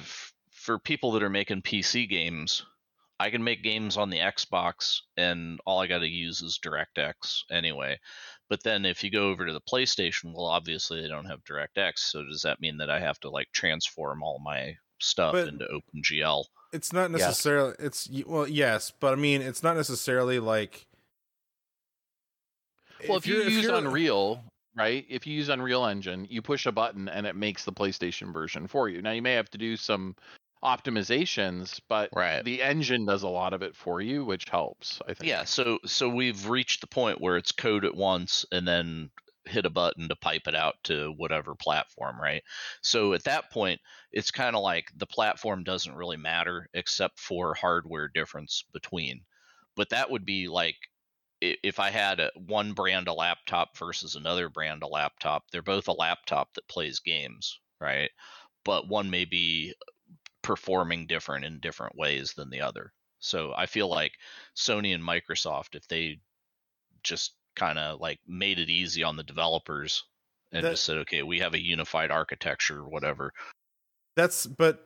for 0.51 0.79
people 0.79 1.11
that 1.11 1.23
are 1.23 1.29
making 1.29 1.61
PC 1.61 2.07
games, 2.07 2.65
I 3.19 3.29
can 3.29 3.43
make 3.43 3.63
games 3.63 3.97
on 3.97 4.09
the 4.09 4.19
Xbox 4.19 4.99
and 5.17 5.59
all 5.65 5.81
I 5.81 5.87
got 5.87 5.99
to 5.99 6.07
use 6.07 6.41
is 6.41 6.59
DirectX 6.63 7.43
anyway. 7.51 7.99
But 8.49 8.63
then 8.63 8.85
if 8.85 9.03
you 9.03 9.09
go 9.11 9.29
over 9.29 9.45
to 9.45 9.51
the 9.53 9.59
PlayStation, 9.61 10.33
well 10.33 10.45
obviously 10.45 11.01
they 11.01 11.07
don't 11.09 11.25
have 11.25 11.43
DirectX, 11.43 11.97
so 11.99 12.23
does 12.23 12.43
that 12.43 12.61
mean 12.61 12.77
that 12.77 12.89
I 12.89 12.99
have 12.99 13.19
to 13.21 13.29
like 13.29 13.47
transform 13.51 14.23
all 14.23 14.39
my 14.39 14.77
stuff 14.99 15.33
But- 15.33 15.47
into 15.49 15.65
OpenGL? 15.65 16.45
It's 16.71 16.91
not 16.91 17.11
Yes. 17.11 17.19
necessarily. 17.19 17.75
It's 17.77 18.09
well, 18.25 18.47
yes, 18.47 18.91
but 18.99 19.13
I 19.13 19.15
mean, 19.15 19.41
it's 19.43 19.61
not 19.61 19.75
necessarily 19.75 20.39
like. 20.39 20.87
Well, 23.07 23.17
if, 23.17 23.27
you 23.27 23.35
you're- 23.35 23.51
use 23.51 23.63
you're- 23.63 23.77
Unreal, 23.77 24.43
right? 24.75 25.05
If 25.09 25.25
you 25.27 25.33
use 25.35 25.49
Unreal 25.49 25.85
Engine, 25.85 26.25
you 26.29 26.41
push 26.41 26.65
a 26.65 26.71
button 26.71 27.07
and 27.09 27.25
it 27.27 27.35
makes 27.35 27.65
the 27.65 27.71
PlayStation 27.73 28.33
version 28.33 28.67
for 28.67 28.89
you. 28.89 29.01
Now 29.01 29.11
you 29.11 29.21
may 29.21 29.33
have 29.33 29.49
to 29.51 29.57
do 29.57 29.75
some 29.77 30.15
optimizations, 30.63 31.79
but 31.89 32.09
Right. 32.13 32.43
the 32.43 32.61
engine 32.61 33.05
does 33.05 33.23
a 33.23 33.27
lot 33.27 33.53
of 33.53 33.61
it 33.61 33.75
for 33.75 34.01
you, 34.01 34.23
which 34.25 34.49
helps. 34.49 35.01
I 35.07 35.13
think. 35.13 35.29
Yeah, 35.29 35.43
so 35.43 35.79
so 35.85 36.09
we've 36.09 36.47
reached 36.47 36.81
the 36.81 36.87
point 36.87 37.19
where 37.21 37.37
it's 37.37 37.51
code 37.51 37.85
at 37.85 37.95
once 37.95 38.45
and 38.51 38.67
then 38.67 39.09
hit 39.45 39.65
a 39.65 39.69
button 39.69 40.07
to 40.07 40.15
pipe 40.15 40.47
it 40.47 40.55
out 40.55 40.75
to 40.85 41.11
whatever 41.17 41.53
platform, 41.53 42.17
right? 42.19 42.41
So 42.81 43.11
at 43.13 43.25
that 43.25 43.51
point, 43.51 43.81
it's 44.13 44.31
kind 44.31 44.55
of 44.55 44.61
like 44.61 44.89
the 44.95 45.05
platform 45.05 45.65
doesn't 45.65 45.95
really 45.95 46.15
matter 46.15 46.69
except 46.73 47.19
for 47.19 47.53
hardware 47.53 48.07
difference 48.07 48.63
between. 48.71 49.25
But 49.75 49.89
that 49.89 50.09
would 50.09 50.23
be 50.23 50.47
like 50.47 50.77
i- 50.77 50.92
if 51.63 51.79
I 51.79 51.89
had 51.89 52.19
a, 52.19 52.31
one 52.35 52.73
brand 52.73 53.07
a 53.07 53.13
laptop 53.13 53.77
versus 53.77 54.15
another 54.15 54.49
brand 54.49 54.83
a 54.83 54.87
laptop, 54.87 55.43
they're 55.51 55.61
both 55.61 55.87
a 55.87 55.93
laptop 55.93 56.53
that 56.53 56.67
plays 56.67 56.99
games, 56.99 57.59
right? 57.81 58.09
But 58.63 58.87
one 58.87 59.09
may 59.09 59.25
be 59.25 59.73
uh, 59.81 59.91
performing 60.41 61.07
different 61.07 61.45
in 61.45 61.59
different 61.59 61.97
ways 61.97 62.33
than 62.33 62.49
the 62.49 62.61
other. 62.61 62.93
So 63.19 63.53
I 63.55 63.65
feel 63.65 63.87
like 63.89 64.13
Sony 64.55 64.93
and 64.93 65.03
Microsoft, 65.03 65.75
if 65.75 65.87
they 65.87 66.19
just 67.03 67.33
kind 67.55 67.77
of 67.77 67.99
like 67.99 68.19
made 68.27 68.59
it 68.59 68.69
easy 68.69 69.03
on 69.03 69.15
the 69.15 69.23
developers 69.23 70.03
and 70.51 70.63
That- 70.65 70.71
just 70.71 70.83
said, 70.85 70.97
okay, 70.99 71.23
we 71.23 71.39
have 71.39 71.53
a 71.53 71.63
unified 71.63 72.11
architecture 72.11 72.79
or 72.79 72.89
whatever. 72.89 73.33
That's 74.15 74.45
but. 74.45 74.85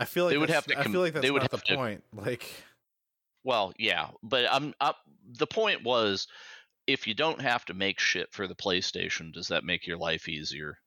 I 0.00 0.04
feel 0.04 0.26
like 0.26 0.32
They 0.34 0.38
would 0.38 0.50
have 0.50 0.64
to 0.66 0.78
I 0.78 0.84
feel 0.84 1.00
like 1.00 1.12
that's 1.14 1.22
they 1.24 1.30
would 1.32 1.42
not 1.42 1.50
the 1.50 1.58
to- 1.58 1.74
point. 1.76 2.04
Like, 2.14 2.44
Well, 3.44 3.72
yeah, 3.78 4.08
but 4.22 4.46
I'm 4.50 4.74
up. 4.80 4.96
The 5.38 5.46
point 5.46 5.84
was, 5.84 6.26
if 6.86 7.06
you 7.06 7.14
don't 7.14 7.40
have 7.40 7.64
to 7.66 7.74
make 7.74 8.00
shit 8.00 8.32
for 8.32 8.46
the 8.46 8.54
PlayStation, 8.54 9.32
does 9.32 9.48
that 9.48 9.64
make 9.64 9.86
your 9.86 9.98
life 9.98 10.28
easier? 10.28 10.78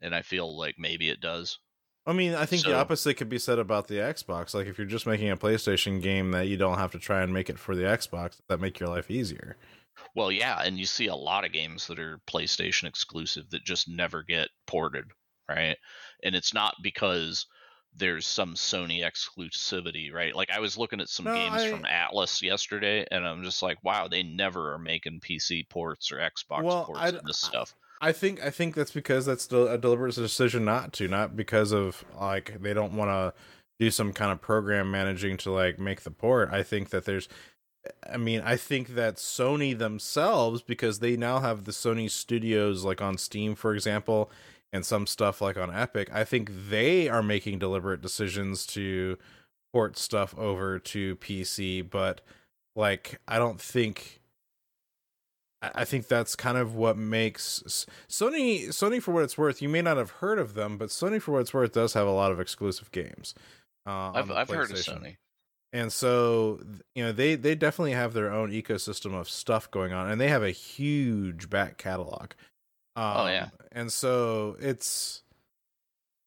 And 0.00 0.14
I 0.14 0.22
feel 0.22 0.58
like 0.58 0.76
maybe 0.78 1.08
it 1.08 1.20
does. 1.20 1.58
I 2.04 2.12
mean, 2.12 2.34
I 2.34 2.46
think 2.46 2.64
the 2.64 2.76
opposite 2.76 3.14
could 3.14 3.28
be 3.28 3.38
said 3.38 3.60
about 3.60 3.86
the 3.86 3.96
Xbox. 3.96 4.54
Like, 4.54 4.66
if 4.66 4.76
you're 4.76 4.86
just 4.88 5.06
making 5.06 5.30
a 5.30 5.36
PlayStation 5.36 6.02
game 6.02 6.32
that 6.32 6.48
you 6.48 6.56
don't 6.56 6.78
have 6.78 6.90
to 6.92 6.98
try 6.98 7.22
and 7.22 7.32
make 7.32 7.48
it 7.48 7.60
for 7.60 7.76
the 7.76 7.84
Xbox, 7.84 8.40
that 8.48 8.60
make 8.60 8.80
your 8.80 8.88
life 8.88 9.08
easier. 9.08 9.56
Well, 10.16 10.32
yeah, 10.32 10.60
and 10.64 10.78
you 10.78 10.84
see 10.84 11.06
a 11.06 11.14
lot 11.14 11.44
of 11.44 11.52
games 11.52 11.86
that 11.86 12.00
are 12.00 12.20
PlayStation 12.28 12.88
exclusive 12.88 13.48
that 13.50 13.64
just 13.64 13.88
never 13.88 14.24
get 14.24 14.48
ported, 14.66 15.04
right? 15.48 15.76
And 16.24 16.34
it's 16.34 16.52
not 16.52 16.74
because 16.82 17.46
there's 17.94 18.26
some 18.26 18.54
Sony 18.54 19.02
exclusivity, 19.04 20.12
right? 20.12 20.34
Like 20.34 20.50
I 20.50 20.60
was 20.60 20.78
looking 20.78 21.00
at 21.00 21.08
some 21.08 21.26
No, 21.26 21.34
games 21.34 21.62
I- 21.62 21.70
from 21.70 21.82
Atlus 21.84 22.42
yesterday, 22.42 23.06
and 23.10 23.26
I'm 23.26 23.42
just 23.42 23.62
like, 23.62 23.82
wow, 23.84 24.08
they 24.08 24.22
never 24.22 24.72
are 24.74 24.78
making 24.78 25.20
PC 25.20 25.68
ports 25.68 26.10
or 26.12 26.16
Xbox 26.16 26.62
Well, 26.64 26.84
ports 26.84 27.00
I'd- 27.02 27.16
of 27.18 27.24
this 27.24 27.38
stuff. 27.38 27.74
I 28.00 28.10
think 28.10 28.42
I 28.44 28.50
think 28.50 28.74
that's 28.74 28.90
because 28.90 29.26
that's 29.26 29.46
a 29.52 29.78
deliberate 29.78 30.16
decision 30.16 30.64
not 30.64 30.92
to, 30.94 31.06
not 31.06 31.36
because 31.36 31.70
of 31.70 32.04
like 32.20 32.60
they 32.60 32.74
don't 32.74 32.94
want 32.94 33.10
to 33.10 33.32
do 33.78 33.92
some 33.92 34.12
kind 34.12 34.32
of 34.32 34.40
program 34.40 34.90
managing 34.90 35.36
to 35.38 35.52
like 35.52 35.78
make 35.78 36.00
the 36.00 36.10
port. 36.10 36.48
I 36.52 36.64
think 36.64 36.90
that 36.90 37.04
there's 37.04 37.28
I 38.12 38.16
mean, 38.16 38.40
I 38.44 38.56
think 38.56 38.94
that 38.96 39.16
Sony 39.16 39.76
themselves 39.78 40.62
because 40.62 40.98
they 40.98 41.16
now 41.16 41.38
have 41.40 41.62
the 41.64 41.70
Sony 41.72 42.10
studios 42.10 42.84
like 42.84 43.00
on 43.00 43.18
Steam 43.18 43.54
for 43.54 43.72
example 43.72 44.30
and 44.72 44.86
some 44.86 45.06
stuff 45.06 45.40
like 45.40 45.56
on 45.56 45.74
Epic, 45.74 46.08
I 46.12 46.24
think 46.24 46.50
they 46.68 47.08
are 47.08 47.22
making 47.22 47.58
deliberate 47.58 48.00
decisions 48.00 48.66
to 48.68 49.18
port 49.72 49.98
stuff 49.98 50.36
over 50.38 50.78
to 50.78 51.16
PC, 51.16 51.88
but 51.88 52.20
like 52.74 53.20
I 53.28 53.38
don't 53.38 53.60
think 53.60 54.20
I 55.62 55.84
think 55.84 56.08
that's 56.08 56.34
kind 56.34 56.58
of 56.58 56.74
what 56.74 56.96
makes 56.96 57.86
Sony 58.08 58.68
Sony 58.68 59.00
for 59.00 59.12
what 59.12 59.22
it's 59.22 59.38
worth. 59.38 59.62
You 59.62 59.68
may 59.68 59.82
not 59.82 59.96
have 59.96 60.10
heard 60.10 60.38
of 60.38 60.54
them, 60.54 60.76
but 60.76 60.88
Sony 60.88 61.20
for 61.20 61.32
what 61.32 61.42
it's 61.42 61.54
worth 61.54 61.72
does 61.72 61.92
have 61.94 62.06
a 62.06 62.12
lot 62.12 62.32
of 62.32 62.40
exclusive 62.40 62.90
games. 62.90 63.34
Uh, 63.86 64.12
I've 64.12 64.30
I've 64.30 64.48
heard 64.48 64.70
of 64.70 64.76
Sony. 64.76 65.16
and 65.72 65.92
so 65.92 66.60
you 66.94 67.04
know 67.04 67.12
they 67.12 67.36
they 67.36 67.54
definitely 67.54 67.92
have 67.92 68.12
their 68.12 68.32
own 68.32 68.50
ecosystem 68.50 69.14
of 69.14 69.28
stuff 69.28 69.70
going 69.70 69.92
on, 69.92 70.10
and 70.10 70.20
they 70.20 70.28
have 70.28 70.42
a 70.42 70.50
huge 70.50 71.48
back 71.48 71.78
catalog. 71.78 72.30
Um, 72.96 73.04
Oh, 73.16 73.26
yeah. 73.26 73.48
and 73.72 73.92
so 73.92 74.56
it's 74.60 75.22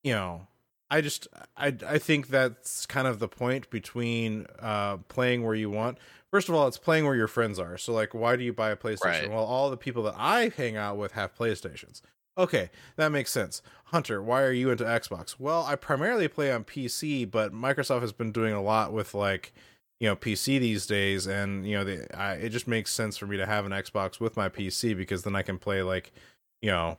you 0.03 0.13
know 0.13 0.47
I 0.89 1.01
just 1.01 1.28
I 1.57 1.74
I 1.88 1.97
think 1.97 2.28
that's 2.28 2.86
kind 2.86 3.07
of 3.07 3.20
the 3.20 3.28
point 3.28 3.70
between 3.70 4.45
uh 4.59 4.97
playing 5.09 5.43
where 5.43 5.55
you 5.55 5.70
want. 5.70 5.97
First 6.32 6.49
of 6.49 6.55
all, 6.55 6.68
it's 6.68 6.78
playing 6.78 7.05
where 7.05 7.16
your 7.16 7.28
friends 7.28 7.59
are. 7.59 7.78
So 7.78 7.93
like 7.93 8.13
why 8.13 8.36
do 8.36 8.43
you 8.43 8.53
buy 8.53 8.72
a 8.72 8.76
PlayStation? 8.76 9.03
Right. 9.05 9.30
Well, 9.30 9.43
all 9.43 9.70
the 9.70 9.78
people 9.78 10.03
that 10.03 10.16
I 10.18 10.51
hang 10.55 10.76
out 10.78 10.97
with 10.97 11.13
have 11.13 11.36
PlayStations. 11.36 12.01
Okay, 12.38 12.70
that 12.97 13.13
makes 13.13 13.32
sense. 13.32 13.61
Hunter, 13.86 14.22
why 14.22 14.41
are 14.41 14.51
you 14.51 14.70
into 14.70 14.84
Xbox? 14.84 15.39
Well, 15.39 15.63
I 15.63 15.76
primarily 15.78 16.28
play 16.28 16.51
on 16.51 16.66
PC, 16.66 17.30
but 17.32 17.53
Microsoft 17.53 18.01
has 18.01 18.11
been 18.11 18.34
doing 18.34 18.51
a 18.53 18.61
lot 18.61 18.91
with 18.91 19.13
like, 19.13 19.53
you 20.01 20.09
know, 20.09 20.18
PC 20.18 20.59
these 20.59 20.86
days, 20.86 21.28
and 21.28 21.66
you 21.66 21.78
know, 21.78 21.86
the, 21.86 22.08
I, 22.20 22.33
it 22.33 22.50
just 22.50 22.67
makes 22.67 22.92
sense 22.92 23.16
for 23.16 23.25
me 23.25 23.37
to 23.37 23.46
have 23.46 23.66
an 23.66 23.71
Xbox 23.71 24.20
with 24.20 24.36
my 24.36 24.50
PC 24.50 24.97
because 24.97 25.24
then 25.24 25.33
I 25.33 25.43
can 25.43 25.58
play 25.58 25.82
like, 25.82 26.12
you 26.61 26.71
know, 26.71 26.97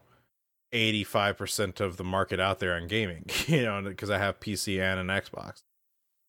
eighty 0.72 1.04
five 1.04 1.36
percent 1.38 1.80
of 1.80 1.96
the 1.96 2.04
market 2.04 2.40
out 2.40 2.58
there 2.60 2.74
on 2.74 2.86
gaming. 2.88 3.24
You 3.48 3.62
know, 3.64 3.82
because 3.82 4.10
I 4.10 4.18
have 4.18 4.40
PC 4.40 4.80
and 4.80 5.00
an 5.00 5.06
Xbox. 5.08 5.62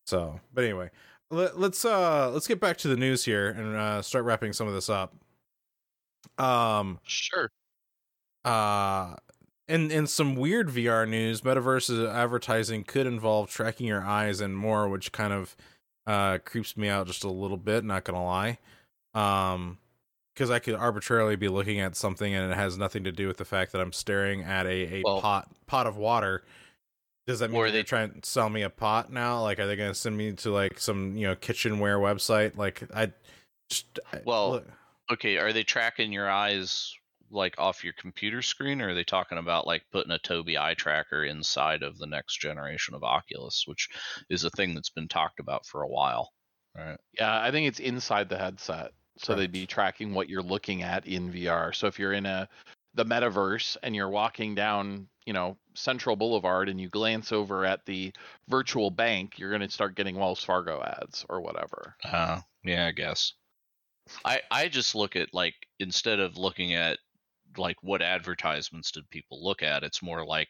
So, 0.06 0.40
but 0.54 0.64
anyway, 0.64 0.90
let, 1.30 1.58
let's 1.58 1.84
uh 1.84 2.30
let's 2.30 2.46
get 2.46 2.60
back 2.60 2.78
to 2.78 2.88
the 2.88 2.96
news 2.96 3.24
here 3.24 3.48
and 3.50 3.76
uh, 3.76 4.02
start 4.02 4.24
wrapping 4.24 4.52
some 4.52 4.68
of 4.68 4.74
this 4.74 4.88
up. 4.88 5.14
Um 6.38 7.00
Sure. 7.04 7.50
uh 8.44 9.16
in 9.68 9.90
in 9.90 10.06
some 10.06 10.34
weird 10.36 10.68
VR 10.68 11.06
news, 11.08 11.42
metaverse 11.42 12.10
advertising 12.12 12.84
could 12.84 13.06
involve 13.06 13.50
tracking 13.50 13.86
your 13.86 14.02
eyes 14.02 14.40
and 14.40 14.56
more, 14.56 14.88
which 14.88 15.12
kind 15.12 15.32
of 15.32 15.56
uh 16.06 16.38
creeps 16.44 16.76
me 16.76 16.88
out 16.88 17.06
just 17.06 17.24
a 17.24 17.30
little 17.30 17.56
bit, 17.56 17.84
not 17.84 18.04
gonna 18.04 18.24
lie. 18.24 18.58
Um 19.14 19.78
because 20.38 20.50
I 20.52 20.60
could 20.60 20.76
arbitrarily 20.76 21.34
be 21.34 21.48
looking 21.48 21.80
at 21.80 21.96
something 21.96 22.32
and 22.32 22.52
it 22.52 22.54
has 22.54 22.78
nothing 22.78 23.02
to 23.04 23.10
do 23.12 23.26
with 23.26 23.38
the 23.38 23.44
fact 23.44 23.72
that 23.72 23.80
I'm 23.80 23.92
staring 23.92 24.44
at 24.44 24.66
a, 24.66 24.98
a 24.98 25.02
Well- 25.04 25.20
pot 25.20 25.50
pot 25.66 25.88
of 25.88 25.96
water. 25.96 26.44
Does 27.26 27.40
that 27.40 27.50
mean 27.50 27.60
they're 27.60 27.72
they- 27.72 27.82
trying 27.82 28.20
to 28.20 28.28
sell 28.28 28.48
me 28.48 28.62
a 28.62 28.70
pot 28.70 29.12
now? 29.12 29.42
Like, 29.42 29.58
are 29.58 29.66
they 29.66 29.74
going 29.76 29.90
to 29.90 29.98
send 29.98 30.16
me 30.16 30.32
to 30.32 30.50
like 30.52 30.78
some 30.78 31.16
you 31.16 31.26
know 31.26 31.34
kitchenware 31.34 31.98
website? 31.98 32.56
Like, 32.56 32.84
I 32.94 33.12
just 33.68 33.98
Well, 34.24 34.50
look- 34.52 34.66
Okay, 35.10 35.38
are 35.38 35.52
they 35.54 35.64
tracking 35.64 36.12
your 36.12 36.30
eyes 36.30 36.94
like 37.30 37.54
off 37.58 37.82
your 37.82 37.94
computer 37.94 38.40
screen, 38.42 38.80
or 38.80 38.90
are 38.90 38.94
they 38.94 39.04
talking 39.04 39.38
about 39.38 39.66
like 39.66 39.82
putting 39.90 40.12
a 40.12 40.18
Tobii 40.18 40.58
eye 40.58 40.74
tracker 40.74 41.24
inside 41.24 41.82
of 41.82 41.98
the 41.98 42.06
next 42.06 42.40
generation 42.40 42.94
of 42.94 43.02
Oculus, 43.02 43.64
which 43.66 43.88
is 44.30 44.44
a 44.44 44.50
thing 44.50 44.74
that's 44.74 44.90
been 44.90 45.08
talked 45.08 45.40
about 45.40 45.66
for 45.66 45.82
a 45.82 45.88
while? 45.88 46.30
Right. 46.76 46.98
Yeah, 47.14 47.42
I 47.42 47.50
think 47.50 47.66
it's 47.66 47.80
inside 47.80 48.28
the 48.28 48.38
headset. 48.38 48.92
So 49.18 49.34
they'd 49.34 49.52
be 49.52 49.66
tracking 49.66 50.14
what 50.14 50.28
you're 50.28 50.42
looking 50.42 50.82
at 50.82 51.06
in 51.06 51.32
VR. 51.32 51.74
So 51.74 51.86
if 51.86 51.98
you're 51.98 52.12
in 52.12 52.26
a 52.26 52.48
the 52.94 53.04
metaverse 53.04 53.76
and 53.82 53.94
you're 53.94 54.08
walking 54.08 54.54
down, 54.54 55.08
you 55.26 55.32
know, 55.32 55.56
Central 55.74 56.16
Boulevard 56.16 56.68
and 56.68 56.80
you 56.80 56.88
glance 56.88 57.32
over 57.32 57.64
at 57.64 57.84
the 57.86 58.12
virtual 58.48 58.90
bank, 58.90 59.38
you're 59.38 59.50
going 59.50 59.62
to 59.62 59.70
start 59.70 59.94
getting 59.94 60.16
Wells 60.16 60.42
Fargo 60.42 60.82
ads 60.82 61.24
or 61.28 61.40
whatever. 61.40 61.94
Uh, 62.04 62.40
yeah, 62.64 62.86
I 62.86 62.92
guess. 62.92 63.34
I 64.24 64.40
I 64.50 64.68
just 64.68 64.94
look 64.94 65.16
at 65.16 65.34
like 65.34 65.54
instead 65.78 66.18
of 66.18 66.38
looking 66.38 66.74
at 66.74 66.98
like 67.56 67.76
what 67.82 68.02
advertisements 68.02 68.90
did 68.90 69.08
people 69.10 69.44
look 69.44 69.62
at, 69.62 69.84
it's 69.84 70.02
more 70.02 70.24
like, 70.24 70.48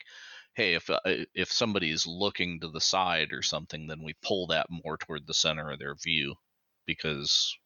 hey, 0.54 0.74
if 0.74 0.88
uh, 0.90 1.00
if 1.04 1.52
somebody's 1.52 2.06
looking 2.06 2.60
to 2.60 2.68
the 2.68 2.80
side 2.80 3.32
or 3.32 3.42
something, 3.42 3.86
then 3.86 4.02
we 4.02 4.14
pull 4.22 4.46
that 4.48 4.66
more 4.70 4.96
toward 4.96 5.26
the 5.26 5.34
center 5.34 5.70
of 5.70 5.78
their 5.78 5.94
view 5.96 6.34
because 6.86 7.56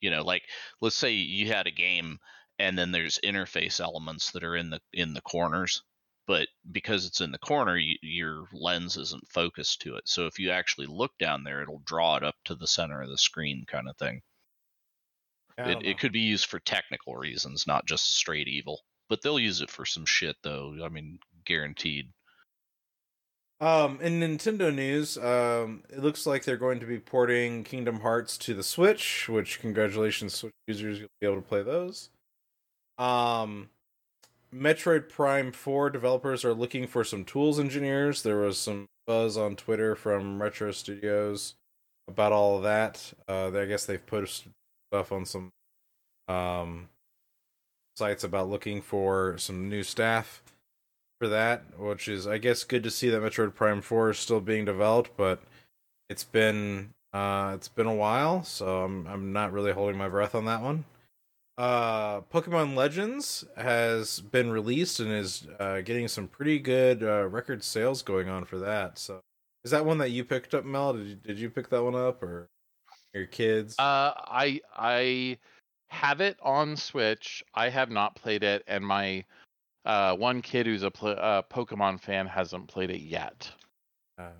you 0.00 0.10
know, 0.10 0.22
like 0.22 0.42
let's 0.80 0.96
say 0.96 1.12
you 1.12 1.46
had 1.48 1.66
a 1.66 1.72
game 1.72 2.18
and 2.58 2.78
then 2.78 2.92
there's 2.92 3.20
interface 3.24 3.80
elements 3.80 4.32
that 4.32 4.44
are 4.44 4.56
in 4.56 4.70
the 4.70 4.80
in 4.92 5.14
the 5.14 5.20
corners 5.20 5.82
but 6.26 6.46
because 6.70 7.06
it's 7.06 7.22
in 7.22 7.32
the 7.32 7.38
corner 7.38 7.76
you, 7.76 7.96
your 8.02 8.44
lens 8.52 8.98
isn't 8.98 9.26
focused 9.30 9.80
to 9.80 9.96
it. 9.96 10.06
So 10.06 10.26
if 10.26 10.38
you 10.38 10.50
actually 10.50 10.86
look 10.86 11.16
down 11.18 11.44
there 11.44 11.62
it'll 11.62 11.82
draw 11.84 12.16
it 12.16 12.24
up 12.24 12.36
to 12.44 12.54
the 12.54 12.66
center 12.66 13.00
of 13.02 13.08
the 13.08 13.18
screen 13.18 13.64
kind 13.66 13.88
of 13.88 13.96
thing 13.96 14.22
it, 15.58 15.82
it 15.84 15.98
could 15.98 16.12
be 16.12 16.20
used 16.20 16.46
for 16.46 16.60
technical 16.60 17.16
reasons 17.16 17.66
not 17.66 17.86
just 17.86 18.14
straight 18.16 18.48
evil 18.48 18.80
but 19.08 19.22
they'll 19.22 19.38
use 19.38 19.60
it 19.60 19.70
for 19.70 19.84
some 19.84 20.06
shit 20.06 20.36
though 20.42 20.76
i 20.84 20.88
mean 20.88 21.18
guaranteed 21.44 22.12
Um, 23.60 23.98
in 24.00 24.20
Nintendo 24.20 24.72
news, 24.72 25.18
um, 25.18 25.82
it 25.90 25.98
looks 25.98 26.26
like 26.26 26.44
they're 26.44 26.56
going 26.56 26.78
to 26.78 26.86
be 26.86 27.00
porting 27.00 27.64
Kingdom 27.64 28.00
Hearts 28.00 28.38
to 28.38 28.54
the 28.54 28.62
Switch, 28.62 29.28
which 29.28 29.60
congratulations, 29.60 30.34
Switch 30.34 30.52
users, 30.68 31.00
you'll 31.00 31.08
be 31.20 31.26
able 31.26 31.42
to 31.42 31.48
play 31.48 31.62
those. 31.62 32.10
Um, 32.98 33.70
Metroid 34.54 35.08
Prime 35.08 35.50
4 35.50 35.90
developers 35.90 36.44
are 36.44 36.54
looking 36.54 36.86
for 36.86 37.02
some 37.02 37.24
tools 37.24 37.58
engineers. 37.58 38.22
There 38.22 38.38
was 38.38 38.58
some 38.58 38.86
buzz 39.06 39.36
on 39.36 39.56
Twitter 39.56 39.96
from 39.96 40.40
Retro 40.40 40.70
Studios 40.70 41.54
about 42.08 42.32
all 42.32 42.58
of 42.58 42.62
that. 42.62 43.12
Uh, 43.28 43.50
I 43.58 43.66
guess 43.66 43.86
they've 43.86 44.04
posted 44.04 44.52
stuff 44.92 45.10
on 45.10 45.26
some 45.26 45.50
um, 46.28 46.88
sites 47.96 48.22
about 48.22 48.48
looking 48.48 48.80
for 48.82 49.36
some 49.36 49.68
new 49.68 49.82
staff 49.82 50.42
for 51.18 51.28
that, 51.28 51.78
which 51.78 52.08
is 52.08 52.26
I 52.26 52.38
guess 52.38 52.64
good 52.64 52.82
to 52.84 52.90
see 52.90 53.10
that 53.10 53.22
Metroid 53.22 53.54
Prime 53.54 53.80
4 53.80 54.10
is 54.10 54.18
still 54.18 54.40
being 54.40 54.64
developed, 54.64 55.10
but 55.16 55.42
it's 56.08 56.24
been 56.24 56.90
uh 57.12 57.52
it's 57.54 57.68
been 57.68 57.86
a 57.86 57.94
while, 57.94 58.44
so 58.44 58.84
I'm 58.84 59.06
I'm 59.06 59.32
not 59.32 59.52
really 59.52 59.72
holding 59.72 59.98
my 59.98 60.08
breath 60.08 60.34
on 60.34 60.44
that 60.46 60.62
one. 60.62 60.84
Uh 61.56 62.20
Pokemon 62.22 62.76
Legends 62.76 63.44
has 63.56 64.20
been 64.20 64.50
released 64.50 65.00
and 65.00 65.10
is 65.12 65.46
uh 65.58 65.80
getting 65.80 66.08
some 66.08 66.28
pretty 66.28 66.58
good 66.58 67.02
uh 67.02 67.26
record 67.26 67.64
sales 67.64 68.02
going 68.02 68.28
on 68.28 68.44
for 68.44 68.58
that. 68.58 68.98
So 68.98 69.20
is 69.64 69.72
that 69.72 69.84
one 69.84 69.98
that 69.98 70.10
you 70.10 70.24
picked 70.24 70.54
up, 70.54 70.64
Mel? 70.64 70.92
Did 70.92 71.06
you, 71.06 71.14
did 71.16 71.38
you 71.38 71.50
pick 71.50 71.68
that 71.70 71.82
one 71.82 71.96
up 71.96 72.22
or 72.22 72.48
your 73.12 73.26
kids? 73.26 73.74
Uh, 73.78 74.12
I 74.16 74.60
I 74.76 75.38
have 75.88 76.20
it 76.20 76.36
on 76.42 76.76
Switch. 76.76 77.42
I 77.54 77.68
have 77.68 77.90
not 77.90 78.14
played 78.14 78.42
it, 78.44 78.62
and 78.66 78.84
my 78.84 79.24
uh, 79.88 80.14
one 80.14 80.40
kid 80.42 80.66
who's 80.66 80.84
a 80.84 80.90
pl- 80.90 81.16
uh, 81.18 81.42
Pokemon 81.42 82.00
fan 82.00 82.26
hasn't 82.26 82.68
played 82.68 82.90
it 82.90 83.00
yet. 83.00 83.50
Uh, 84.16 84.30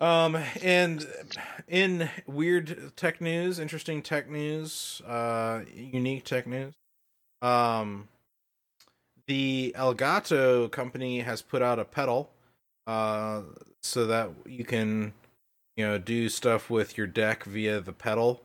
Um, 0.00 0.34
and 0.62 1.06
in 1.68 2.08
weird 2.26 2.96
tech 2.96 3.20
news, 3.20 3.58
interesting 3.58 4.00
tech 4.00 4.30
news, 4.30 5.02
uh, 5.06 5.60
unique 5.74 6.24
tech 6.24 6.46
news, 6.46 6.72
um, 7.42 8.08
the 9.26 9.74
Elgato 9.76 10.70
company 10.70 11.20
has 11.20 11.42
put 11.42 11.60
out 11.60 11.78
a 11.78 11.84
pedal, 11.84 12.30
uh, 12.86 13.42
so 13.82 14.06
that 14.06 14.30
you 14.46 14.64
can, 14.64 15.12
you 15.76 15.86
know, 15.86 15.98
do 15.98 16.30
stuff 16.30 16.70
with 16.70 16.96
your 16.96 17.06
deck 17.06 17.44
via 17.44 17.82
the 17.82 17.92
pedal, 17.92 18.42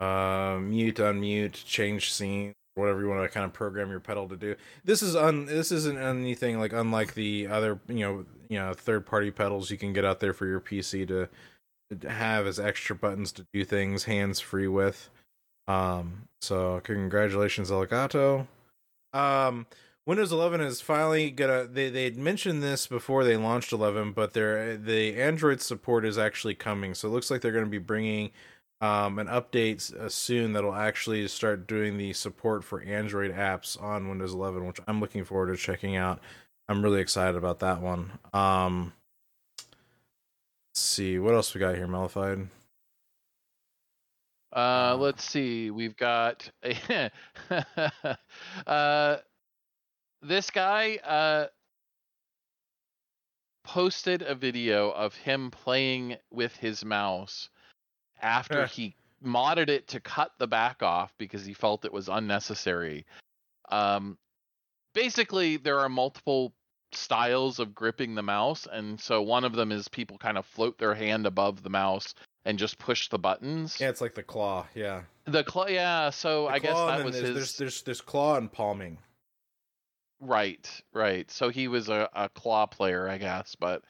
uh, 0.00 0.58
mute, 0.60 0.96
unmute, 0.96 1.64
change 1.64 2.12
scene, 2.12 2.52
whatever 2.78 3.00
you 3.00 3.08
want 3.08 3.22
to 3.22 3.28
kind 3.28 3.44
of 3.44 3.52
program 3.52 3.90
your 3.90 4.00
pedal 4.00 4.28
to 4.28 4.36
do. 4.36 4.54
This 4.84 5.02
is 5.02 5.16
un 5.16 5.46
this 5.46 5.72
isn't 5.72 5.98
anything 5.98 6.58
like 6.58 6.72
unlike 6.72 7.14
the 7.14 7.46
other 7.48 7.80
you 7.88 8.00
know 8.00 8.24
you 8.48 8.58
know 8.58 8.72
third 8.72 9.06
party 9.06 9.30
pedals 9.30 9.70
you 9.70 9.78
can 9.78 9.92
get 9.92 10.04
out 10.04 10.20
there 10.20 10.32
for 10.32 10.46
your 10.46 10.60
PC 10.60 11.06
to, 11.08 11.28
to 11.98 12.10
have 12.10 12.46
as 12.46 12.58
extra 12.58 12.96
buttons 12.96 13.32
to 13.32 13.46
do 13.52 13.64
things 13.64 14.04
hands 14.04 14.40
free 14.40 14.68
with. 14.68 15.10
Um, 15.66 16.28
so 16.40 16.80
congratulations 16.84 17.70
Elgato. 17.70 18.46
Um, 19.12 19.66
Windows 20.08 20.32
11 20.32 20.62
is 20.62 20.80
finally 20.80 21.30
gonna. 21.30 21.66
They 21.66 21.90
they 21.90 22.04
had 22.04 22.16
mentioned 22.16 22.62
this 22.62 22.86
before 22.86 23.24
they 23.24 23.36
launched 23.36 23.72
11, 23.72 24.12
but 24.12 24.32
their 24.32 24.74
the 24.78 25.20
Android 25.20 25.60
support 25.60 26.06
is 26.06 26.16
actually 26.16 26.54
coming. 26.54 26.94
So 26.94 27.08
it 27.08 27.10
looks 27.10 27.30
like 27.30 27.42
they're 27.42 27.52
going 27.52 27.66
to 27.66 27.70
be 27.70 27.76
bringing 27.76 28.30
um, 28.80 29.18
an 29.18 29.26
update 29.26 29.94
uh, 29.94 30.08
soon 30.08 30.52
that'll 30.52 30.74
actually 30.74 31.26
start 31.28 31.66
doing 31.66 31.98
the 31.98 32.12
support 32.12 32.62
for 32.62 32.80
Android 32.82 33.34
apps 33.34 33.80
on 33.82 34.08
Windows 34.08 34.34
11, 34.34 34.66
which 34.66 34.80
I'm 34.86 35.00
looking 35.00 35.24
forward 35.24 35.52
to 35.52 35.56
checking 35.56 35.96
out. 35.96 36.20
I'm 36.68 36.82
really 36.82 37.00
excited 37.00 37.36
about 37.36 37.60
that 37.60 37.80
one. 37.80 38.12
Um, 38.32 38.92
let's 40.70 40.80
see 40.80 41.18
what 41.18 41.34
else 41.34 41.54
we 41.54 41.60
got 41.60 41.74
here, 41.74 41.86
Melified. 41.86 42.48
Uh, 44.52 44.54
Uh, 44.58 44.96
let's 44.98 45.24
see. 45.24 45.70
We've 45.70 45.96
got 45.96 46.50
uh, 48.66 49.16
this 50.22 50.50
guy 50.50 50.96
uh, 51.04 51.46
posted 53.64 54.22
a 54.22 54.34
video 54.34 54.90
of 54.90 55.14
him 55.14 55.50
playing 55.50 56.16
with 56.30 56.56
his 56.56 56.84
mouse 56.84 57.50
after 58.22 58.62
Eh. 58.62 58.66
he 58.66 58.94
modded 59.24 59.68
it 59.68 59.88
to 59.88 60.00
cut 60.00 60.32
the 60.38 60.46
back 60.46 60.82
off 60.82 61.12
because 61.18 61.44
he 61.44 61.52
felt 61.52 61.84
it 61.84 61.92
was 61.92 62.08
unnecessary. 62.08 63.04
Um, 63.70 64.16
basically, 64.94 65.56
there 65.56 65.80
are 65.80 65.88
multiple 65.88 66.54
styles 66.92 67.58
of 67.58 67.74
gripping 67.74 68.14
the 68.14 68.22
mouse, 68.22 68.66
and 68.70 68.98
so 69.00 69.20
one 69.20 69.44
of 69.44 69.52
them 69.52 69.72
is 69.72 69.88
people 69.88 70.16
kind 70.18 70.38
of 70.38 70.46
float 70.46 70.78
their 70.78 70.94
hand 70.94 71.26
above 71.26 71.62
the 71.62 71.68
mouse 71.70 72.14
and 72.44 72.58
just 72.58 72.78
push 72.78 73.08
the 73.08 73.18
buttons. 73.18 73.78
Yeah, 73.80 73.88
it's 73.90 74.00
like 74.00 74.14
the 74.14 74.22
claw. 74.22 74.66
Yeah, 74.74 75.02
The 75.26 75.44
claw, 75.44 75.66
yeah. 75.66 76.10
So 76.10 76.44
The 76.44 76.52
I 76.52 76.58
guess 76.60 76.76
that 76.76 77.04
was 77.04 77.14
there's, 77.14 77.26
his 77.26 77.34
There's, 77.34 77.56
there's 77.56 77.82
there's 77.82 78.00
claw 78.00 78.36
and 78.36 78.50
palming. 78.50 78.98
right, 80.20 80.68
right. 80.92 81.30
So 81.30 81.48
he 81.48 81.68
was 81.68 81.88
a, 81.88 82.08
a 82.14 82.28
claw 82.30 82.66
player, 82.66 83.08
I 83.08 83.18
guess, 83.18 83.54
but 83.58 83.82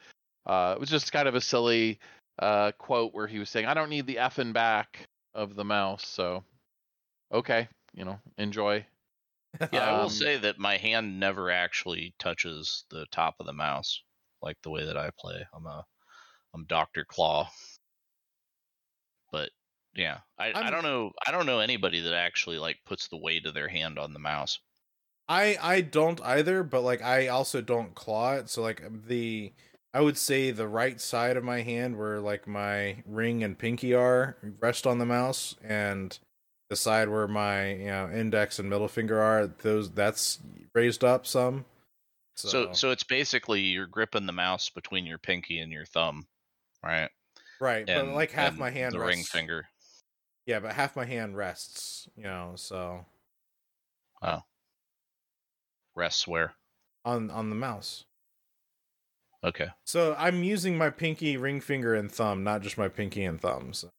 uh, 0.47 0.73
it 0.77 0.81
was 0.81 0.91
just 0.91 1.13
kind 1.13 1.29
of 1.29 1.35
a 1.35 1.41
silly 1.41 1.99
uh, 2.39 2.73
quote 2.79 3.15
where 3.15 3.27
he 3.27 3.39
was 3.39 3.51
saying, 3.51 3.67
"I 3.67 3.75
don't 3.75 3.91
need 3.91 4.07
the 4.07 4.17
effing 4.17 4.53
back 4.53 5.09
of 5.35 5.55
the 5.55 5.65
mouse." 5.65 6.07
So, 6.07 6.45
okay, 7.33 7.69
you 7.95 8.05
know, 8.05 8.21
enjoy. 8.39 8.87
Yeah, 9.73 9.87
I 9.89 9.93
will 9.99 10.05
Um, 10.05 10.11
say 10.11 10.37
that 10.39 10.59
my 10.59 10.77
hand 10.79 11.21
never 11.21 11.51
actually 11.51 12.15
touches 12.19 12.85
the 12.91 13.07
top 13.07 13.37
of 13.41 13.47
the 13.47 13.53
mouse, 13.55 14.03
like 14.43 14.61
the 14.63 14.71
way 14.71 14.85
that 14.85 14.97
I 14.97 15.11
play. 15.19 15.47
I'm 15.55 15.67
a, 15.67 15.87
I'm 16.55 16.65
Doctor 16.67 17.05
Claw. 17.05 17.51
But 19.31 19.51
yeah, 19.95 20.21
I, 20.39 20.53
I 20.53 20.63
I'm- 20.65 20.71
don't 20.71 20.83
know. 20.83 21.13
I 21.27 21.31
don't 21.31 21.47
know 21.47 21.61
anybody 21.61 22.01
that 22.01 22.15
actually 22.15 22.59
like 22.59 22.85
puts 22.85 23.09
the 23.09 23.17
weight 23.17 23.47
of 23.47 23.55
their 23.55 23.69
hand 23.69 23.99
on 23.99 24.13
the 24.13 24.19
mouse. 24.19 24.61
I 25.29 25.57
I 25.61 25.81
don't 25.83 26.21
either, 26.23 26.63
but 26.65 26.83
like 26.83 27.03
I 27.03 27.29
also 27.29 27.61
don't 27.61 27.95
claw 27.95 28.35
it. 28.35 28.49
So 28.51 28.63
like 28.63 28.83
the 29.07 29.55
I 29.95 30.01
would 30.01 30.19
say 30.19 30.51
the 30.51 30.69
right 30.69 31.01
side 31.01 31.37
of 31.37 31.45
my 31.45 31.63
hand 31.63 31.99
where 31.99 32.21
like 32.21 32.47
my 32.47 33.03
ring 33.07 33.43
and 33.43 33.59
pinky 33.59 33.95
are 33.95 34.37
rest 34.61 34.87
on 34.87 34.99
the 34.99 35.07
mouse 35.07 35.55
and 35.63 36.19
the 36.69 36.77
side 36.77 37.09
where 37.09 37.27
my 37.27 37.73
you 37.73 37.87
know 37.87 38.11
index 38.11 38.59
and 38.59 38.69
middle 38.69 38.89
finger 38.89 39.19
are 39.21 39.47
those 39.47 39.91
that's 39.93 40.41
raised 40.75 41.05
up 41.05 41.27
some. 41.27 41.65
So, 42.37 42.49
So, 42.49 42.73
so 42.73 42.91
it's 42.91 43.05
basically 43.05 43.61
you're 43.63 43.87
gripping 43.87 44.27
the 44.27 44.33
mouse 44.33 44.71
between 44.71 45.07
your 45.07 45.19
pinky 45.19 45.59
and 45.61 45.73
your 45.73 45.87
thumb, 45.87 46.29
right? 46.85 47.11
right, 47.61 47.89
but 47.93 48.07
like 48.07 48.31
half 48.33 48.53
and 48.53 48.59
my 48.59 48.71
hand 48.71 48.95
the 48.95 49.01
rests, 49.01 49.17
ring 49.19 49.25
finger. 49.25 49.69
Yeah, 50.47 50.61
but 50.61 50.75
half 50.75 50.97
my 50.97 51.05
hand 51.05 51.37
rests, 51.37 52.09
you 52.17 52.25
know, 52.25 52.55
so 52.57 53.07
Oh. 54.23 54.43
rests 55.95 56.27
where? 56.27 56.55
on 57.05 57.29
on 57.31 57.51
the 57.51 57.57
mouse. 57.57 58.05
Okay. 59.45 59.69
So 59.87 60.15
I'm 60.19 60.43
using 60.45 60.77
my 60.77 60.91
pinky, 60.91 61.37
ring 61.37 61.61
finger, 61.61 61.95
and 61.95 62.11
thumb, 62.11 62.45
not 62.45 62.63
just 62.63 62.79
my 62.79 62.89
pinky 62.89 63.25
and 63.25 63.41
thumb. 63.41 63.73
So 63.73 63.91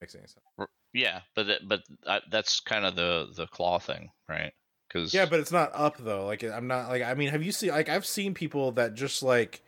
makes 0.00 0.14
any 0.14 0.26
sense. 0.26 0.44
Yeah, 0.92 1.20
but 1.34 1.48
it, 1.48 1.68
but 1.68 1.82
uh, 2.06 2.20
that's 2.30 2.60
kind 2.60 2.84
of 2.84 2.96
the 2.96 3.32
the 3.34 3.46
claw 3.46 3.78
thing, 3.78 4.10
right? 4.28 4.52
Because 4.88 5.14
Yeah, 5.14 5.26
but 5.26 5.40
it's 5.40 5.52
not 5.52 5.70
up 5.74 5.96
though. 5.98 6.26
Like 6.26 6.42
I'm 6.42 6.66
not 6.66 6.88
like 6.88 7.02
I 7.02 7.14
mean, 7.14 7.30
have 7.30 7.42
you 7.42 7.52
seen 7.52 7.70
like 7.70 7.88
I've 7.88 8.06
seen 8.06 8.34
people 8.34 8.72
that 8.72 8.94
just 8.94 9.22
like 9.22 9.62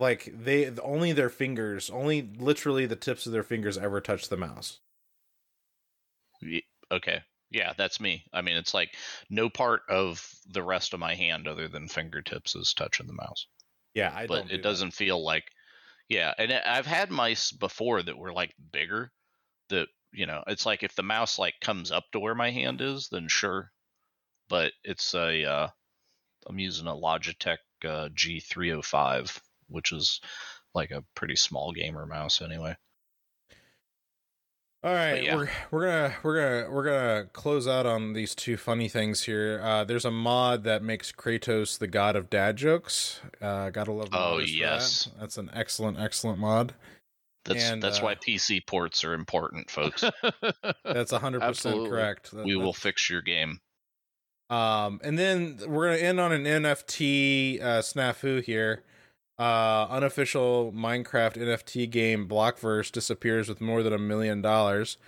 like 0.00 0.32
they 0.34 0.70
only 0.80 1.12
their 1.12 1.30
fingers, 1.30 1.90
only 1.90 2.22
literally 2.22 2.86
the 2.86 2.96
tips 2.96 3.26
of 3.26 3.32
their 3.32 3.42
fingers 3.42 3.78
ever 3.78 4.00
touch 4.00 4.28
the 4.28 4.36
mouse. 4.36 4.80
okay, 6.90 7.22
Yeah, 7.50 7.72
that's 7.76 8.00
me. 8.00 8.24
I 8.32 8.40
mean, 8.42 8.56
it's 8.56 8.74
like 8.74 8.96
no 9.30 9.50
part 9.50 9.82
of 9.88 10.34
the 10.46 10.62
rest 10.62 10.94
of 10.94 11.00
my 11.00 11.14
hand 11.14 11.46
other 11.46 11.68
than 11.68 11.88
fingertips 11.88 12.56
is 12.56 12.74
touching 12.74 13.06
the 13.06 13.12
mouse. 13.12 13.46
Yeah, 13.94 14.12
I 14.14 14.26
but 14.26 14.34
don't 14.36 14.48
do 14.48 14.54
it 14.54 14.62
doesn't 14.62 14.92
feel 14.92 15.22
like 15.24 15.44
yeah 16.08 16.34
and 16.38 16.52
I- 16.52 16.78
i've 16.78 16.86
had 16.86 17.10
mice 17.10 17.52
before 17.52 18.02
that 18.02 18.18
were 18.18 18.32
like 18.32 18.54
bigger 18.72 19.12
that 19.70 19.88
you 20.12 20.26
know 20.26 20.42
it's 20.46 20.66
like 20.66 20.82
if 20.82 20.94
the 20.94 21.02
mouse 21.02 21.38
like 21.38 21.54
comes 21.60 21.90
up 21.92 22.04
to 22.12 22.20
where 22.20 22.34
my 22.34 22.50
hand 22.50 22.80
is 22.80 23.08
then 23.10 23.28
sure 23.28 23.72
but 24.48 24.72
it's 24.84 25.14
a 25.14 25.44
uh 25.44 25.68
i'm 26.46 26.58
using 26.58 26.86
a 26.86 26.92
logitech 26.92 27.58
uh, 27.84 28.08
g305 28.10 29.40
which 29.68 29.92
is 29.92 30.20
like 30.74 30.90
a 30.90 31.04
pretty 31.14 31.36
small 31.36 31.72
gamer 31.72 32.06
mouse 32.06 32.42
anyway 32.42 32.76
All 34.84 34.92
right, 34.92 35.22
yeah. 35.22 35.36
we're 35.36 35.48
we're 35.70 35.84
gonna 35.86 36.14
we're 36.24 36.34
gonna 36.64 36.74
we're 36.74 36.82
gonna 36.84 37.24
close 37.32 37.68
out 37.68 37.86
on 37.86 38.14
these 38.14 38.34
two 38.34 38.56
funny 38.56 38.88
things 38.88 39.22
here. 39.22 39.60
Uh, 39.62 39.84
there's 39.84 40.04
a 40.04 40.10
mod 40.10 40.64
that 40.64 40.82
makes 40.82 41.12
Kratos 41.12 41.78
the 41.78 41.86
god 41.86 42.16
of 42.16 42.28
dad 42.28 42.56
jokes. 42.56 43.20
Uh, 43.40 43.70
gotta 43.70 43.92
love. 43.92 44.08
Oh, 44.12 44.38
yes. 44.38 45.04
that. 45.04 45.20
that's 45.20 45.38
an 45.38 45.50
excellent 45.54 46.00
excellent 46.00 46.40
mod. 46.40 46.74
that's 47.44 47.62
And, 47.62 47.80
that's 47.80 48.00
uh, 48.00 48.04
why 48.04 48.14
pc 48.16 48.66
ports 48.66 49.04
are 49.04 49.14
important 49.14 49.70
folks 49.70 50.02
That's 50.84 51.12
hundred 51.12 51.42
percent 51.42 51.88
correct. 51.88 52.32
That- 52.32 52.44
we 52.44 52.56
will 52.56 52.72
fix 52.72 53.08
your 53.08 53.22
game 53.22 53.60
Um, 54.50 55.00
and 55.04 55.16
then 55.16 55.58
we're 55.66 55.90
gonna 55.90 56.02
end 56.02 56.18
on 56.18 56.32
an 56.32 56.42
NFT 56.44 57.62
uh, 57.62 57.66
snafu 57.82 58.42
here. 58.42 58.82
Uh, 59.42 59.88
unofficial 59.90 60.72
Minecraft 60.72 61.36
NFT 61.36 61.90
game 61.90 62.28
Blockverse 62.28 62.92
disappears 62.92 63.48
with 63.48 63.60
more 63.60 63.82
than 63.82 63.92
a 63.92 63.98
million 63.98 64.40
dollars. 64.40 64.98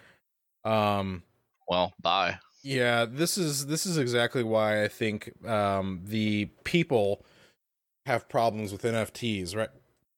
Um, 0.65 1.23
well 1.69 1.93
bye 2.03 2.41
Yeah, 2.65 3.05
this 3.05 3.39
is 3.39 3.67
this 3.67 3.87
is 3.87 3.97
exactly 3.97 4.43
why 4.43 4.83
I 4.83 4.89
think 4.89 5.33
um, 5.47 6.01
the 6.05 6.47
people 6.65 7.25
have 8.07 8.29
problems 8.29 8.73
with 8.73 8.83
NFTs, 8.83 9.55
right? 9.55 9.69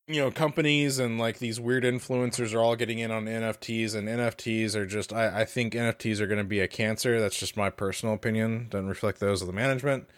You 0.08 0.22
know, 0.22 0.30
companies 0.30 0.98
and 0.98 1.18
like 1.18 1.38
these 1.38 1.60
weird 1.60 1.84
influencers 1.84 2.54
are 2.54 2.60
all 2.60 2.74
getting 2.74 3.00
in 3.00 3.10
on 3.10 3.26
NFTs, 3.26 3.94
and 3.94 4.08
NFTs 4.08 4.74
are 4.76 4.86
just. 4.86 5.12
I, 5.12 5.42
I 5.42 5.44
think 5.44 5.74
NFTs 5.74 6.20
are 6.20 6.26
going 6.26 6.38
to 6.38 6.44
be 6.44 6.60
a 6.60 6.68
cancer. 6.68 7.20
That's 7.20 7.38
just 7.38 7.54
my 7.54 7.68
personal 7.68 8.14
opinion. 8.14 8.68
Doesn't 8.70 8.88
reflect 8.88 9.20
those 9.20 9.42
of 9.42 9.46
the 9.46 9.52
management. 9.52 10.08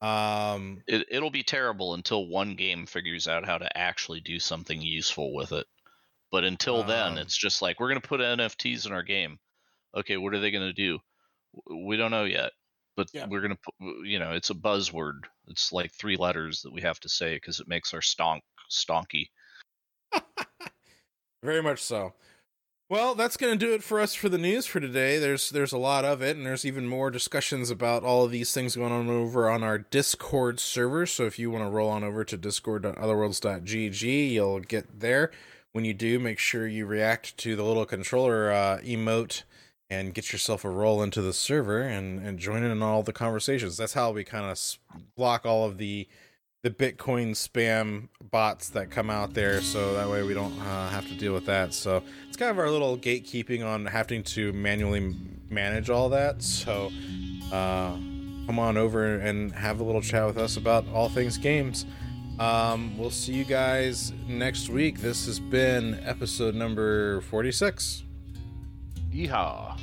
Um, 0.00 0.82
it, 0.86 1.06
it'll 1.10 1.30
be 1.30 1.42
terrible 1.42 1.94
until 1.94 2.26
one 2.26 2.54
game 2.56 2.86
figures 2.86 3.28
out 3.28 3.44
how 3.44 3.58
to 3.58 3.76
actually 3.76 4.20
do 4.20 4.38
something 4.38 4.80
useful 4.80 5.34
with 5.34 5.52
it. 5.52 5.66
But 6.30 6.44
until 6.44 6.84
then, 6.84 7.12
Um, 7.12 7.18
it's 7.18 7.36
just 7.36 7.60
like 7.60 7.80
we're 7.80 7.88
going 7.88 8.00
to 8.00 8.08
put 8.08 8.20
NFTs 8.20 8.86
in 8.86 8.92
our 8.92 9.02
game. 9.02 9.38
Okay, 9.94 10.16
what 10.16 10.32
are 10.32 10.40
they 10.40 10.50
going 10.50 10.66
to 10.66 10.72
do? 10.72 11.00
We 11.68 11.96
don't 11.96 12.12
know 12.12 12.24
yet. 12.24 12.52
But 12.96 13.08
Yeah. 13.12 13.26
we're 13.26 13.40
going 13.40 13.56
to 13.56 13.60
put, 13.62 13.74
you 14.06 14.18
know, 14.18 14.32
it's 14.32 14.50
a 14.50 14.54
buzzword. 14.54 15.24
It's 15.48 15.72
like 15.72 15.92
three 15.92 16.16
letters 16.16 16.62
that 16.62 16.72
we 16.72 16.82
have 16.82 17.00
to 17.00 17.08
say 17.08 17.34
because 17.34 17.60
it 17.60 17.68
makes 17.68 17.92
our 17.94 18.00
stonk 18.00 18.40
stonky. 18.70 19.30
Very 21.42 21.62
much 21.62 21.82
so. 21.82 22.14
Well, 22.90 23.14
that's 23.14 23.36
going 23.36 23.56
to 23.56 23.66
do 23.66 23.72
it 23.72 23.84
for 23.84 24.00
us 24.00 24.14
for 24.14 24.28
the 24.28 24.36
news 24.36 24.66
for 24.66 24.80
today. 24.80 25.18
There's 25.18 25.50
there's 25.50 25.70
a 25.70 25.78
lot 25.78 26.04
of 26.04 26.22
it, 26.22 26.36
and 26.36 26.44
there's 26.44 26.64
even 26.64 26.88
more 26.88 27.08
discussions 27.08 27.70
about 27.70 28.02
all 28.02 28.24
of 28.24 28.32
these 28.32 28.52
things 28.52 28.74
going 28.74 28.90
on 28.90 29.08
over 29.08 29.48
on 29.48 29.62
our 29.62 29.78
Discord 29.78 30.58
server. 30.58 31.06
So 31.06 31.24
if 31.24 31.38
you 31.38 31.52
want 31.52 31.62
to 31.64 31.70
roll 31.70 31.88
on 31.88 32.02
over 32.02 32.24
to 32.24 32.36
discord.otherworlds.gg, 32.36 34.30
you'll 34.32 34.58
get 34.58 34.98
there. 34.98 35.30
When 35.70 35.84
you 35.84 35.94
do, 35.94 36.18
make 36.18 36.40
sure 36.40 36.66
you 36.66 36.84
react 36.84 37.36
to 37.36 37.54
the 37.54 37.62
little 37.62 37.86
controller 37.86 38.50
uh, 38.50 38.78
emote 38.78 39.44
and 39.88 40.12
get 40.12 40.32
yourself 40.32 40.64
a 40.64 40.68
role 40.68 41.00
into 41.00 41.22
the 41.22 41.32
server 41.32 41.82
and, 41.82 42.18
and 42.26 42.40
join 42.40 42.64
in 42.64 42.72
on 42.72 42.82
all 42.82 43.04
the 43.04 43.12
conversations. 43.12 43.76
That's 43.76 43.94
how 43.94 44.10
we 44.10 44.24
kind 44.24 44.46
of 44.46 44.58
block 45.14 45.46
all 45.46 45.64
of 45.64 45.78
the 45.78 46.08
the 46.62 46.70
Bitcoin 46.70 47.30
spam 47.30 48.08
bots 48.30 48.68
that 48.70 48.90
come 48.90 49.08
out 49.08 49.32
there, 49.32 49.60
so 49.62 49.94
that 49.94 50.08
way 50.08 50.22
we 50.22 50.34
don't 50.34 50.58
uh, 50.60 50.88
have 50.90 51.08
to 51.08 51.14
deal 51.14 51.32
with 51.32 51.46
that. 51.46 51.72
So 51.72 52.02
it's 52.28 52.36
kind 52.36 52.50
of 52.50 52.58
our 52.58 52.70
little 52.70 52.98
gatekeeping 52.98 53.66
on 53.66 53.86
having 53.86 54.22
to 54.24 54.52
manually 54.52 55.14
manage 55.48 55.88
all 55.88 56.10
that. 56.10 56.42
So 56.42 56.90
uh, 57.50 57.92
come 58.46 58.58
on 58.58 58.76
over 58.76 59.16
and 59.16 59.52
have 59.52 59.80
a 59.80 59.84
little 59.84 60.02
chat 60.02 60.26
with 60.26 60.36
us 60.36 60.56
about 60.56 60.86
all 60.92 61.08
things 61.08 61.38
games. 61.38 61.86
Um, 62.38 62.96
we'll 62.96 63.10
see 63.10 63.34
you 63.34 63.44
guys 63.44 64.12
next 64.26 64.70
week. 64.70 65.00
This 65.00 65.26
has 65.26 65.38
been 65.38 66.00
episode 66.04 66.54
number 66.54 67.20
46. 67.22 68.04
Yeehaw. 69.12 69.78